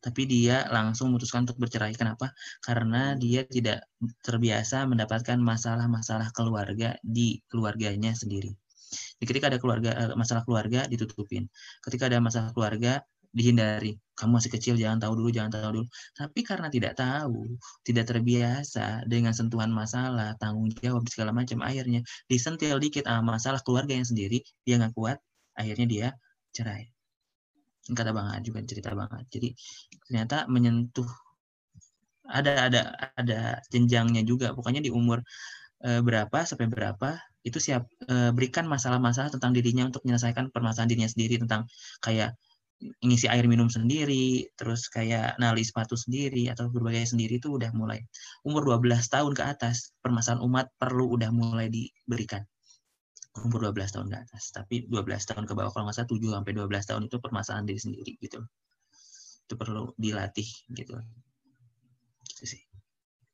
tapi 0.00 0.24
dia 0.24 0.64
langsung 0.72 1.12
memutuskan 1.12 1.44
untuk 1.44 1.60
bercerai. 1.60 1.92
Kenapa? 1.92 2.32
Karena 2.64 3.12
dia 3.14 3.44
tidak 3.44 3.84
terbiasa 4.24 4.88
mendapatkan 4.88 5.36
masalah-masalah 5.36 6.32
keluarga 6.32 6.96
di 7.04 7.40
keluarganya 7.52 8.16
sendiri. 8.16 8.56
Jadi 9.20 9.26
ketika 9.28 9.46
ada 9.52 9.60
keluarga 9.62 9.90
eh, 9.94 10.16
masalah 10.16 10.42
keluarga 10.48 10.88
ditutupin. 10.88 11.46
Ketika 11.84 12.08
ada 12.10 12.18
masalah 12.18 12.50
keluarga 12.56 13.04
dihindari. 13.30 13.94
Kamu 14.18 14.36
masih 14.42 14.50
kecil, 14.50 14.74
jangan 14.74 14.98
tahu 15.06 15.14
dulu, 15.22 15.30
jangan 15.30 15.50
tahu 15.54 15.70
dulu. 15.80 15.86
Tapi 16.18 16.40
karena 16.42 16.66
tidak 16.66 16.98
tahu, 16.98 17.56
tidak 17.86 18.04
terbiasa 18.10 19.06
dengan 19.06 19.30
sentuhan 19.30 19.70
masalah, 19.70 20.34
tanggung 20.42 20.66
jawab 20.82 21.06
segala 21.06 21.30
macam, 21.30 21.62
akhirnya 21.62 22.02
disentil 22.26 22.76
dikit 22.82 23.06
ah, 23.06 23.22
masalah 23.22 23.62
keluarga 23.62 23.94
yang 23.94 24.04
sendiri, 24.04 24.42
dia 24.66 24.82
nggak 24.82 24.92
kuat, 24.98 25.22
akhirnya 25.56 25.86
dia 25.86 26.06
cerai. 26.54 26.86
Kata 27.90 28.10
bang 28.14 28.28
Ad 28.38 28.42
juga 28.46 28.60
cerita 28.62 28.94
bang 28.94 29.10
Ad. 29.10 29.26
jadi 29.32 29.50
ternyata 30.06 30.46
menyentuh 30.46 31.08
ada 32.30 32.70
ada 32.70 32.80
ada 33.18 33.38
jenjangnya 33.72 34.22
juga. 34.22 34.54
Pokoknya 34.54 34.78
di 34.84 34.90
umur 34.94 35.18
e, 35.82 35.98
berapa 35.98 36.46
sampai 36.46 36.70
berapa 36.70 37.18
itu 37.42 37.58
siap 37.58 37.88
e, 38.06 38.30
berikan 38.30 38.70
masalah-masalah 38.70 39.34
tentang 39.34 39.50
dirinya 39.56 39.88
untuk 39.90 40.06
menyelesaikan 40.06 40.54
permasalahan 40.54 40.90
dirinya 40.90 41.10
sendiri. 41.10 41.42
Tentang 41.42 41.66
kayak 41.98 42.38
ngisi 43.04 43.26
air 43.28 43.44
minum 43.44 43.68
sendiri, 43.68 44.48
terus 44.56 44.88
kayak 44.88 45.36
nali 45.36 45.60
sepatu 45.66 45.98
sendiri 45.98 46.48
atau 46.48 46.70
berbagai 46.72 47.12
sendiri 47.12 47.42
itu 47.42 47.58
udah 47.58 47.74
mulai. 47.76 48.00
Umur 48.46 48.64
12 48.78 49.04
tahun 49.10 49.32
ke 49.36 49.42
atas 49.44 49.92
permasalahan 50.00 50.40
umat 50.46 50.66
perlu 50.78 51.12
udah 51.18 51.28
mulai 51.34 51.68
diberikan 51.68 52.46
umur 53.38 53.70
12 53.70 53.94
tahun 53.94 54.06
ke 54.10 54.16
atas. 54.26 54.50
Tapi 54.50 54.90
12 54.90 55.06
tahun 55.30 55.44
ke 55.46 55.54
bawah 55.54 55.70
kalau 55.70 55.86
nggak 55.86 56.02
salah 56.02 56.10
7 56.10 56.34
sampai 56.34 56.52
12 56.54 56.88
tahun 56.90 57.02
itu 57.06 57.16
permasalahan 57.22 57.64
diri 57.66 57.80
sendiri 57.80 58.12
gitu. 58.18 58.40
Itu 59.46 59.54
perlu 59.54 59.94
dilatih 59.94 60.48
gitu. 60.74 60.98
Gitu 62.26 62.44
sih. 62.56 62.62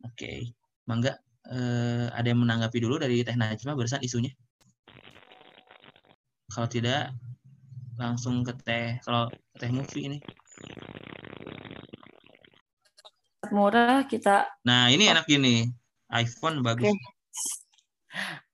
Oke. 0.04 0.12
Okay. 0.16 0.38
Mangga 0.86 1.16
eh, 1.48 2.06
ada 2.12 2.26
yang 2.28 2.44
menanggapi 2.44 2.78
dulu 2.78 3.00
dari 3.00 3.24
Teh 3.24 3.34
Najma 3.34 3.72
barusan 3.72 4.04
isunya? 4.04 4.30
Kalau 6.52 6.68
tidak 6.68 7.16
langsung 7.96 8.44
ke 8.44 8.52
Teh 8.60 9.00
kalau 9.02 9.32
Teh 9.56 9.72
Mufi 9.72 10.12
ini. 10.12 10.18
Murah 13.46 14.02
kita. 14.10 14.46
Nah, 14.66 14.90
ini 14.90 15.06
enak 15.06 15.24
gini. 15.24 15.70
iPhone 16.10 16.62
bagus. 16.62 16.86
Okay 16.86 18.45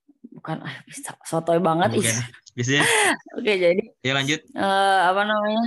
bukan 0.42 0.58
ah, 0.66 0.74
bisa 0.90 1.14
sotoy 1.22 1.62
banget 1.62 2.02
Bukan. 2.02 2.18
Biasanya. 2.58 2.82
Oke, 3.38 3.52
jadi 3.54 3.84
Ya 4.02 4.12
lanjut. 4.18 4.42
Uh, 4.58 4.98
apa 5.06 5.22
namanya? 5.22 5.64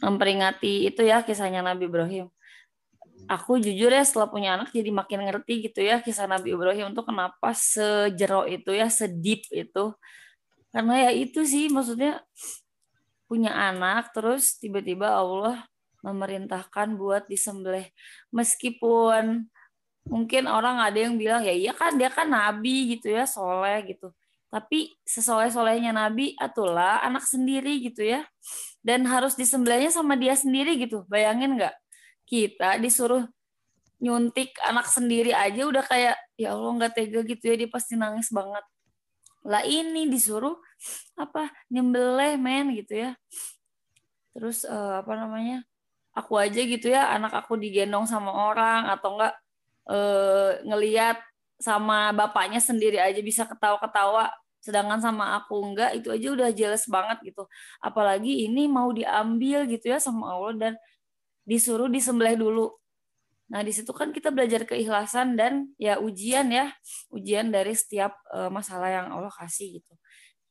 Memperingati 0.00 0.88
itu 0.88 1.04
ya 1.04 1.20
kisahnya 1.20 1.60
Nabi 1.60 1.92
Ibrahim. 1.92 2.32
Aku 3.28 3.60
jujur 3.60 3.92
ya 3.92 4.00
setelah 4.00 4.32
punya 4.32 4.56
anak 4.56 4.72
jadi 4.72 4.88
makin 4.88 5.28
ngerti 5.28 5.68
gitu 5.68 5.80
ya 5.84 6.00
kisah 6.00 6.24
Nabi 6.24 6.56
Ibrahim 6.56 6.96
tuh 6.96 7.04
kenapa 7.04 7.52
sejero 7.52 8.48
itu 8.48 8.72
ya, 8.72 8.88
sedip 8.88 9.44
itu. 9.52 9.92
Karena 10.72 11.08
ya 11.08 11.10
itu 11.12 11.44
sih 11.44 11.68
maksudnya 11.68 12.24
punya 13.28 13.52
anak 13.52 14.12
terus 14.16 14.56
tiba-tiba 14.56 15.08
Allah 15.12 15.64
memerintahkan 16.04 16.96
buat 17.00 17.24
disembelih 17.28 17.88
meskipun 18.28 19.48
mungkin 20.04 20.44
orang 20.46 20.80
ada 20.84 20.98
yang 21.00 21.16
bilang 21.16 21.40
ya 21.40 21.52
iya 21.52 21.72
kan 21.72 21.96
dia 21.96 22.12
kan 22.12 22.28
nabi 22.28 22.96
gitu 22.96 23.12
ya 23.12 23.24
soleh 23.24 23.84
gitu. 23.88 24.12
Tapi 24.52 24.94
sesoleh 25.02 25.50
solehnya 25.50 25.90
nabi 25.90 26.38
atulah 26.38 27.02
anak 27.02 27.26
sendiri 27.26 27.82
gitu 27.82 28.04
ya. 28.06 28.22
Dan 28.84 29.08
harus 29.08 29.34
disembelihnya 29.34 29.90
sama 29.90 30.14
dia 30.14 30.36
sendiri 30.36 30.76
gitu 30.78 31.02
bayangin 31.08 31.56
nggak? 31.58 31.74
Kita 32.28 32.78
disuruh 32.78 33.24
nyuntik 33.98 34.52
anak 34.60 34.86
sendiri 34.92 35.32
aja 35.32 35.64
udah 35.64 35.84
kayak 35.86 36.16
ya 36.36 36.52
Allah 36.52 36.70
nggak 36.76 36.92
tega 36.92 37.20
gitu 37.24 37.44
ya 37.48 37.54
dia 37.64 37.68
pasti 37.72 37.96
nangis 37.96 38.28
banget. 38.28 38.62
Lah 39.44 39.64
ini 39.64 40.08
disuruh 40.08 40.56
apa 41.16 41.48
nyembelih 41.72 42.36
men 42.36 42.76
gitu 42.76 43.08
ya. 43.08 43.10
Terus 44.36 44.68
uh, 44.68 45.00
apa 45.00 45.16
namanya 45.16 45.64
aku 46.14 46.38
aja 46.38 46.60
gitu 46.62 46.92
ya 46.92 47.10
anak 47.10 47.34
aku 47.34 47.58
digendong 47.58 48.06
sama 48.06 48.30
orang 48.30 48.86
atau 48.86 49.18
enggak 49.18 49.34
eh, 49.90 50.52
ngeliat 50.64 51.18
sama 51.58 52.10
bapaknya 52.12 52.58
sendiri 52.58 52.98
aja 52.98 53.20
bisa 53.22 53.46
ketawa-ketawa 53.46 54.30
sedangkan 54.64 54.96
sama 54.96 55.36
aku 55.36 55.60
enggak 55.60 55.92
itu 56.00 56.08
aja 56.08 56.28
udah 56.32 56.48
jelas 56.56 56.88
banget 56.88 57.20
gitu. 57.20 57.44
Apalagi 57.84 58.48
ini 58.48 58.64
mau 58.64 58.88
diambil 58.96 59.68
gitu 59.68 59.92
ya 59.92 60.00
sama 60.00 60.32
Allah 60.32 60.52
dan 60.56 60.72
disuruh 61.44 61.92
disembelih 61.92 62.40
dulu. 62.40 62.72
Nah 63.52 63.60
di 63.60 63.76
situ 63.76 63.92
kan 63.92 64.08
kita 64.08 64.32
belajar 64.32 64.64
keikhlasan 64.64 65.36
dan 65.36 65.68
ya 65.76 66.00
ujian 66.00 66.48
ya 66.48 66.72
ujian 67.12 67.52
dari 67.52 67.76
setiap 67.76 68.16
uh, 68.32 68.48
masalah 68.48 68.88
yang 68.88 69.06
Allah 69.12 69.28
kasih 69.36 69.84
gitu. 69.84 69.92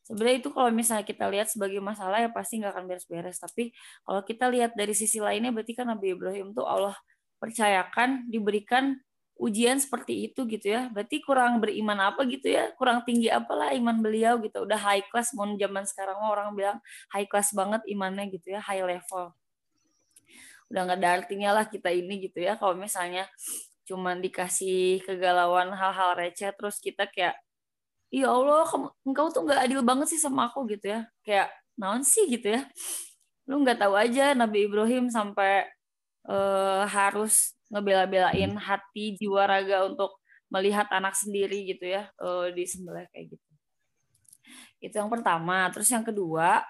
Sebenarnya 0.06 0.46
itu 0.46 0.50
kalau 0.54 0.70
misalnya 0.70 1.08
kita 1.10 1.26
lihat 1.32 1.50
sebagai 1.50 1.82
masalah 1.82 2.22
ya 2.22 2.30
pasti 2.30 2.62
nggak 2.62 2.76
akan 2.76 2.86
beres-beres 2.86 3.40
tapi 3.42 3.74
kalau 4.06 4.22
kita 4.22 4.46
lihat 4.52 4.78
dari 4.78 4.94
sisi 4.94 5.18
lainnya 5.18 5.50
berarti 5.50 5.74
kan 5.74 5.90
Nabi 5.90 6.14
Ibrahim 6.14 6.54
tuh 6.54 6.68
Allah 6.68 6.94
percayakan 7.42 8.30
diberikan 8.30 9.00
ujian 9.38 9.82
seperti 9.82 10.30
itu 10.30 10.46
gitu 10.46 10.74
ya. 10.74 10.90
Berarti 10.94 11.22
kurang 11.24 11.58
beriman 11.58 12.14
apa 12.14 12.26
gitu 12.30 12.50
ya? 12.54 12.70
Kurang 12.78 13.02
tinggi 13.06 13.28
apalah 13.34 13.74
iman 13.74 13.98
beliau 14.00 14.38
gitu. 14.42 14.66
Udah 14.66 14.78
high 14.78 15.06
class 15.10 15.34
mau 15.34 15.50
zaman 15.58 15.84
sekarang 15.90 16.18
orang 16.22 16.54
bilang 16.54 16.78
high 17.14 17.26
class 17.26 17.52
banget 17.52 17.82
imannya 17.90 18.30
gitu 18.30 18.54
ya 18.54 18.62
high 18.62 18.86
level. 18.86 19.34
Udah 20.70 20.82
nggak 20.90 21.00
ada 21.02 21.10
artinya 21.22 21.50
lah 21.62 21.66
kita 21.68 21.90
ini 21.90 22.30
gitu 22.30 22.42
ya. 22.42 22.58
Kalau 22.58 22.78
misalnya 22.78 23.26
cuman 23.84 24.24
dikasih 24.24 25.04
kegalauan 25.04 25.76
hal-hal 25.76 26.16
receh 26.16 26.56
terus 26.56 26.80
kita 26.80 27.04
kayak 27.12 27.36
ya 28.14 28.32
Allah 28.32 28.64
engkau 29.04 29.28
tuh 29.34 29.44
nggak 29.44 29.60
adil 29.60 29.82
banget 29.84 30.14
sih 30.14 30.22
sama 30.22 30.50
aku 30.50 30.70
gitu 30.70 30.94
ya. 30.94 31.10
Kayak 31.26 31.50
naon 31.78 32.06
sih? 32.06 32.30
gitu 32.30 32.54
ya. 32.54 32.62
Lu 33.50 33.60
nggak 33.60 33.82
tahu 33.82 33.98
aja 33.98 34.32
Nabi 34.38 34.70
Ibrahim 34.70 35.12
sampai 35.12 35.68
uh, 36.28 36.88
harus 36.88 37.58
ngebela-belain 37.74 38.54
hati 38.62 39.18
jiwa 39.18 39.50
raga 39.50 39.90
untuk 39.90 40.22
melihat 40.54 40.86
anak 40.94 41.18
sendiri 41.18 41.66
gitu 41.74 41.90
ya 41.90 42.06
uh, 42.22 42.54
di 42.54 42.64
sembelih 42.70 43.10
kayak 43.10 43.34
gitu 43.34 43.48
itu 44.84 44.96
yang 45.00 45.10
pertama 45.10 45.72
terus 45.74 45.90
yang 45.90 46.06
kedua 46.06 46.62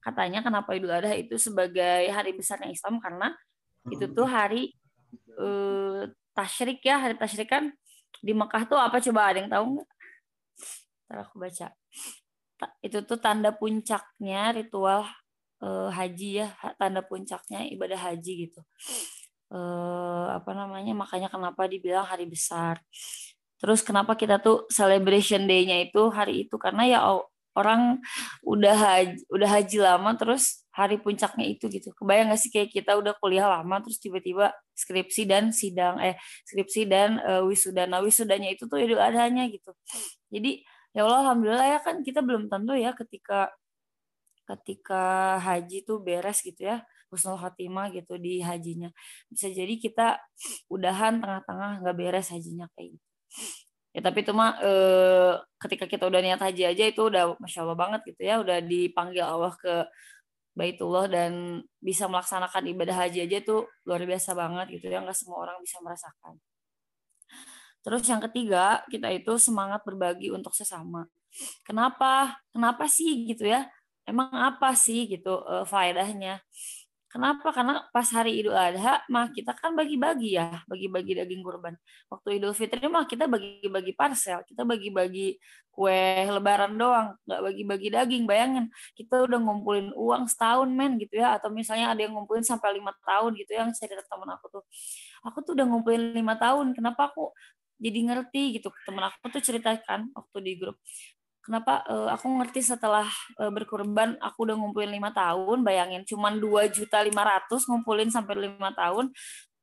katanya 0.00 0.40
kenapa 0.40 0.72
Idul 0.72 0.96
Adha 0.96 1.12
itu 1.12 1.36
sebagai 1.36 2.08
hari 2.08 2.32
besarnya 2.32 2.72
Islam 2.72 3.02
karena 3.02 3.34
itu 3.92 4.06
tuh 4.10 4.24
hari 4.24 4.72
uh, 5.36 6.08
tasyrik 6.32 6.80
ya 6.80 6.96
hari 6.96 7.18
tasyrik 7.18 7.50
kan 7.50 7.74
di 8.20 8.32
Mekah 8.32 8.64
tuh 8.68 8.78
apa 8.80 8.98
coba 9.02 9.32
ada 9.32 9.38
yang 9.42 9.50
tahu 9.50 9.64
nggak? 9.76 9.88
Ntar 11.06 11.18
aku 11.22 11.34
baca. 11.38 11.66
Itu 12.80 12.98
tuh 13.04 13.18
tanda 13.20 13.52
puncaknya 13.52 14.56
ritual 14.56 15.04
uh, 15.60 15.88
haji 15.92 16.44
ya, 16.44 16.48
tanda 16.80 17.04
puncaknya 17.04 17.68
ibadah 17.70 18.00
haji 18.00 18.48
gitu. 18.48 18.60
Uh, 19.46 20.26
apa 20.34 20.50
namanya? 20.52 20.92
Makanya 20.92 21.28
kenapa 21.30 21.70
dibilang 21.70 22.06
hari 22.06 22.26
besar. 22.26 22.82
Terus 23.56 23.80
kenapa 23.80 24.18
kita 24.18 24.36
tuh 24.42 24.68
celebration 24.68 25.48
day-nya 25.48 25.80
itu 25.80 26.12
hari 26.12 26.44
itu 26.44 26.60
karena 26.60 26.82
ya 26.84 26.98
orang 27.56 28.04
udah 28.44 28.76
haji, 28.76 29.24
udah 29.32 29.48
haji 29.48 29.78
lama 29.80 30.12
terus 30.12 30.66
hari 30.76 31.00
puncaknya 31.00 31.48
itu 31.48 31.72
gitu. 31.72 31.88
Kebayang 31.96 32.28
gak 32.36 32.40
sih 32.44 32.52
kayak 32.52 32.68
kita 32.68 33.00
udah 33.00 33.16
kuliah 33.16 33.48
lama 33.48 33.80
terus 33.80 33.96
tiba-tiba 33.96 34.52
skripsi 34.76 35.24
dan 35.24 35.48
sidang 35.56 35.96
eh 36.04 36.20
skripsi 36.44 36.84
dan 36.84 37.16
uh, 37.24 37.42
wisuda. 37.48 37.88
Nah, 37.88 38.04
wisudanya 38.04 38.52
itu 38.52 38.68
tuh 38.68 38.76
idul 38.76 39.00
adhanya 39.00 39.48
gitu. 39.48 39.72
Jadi 40.28 40.60
ya 40.92 41.08
Allah 41.08 41.32
alhamdulillah 41.32 41.68
ya 41.76 41.80
kan 41.80 42.04
kita 42.04 42.20
belum 42.20 42.52
tentu 42.52 42.76
ya 42.76 42.92
ketika 42.92 43.48
ketika 44.46 45.36
haji 45.42 45.82
tuh 45.82 45.98
beres 46.00 46.44
gitu 46.44 46.70
ya 46.70 46.84
husnul 47.10 47.38
khotimah 47.38 47.92
gitu 47.94 48.18
di 48.18 48.42
hajinya. 48.42 48.90
Bisa 49.30 49.50
jadi 49.52 49.74
kita 49.78 50.18
udahan 50.70 51.22
tengah-tengah 51.22 51.82
nggak 51.82 51.96
beres 51.96 52.28
hajinya 52.32 52.66
kayak 52.74 52.98
gitu. 52.98 53.06
Ya 53.96 54.04
tapi 54.04 54.20
itu 54.20 54.32
mah 54.36 54.60
e, 54.60 54.72
ketika 55.56 55.88
kita 55.88 56.04
udah 56.04 56.20
niat 56.20 56.36
haji 56.36 56.68
aja 56.68 56.84
itu 56.84 57.00
udah 57.08 57.40
masya 57.40 57.64
Allah 57.64 57.78
banget 57.80 58.00
gitu 58.12 58.28
ya. 58.28 58.36
Udah 58.44 58.60
dipanggil 58.60 59.24
Allah 59.24 59.56
ke 59.56 59.88
Baitullah 60.52 61.08
dan 61.08 61.64
bisa 61.80 62.04
melaksanakan 62.04 62.64
ibadah 62.76 62.96
haji 63.08 63.24
aja 63.24 63.36
itu 63.40 63.64
luar 63.88 64.04
biasa 64.04 64.36
banget 64.36 64.66
gitu 64.76 64.92
ya. 64.92 65.00
Nggak 65.00 65.16
semua 65.16 65.48
orang 65.48 65.56
bisa 65.64 65.80
merasakan. 65.80 66.36
Terus 67.80 68.04
yang 68.04 68.20
ketiga 68.20 68.84
kita 68.92 69.08
itu 69.14 69.32
semangat 69.40 69.80
berbagi 69.88 70.28
untuk 70.28 70.52
sesama. 70.52 71.08
Kenapa? 71.64 72.36
Kenapa 72.52 72.84
sih 72.92 73.24
gitu 73.32 73.48
ya? 73.48 73.64
Emang 74.04 74.28
apa 74.28 74.76
sih 74.76 75.08
gitu 75.08 75.40
e, 75.40 75.64
faedahnya 75.64 76.44
Kenapa? 77.16 77.48
Karena 77.48 77.80
pas 77.96 78.04
hari 78.12 78.44
Idul 78.44 78.52
Adha 78.52 79.00
mah 79.08 79.32
kita 79.32 79.56
kan 79.56 79.72
bagi-bagi 79.72 80.36
ya, 80.36 80.60
bagi-bagi 80.68 81.16
daging 81.16 81.40
kurban. 81.40 81.72
Waktu 82.12 82.36
Idul 82.36 82.52
Fitri 82.52 82.84
mah 82.92 83.08
kita 83.08 83.24
bagi-bagi 83.24 83.96
parcel, 83.96 84.44
kita 84.44 84.68
bagi-bagi 84.68 85.40
kue 85.72 85.96
lebaran 86.28 86.76
doang, 86.76 87.16
nggak 87.24 87.40
bagi-bagi 87.40 87.88
daging. 87.88 88.28
Bayangin, 88.28 88.68
kita 88.92 89.24
udah 89.24 89.40
ngumpulin 89.40 89.96
uang 89.96 90.28
setahun 90.28 90.68
men 90.68 91.00
gitu 91.00 91.16
ya, 91.16 91.40
atau 91.40 91.48
misalnya 91.48 91.96
ada 91.96 92.04
yang 92.04 92.12
ngumpulin 92.12 92.44
sampai 92.44 92.76
lima 92.76 92.92
tahun 93.00 93.32
gitu 93.40 93.50
ya, 93.56 93.64
yang 93.64 93.72
cerita 93.72 94.04
teman 94.04 94.28
aku 94.36 94.60
tuh. 94.60 94.62
Aku 95.24 95.40
tuh 95.40 95.56
udah 95.56 95.64
ngumpulin 95.72 96.12
lima 96.12 96.36
tahun, 96.36 96.76
kenapa 96.76 97.16
aku 97.16 97.32
jadi 97.76 98.08
ngerti 98.12 98.60
gitu 98.60 98.72
temen 98.88 99.04
aku 99.04 99.28
tuh 99.28 99.40
ceritakan 99.44 100.08
waktu 100.16 100.38
di 100.40 100.52
grup 100.56 100.80
kenapa? 101.46 101.86
Uh, 101.86 102.10
aku 102.10 102.26
ngerti 102.42 102.66
setelah 102.66 103.06
uh, 103.38 103.50
berkorban 103.54 104.18
aku 104.18 104.50
udah 104.50 104.58
ngumpulin 104.58 104.90
lima 104.90 105.14
tahun 105.14 105.62
bayangin 105.62 106.02
cuman 106.02 106.42
dua 106.42 106.66
juta 106.66 106.98
lima 107.06 107.22
ratus 107.22 107.70
ngumpulin 107.70 108.10
sampai 108.10 108.50
lima 108.50 108.74
tahun. 108.74 109.14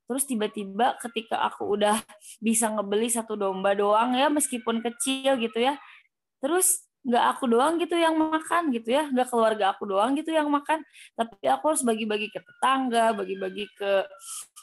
Terus 0.07 0.23
tiba-tiba 0.23 0.95
ketika 1.03 1.43
aku 1.43 1.75
udah 1.75 1.99
bisa 2.39 2.71
ngebeli 2.71 3.11
satu 3.11 3.35
domba 3.35 3.75
doang 3.75 4.15
ya 4.15 4.31
meskipun 4.31 4.79
kecil 4.79 5.39
gitu 5.39 5.59
ya 5.63 5.75
terus 6.43 6.83
nggak 7.03 7.25
aku 7.35 7.51
doang 7.51 7.79
gitu 7.79 7.95
yang 7.99 8.15
makan 8.15 8.71
gitu 8.71 8.95
ya 8.95 9.07
nggak 9.11 9.27
keluarga 9.27 9.75
aku 9.75 9.83
doang 9.83 10.15
gitu 10.15 10.31
yang 10.31 10.47
makan. 10.47 10.79
Tapi 11.19 11.35
aku 11.51 11.63
harus 11.75 11.83
bagi-bagi 11.83 12.31
ke 12.31 12.39
tetangga 12.39 13.11
bagi-bagi 13.11 13.67
ke 13.75 14.07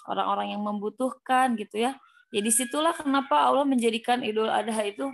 orang-orang 0.08 0.56
yang 0.56 0.62
membutuhkan 0.64 1.52
gitu 1.60 1.84
ya 1.84 1.92
ya 2.30 2.40
di 2.40 2.52
situlah 2.54 2.94
kenapa 2.94 3.46
Allah 3.46 3.66
menjadikan 3.66 4.22
Idul 4.22 4.50
Adha 4.50 4.82
itu 4.86 5.06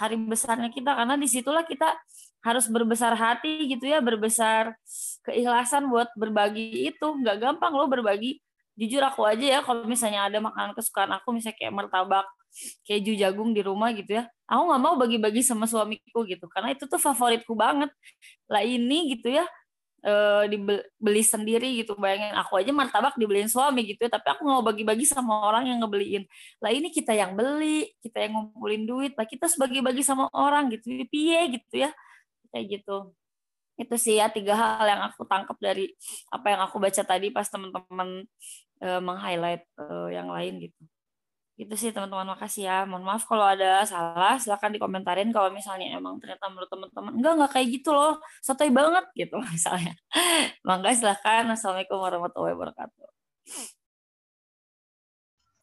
hari 0.00 0.16
besarnya 0.16 0.72
kita. 0.72 0.96
Karena 0.96 1.16
di 1.20 1.28
situlah 1.28 1.64
kita 1.64 1.96
harus 2.40 2.64
berbesar 2.72 3.12
hati 3.16 3.68
gitu 3.68 3.84
ya 3.84 4.00
berbesar 4.00 4.72
keikhlasan 5.24 5.88
buat 5.92 6.08
berbagi 6.16 6.92
itu. 6.92 7.06
Nggak 7.20 7.36
gampang 7.40 7.72
loh 7.76 7.88
berbagi. 7.88 8.40
Jujur 8.80 9.04
aku 9.04 9.28
aja 9.28 9.44
ya 9.44 9.60
kalau 9.60 9.84
misalnya 9.84 10.24
ada 10.24 10.40
makanan 10.40 10.72
kesukaan 10.72 11.12
aku 11.12 11.36
misalnya 11.36 11.56
kayak 11.60 11.74
martabak 11.76 12.24
keju 12.88 13.14
jagung 13.14 13.54
di 13.54 13.62
rumah 13.62 13.94
gitu 13.94 14.18
ya 14.18 14.26
aku 14.50 14.62
nggak 14.66 14.82
mau 14.82 14.94
bagi-bagi 14.98 15.44
sama 15.44 15.68
suamiku 15.68 16.24
gitu. 16.26 16.48
Karena 16.50 16.72
itu 16.74 16.88
tuh 16.88 16.98
favoritku 16.98 17.52
banget. 17.54 17.92
Lah 18.50 18.64
ini 18.64 19.14
gitu 19.14 19.30
ya 19.30 19.44
uh, 20.04 20.44
dibeli 20.48 21.22
sendiri 21.24 21.68
gitu. 21.82 21.96
Bayangin 21.96 22.36
aku 22.36 22.60
aja 22.60 22.70
martabak 22.72 23.14
dibeliin 23.16 23.48
suami 23.48 23.84
gitu 23.88 24.06
ya, 24.06 24.10
tapi 24.12 24.26
aku 24.32 24.42
mau 24.44 24.60
bagi-bagi 24.64 25.04
sama 25.08 25.48
orang 25.48 25.68
yang 25.70 25.78
ngebeliin. 25.84 26.24
Lah 26.62 26.70
ini 26.72 26.88
kita 26.92 27.12
yang 27.16 27.34
beli 27.36 27.92
kita 28.04 28.24
yang 28.24 28.32
ngumpulin 28.36 28.84
duit 28.88 29.12
lah 29.16 29.26
kita 29.28 29.46
sebagai 29.48 29.80
bagi 29.84 30.02
sama 30.04 30.28
orang 30.32 30.72
gitu. 30.72 30.88
Piye 31.08 31.40
gitu 31.56 31.88
ya 31.88 31.90
kayak 32.52 32.80
gitu. 32.80 33.12
Itu 33.80 33.94
sih 33.96 34.20
ya 34.20 34.28
tiga 34.28 34.54
hal 34.56 34.84
yang 34.84 35.00
aku 35.08 35.24
tangkap 35.24 35.56
dari 35.56 35.92
apa 36.28 36.46
yang 36.52 36.60
aku 36.68 36.76
baca 36.76 37.02
tadi 37.02 37.32
pas 37.32 37.48
teman-teman 37.48 38.28
uh, 38.84 39.00
meng-highlight 39.00 39.64
uh, 39.80 40.08
yang 40.12 40.28
lain 40.28 40.68
gitu 40.68 40.82
itu 41.60 41.74
sih 41.76 41.90
teman-teman 41.92 42.32
makasih 42.32 42.64
ya 42.64 42.76
mohon 42.88 43.04
maaf 43.04 43.28
kalau 43.28 43.44
ada 43.44 43.84
salah 43.84 44.40
silahkan 44.40 44.72
dikomentarin 44.72 45.28
kalau 45.28 45.52
misalnya 45.52 45.92
emang 45.92 46.16
ternyata 46.16 46.48
menurut 46.48 46.72
teman-teman 46.72 47.12
enggak 47.20 47.32
enggak 47.36 47.50
kayak 47.52 47.68
gitu 47.76 47.90
loh 47.92 48.16
sotoy 48.40 48.72
banget 48.72 49.04
gitu 49.12 49.36
misalnya 49.54 49.92
mangga 50.64 50.96
silahkan 50.96 51.44
assalamualaikum 51.52 52.00
warahmatullahi 52.00 52.56
wabarakatuh 52.56 53.06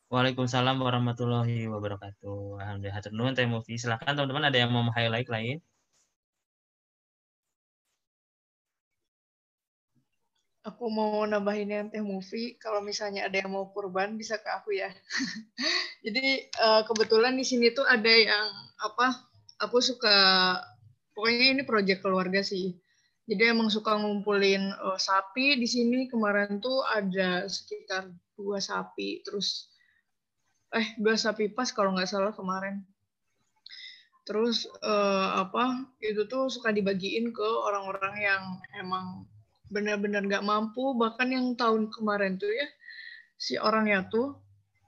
Waalaikumsalam 0.07 0.79
warahmatullahi 0.79 1.67
wabarakatuh. 1.67 2.63
Alhamdulillah. 2.63 2.95
Hatur 2.95 3.11
nuhun. 3.11 3.35
Silakan 3.75 4.15
teman-teman 4.15 4.47
ada 4.47 4.55
yang 4.55 4.71
mau 4.71 4.87
highlight 4.95 5.27
lain? 5.27 5.59
Aku 10.67 10.91
mau 10.91 11.23
nambahin 11.23 11.71
yang 11.71 11.87
teh 11.87 12.03
movie 12.03 12.59
kalau 12.59 12.83
misalnya 12.83 13.23
ada 13.23 13.39
yang 13.39 13.55
mau 13.55 13.71
kurban 13.71 14.19
bisa 14.19 14.35
ke 14.35 14.51
aku 14.51 14.75
ya. 14.75 14.91
Jadi 16.05 16.51
uh, 16.59 16.83
kebetulan 16.83 17.39
di 17.39 17.47
sini 17.47 17.71
tuh 17.71 17.87
ada 17.87 18.11
yang 18.11 18.51
apa 18.83 19.15
aku 19.63 19.79
suka 19.79 20.17
pokoknya 21.15 21.55
ini 21.55 21.63
proyek 21.63 22.03
keluarga 22.03 22.43
sih. 22.43 22.75
Jadi 23.27 23.43
emang 23.47 23.71
suka 23.71 23.95
ngumpulin 23.95 24.75
uh, 24.75 24.99
sapi 24.99 25.55
di 25.55 25.67
sini. 25.67 26.11
Kemarin 26.11 26.59
tuh 26.59 26.83
ada 26.83 27.47
sekitar 27.47 28.11
dua 28.35 28.59
sapi 28.59 29.23
terus 29.23 29.71
eh 30.75 30.99
dua 30.99 31.15
sapi 31.15 31.47
pas 31.47 31.71
kalau 31.71 31.95
nggak 31.95 32.11
salah 32.11 32.35
kemarin. 32.35 32.83
Terus 34.27 34.67
uh, 34.83 35.47
apa 35.47 35.95
itu 36.03 36.27
tuh 36.27 36.51
suka 36.51 36.75
dibagiin 36.75 37.31
ke 37.31 37.47
orang-orang 37.63 38.15
yang 38.19 38.43
emang 38.75 39.23
benar-benar 39.71 40.23
nggak 40.25 40.45
mampu. 40.45 40.95
Bahkan 40.95 41.27
yang 41.31 41.45
tahun 41.55 41.91
kemarin 41.91 42.39
tuh 42.39 42.51
ya 42.51 42.67
si 43.37 43.53
orangnya 43.61 44.09
tuh 44.09 44.37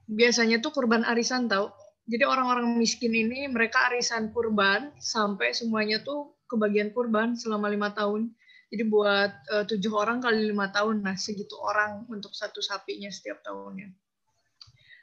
biasanya 0.09 0.59
tuh 0.59 0.73
kurban 0.73 1.05
arisan 1.05 1.45
tau. 1.45 1.71
Jadi 2.09 2.25
orang-orang 2.25 2.73
miskin 2.81 3.13
ini 3.13 3.45
mereka 3.45 3.93
arisan 3.93 4.33
kurban 4.33 4.89
sampai 4.97 5.53
semuanya 5.53 6.01
tuh 6.01 6.33
kebagian 6.49 6.89
kurban 6.89 7.37
selama 7.37 7.69
lima 7.69 7.93
tahun. 7.93 8.33
Jadi 8.69 8.83
buat 8.89 9.31
eh, 9.53 9.65
tujuh 9.69 9.93
orang 9.93 10.21
kali 10.21 10.49
lima 10.49 10.73
tahun 10.73 11.05
nah 11.05 11.13
segitu 11.17 11.53
orang 11.57 12.09
untuk 12.09 12.33
satu 12.33 12.61
sapinya 12.61 13.09
setiap 13.13 13.45
tahunnya. 13.45 13.93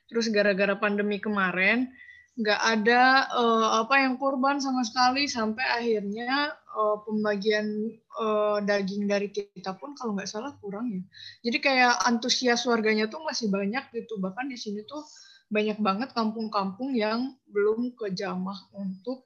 Terus 0.07 0.31
gara-gara 0.31 0.75
pandemi 0.79 1.19
kemarin 1.19 1.91
nggak 2.37 2.61
ada 2.61 3.33
uh, 3.33 3.81
apa 3.81 4.05
yang 4.05 4.21
kurban 4.21 4.61
sama 4.61 4.85
sekali 4.85 5.25
sampai 5.25 5.65
akhirnya 5.65 6.53
uh, 6.77 7.01
pembagian 7.01 7.97
uh, 8.21 8.61
daging 8.61 9.09
dari 9.09 9.33
kita 9.33 9.73
pun 9.81 9.97
kalau 9.97 10.13
nggak 10.13 10.29
salah 10.29 10.53
kurang 10.61 10.93
ya. 10.93 11.03
Jadi 11.49 11.59
kayak 11.65 11.97
antusias 12.05 12.69
warganya 12.69 13.09
tuh 13.09 13.25
masih 13.25 13.49
banyak 13.49 13.89
gitu. 13.97 14.21
Bahkan 14.21 14.53
di 14.53 14.61
sini 14.61 14.85
tuh 14.85 15.01
banyak 15.49 15.81
banget 15.81 16.13
kampung-kampung 16.13 16.93
yang 16.93 17.33
belum 17.49 17.97
kejamah 17.97 18.69
untuk 18.77 19.25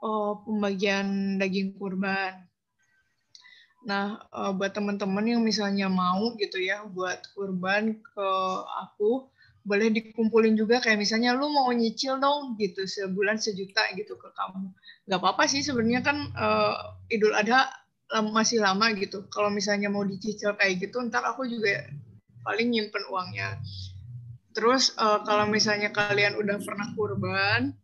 uh, 0.00 0.40
pembagian 0.40 1.36
daging 1.36 1.76
kurban. 1.76 2.48
Nah, 3.84 4.24
uh, 4.32 4.56
buat 4.56 4.72
teman-teman 4.72 5.36
yang 5.36 5.42
misalnya 5.44 5.92
mau 5.92 6.32
gitu 6.40 6.56
ya 6.56 6.82
buat 6.88 7.28
kurban 7.36 8.00
ke 8.00 8.28
aku, 8.88 9.28
boleh 9.68 9.92
dikumpulin 9.92 10.56
juga 10.56 10.80
kayak 10.80 10.96
misalnya 10.96 11.36
lu 11.36 11.52
mau 11.52 11.68
nyicil 11.68 12.16
dong 12.16 12.56
gitu 12.56 12.88
sebulan 12.88 13.36
sejuta 13.36 13.84
gitu 13.92 14.16
ke 14.16 14.32
kamu. 14.32 14.72
Nggak 15.04 15.20
apa-apa 15.20 15.44
sih 15.44 15.60
sebenarnya 15.60 16.00
kan 16.00 16.16
uh, 16.32 16.96
Idul 17.12 17.36
Adha 17.36 17.68
masih 18.32 18.64
lama 18.64 18.88
gitu. 18.96 19.28
Kalau 19.28 19.52
misalnya 19.52 19.92
mau 19.92 20.00
dicicil 20.08 20.56
kayak 20.56 20.88
gitu 20.88 21.04
ntar 21.12 21.20
aku 21.28 21.44
juga 21.44 21.84
paling 22.40 22.72
nyimpen 22.72 23.04
uangnya. 23.12 23.60
Terus 24.56 24.96
uh, 24.96 25.20
kalau 25.28 25.44
misalnya 25.44 25.92
kalian 25.92 26.40
udah 26.40 26.56
pernah 26.64 26.88
kurban 26.96 27.76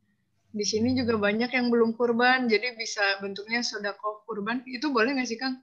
di 0.55 0.65
sini 0.65 0.97
juga 0.97 1.21
banyak 1.21 1.53
yang 1.53 1.69
belum 1.69 1.93
kurban. 2.01 2.49
Jadi 2.49 2.81
bisa 2.81 3.21
bentuknya 3.21 3.61
sodako 3.61 4.25
kurban. 4.25 4.65
Itu 4.65 4.89
boleh 4.89 5.13
nggak 5.21 5.29
sih 5.29 5.37
kang? 5.37 5.61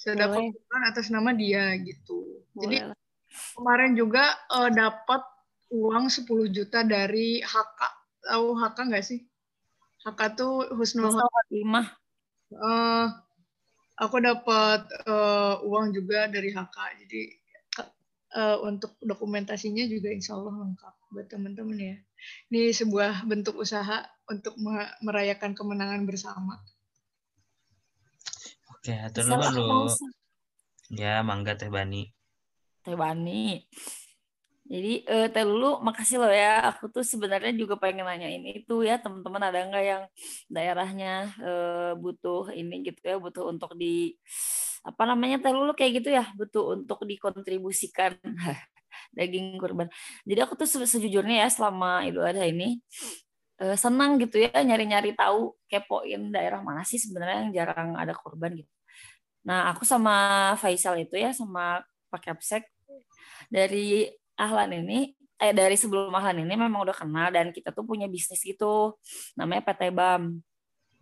Sodako 0.00 0.40
kurban 0.40 0.82
atas 0.88 1.12
nama 1.12 1.36
dia 1.36 1.76
gitu. 1.84 2.40
Boleh. 2.56 2.64
jadi 2.64 2.76
kemarin 3.58 3.92
juga 3.98 4.24
uh, 4.54 4.70
dapat 4.70 5.33
uang 5.74 6.06
10 6.06 6.54
juta 6.54 6.86
dari 6.86 7.42
HK 7.42 7.80
tahu 8.24 8.46
Haka 8.56 8.88
nggak 8.88 9.04
sih? 9.04 9.20
Haka 10.06 10.36
tuh 10.36 10.68
Husnul 10.76 11.12
Khotimah. 11.12 11.86
Uh, 12.54 13.08
aku 13.98 14.20
dapat 14.20 14.84
uh, 15.08 15.58
uang 15.64 15.92
juga 15.96 16.28
dari 16.28 16.52
Haka. 16.52 16.94
Jadi 17.02 17.22
uh, 18.36 18.56
untuk 18.64 18.94
dokumentasinya 19.00 19.84
juga 19.88 20.12
insya 20.12 20.36
Allah 20.36 20.54
lengkap 20.60 20.94
buat 21.12 21.26
teman-teman 21.28 21.78
ya. 21.78 21.96
Ini 22.52 22.72
sebuah 22.72 23.28
bentuk 23.28 23.60
usaha 23.60 24.04
untuk 24.28 24.56
merayakan 25.04 25.52
kemenangan 25.52 26.08
bersama. 26.08 26.60
Oke, 28.72 28.96
atur 28.96 29.28
dulu. 29.28 29.88
Ya, 30.92 31.24
mangga 31.24 31.56
Teh 31.56 31.72
Bani. 31.72 32.12
Teh 32.84 32.96
Bani. 32.96 33.64
Jadi 34.64 35.04
eh, 35.04 35.26
Teh 35.28 35.44
Lulu 35.44 35.84
makasih 35.84 36.16
loh 36.22 36.32
ya. 36.32 36.72
Aku 36.72 36.88
tuh 36.94 37.04
sebenarnya 37.04 37.52
juga 37.52 37.76
pengen 37.76 38.08
nanya 38.08 38.28
ini 38.32 38.64
itu 38.64 38.74
ya 38.88 38.96
teman-teman 39.02 39.42
ada 39.52 39.58
nggak 39.68 39.84
yang 39.84 40.02
daerahnya 40.48 41.12
eh, 41.44 41.92
butuh 42.00 42.48
ini 42.56 42.74
gitu 42.88 43.00
ya 43.04 43.16
butuh 43.20 43.44
untuk 43.52 43.76
di 43.76 44.16
apa 44.84 45.02
namanya 45.08 45.36
Teh 45.44 45.52
Lulu 45.52 45.72
kayak 45.76 45.92
gitu 46.00 46.08
ya 46.16 46.24
butuh 46.38 46.76
untuk 46.80 47.04
dikontribusikan 47.04 48.16
daging 49.16 49.60
kurban. 49.60 49.88
Jadi 50.28 50.40
aku 50.44 50.54
tuh 50.60 50.68
sejujurnya 50.68 51.46
ya 51.46 51.48
selama 51.52 52.04
Idul 52.08 52.24
Adha 52.24 52.44
ini 52.48 52.80
eh, 53.62 53.76
senang 53.78 54.16
gitu 54.22 54.36
ya 54.44 54.54
nyari-nyari 54.64 55.14
tahu 55.18 55.54
kepoin 55.70 56.32
daerah 56.34 56.60
mana 56.64 56.82
sih 56.86 56.98
sebenarnya 57.02 57.48
yang 57.48 57.52
jarang 57.58 57.90
ada 58.00 58.12
kurban 58.16 58.52
gitu. 58.60 58.70
Nah 59.48 59.72
aku 59.74 59.84
sama 59.88 60.14
Faisal 60.60 60.96
itu 61.04 61.16
ya 61.20 61.30
sama 61.36 61.82
Pak 62.12 62.22
Kapsek 62.32 62.64
dari 63.52 64.08
Ahlan 64.34 64.70
ini 64.84 65.14
eh 65.34 65.50
dari 65.50 65.74
sebelum 65.74 66.14
Ahlan 66.14 66.46
ini 66.46 66.54
memang 66.54 66.86
udah 66.86 66.94
kenal 66.94 67.34
dan 67.34 67.50
kita 67.50 67.74
tuh 67.74 67.82
punya 67.82 68.06
bisnis 68.06 68.40
gitu 68.40 68.94
namanya 69.34 69.62
PT 69.66 69.90
BAM. 69.90 70.40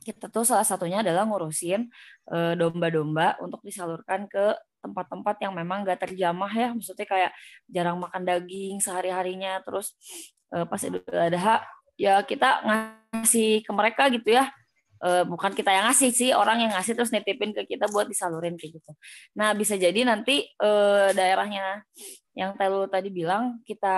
Kita 0.02 0.26
tuh 0.26 0.42
salah 0.42 0.66
satunya 0.66 0.98
adalah 1.04 1.22
ngurusin 1.22 1.86
eh, 2.34 2.54
domba-domba 2.58 3.38
untuk 3.38 3.62
disalurkan 3.62 4.26
ke 4.26 4.56
tempat-tempat 4.82 5.38
yang 5.38 5.54
memang 5.54 5.86
gak 5.86 6.10
terjamah 6.10 6.50
ya, 6.50 6.74
maksudnya 6.74 7.06
kayak 7.06 7.30
jarang 7.70 8.02
makan 8.02 8.26
daging 8.26 8.82
sehari-harinya, 8.82 9.62
terus 9.62 9.94
eh, 10.50 10.66
pas 10.66 10.82
Idul 10.82 11.06
Adha 11.06 11.62
ya 11.94 12.18
kita 12.26 12.66
ngasih 12.66 13.62
ke 13.62 13.70
mereka 13.70 14.10
gitu 14.10 14.26
ya, 14.42 14.50
bukan 15.30 15.54
kita 15.54 15.70
yang 15.70 15.86
ngasih 15.86 16.10
sih 16.10 16.30
orang 16.34 16.66
yang 16.66 16.74
ngasih 16.74 16.98
terus 16.98 17.14
nitipin 17.14 17.54
ke 17.54 17.62
kita 17.66 17.86
buat 17.94 18.10
disalurin 18.10 18.58
kayak 18.58 18.82
gitu. 18.82 18.90
Nah 19.38 19.54
bisa 19.54 19.78
jadi 19.78 20.02
nanti 20.02 20.50
daerahnya 21.14 21.86
yang 22.32 22.56
Telu 22.56 22.88
tadi 22.88 23.12
bilang 23.12 23.60
kita 23.64 23.96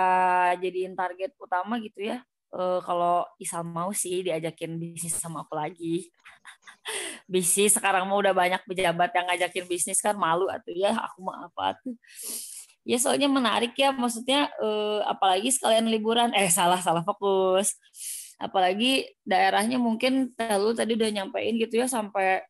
jadiin 0.59 0.93
target 0.95 1.31
utama 1.39 1.79
gitu 1.79 2.03
ya. 2.03 2.19
E, 2.51 2.83
kalau 2.83 3.23
Isal 3.39 3.63
mau 3.63 3.95
sih 3.95 4.27
diajakin 4.27 4.75
bisnis 4.75 5.15
sama 5.15 5.47
aku 5.47 5.55
lagi. 5.55 6.11
bisnis 7.31 7.79
sekarang 7.79 8.03
mau 8.11 8.19
udah 8.19 8.35
banyak 8.35 8.59
pejabat 8.67 9.15
yang 9.15 9.25
ngajakin 9.31 9.65
bisnis 9.71 10.03
kan 10.03 10.19
malu 10.19 10.51
atau 10.51 10.71
ya 10.75 10.91
aku 10.91 11.23
mau 11.23 11.35
apa 11.47 11.79
tuh. 11.79 11.95
Ya 12.85 13.01
soalnya 13.01 13.31
menarik 13.31 13.73
ya 13.79 13.95
maksudnya 13.95 14.51
e, 14.59 14.67
apalagi 15.07 15.49
sekalian 15.55 15.87
liburan 15.87 16.35
eh 16.35 16.51
salah 16.51 16.83
salah 16.83 17.07
fokus. 17.07 17.79
Apalagi 18.35 19.07
daerahnya 19.23 19.79
mungkin 19.79 20.35
Telu 20.35 20.75
tadi 20.75 20.99
udah 20.99 21.07
nyampein 21.07 21.55
gitu 21.55 21.79
ya 21.79 21.87
sampai 21.87 22.43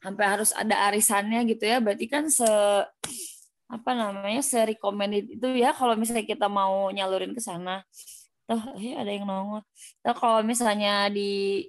sampai 0.00 0.24
harus 0.24 0.56
ada 0.56 0.88
arisannya 0.88 1.44
gitu 1.44 1.68
ya. 1.68 1.76
Berarti 1.84 2.08
kan 2.08 2.24
se 2.32 2.48
apa 3.66 3.90
namanya 3.98 4.42
se-recommended 4.46 5.26
itu 5.38 5.48
ya 5.58 5.74
kalau 5.74 5.98
misalnya 5.98 6.22
kita 6.22 6.46
mau 6.46 6.90
nyalurin 6.94 7.34
ke 7.34 7.42
sana. 7.42 7.82
Tuh, 8.46 8.62
ya 8.78 9.02
ada 9.02 9.10
yang 9.10 9.26
nongol. 9.26 9.66
Tuh, 10.06 10.14
kalau 10.14 10.40
misalnya 10.46 11.10
di 11.10 11.66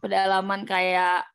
pedalaman 0.00 0.64
kayak 0.64 1.28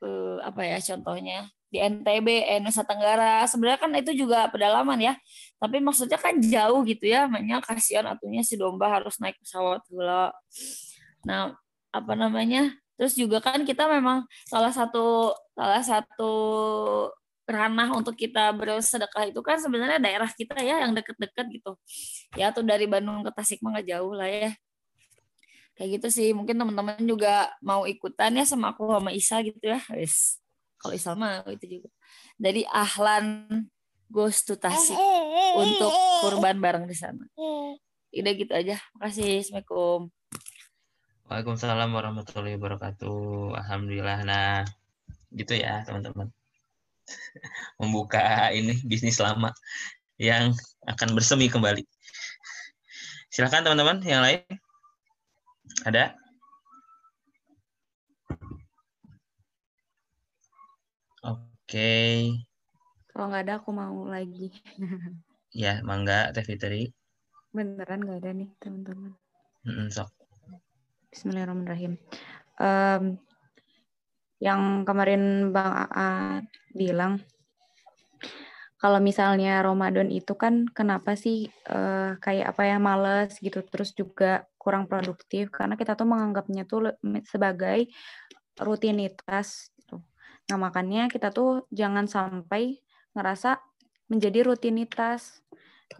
uh, 0.00 0.40
apa 0.40 0.60
ya 0.64 0.78
contohnya 0.80 1.44
di 1.68 1.78
NTB, 1.84 2.28
eh, 2.48 2.60
Nusa 2.64 2.80
Tenggara, 2.80 3.44
sebenarnya 3.44 3.76
kan 3.76 3.92
itu 3.92 4.24
juga 4.24 4.48
pedalaman 4.48 4.96
ya. 4.96 5.14
Tapi 5.60 5.84
maksudnya 5.84 6.16
kan 6.16 6.40
jauh 6.40 6.80
gitu 6.88 7.04
ya, 7.12 7.28
makanya 7.28 7.60
kasihan 7.60 8.08
atunya 8.08 8.40
si 8.40 8.56
domba 8.56 8.88
harus 8.88 9.20
naik 9.20 9.36
pesawat 9.44 9.84
pula. 9.84 10.32
Nah, 11.28 11.52
apa 11.92 12.12
namanya? 12.16 12.72
Terus 12.96 13.14
juga 13.14 13.38
kan 13.44 13.62
kita 13.68 13.84
memang 13.86 14.24
salah 14.48 14.72
satu 14.72 15.36
salah 15.54 15.82
satu 15.84 16.32
ranah 17.48 17.88
untuk 17.96 18.12
kita 18.12 18.52
bersedekah 18.52 19.32
itu 19.32 19.40
kan 19.40 19.56
sebenarnya 19.56 19.96
daerah 19.96 20.28
kita 20.28 20.60
ya 20.60 20.84
yang 20.84 20.92
deket-deket 20.92 21.46
gitu. 21.48 21.72
Ya 22.36 22.52
tuh 22.52 22.60
dari 22.60 22.84
Bandung 22.84 23.24
ke 23.24 23.32
Tasik 23.32 23.64
mah 23.64 23.80
nggak 23.80 23.88
jauh 23.88 24.12
lah 24.12 24.28
ya. 24.28 24.52
Kayak 25.72 25.88
gitu 25.96 26.08
sih 26.12 26.28
mungkin 26.36 26.60
teman-teman 26.60 27.00
juga 27.08 27.48
mau 27.64 27.88
ikutan 27.88 28.36
ya 28.36 28.44
sama 28.44 28.76
aku 28.76 28.84
sama 28.92 29.10
Isa 29.16 29.40
gitu 29.40 29.64
ya. 29.64 29.80
Wis. 29.96 30.36
Kalau 30.76 30.92
Isa 30.92 31.16
mah 31.16 31.42
itu 31.48 31.80
juga. 31.80 31.88
Dari 32.36 32.68
Ahlan 32.68 33.48
goes 34.12 34.44
to 34.44 34.60
Tasik 34.60 34.98
untuk 35.56 35.90
kurban 36.20 36.60
bareng 36.60 36.84
di 36.84 36.94
sana. 36.94 37.24
Udah 38.12 38.32
gitu 38.36 38.52
aja. 38.52 38.76
Makasih 39.00 39.40
assalamualaikum. 39.40 40.12
Waalaikumsalam 41.28 41.90
warahmatullahi 41.92 42.56
wabarakatuh. 42.56 43.52
Alhamdulillah. 43.52 44.18
Nah, 44.24 44.64
gitu 45.32 45.60
ya 45.60 45.84
teman-teman. 45.84 46.32
Membuka 47.80 48.50
ini 48.52 48.78
bisnis 48.84 49.22
lama 49.22 49.54
yang 50.18 50.52
akan 50.90 51.14
bersemi 51.14 51.46
kembali. 51.46 51.86
Silakan 53.28 53.62
teman-teman 53.64 54.02
yang 54.02 54.24
lain. 54.24 54.42
Ada? 55.86 56.16
Oke. 61.22 62.32
Kalau 63.12 63.24
nggak 63.28 63.44
ada 63.46 63.54
aku 63.60 63.70
mau 63.70 64.08
lagi. 64.08 64.50
ya, 65.62 65.84
mangga 65.84 66.32
Teh 66.32 66.42
Fitri. 66.42 66.90
Beneran 67.52 68.02
nggak 68.02 68.18
ada 68.24 68.30
nih 68.32 68.48
teman-teman. 68.58 69.12
Mm 69.68 69.92
sok. 69.92 70.08
Bismillahirrahmanirrahim. 71.12 72.00
Um, 72.58 73.20
yang 74.38 74.86
kemarin 74.86 75.50
Bang 75.50 75.74
AA 75.90 76.42
bilang 76.74 77.18
kalau 78.78 79.02
misalnya 79.02 79.58
Ramadan 79.58 80.06
itu 80.14 80.38
kan 80.38 80.62
kenapa 80.70 81.18
sih 81.18 81.50
uh, 81.66 82.14
kayak 82.22 82.54
apa 82.54 82.62
ya 82.62 82.78
males 82.78 83.34
gitu 83.42 83.58
terus 83.66 83.90
juga 83.90 84.46
kurang 84.54 84.86
produktif 84.86 85.50
karena 85.50 85.74
kita 85.74 85.98
tuh 85.98 86.06
menganggapnya 86.06 86.62
tuh 86.62 86.94
sebagai 87.26 87.90
rutinitas 88.62 89.74
gitu. 89.74 89.98
Nah, 90.50 90.58
makanya 90.58 91.10
kita 91.10 91.34
tuh 91.34 91.66
jangan 91.74 92.06
sampai 92.06 92.78
ngerasa 93.18 93.58
menjadi 94.06 94.46
rutinitas 94.46 95.42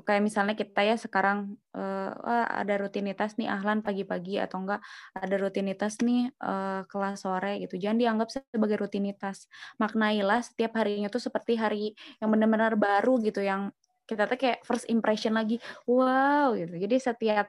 kayak 0.05 0.21
misalnya 0.21 0.53
kita 0.53 0.85
ya 0.85 0.97
sekarang 1.01 1.57
uh, 1.73 2.13
ada 2.49 2.77
rutinitas 2.77 3.41
nih 3.41 3.49
ahlan 3.49 3.81
pagi-pagi 3.81 4.37
atau 4.37 4.61
enggak? 4.61 4.85
Ada 5.17 5.37
rutinitas 5.41 5.99
nih 6.05 6.29
uh, 6.45 6.85
kelas 6.85 7.25
sore 7.25 7.57
gitu. 7.65 7.81
Jangan 7.81 7.99
dianggap 7.99 8.29
sebagai 8.29 8.77
rutinitas. 8.77 9.49
Maknailah 9.81 10.45
setiap 10.45 10.77
harinya 10.77 11.09
tuh 11.09 11.25
seperti 11.25 11.57
hari 11.57 11.97
yang 12.21 12.29
benar-benar 12.29 12.77
baru 12.77 13.17
gitu 13.25 13.41
yang 13.41 13.73
kita 14.09 14.25
tuh 14.25 14.41
kayak 14.41 14.65
first 14.65 14.89
impression 14.89 15.37
lagi 15.37 15.61
wow 15.89 16.53
gitu. 16.53 16.77
Jadi 16.77 16.97
setiap 17.01 17.49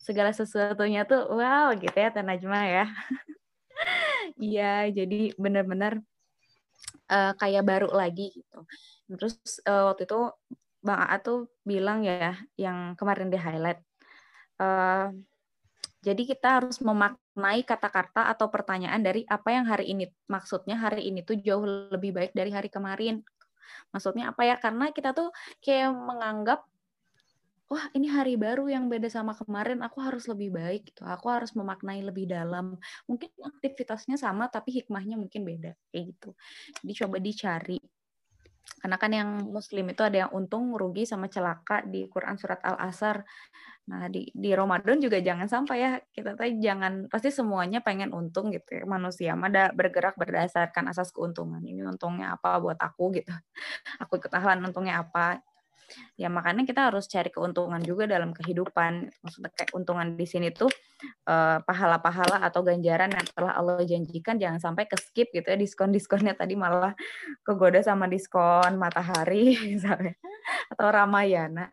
segala 0.00 0.30
sesuatunya 0.32 1.04
tuh 1.04 1.26
wow 1.28 1.74
gitu 1.74 1.94
ya 1.94 2.10
Tanajma 2.14 2.60
ya. 2.66 2.86
Iya 4.40 4.92
jadi 4.92 5.32
benar-benar 5.40 6.00
uh, 7.08 7.32
kayak 7.36 7.64
baru 7.64 7.88
lagi 7.92 8.32
gitu. 8.32 8.60
Terus 9.08 9.36
uh, 9.64 9.90
waktu 9.92 10.04
itu 10.04 10.20
Bang 10.80 11.00
Aa 11.04 11.16
tuh 11.20 11.52
bilang 11.64 12.00
ya 12.04 12.36
yang 12.56 12.96
kemarin 12.96 13.28
di 13.28 13.36
highlight. 13.36 13.80
Uh, 14.60 15.12
jadi 16.00 16.22
kita 16.24 16.60
harus 16.60 16.80
memaknai 16.80 17.60
kata-kata 17.60 18.32
atau 18.32 18.48
pertanyaan 18.48 19.04
dari 19.04 19.28
apa 19.28 19.52
yang 19.52 19.68
hari 19.68 19.92
ini 19.92 20.08
maksudnya 20.32 20.80
hari 20.80 21.12
ini 21.12 21.20
tuh 21.20 21.36
jauh 21.36 21.64
lebih 21.92 22.16
baik 22.16 22.32
dari 22.32 22.48
hari 22.48 22.72
kemarin. 22.72 23.20
Maksudnya 23.92 24.32
apa 24.32 24.48
ya? 24.48 24.56
Karena 24.56 24.88
kita 24.96 25.12
tuh 25.12 25.28
kayak 25.60 25.92
menganggap 25.92 26.64
wah 27.70 27.86
ini 27.94 28.10
hari 28.10 28.34
baru 28.34 28.66
yang 28.66 28.90
beda 28.90 29.06
sama 29.06 29.36
kemarin, 29.36 29.78
aku 29.84 30.02
harus 30.02 30.26
lebih 30.26 30.50
baik 30.56 30.90
gitu. 30.90 31.06
Aku 31.06 31.30
harus 31.30 31.52
memaknai 31.54 32.02
lebih 32.02 32.26
dalam. 32.26 32.80
Mungkin 33.06 33.30
aktivitasnya 33.36 34.16
sama 34.18 34.48
tapi 34.48 34.80
hikmahnya 34.80 35.20
mungkin 35.20 35.44
beda 35.44 35.76
kayak 35.92 36.16
gitu. 36.16 36.30
Jadi 36.82 36.92
coba 37.04 37.16
dicari 37.20 37.78
karena 38.80 38.96
kan 38.96 39.12
yang 39.12 39.30
muslim 39.44 39.92
itu 39.92 40.00
ada 40.00 40.26
yang 40.26 40.30
untung, 40.32 40.72
rugi 40.72 41.04
sama 41.04 41.28
celaka 41.28 41.84
di 41.84 42.08
Quran 42.08 42.40
surat 42.40 42.64
Al-Asr. 42.64 43.20
Nah, 43.90 44.06
di 44.06 44.30
di 44.30 44.54
Ramadan 44.54 45.02
juga 45.02 45.18
jangan 45.18 45.50
sampai 45.50 45.76
ya 45.82 45.92
kita 46.14 46.38
tuh 46.38 46.46
jangan 46.62 47.10
pasti 47.10 47.28
semuanya 47.34 47.84
pengen 47.84 48.14
untung 48.16 48.48
gitu 48.54 48.80
ya. 48.80 48.84
Manusia 48.88 49.36
ada 49.36 49.68
bergerak 49.74 50.16
berdasarkan 50.16 50.88
asas 50.88 51.12
keuntungan. 51.12 51.60
Ini 51.60 51.84
untungnya 51.84 52.38
apa 52.38 52.56
buat 52.62 52.78
aku 52.80 53.20
gitu. 53.20 53.32
Aku 54.02 54.16
ikut 54.16 54.32
untungnya 54.64 55.04
apa. 55.04 55.42
Ya 56.16 56.28
makanya 56.30 56.62
kita 56.66 56.90
harus 56.92 57.10
cari 57.10 57.30
keuntungan 57.32 57.80
juga 57.82 58.06
dalam 58.06 58.30
kehidupan. 58.36 59.10
Maksudnya 59.22 59.50
kayak 59.54 59.70
keuntungan 59.74 60.14
di 60.14 60.26
sini 60.28 60.48
tuh 60.54 60.70
eh, 61.26 61.58
pahala-pahala 61.62 62.42
atau 62.44 62.60
ganjaran 62.64 63.10
yang 63.12 63.26
telah 63.32 63.52
Allah 63.56 63.82
janjikan 63.82 64.36
jangan 64.36 64.60
sampai 64.60 64.86
ke 64.86 64.96
skip 65.00 65.28
gitu 65.32 65.46
ya 65.46 65.56
diskon-diskonnya 65.58 66.36
tadi 66.36 66.54
malah 66.54 66.92
kegoda 67.42 67.80
sama 67.80 68.06
diskon 68.06 68.76
matahari 68.76 69.56
misalnya 69.72 70.14
atau 70.70 70.86
Ramayana 70.88 71.72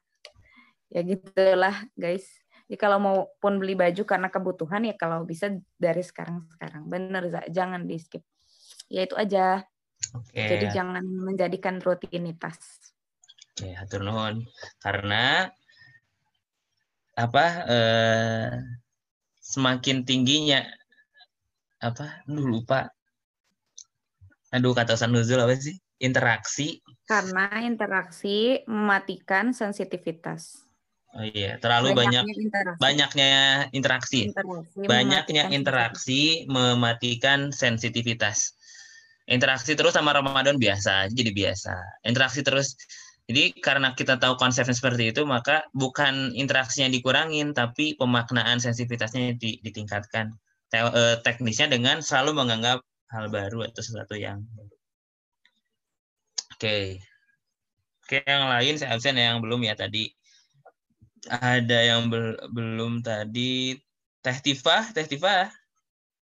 ya 0.88 1.03
gitulah 1.03 1.76
guys 1.94 2.27
jadi 2.68 2.77
kalau 2.80 2.98
mau 2.99 3.18
pun 3.39 3.60
beli 3.60 3.76
baju 3.76 4.03
karena 4.03 4.27
kebutuhan 4.27 4.84
ya 4.88 4.95
kalau 4.95 5.23
bisa 5.23 5.52
dari 5.80 6.03
sekarang 6.03 6.48
sekarang 6.56 6.84
bener 6.88 7.23
Za. 7.31 7.41
jangan 7.48 7.88
di 7.88 7.95
skip 7.99 8.23
ya 8.88 9.03
itu 9.03 9.15
aja 9.15 9.64
Oke. 10.15 10.35
jadi 10.35 10.72
jangan 10.72 11.03
menjadikan 11.03 11.80
rutinitas 11.84 12.91
Oke, 13.58 13.74
hatur 13.74 14.06
nuhun. 14.06 14.46
Karena 14.78 15.50
apa 17.18 17.46
eh, 17.66 18.54
semakin 19.42 20.06
tingginya 20.06 20.62
apa 21.82 22.22
Duh, 22.30 22.46
lupa. 22.46 22.94
Aduh 24.54 24.78
kata 24.78 24.94
sanuzul 24.94 25.42
apa 25.42 25.58
sih? 25.58 25.74
Interaksi. 25.98 26.86
Karena 27.10 27.66
interaksi 27.66 28.62
mematikan 28.70 29.50
sensitivitas. 29.50 30.62
Oh 31.18 31.26
iya 31.26 31.58
terlalu 31.58 31.98
banyak 31.98 32.30
Banyaknya 32.30 32.46
interaksi. 32.46 32.78
banyaknya 32.78 33.32
interaksi. 33.74 34.20
Interaksi 34.30 34.80
banyaknya 34.86 35.44
mematikan 35.50 35.58
interaksi 35.58 36.22
mematikan 36.46 37.40
sensitivitas. 37.50 38.54
Interaksi 39.26 39.74
terus 39.74 39.98
sama 39.98 40.14
Ramadan 40.14 40.62
biasa 40.62 41.10
jadi 41.10 41.34
biasa. 41.34 42.06
Interaksi 42.06 42.46
terus 42.46 42.78
jadi 43.28 43.44
karena 43.60 43.91
kita 43.91 44.16
tahu 44.24 44.40
konsepnya 44.40 44.76
seperti 44.76 45.12
itu 45.12 45.22
maka 45.28 45.68
bukan 45.76 46.32
interaksinya 46.32 46.88
dikurangin 46.88 47.52
tapi 47.52 47.94
pemaknaan 47.99 48.58
sensitivitasnya 48.64 49.36
di- 49.36 49.60
ditingkatkan 49.66 50.32
eh, 50.72 51.16
teknisnya 51.26 51.68
dengan 51.76 51.99
selalu 51.99 52.32
menganggap 52.40 52.80
hal 53.12 53.26
baru 53.32 53.68
atau 53.68 53.82
sesuatu 53.84 54.16
yang 54.20 54.44
baru. 54.56 54.76
Oke. 56.58 56.99
Oke, 58.04 58.24
yang 58.24 58.48
lain 58.48 58.74
saya 58.80 58.95
absen 58.95 59.20
yang 59.20 59.44
belum 59.44 59.62
ya 59.68 59.76
tadi. 59.76 60.08
Ada 61.28 61.78
yang 61.91 62.02
bel- 62.12 62.40
belum 62.56 63.04
tadi. 63.04 63.76
Teh 64.24 64.38
Tifa, 64.44 64.91
Teh 64.95 65.08
Tifa. 65.08 65.52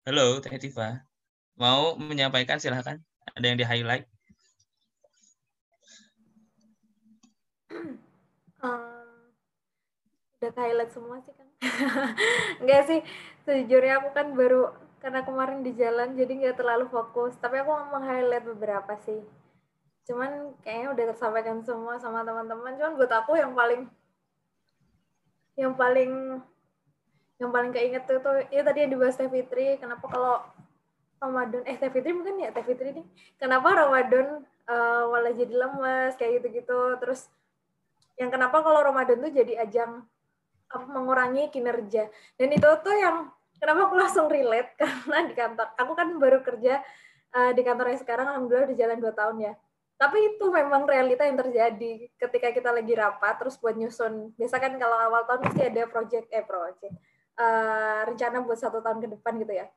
Halo, 0.06 0.42
Teh 0.44 0.58
Tifa. 0.58 1.06
Mau 1.62 1.94
menyampaikan 1.98 2.58
silahkan. 2.58 2.98
Ada 3.38 3.46
yang 3.54 3.58
di-highlight. 3.62 4.06
Eh, 8.60 9.08
udah 10.36 10.52
ke 10.52 10.60
highlight 10.60 10.92
semua 10.92 11.24
sih 11.24 11.32
kan? 11.32 11.48
Enggak 12.60 12.92
sih 12.92 13.00
sejujurnya 13.48 14.04
aku 14.04 14.12
kan 14.12 14.36
baru 14.36 14.76
karena 15.00 15.24
kemarin 15.24 15.64
di 15.64 15.72
jalan 15.80 16.12
jadi 16.12 16.28
nggak 16.28 16.60
terlalu 16.60 16.92
fokus. 16.92 17.40
Tapi 17.40 17.64
aku 17.64 17.72
mau 17.72 18.04
highlight 18.04 18.44
beberapa 18.44 19.00
sih. 19.00 19.24
Cuman 20.04 20.60
kayaknya 20.60 20.92
udah 20.92 21.06
tersampaikan 21.16 21.64
semua 21.64 21.96
sama 22.04 22.28
teman-teman. 22.28 22.76
Cuman 22.76 23.00
buat 23.00 23.12
aku 23.16 23.40
yang 23.40 23.56
paling 23.56 23.88
yang 25.60 25.74
paling 25.76 26.44
yang 27.40 27.52
paling 27.56 27.72
keinget 27.72 28.04
tuh, 28.04 28.20
tuh 28.20 28.44
ya 28.52 28.60
tadi 28.64 28.84
yang 28.84 28.92
dibahas 28.92 29.16
Teh 29.16 29.32
Fitri 29.32 29.80
kenapa 29.80 30.04
kalau 30.12 30.44
Ramadan 31.24 31.64
eh 31.64 31.80
Teh 31.80 31.88
Fitri 31.88 32.12
mungkin 32.12 32.44
ya? 32.44 32.52
Teh 32.52 32.64
Fitri 32.68 32.92
nih. 32.92 33.08
Kenapa 33.40 33.72
Ramadan 33.72 34.44
eh, 34.68 35.04
malah 35.08 35.32
jadi 35.32 35.54
lemes 35.56 36.20
kayak 36.20 36.44
gitu-gitu. 36.44 37.00
Terus 37.00 37.32
yang 38.20 38.30
kenapa 38.30 38.60
kalau 38.60 38.84
Ramadan 38.84 39.24
tuh 39.24 39.32
jadi 39.32 39.64
ajang 39.64 40.04
mengurangi 40.92 41.50
kinerja. 41.50 42.12
Dan 42.36 42.52
itu 42.52 42.68
tuh 42.84 42.94
yang 42.94 43.32
kenapa 43.58 43.90
aku 43.90 43.96
langsung 43.96 44.28
relate? 44.28 44.76
Karena 44.80 45.26
di 45.26 45.34
kantor 45.34 45.68
aku 45.80 45.92
kan 45.96 46.08
baru 46.20 46.40
kerja 46.44 46.84
eh, 47.34 47.52
di 47.56 47.62
kantor 47.64 47.96
yang 47.96 48.02
sekarang 48.04 48.28
alhamdulillah 48.30 48.68
udah 48.70 48.78
jalan 48.78 48.98
dua 49.00 49.14
tahun 49.16 49.38
ya. 49.40 49.54
Tapi 50.00 50.18
itu 50.36 50.46
memang 50.48 50.88
realita 50.88 51.28
yang 51.28 51.36
terjadi 51.36 52.08
ketika 52.16 52.48
kita 52.56 52.70
lagi 52.72 52.94
rapat 52.96 53.40
terus 53.40 53.56
buat 53.60 53.76
nyusun. 53.76 54.36
Biasa 54.36 54.56
kan 54.60 54.76
kalau 54.76 54.96
awal 55.00 55.24
tahun 55.24 55.40
pasti 55.50 55.62
ada 55.64 55.84
project 55.88 56.28
eh 56.30 56.44
project 56.44 56.94
eh, 57.40 58.02
rencana 58.04 58.44
buat 58.44 58.60
satu 58.60 58.84
tahun 58.84 59.00
ke 59.00 59.08
depan 59.16 59.40
gitu 59.40 59.54
ya. 59.56 59.68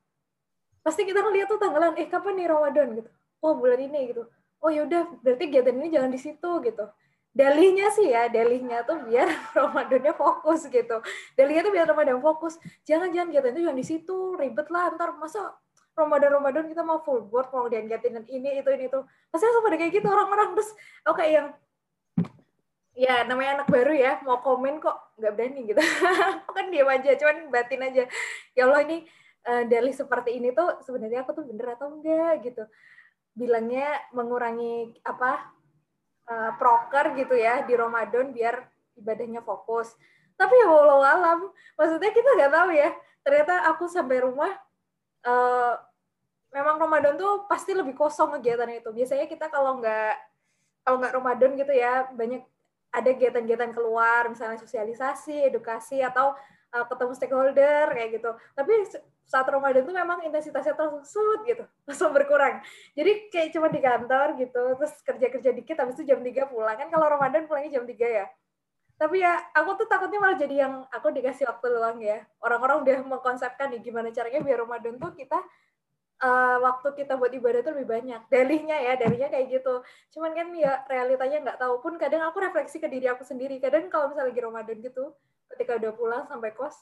Pasti 0.82 1.06
kita 1.06 1.22
ngeliat 1.22 1.46
tuh 1.46 1.62
tanggalan 1.62 1.94
eh 1.94 2.10
kapan 2.10 2.34
nih 2.42 2.46
Ramadan? 2.50 2.86
gitu. 2.98 3.10
Oh 3.38 3.54
bulan 3.54 3.78
ini 3.78 4.10
gitu. 4.10 4.26
Oh 4.62 4.70
yaudah 4.70 5.06
berarti 5.22 5.46
kegiatan 5.50 5.74
ini 5.74 5.90
jangan 5.90 6.10
di 6.10 6.18
situ 6.22 6.50
gitu 6.62 6.86
dalihnya 7.32 7.88
sih 7.96 8.12
ya 8.12 8.28
dalihnya 8.28 8.84
tuh 8.84 9.08
biar 9.08 9.28
Ramadannya 9.56 10.12
fokus 10.12 10.68
gitu. 10.68 11.00
Dalihnya 11.34 11.62
tuh 11.64 11.72
biar 11.72 11.86
Ramadan 11.88 12.20
fokus. 12.20 12.60
Jangan 12.84 13.08
jangan 13.10 13.32
kegiatan 13.32 13.52
itu 13.56 13.60
jangan 13.64 13.78
di 13.80 13.86
situ 13.88 14.16
ribet 14.36 14.68
lah 14.68 14.92
ntar 14.94 15.16
masa 15.16 15.56
Ramadan 15.96 16.40
Ramadan 16.40 16.64
kita 16.68 16.84
mau 16.84 17.00
full 17.04 17.24
board 17.28 17.52
mau 17.52 17.68
diangkatin 17.68 18.24
ini 18.28 18.60
itu 18.60 18.68
ini 18.68 18.84
itu. 18.88 19.00
Langsung 19.32 19.64
pada 19.64 19.76
kayak 19.80 19.92
gitu 19.96 20.06
orang-orang. 20.08 20.48
Terus 20.56 20.70
oke 21.08 21.24
yang 21.24 21.56
ya 22.92 23.24
namanya 23.24 23.64
anak 23.64 23.68
baru 23.72 23.92
ya 23.96 24.20
mau 24.28 24.44
komen 24.44 24.76
kok 24.76 25.16
nggak 25.16 25.32
berani 25.32 25.60
gitu. 25.72 25.80
Aku 26.44 26.52
kan 26.52 26.68
diam 26.68 26.88
aja 26.92 27.16
cuman 27.16 27.48
batin 27.48 27.80
aja. 27.80 28.04
Ya 28.52 28.62
Allah 28.68 28.84
ini 28.84 29.08
eh, 29.48 29.64
dalih 29.72 29.96
seperti 29.96 30.36
ini 30.36 30.52
tuh 30.52 30.84
sebenarnya 30.84 31.24
aku 31.24 31.32
tuh 31.32 31.44
bener 31.48 31.80
atau 31.80 31.88
enggak 31.96 32.44
gitu. 32.44 32.64
Bilangnya 33.32 33.96
mengurangi 34.12 35.00
apa 35.00 35.61
eh, 36.28 36.50
proker 36.60 37.16
gitu 37.18 37.34
ya 37.34 37.64
di 37.66 37.74
Ramadan 37.74 38.30
biar 38.30 38.62
ibadahnya 38.98 39.40
fokus. 39.42 39.94
Tapi 40.36 40.54
ya 40.58 40.66
walau 40.66 41.02
alam 41.02 41.50
maksudnya 41.78 42.10
kita 42.10 42.30
nggak 42.38 42.52
tahu 42.52 42.70
ya. 42.74 42.90
Ternyata 43.22 43.54
aku 43.70 43.86
sampai 43.86 44.18
rumah 44.22 44.52
eh, 45.24 45.74
memang 46.52 46.76
Ramadan 46.76 47.16
tuh 47.16 47.48
pasti 47.48 47.72
lebih 47.72 47.96
kosong 47.96 48.36
kegiatannya 48.38 48.84
itu. 48.84 48.90
Biasanya 48.92 49.26
kita 49.26 49.48
kalau 49.48 49.80
nggak 49.80 50.14
kalau 50.84 50.96
nggak 51.00 51.14
Ramadan 51.14 51.50
gitu 51.56 51.72
ya 51.72 52.10
banyak 52.12 52.42
ada 52.92 53.08
kegiatan-kegiatan 53.08 53.72
keluar 53.72 54.28
misalnya 54.28 54.60
sosialisasi 54.60 55.48
edukasi 55.48 56.04
atau 56.04 56.36
uh, 56.76 56.84
ketemu 56.84 57.12
stakeholder 57.16 57.86
kayak 57.96 58.10
gitu. 58.20 58.30
Tapi 58.52 58.72
saat 59.26 59.46
Ramadan 59.48 59.86
tuh 59.86 59.94
memang 59.96 60.22
intensitasnya 60.26 60.76
tersut 60.76 61.40
gitu 61.48 61.64
langsung 61.88 62.12
berkurang. 62.12 62.60
Jadi 62.92 63.32
kayak 63.32 63.48
cuma 63.54 63.68
di 63.72 63.80
kantor 63.80 64.36
gitu 64.36 64.62
terus 64.76 64.94
kerja-kerja 65.02 65.50
dikit 65.56 65.76
habis 65.80 65.96
itu 65.98 66.12
jam 66.12 66.20
3 66.20 66.52
pulang. 66.52 66.76
Kan 66.76 66.88
kalau 66.92 67.06
Ramadan 67.08 67.48
pulangnya 67.48 67.80
jam 67.80 67.84
3 67.88 67.96
ya. 67.96 68.26
Tapi 69.00 69.18
ya 69.18 69.34
aku 69.56 69.82
tuh 69.82 69.86
takutnya 69.90 70.22
malah 70.22 70.38
jadi 70.38 70.68
yang 70.68 70.86
aku 70.92 71.10
dikasih 71.10 71.48
waktu 71.48 71.66
luang 71.74 71.98
ya. 71.98 72.22
Orang-orang 72.38 72.86
udah 72.86 72.96
mengkonsepkan 73.02 73.72
nih 73.74 73.82
gimana 73.82 74.14
caranya 74.14 74.38
biar 74.44 74.62
Ramadan 74.62 74.94
tuh 75.00 75.10
kita 75.16 75.42
uh, 76.22 76.56
waktu 76.62 76.88
kita 77.02 77.18
buat 77.18 77.34
ibadah 77.34 77.66
tuh 77.66 77.74
lebih 77.74 77.88
banyak. 77.98 78.20
Dalihnya 78.30 78.78
ya 78.78 78.92
dalihnya 78.94 79.28
kayak 79.32 79.58
gitu. 79.58 79.82
Cuman 80.14 80.36
kan 80.38 80.54
ya 80.54 80.86
realitanya 80.86 81.38
nggak 81.50 81.58
tahu 81.58 81.82
pun 81.82 81.98
kadang 81.98 82.22
aku 82.22 82.38
refleksi 82.38 82.78
ke 82.78 82.86
diri 82.86 83.10
aku 83.10 83.26
sendiri. 83.26 83.58
Kadang 83.58 83.90
kalau 83.90 84.12
misalnya 84.12 84.30
lagi 84.30 84.42
Ramadan 84.44 84.76
gitu 84.78 85.04
ketika 85.50 85.76
udah 85.76 85.92
pulang 85.92 86.24
sampai 86.30 86.54
kos 86.54 86.76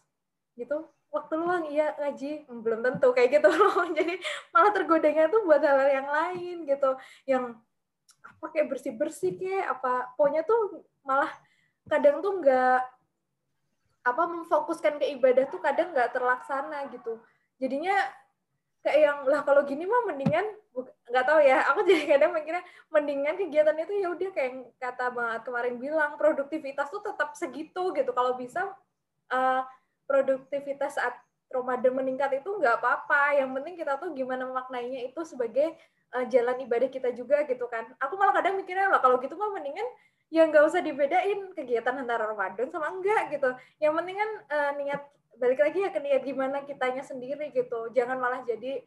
gitu 0.55 0.87
waktu 1.11 1.35
luang 1.37 1.65
iya 1.69 1.93
ngaji. 1.99 2.47
Hmm, 2.47 2.63
belum 2.63 2.81
tentu 2.87 3.11
kayak 3.11 3.31
gitu 3.39 3.49
loh. 3.55 3.87
Jadi 3.93 4.15
malah 4.55 4.73
tergodanya 4.73 5.27
tuh 5.29 5.43
buat 5.45 5.61
hal-hal 5.61 5.91
yang 5.91 6.09
lain 6.09 6.57
gitu. 6.65 6.91
Yang 7.27 7.45
apa 8.25 8.45
kayak 8.55 8.67
bersih 8.71 8.95
bersih 8.95 9.33
kayak 9.37 9.79
apa. 9.79 10.15
Pokoknya 10.15 10.43
tuh 10.47 10.87
malah 11.03 11.31
kadang 11.91 12.23
tuh 12.23 12.39
nggak 12.41 12.81
apa 14.01 14.23
memfokuskan 14.33 14.97
ke 14.97 15.13
ibadah 15.13 15.45
tuh 15.53 15.61
kadang 15.61 15.93
nggak 15.93 16.15
terlaksana 16.15 16.89
gitu. 16.95 17.21
Jadinya 17.61 17.95
kayak 18.81 18.97
yang 18.97 19.19
lah 19.29 19.45
kalau 19.45 19.61
gini 19.69 19.85
mah 19.85 20.09
mendingan 20.09 20.47
nggak 21.11 21.27
tahu 21.27 21.41
ya. 21.43 21.67
Aku 21.75 21.85
jadi 21.91 22.17
kadang 22.17 22.33
mikirnya 22.33 22.65
mendingan 22.89 23.35
kegiatan 23.35 23.77
itu 23.77 23.93
ya 23.99 24.09
udah 24.15 24.31
kayak 24.31 24.53
kata 24.79 25.11
banget 25.11 25.41
kemarin 25.43 25.75
bilang 25.77 26.15
produktivitas 26.17 26.89
tuh 26.89 27.03
tetap 27.03 27.35
segitu 27.35 27.93
gitu. 27.93 28.11
Kalau 28.15 28.39
bisa 28.39 28.73
eh, 29.31 29.63
produktivitas 30.11 30.99
saat 30.99 31.15
Ramadan 31.55 31.95
meningkat 31.95 32.43
itu 32.43 32.51
nggak 32.51 32.83
apa-apa. 32.83 33.39
Yang 33.39 33.51
penting 33.55 33.75
kita 33.79 33.93
tuh 34.03 34.11
gimana 34.11 34.51
memaknainya 34.51 35.07
itu 35.07 35.23
sebagai 35.23 35.79
eh, 36.11 36.25
jalan 36.27 36.59
ibadah 36.67 36.91
kita 36.91 37.15
juga 37.15 37.47
gitu 37.47 37.71
kan. 37.71 37.87
Aku 38.03 38.19
malah 38.19 38.35
kadang 38.35 38.59
mikirnya 38.59 38.91
lah 38.91 38.99
kalau 38.99 39.23
gitu 39.23 39.39
mah 39.39 39.55
mendingan 39.55 39.87
ya 40.31 40.47
nggak 40.47 40.63
usah 40.67 40.83
dibedain 40.83 41.55
kegiatan 41.55 41.95
antara 41.95 42.27
Ramadan 42.27 42.67
sama 42.75 42.91
enggak 42.91 43.31
gitu. 43.39 43.51
Yang 43.79 43.93
penting 44.03 44.17
kan 44.19 44.31
eh, 44.51 44.73
niat 44.83 45.03
balik 45.39 45.61
lagi 45.63 45.79
ya 45.87 45.91
ke 45.95 46.03
niat 46.03 46.23
gimana 46.27 46.67
kitanya 46.67 47.07
sendiri 47.07 47.55
gitu. 47.55 47.91
Jangan 47.95 48.19
malah 48.19 48.43
jadi 48.43 48.83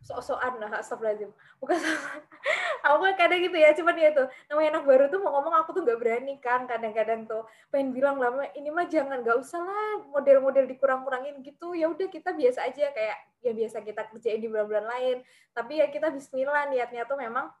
sok-sokan 0.00 0.60
lah 0.60 0.80
astagfirullahaladzim. 0.80 1.30
Bukan 1.60 1.76
sok 1.76 1.96
aku 2.86 2.96
kan 3.04 3.14
kadang 3.16 3.40
gitu 3.44 3.56
ya 3.60 3.76
cuman 3.76 3.92
ya 3.92 4.10
tuh 4.16 4.26
namanya 4.48 4.80
anak 4.80 4.84
baru 4.88 5.04
tuh 5.12 5.20
mau 5.20 5.36
ngomong 5.36 5.54
aku 5.60 5.76
tuh 5.76 5.82
nggak 5.84 6.00
berani 6.00 6.34
kan 6.40 6.64
kadang-kadang 6.64 7.28
tuh 7.28 7.44
pengen 7.68 7.92
bilang 7.92 8.16
lah 8.16 8.32
"Ma, 8.32 8.48
ini 8.56 8.72
mah 8.72 8.88
jangan 8.88 9.20
nggak 9.20 9.36
usah 9.36 9.60
lah 9.60 10.00
model-model 10.08 10.64
dikurang-kurangin 10.64 11.44
gitu 11.44 11.76
ya 11.76 11.92
udah 11.92 12.08
kita 12.08 12.32
biasa 12.32 12.72
aja 12.72 12.88
kayak 12.88 13.18
ya 13.44 13.52
biasa 13.52 13.84
kita 13.84 14.08
kerjain 14.08 14.40
di 14.40 14.48
bulan-bulan 14.48 14.86
lain. 14.88 15.16
Tapi 15.52 15.84
ya 15.84 15.86
kita 15.92 16.08
Bismillah 16.08 16.72
niatnya 16.72 17.04
tuh 17.04 17.20
memang 17.20 17.52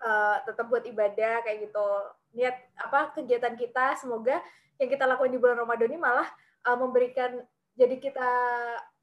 eh, 0.00 0.36
tetap 0.48 0.66
buat 0.72 0.84
ibadah 0.88 1.44
kayak 1.44 1.68
gitu. 1.68 1.88
Niat 2.32 2.56
apa 2.80 3.12
kegiatan 3.12 3.52
kita 3.56 4.00
semoga 4.00 4.40
yang 4.80 4.88
kita 4.90 5.04
lakuin 5.04 5.30
di 5.30 5.38
bulan 5.38 5.62
Ramadan 5.62 5.94
ini 5.94 6.00
malah 6.00 6.26
uh, 6.66 6.78
memberikan 6.78 7.38
jadi 7.78 7.96
kita 8.02 8.30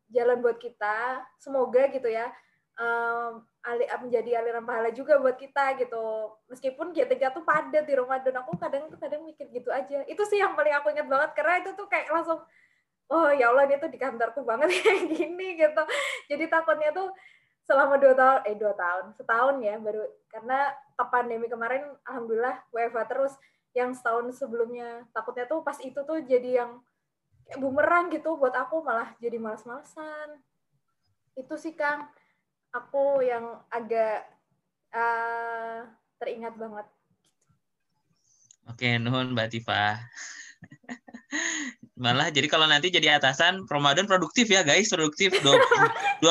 jalan 0.10 0.42
buat 0.42 0.58
kita. 0.58 1.24
Semoga 1.38 1.90
gitu 1.94 2.10
ya 2.10 2.34
um, 2.80 3.44
ali, 3.62 3.86
menjadi 3.86 4.40
aliran 4.40 4.64
pahala 4.64 4.90
juga 4.96 5.20
buat 5.20 5.36
kita 5.36 5.78
gitu. 5.84 6.34
Meskipun 6.48 6.96
kita 6.96 7.30
tuh 7.36 7.44
padat 7.44 7.84
di 7.86 7.94
Ramadan 7.94 8.42
aku 8.42 8.56
kadang 8.56 8.88
tuh 8.88 8.98
kadang 8.98 9.28
mikir 9.28 9.52
gitu 9.52 9.70
aja. 9.70 10.08
Itu 10.08 10.24
sih 10.26 10.40
yang 10.40 10.56
paling 10.56 10.74
aku 10.74 10.96
ingat 10.96 11.08
banget 11.08 11.32
karena 11.36 11.54
itu 11.62 11.76
tuh 11.76 11.86
kayak 11.92 12.10
langsung 12.10 12.40
oh 13.10 13.30
ya 13.34 13.52
Allah 13.52 13.68
dia 13.68 13.78
tuh 13.82 13.92
di 13.92 14.00
kantorku 14.00 14.42
banget 14.48 14.72
kayak 14.80 15.12
gini 15.12 15.60
gitu. 15.60 15.84
Jadi 16.32 16.44
takutnya 16.48 16.90
tuh 16.96 17.12
selama 17.68 18.02
dua 18.02 18.18
tahun 18.18 18.40
eh 18.50 18.56
dua 18.58 18.74
tahun 18.74 19.06
setahun 19.14 19.56
ya 19.62 19.78
baru 19.78 20.02
karena 20.34 20.74
ke 20.98 21.04
pandemi 21.14 21.46
kemarin 21.52 21.84
alhamdulillah 22.08 22.64
WFH 22.74 23.00
terus. 23.12 23.36
Yang 23.78 24.02
setahun 24.02 24.34
sebelumnya 24.34 25.06
takutnya 25.14 25.46
tuh 25.46 25.62
pas 25.62 25.78
itu 25.78 26.02
tuh 26.02 26.26
jadi 26.26 26.66
yang 26.66 26.82
kayak 27.50 27.66
bumerang 27.66 28.14
gitu 28.14 28.38
buat 28.38 28.54
aku 28.54 28.86
malah 28.86 29.18
jadi 29.18 29.42
malas-malasan. 29.42 30.38
Itu 31.34 31.58
sih 31.58 31.74
Kang. 31.74 32.06
Aku 32.70 33.26
yang 33.26 33.58
agak 33.74 34.30
uh, 34.94 35.90
teringat 36.22 36.54
banget. 36.54 36.86
Oke 38.70 39.02
nuhun 39.02 39.34
Mbak 39.34 39.50
Tifa. 39.50 39.98
Malah 42.00 42.30
jadi 42.30 42.46
kalau 42.46 42.70
nanti 42.70 42.94
jadi 42.94 43.18
atasan 43.18 43.66
Ramadan 43.66 44.06
produktif 44.06 44.46
ya 44.46 44.62
guys 44.62 44.94
produktif. 44.94 45.34
20 45.42 46.22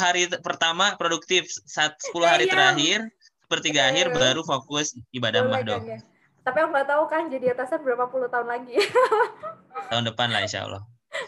hari 0.00 0.32
pertama 0.40 0.96
produktif 0.96 1.44
10 1.68 2.00
hari 2.24 2.48
terakhir 2.48 3.04
sepertiga 3.44 3.92
akhir 3.92 4.16
baru 4.16 4.40
fokus 4.40 4.96
ibadah 5.12 5.44
mah 5.44 5.60
dong. 5.60 5.84
ya. 5.84 6.00
Tapi 6.44 6.56
aku 6.60 6.70
nggak 6.70 6.88
tahu 6.88 7.04
kan 7.08 7.32
jadi 7.32 7.56
atasan 7.56 7.80
berapa 7.80 8.06
puluh 8.12 8.28
tahun 8.28 8.46
lagi 8.52 8.76
tahun 9.90 10.04
depan 10.12 10.28
lah 10.28 10.44
insya 10.44 10.68
Allah 10.68 10.82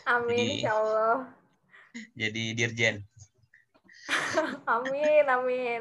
amin 0.05 0.37
jadi, 0.37 0.53
insya 0.61 0.73
Allah 0.77 1.17
jadi 2.13 2.43
dirjen 2.53 2.97
amin 4.77 5.25
amin 5.25 5.81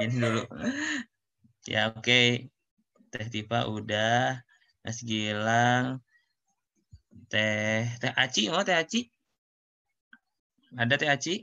ini 0.00 0.14
dulu 0.14 0.42
ya 1.66 1.90
oke 1.90 2.00
okay. 2.00 2.48
Teh 3.08 3.24
Tipa 3.32 3.64
udah 3.64 4.44
Mas 4.84 5.00
Gilang 5.00 6.04
Teh 7.32 7.88
Teh 8.00 8.12
Aci, 8.16 8.48
oh 8.52 8.64
Teh 8.64 8.76
Aci. 8.76 9.08
Ada 10.76 10.96
Teh 11.00 11.08
Aci? 11.08 11.34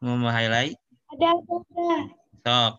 Mau 0.00 0.16
highlight? 0.28 0.76
Ada, 1.12 1.36
ada. 1.36 1.88
Sok. 2.42 2.74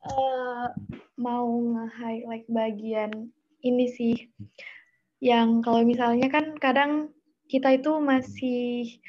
Uh, 0.00 0.72
mau 1.20 1.48
nge-highlight 1.48 2.48
bagian 2.48 3.32
ini 3.60 3.86
sih. 3.92 4.16
Yang 5.20 5.68
kalau 5.68 5.84
misalnya 5.84 6.32
kan 6.32 6.56
kadang 6.56 7.12
kita 7.50 7.76
itu 7.76 8.00
masih 8.00 9.00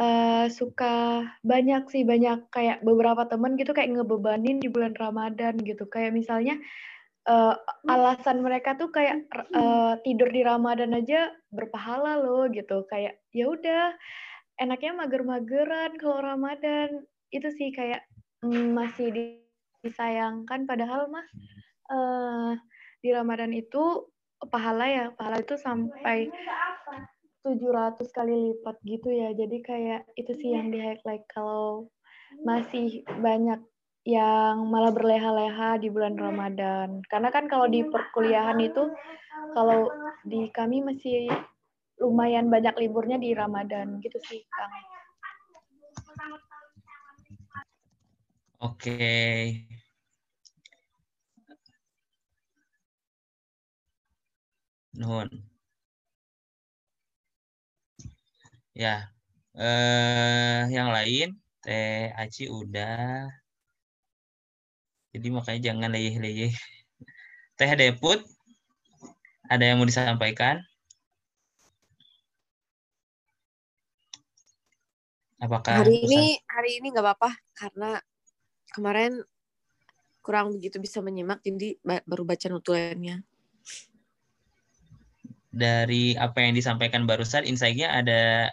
uh, 0.00 0.50
suka 0.50 1.28
banyak 1.46 1.86
sih 1.92 2.02
banyak 2.02 2.50
kayak 2.50 2.82
beberapa 2.82 3.28
temen 3.30 3.54
gitu 3.54 3.70
kayak 3.70 3.94
ngebebanin 3.94 4.58
di 4.58 4.66
bulan 4.66 4.98
Ramadan 4.98 5.54
gitu. 5.62 5.86
Kayak 5.86 6.18
misalnya 6.18 6.58
uh, 7.26 7.54
alasan 7.90 8.40
mereka 8.40 8.78
tuh 8.78 8.90
kayak 8.94 9.26
uh, 9.54 9.98
tidur 10.06 10.30
di 10.30 10.42
Ramadan 10.46 10.94
aja 10.94 11.30
berpahala 11.50 12.18
loh 12.22 12.46
gitu 12.50 12.86
kayak 12.88 13.18
ya 13.34 13.50
udah 13.50 13.94
enaknya 14.56 14.96
mager-mageran 14.96 15.98
kalau 16.00 16.22
Ramadan 16.22 17.04
itu 17.34 17.50
sih 17.52 17.74
kayak 17.74 18.06
mm, 18.46 18.72
masih 18.72 19.10
disayangkan. 19.86 20.66
Padahal 20.66 21.06
mah 21.06 21.26
uh, 21.90 22.52
di 23.00 23.14
Ramadan 23.14 23.54
itu 23.54 24.10
pahala 24.36 24.84
ya 24.84 25.06
pahala 25.16 25.40
itu 25.40 25.56
sampai 25.56 26.28
700 27.46 28.02
kali 28.10 28.34
lipat 28.34 28.76
gitu 28.82 29.08
ya. 29.08 29.30
Jadi 29.32 29.58
kayak 29.62 30.02
itu 30.18 30.32
sih 30.34 30.50
yang 30.58 30.74
di 30.74 30.82
highlight 30.82 31.22
kalau 31.30 31.86
masih 32.42 33.06
banyak 33.22 33.62
yang 34.06 34.70
malah 34.70 34.94
berleha-leha 34.94 35.82
di 35.82 35.90
bulan 35.90 36.14
Ramadan. 36.14 37.02
Karena 37.10 37.30
kan 37.34 37.50
kalau 37.50 37.66
di 37.66 37.82
perkuliahan 37.82 38.58
itu, 38.62 38.90
kalau 39.54 39.90
di 40.22 40.46
kami 40.54 40.82
masih 40.82 41.26
lumayan 41.98 42.46
banyak 42.46 42.74
liburnya 42.78 43.18
di 43.18 43.34
Ramadan 43.34 43.98
gitu 43.98 44.18
sih, 44.22 44.46
Kang. 44.46 44.74
Oke. 48.62 48.96
Nuhun. 54.96 55.28
Ya. 58.72 59.12
Eh, 59.56 60.60
yang 60.72 60.88
lain, 60.92 61.36
Teh 61.60 62.12
Aci 62.16 62.48
udah. 62.48 63.28
Jadi 65.12 65.28
makanya 65.32 65.60
jangan 65.72 65.92
leyeh-leyeh. 65.92 66.52
Teh 67.56 67.72
Deput, 67.76 68.20
ada 69.48 69.64
yang 69.64 69.80
mau 69.80 69.88
disampaikan? 69.88 70.60
Apakah 75.36 75.84
hari 75.84 76.00
ini 76.00 76.40
hari 76.48 76.80
ini 76.80 76.96
nggak 76.96 77.04
apa-apa 77.04 77.30
karena 77.52 78.00
kemarin 78.72 79.20
kurang 80.24 80.56
begitu 80.56 80.80
bisa 80.80 81.04
menyimak 81.04 81.44
jadi 81.44 81.76
baru 81.84 82.24
baca 82.24 82.48
nutulannya. 82.48 83.20
Dari 85.54 86.18
apa 86.18 86.42
yang 86.42 86.54
disampaikan 86.56 87.04
barusan, 87.04 87.46
insight-nya 87.46 87.92
ada 87.92 88.50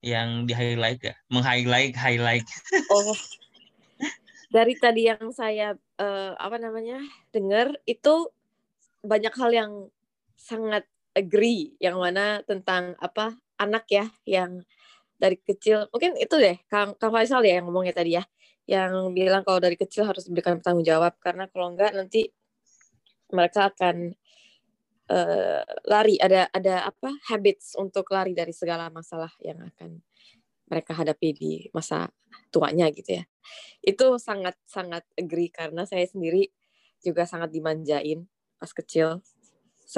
yang 0.00 0.48
di 0.48 0.54
highlight 0.56 1.00
ya? 1.02 1.14
Meng-highlight, 1.28 1.94
highlight. 1.96 2.46
Oh, 2.90 3.14
dari 4.50 4.74
tadi 4.74 5.06
yang 5.06 5.30
saya 5.30 5.78
uh, 6.02 6.34
apa 6.34 6.58
namanya 6.58 6.98
dengar 7.30 7.70
itu 7.86 8.28
banyak 9.00 9.30
hal 9.30 9.50
yang 9.54 9.72
sangat 10.34 10.84
agree 11.14 11.78
yang 11.78 12.02
mana 12.02 12.42
tentang 12.44 12.98
apa 12.98 13.38
anak 13.62 13.86
ya 13.86 14.10
yang 14.26 14.66
dari 15.16 15.38
kecil 15.38 15.86
mungkin 15.94 16.18
itu 16.18 16.34
deh 16.34 16.58
Kang 16.66 16.98
Kang 16.98 17.14
Faisal 17.14 17.46
ya 17.46 17.62
yang 17.62 17.70
ngomongnya 17.70 17.94
tadi 17.94 18.18
ya 18.18 18.26
yang 18.66 19.14
bilang 19.14 19.46
kalau 19.46 19.62
dari 19.62 19.78
kecil 19.78 20.02
harus 20.02 20.26
diberikan 20.26 20.58
tanggung 20.58 20.84
jawab 20.84 21.14
karena 21.22 21.46
kalau 21.50 21.70
enggak 21.70 21.94
nanti 21.94 22.34
mereka 23.30 23.70
akan 23.70 24.18
uh, 25.10 25.60
lari 25.90 26.16
ada 26.22 26.46
ada 26.54 26.86
apa 26.86 27.10
habits 27.28 27.74
untuk 27.74 28.06
lari 28.14 28.32
dari 28.32 28.54
segala 28.54 28.88
masalah 28.88 29.30
yang 29.42 29.58
akan 29.58 29.98
mereka 30.70 30.94
hadapi 30.94 31.28
di 31.34 31.52
masa 31.74 32.06
tuanya 32.54 32.86
gitu 32.94 33.18
ya. 33.18 33.24
Itu 33.82 34.22
sangat 34.22 34.54
sangat 34.70 35.02
agree 35.18 35.50
karena 35.50 35.82
saya 35.82 36.06
sendiri 36.06 36.46
juga 37.02 37.26
sangat 37.26 37.50
dimanjain 37.50 38.24
pas 38.56 38.70
kecil. 38.70 39.18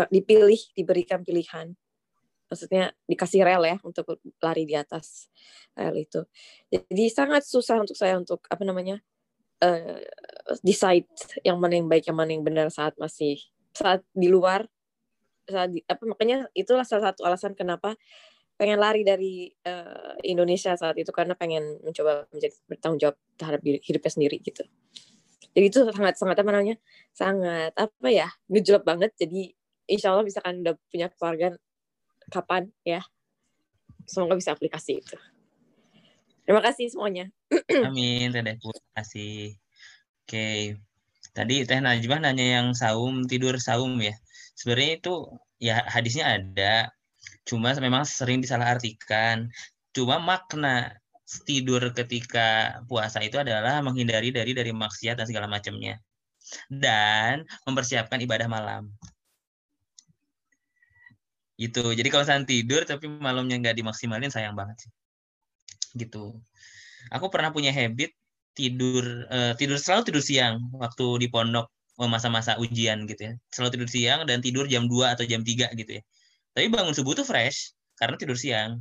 Dipilih, 0.08 0.72
diberikan 0.72 1.20
pilihan. 1.20 1.76
Maksudnya 2.48 2.96
dikasih 3.04 3.44
rel 3.44 3.64
ya 3.68 3.76
untuk 3.84 4.16
lari 4.40 4.64
di 4.64 4.72
atas 4.72 5.28
rel 5.76 5.92
itu. 6.00 6.24
Jadi 6.72 7.04
sangat 7.12 7.44
susah 7.44 7.84
untuk 7.84 7.96
saya 7.96 8.16
untuk 8.16 8.40
apa 8.48 8.64
namanya? 8.64 9.04
Uh, 9.62 10.02
decide 10.66 11.06
yang 11.46 11.54
mana 11.62 11.78
yang 11.78 11.86
baik 11.86 12.10
yang 12.10 12.18
mana 12.18 12.34
yang 12.34 12.42
benar 12.42 12.66
saat 12.66 12.98
masih 12.98 13.38
saat 13.70 14.02
di 14.10 14.26
luar 14.26 14.66
di, 15.68 15.80
apa 15.84 16.02
makanya 16.08 16.48
itulah 16.56 16.84
salah 16.84 17.12
satu 17.12 17.24
alasan 17.28 17.52
kenapa 17.52 17.94
pengen 18.56 18.78
lari 18.78 19.02
dari 19.02 19.50
uh, 19.66 20.14
Indonesia 20.22 20.76
saat 20.76 20.94
itu 20.94 21.10
karena 21.10 21.34
pengen 21.34 21.82
mencoba 21.82 22.28
menjadi 22.30 22.54
bertanggung 22.68 23.00
jawab 23.00 23.16
terhadap 23.34 23.60
hidupnya 23.64 24.12
sendiri 24.12 24.36
gitu. 24.38 24.62
Jadi 25.52 25.66
itu 25.68 25.78
sangat 25.92 26.14
sangat 26.16 26.36
apa 26.40 26.50
namanya 26.52 26.76
sangat 27.12 27.72
apa 27.76 28.08
ya 28.08 28.28
ngejolok 28.48 28.84
banget. 28.86 29.10
Jadi 29.18 29.52
insya 29.90 30.14
Allah 30.14 30.24
bisa 30.24 30.40
kan 30.40 30.56
udah 30.62 30.78
punya 30.88 31.10
keluarga 31.12 31.58
kapan 32.30 32.70
ya. 32.86 33.02
Semoga 34.06 34.38
bisa 34.38 34.54
aplikasi 34.54 35.02
itu. 35.02 35.16
Terima 36.42 36.62
kasih 36.62 36.90
semuanya. 36.90 37.30
Amin, 37.86 38.34
Terima 38.34 38.58
kasih. 38.98 39.58
Oke. 40.26 40.78
Tadi 41.32 41.64
Teh 41.64 41.80
Najmah 41.80 42.18
nanya 42.20 42.60
yang 42.60 42.68
saum, 42.76 43.24
tidur 43.24 43.56
saum 43.56 43.96
ya. 44.02 44.12
Sebenarnya 44.52 44.90
itu 45.00 45.14
ya 45.62 45.84
hadisnya 45.86 46.38
ada, 46.38 46.92
Cuma 47.46 47.74
memang 47.78 48.06
sering 48.06 48.38
disalahartikan. 48.42 49.50
Cuma 49.94 50.18
makna 50.22 50.94
tidur 51.48 51.80
ketika 51.96 52.80
puasa 52.86 53.22
itu 53.24 53.40
adalah 53.40 53.80
menghindari 53.80 54.30
dari 54.30 54.52
dari 54.52 54.70
maksiat 54.70 55.18
dan 55.18 55.26
segala 55.26 55.46
macamnya. 55.50 55.98
Dan 56.68 57.46
mempersiapkan 57.66 58.18
ibadah 58.22 58.48
malam. 58.50 58.90
Gitu. 61.58 61.94
Jadi 61.94 62.08
kalau 62.10 62.24
saya 62.26 62.42
tidur 62.42 62.82
tapi 62.82 63.06
malamnya 63.06 63.58
nggak 63.58 63.76
dimaksimalin 63.78 64.30
sayang 64.30 64.54
banget 64.58 64.88
sih. 64.88 64.92
Gitu. 65.94 66.38
Aku 67.10 67.26
pernah 67.30 67.50
punya 67.50 67.74
habit 67.74 68.14
tidur 68.52 69.26
uh, 69.32 69.56
tidur 69.56 69.80
selalu 69.80 70.12
tidur 70.12 70.22
siang 70.22 70.68
waktu 70.76 71.24
di 71.24 71.26
pondok 71.32 71.72
masa-masa 72.00 72.56
ujian 72.56 73.04
gitu 73.04 73.20
ya. 73.28 73.32
Selalu 73.52 73.70
tidur 73.78 73.88
siang 73.90 74.20
dan 74.24 74.40
tidur 74.40 74.64
jam 74.68 74.88
2 74.88 75.12
atau 75.12 75.24
jam 75.28 75.44
3 75.44 75.72
gitu 75.76 76.00
ya. 76.00 76.02
Tapi 76.52 76.66
bangun 76.72 76.92
subuh 76.96 77.16
tuh 77.16 77.26
fresh 77.26 77.76
karena 78.00 78.16
tidur 78.16 78.36
siang. 78.36 78.80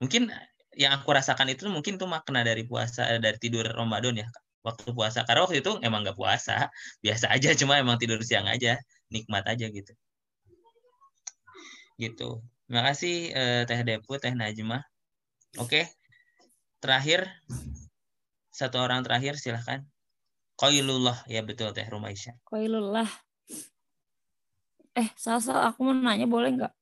Mungkin 0.00 0.28
yang 0.76 0.96
aku 0.96 1.12
rasakan 1.12 1.52
itu 1.52 1.68
mungkin 1.68 2.00
itu 2.00 2.06
makna 2.08 2.40
dari 2.44 2.64
puasa 2.64 3.04
eh, 3.12 3.20
dari 3.20 3.36
tidur 3.36 3.64
Ramadan 3.68 4.24
ya 4.24 4.28
waktu 4.64 4.92
puasa. 4.92 5.24
Karena 5.24 5.44
waktu 5.48 5.64
itu 5.64 5.80
emang 5.80 6.04
nggak 6.04 6.16
puasa. 6.16 6.68
Biasa 7.04 7.32
aja 7.32 7.56
cuma 7.56 7.80
emang 7.80 7.96
tidur 7.96 8.20
siang 8.24 8.48
aja. 8.48 8.76
Nikmat 9.12 9.44
aja 9.48 9.68
gitu. 9.68 9.92
Gitu. 12.00 12.30
Terima 12.68 12.82
kasih 12.88 13.16
eh, 13.32 13.62
teh 13.68 13.80
Depu 13.84 14.16
teh 14.16 14.32
Najma. 14.32 14.80
Oke. 15.60 15.88
Terakhir. 16.80 17.28
Satu 18.52 18.84
orang 18.84 19.00
terakhir 19.00 19.40
silahkan 19.40 19.80
Koilullah. 20.62 21.26
Ya 21.26 21.42
betul 21.42 21.74
teh 21.74 21.82
Rumaisya 21.90 22.38
Koilullah. 22.46 23.10
Eh 24.94 25.10
Sal 25.18 25.42
Sal 25.42 25.58
aku 25.58 25.90
mau 25.90 25.94
nanya 25.98 26.30
boleh 26.30 26.54
nggak? 26.54 26.72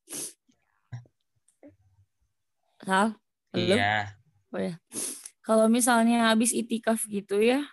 Sal 2.85 3.17
Halo? 3.57 3.57
iya. 3.57 4.13
Oh 4.53 4.61
ya. 4.61 4.77
Kalau 5.41 5.65
misalnya 5.73 6.29
habis 6.29 6.53
itikaf 6.53 7.09
gitu 7.09 7.41
ya 7.41 7.65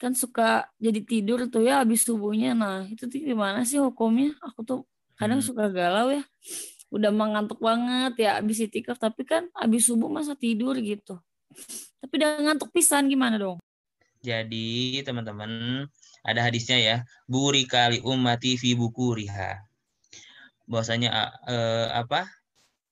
kan 0.00 0.16
suka 0.16 0.72
jadi 0.80 1.04
tidur 1.04 1.44
tuh 1.52 1.68
ya 1.68 1.84
habis 1.84 2.00
subuhnya. 2.08 2.56
Nah 2.56 2.88
itu 2.88 3.04
tuh 3.04 3.20
gimana 3.20 3.60
sih 3.68 3.76
hukumnya? 3.76 4.32
Aku 4.40 4.64
tuh 4.64 4.80
kadang 5.20 5.44
Hmm. 5.44 5.48
suka 5.52 5.68
galau 5.68 6.08
ya. 6.08 6.24
Udah 6.88 7.12
mengantuk 7.12 7.60
banget 7.60 8.24
ya 8.24 8.40
habis 8.40 8.56
itikaf 8.64 8.96
tapi 8.96 9.28
kan 9.28 9.52
habis 9.52 9.84
subuh 9.84 10.08
masa 10.08 10.32
tidur 10.32 10.80
gitu. 10.80 11.20
Tapi 12.00 12.12
udah 12.16 12.40
ngantuk 12.40 12.72
pisan 12.72 13.04
gimana 13.12 13.36
dong 13.36 13.60
Jadi 14.20 15.00
teman-teman 15.00 15.84
ada 16.20 16.40
hadisnya 16.44 16.76
ya, 16.76 16.96
buri 17.24 17.64
kali 17.64 18.04
ummati 18.04 18.60
fi 18.60 18.76
bukuriha. 18.76 19.64
Bahwasanya 20.68 21.08
eh, 21.48 21.88
apa? 21.96 22.28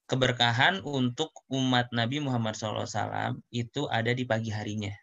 Keberkahan 0.09 0.81
untuk 0.89 1.45
umat 1.53 1.93
Nabi 1.93 2.25
Muhammad 2.25 2.57
SAW 2.57 3.37
itu 3.53 3.85
ada 3.93 4.09
di 4.17 4.25
pagi 4.25 4.49
harinya. 4.49 4.97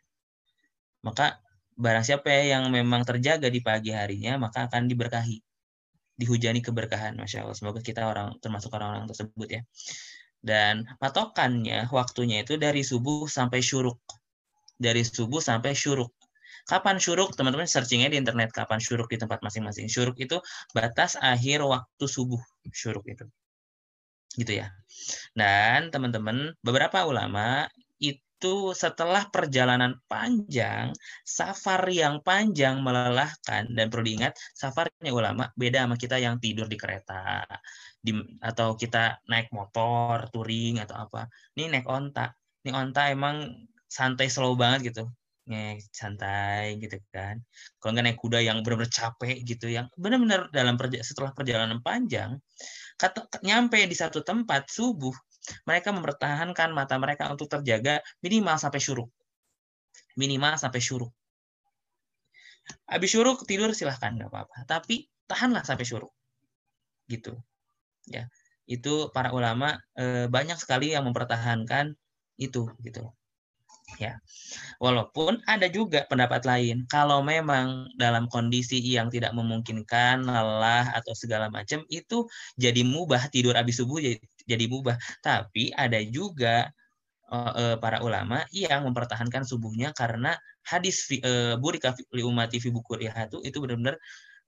Maka 1.05 1.37
barang 1.77 2.01
siapa 2.01 2.25
ya 2.33 2.57
yang 2.57 2.73
memang 2.73 3.05
terjaga 3.05 3.53
di 3.53 3.61
pagi 3.61 3.93
harinya, 3.93 4.41
maka 4.41 4.65
akan 4.65 4.89
diberkahi. 4.89 5.37
Dihujani 6.17 6.65
keberkahan, 6.65 7.21
Masya 7.21 7.45
Allah. 7.45 7.53
Semoga 7.53 7.85
kita 7.85 8.09
orang 8.09 8.41
termasuk 8.41 8.73
orang-orang 8.73 9.05
tersebut 9.05 9.61
ya. 9.61 9.61
Dan 10.41 10.89
patokannya, 10.97 11.85
waktunya 11.93 12.41
itu 12.41 12.57
dari 12.57 12.81
subuh 12.81 13.29
sampai 13.29 13.61
syuruk 13.61 14.01
dari 14.75 15.01
subuh 15.03 15.39
sampai 15.39 15.73
syuruk. 15.73 16.11
Kapan 16.65 16.97
syuruk? 16.97 17.37
Teman-teman 17.37 17.69
searchingnya 17.69 18.09
di 18.09 18.17
internet 18.17 18.49
kapan 18.49 18.81
syuruk 18.81 19.05
di 19.13 19.21
tempat 19.21 19.39
masing-masing. 19.45 19.85
Syuruk 19.85 20.17
itu 20.17 20.41
batas 20.73 21.13
akhir 21.19 21.61
waktu 21.61 22.05
subuh. 22.09 22.41
Syuruk 22.73 23.05
itu. 23.05 23.25
Gitu 24.33 24.65
ya. 24.65 24.73
Dan 25.37 25.93
teman-teman, 25.93 26.57
beberapa 26.65 27.05
ulama 27.05 27.69
itu 28.01 28.73
setelah 28.73 29.29
perjalanan 29.29 29.95
panjang, 30.09 30.89
safar 31.21 31.85
yang 31.87 32.19
panjang 32.25 32.81
melelahkan 32.81 33.69
dan 33.69 33.85
perlu 33.87 34.03
diingat 34.03 34.35
safarnya 34.51 35.13
ulama 35.13 35.53
beda 35.55 35.87
sama 35.87 35.95
kita 35.95 36.19
yang 36.19 36.35
tidur 36.41 36.67
di 36.67 36.75
kereta 36.75 37.47
di, 38.05 38.11
atau 38.43 38.75
kita 38.77 39.23
naik 39.25 39.49
motor, 39.49 40.29
touring 40.29 40.83
atau 40.83 41.09
apa. 41.09 41.25
Ini 41.57 41.73
naik 41.73 41.87
onta. 41.89 42.33
Ini 42.65 42.73
onta 42.73 43.09
emang 43.09 43.53
santai 43.95 44.27
slow 44.27 44.59
banget 44.59 44.91
gitu. 44.91 45.03
Naik 45.47 45.87
santai 45.95 46.75
gitu 46.83 46.99
kan. 47.15 47.39
Kalau 47.79 47.95
nggak 47.95 48.05
naik 48.11 48.19
kuda 48.19 48.39
yang 48.43 48.59
benar-benar 48.59 48.91
capek 48.91 49.39
gitu 49.47 49.71
yang 49.71 49.87
benar-benar 49.95 50.51
dalam 50.51 50.75
perja 50.75 50.99
setelah 51.05 51.31
perjalanan 51.31 51.79
panjang 51.79 52.35
kata 52.95 53.27
nyampe 53.43 53.79
di 53.87 53.95
satu 53.95 54.23
tempat 54.23 54.71
subuh 54.71 55.11
mereka 55.67 55.93
mempertahankan 55.93 56.73
mata 56.73 56.95
mereka 56.97 57.29
untuk 57.29 57.47
terjaga 57.47 58.01
minimal 58.19 58.57
sampai 58.59 58.81
syuruk. 58.81 59.09
Minimal 60.19 60.57
sampai 60.59 60.81
syuruk. 60.81 61.13
Habis 62.89 63.09
syuruk 63.13 63.45
tidur 63.45 63.71
silahkan 63.77 64.17
nggak 64.17 64.31
apa-apa. 64.33 64.65
Tapi 64.65 65.05
tahanlah 65.29 65.61
sampai 65.61 65.85
syuruk. 65.85 66.09
Gitu. 67.05 67.37
Ya. 68.09 68.25
Itu 68.65 69.13
para 69.13 69.29
ulama 69.37 69.77
eh, 69.93 70.25
banyak 70.25 70.57
sekali 70.57 70.97
yang 70.97 71.05
mempertahankan 71.05 71.93
itu 72.41 72.65
gitu 72.81 73.13
ya. 74.01 74.17
Walaupun 74.81 75.41
ada 75.47 75.67
juga 75.71 76.03
pendapat 76.09 76.43
lain. 76.43 76.85
Kalau 76.89 77.21
memang 77.21 77.89
dalam 77.95 78.27
kondisi 78.27 78.81
yang 78.81 79.07
tidak 79.13 79.31
memungkinkan 79.37 80.25
lelah 80.25 80.91
atau 80.95 81.13
segala 81.15 81.47
macam 81.53 81.83
itu 81.87 82.27
jadi 82.59 82.81
mubah 82.83 83.29
tidur 83.31 83.55
habis 83.55 83.79
subuh 83.79 84.01
jadi, 84.01 84.19
jadi 84.45 84.65
mubah. 84.67 84.97
Tapi 85.23 85.71
ada 85.75 85.99
juga 86.03 86.69
eh, 87.31 87.75
para 87.79 88.01
ulama 88.03 88.43
yang 88.51 88.83
mempertahankan 88.87 89.47
subuhnya 89.47 89.95
karena 89.95 90.35
hadis 90.65 91.07
eh, 91.11 91.55
burika 91.59 91.95
li 92.11 92.23
umati 92.25 92.57
fi 92.59 92.69
bukuriha 92.73 93.31
itu 93.31 93.39
itu 93.45 93.57
benar-benar 93.63 93.95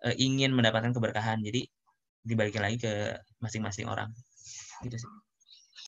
eh, 0.08 0.16
ingin 0.20 0.52
mendapatkan 0.54 0.92
keberkahan. 0.92 1.40
Jadi 1.46 1.66
dibalikin 2.28 2.62
lagi 2.64 2.78
ke 2.84 2.94
masing-masing 3.40 3.88
orang. 3.88 4.12
Gitu 4.84 5.00
sih 5.00 5.17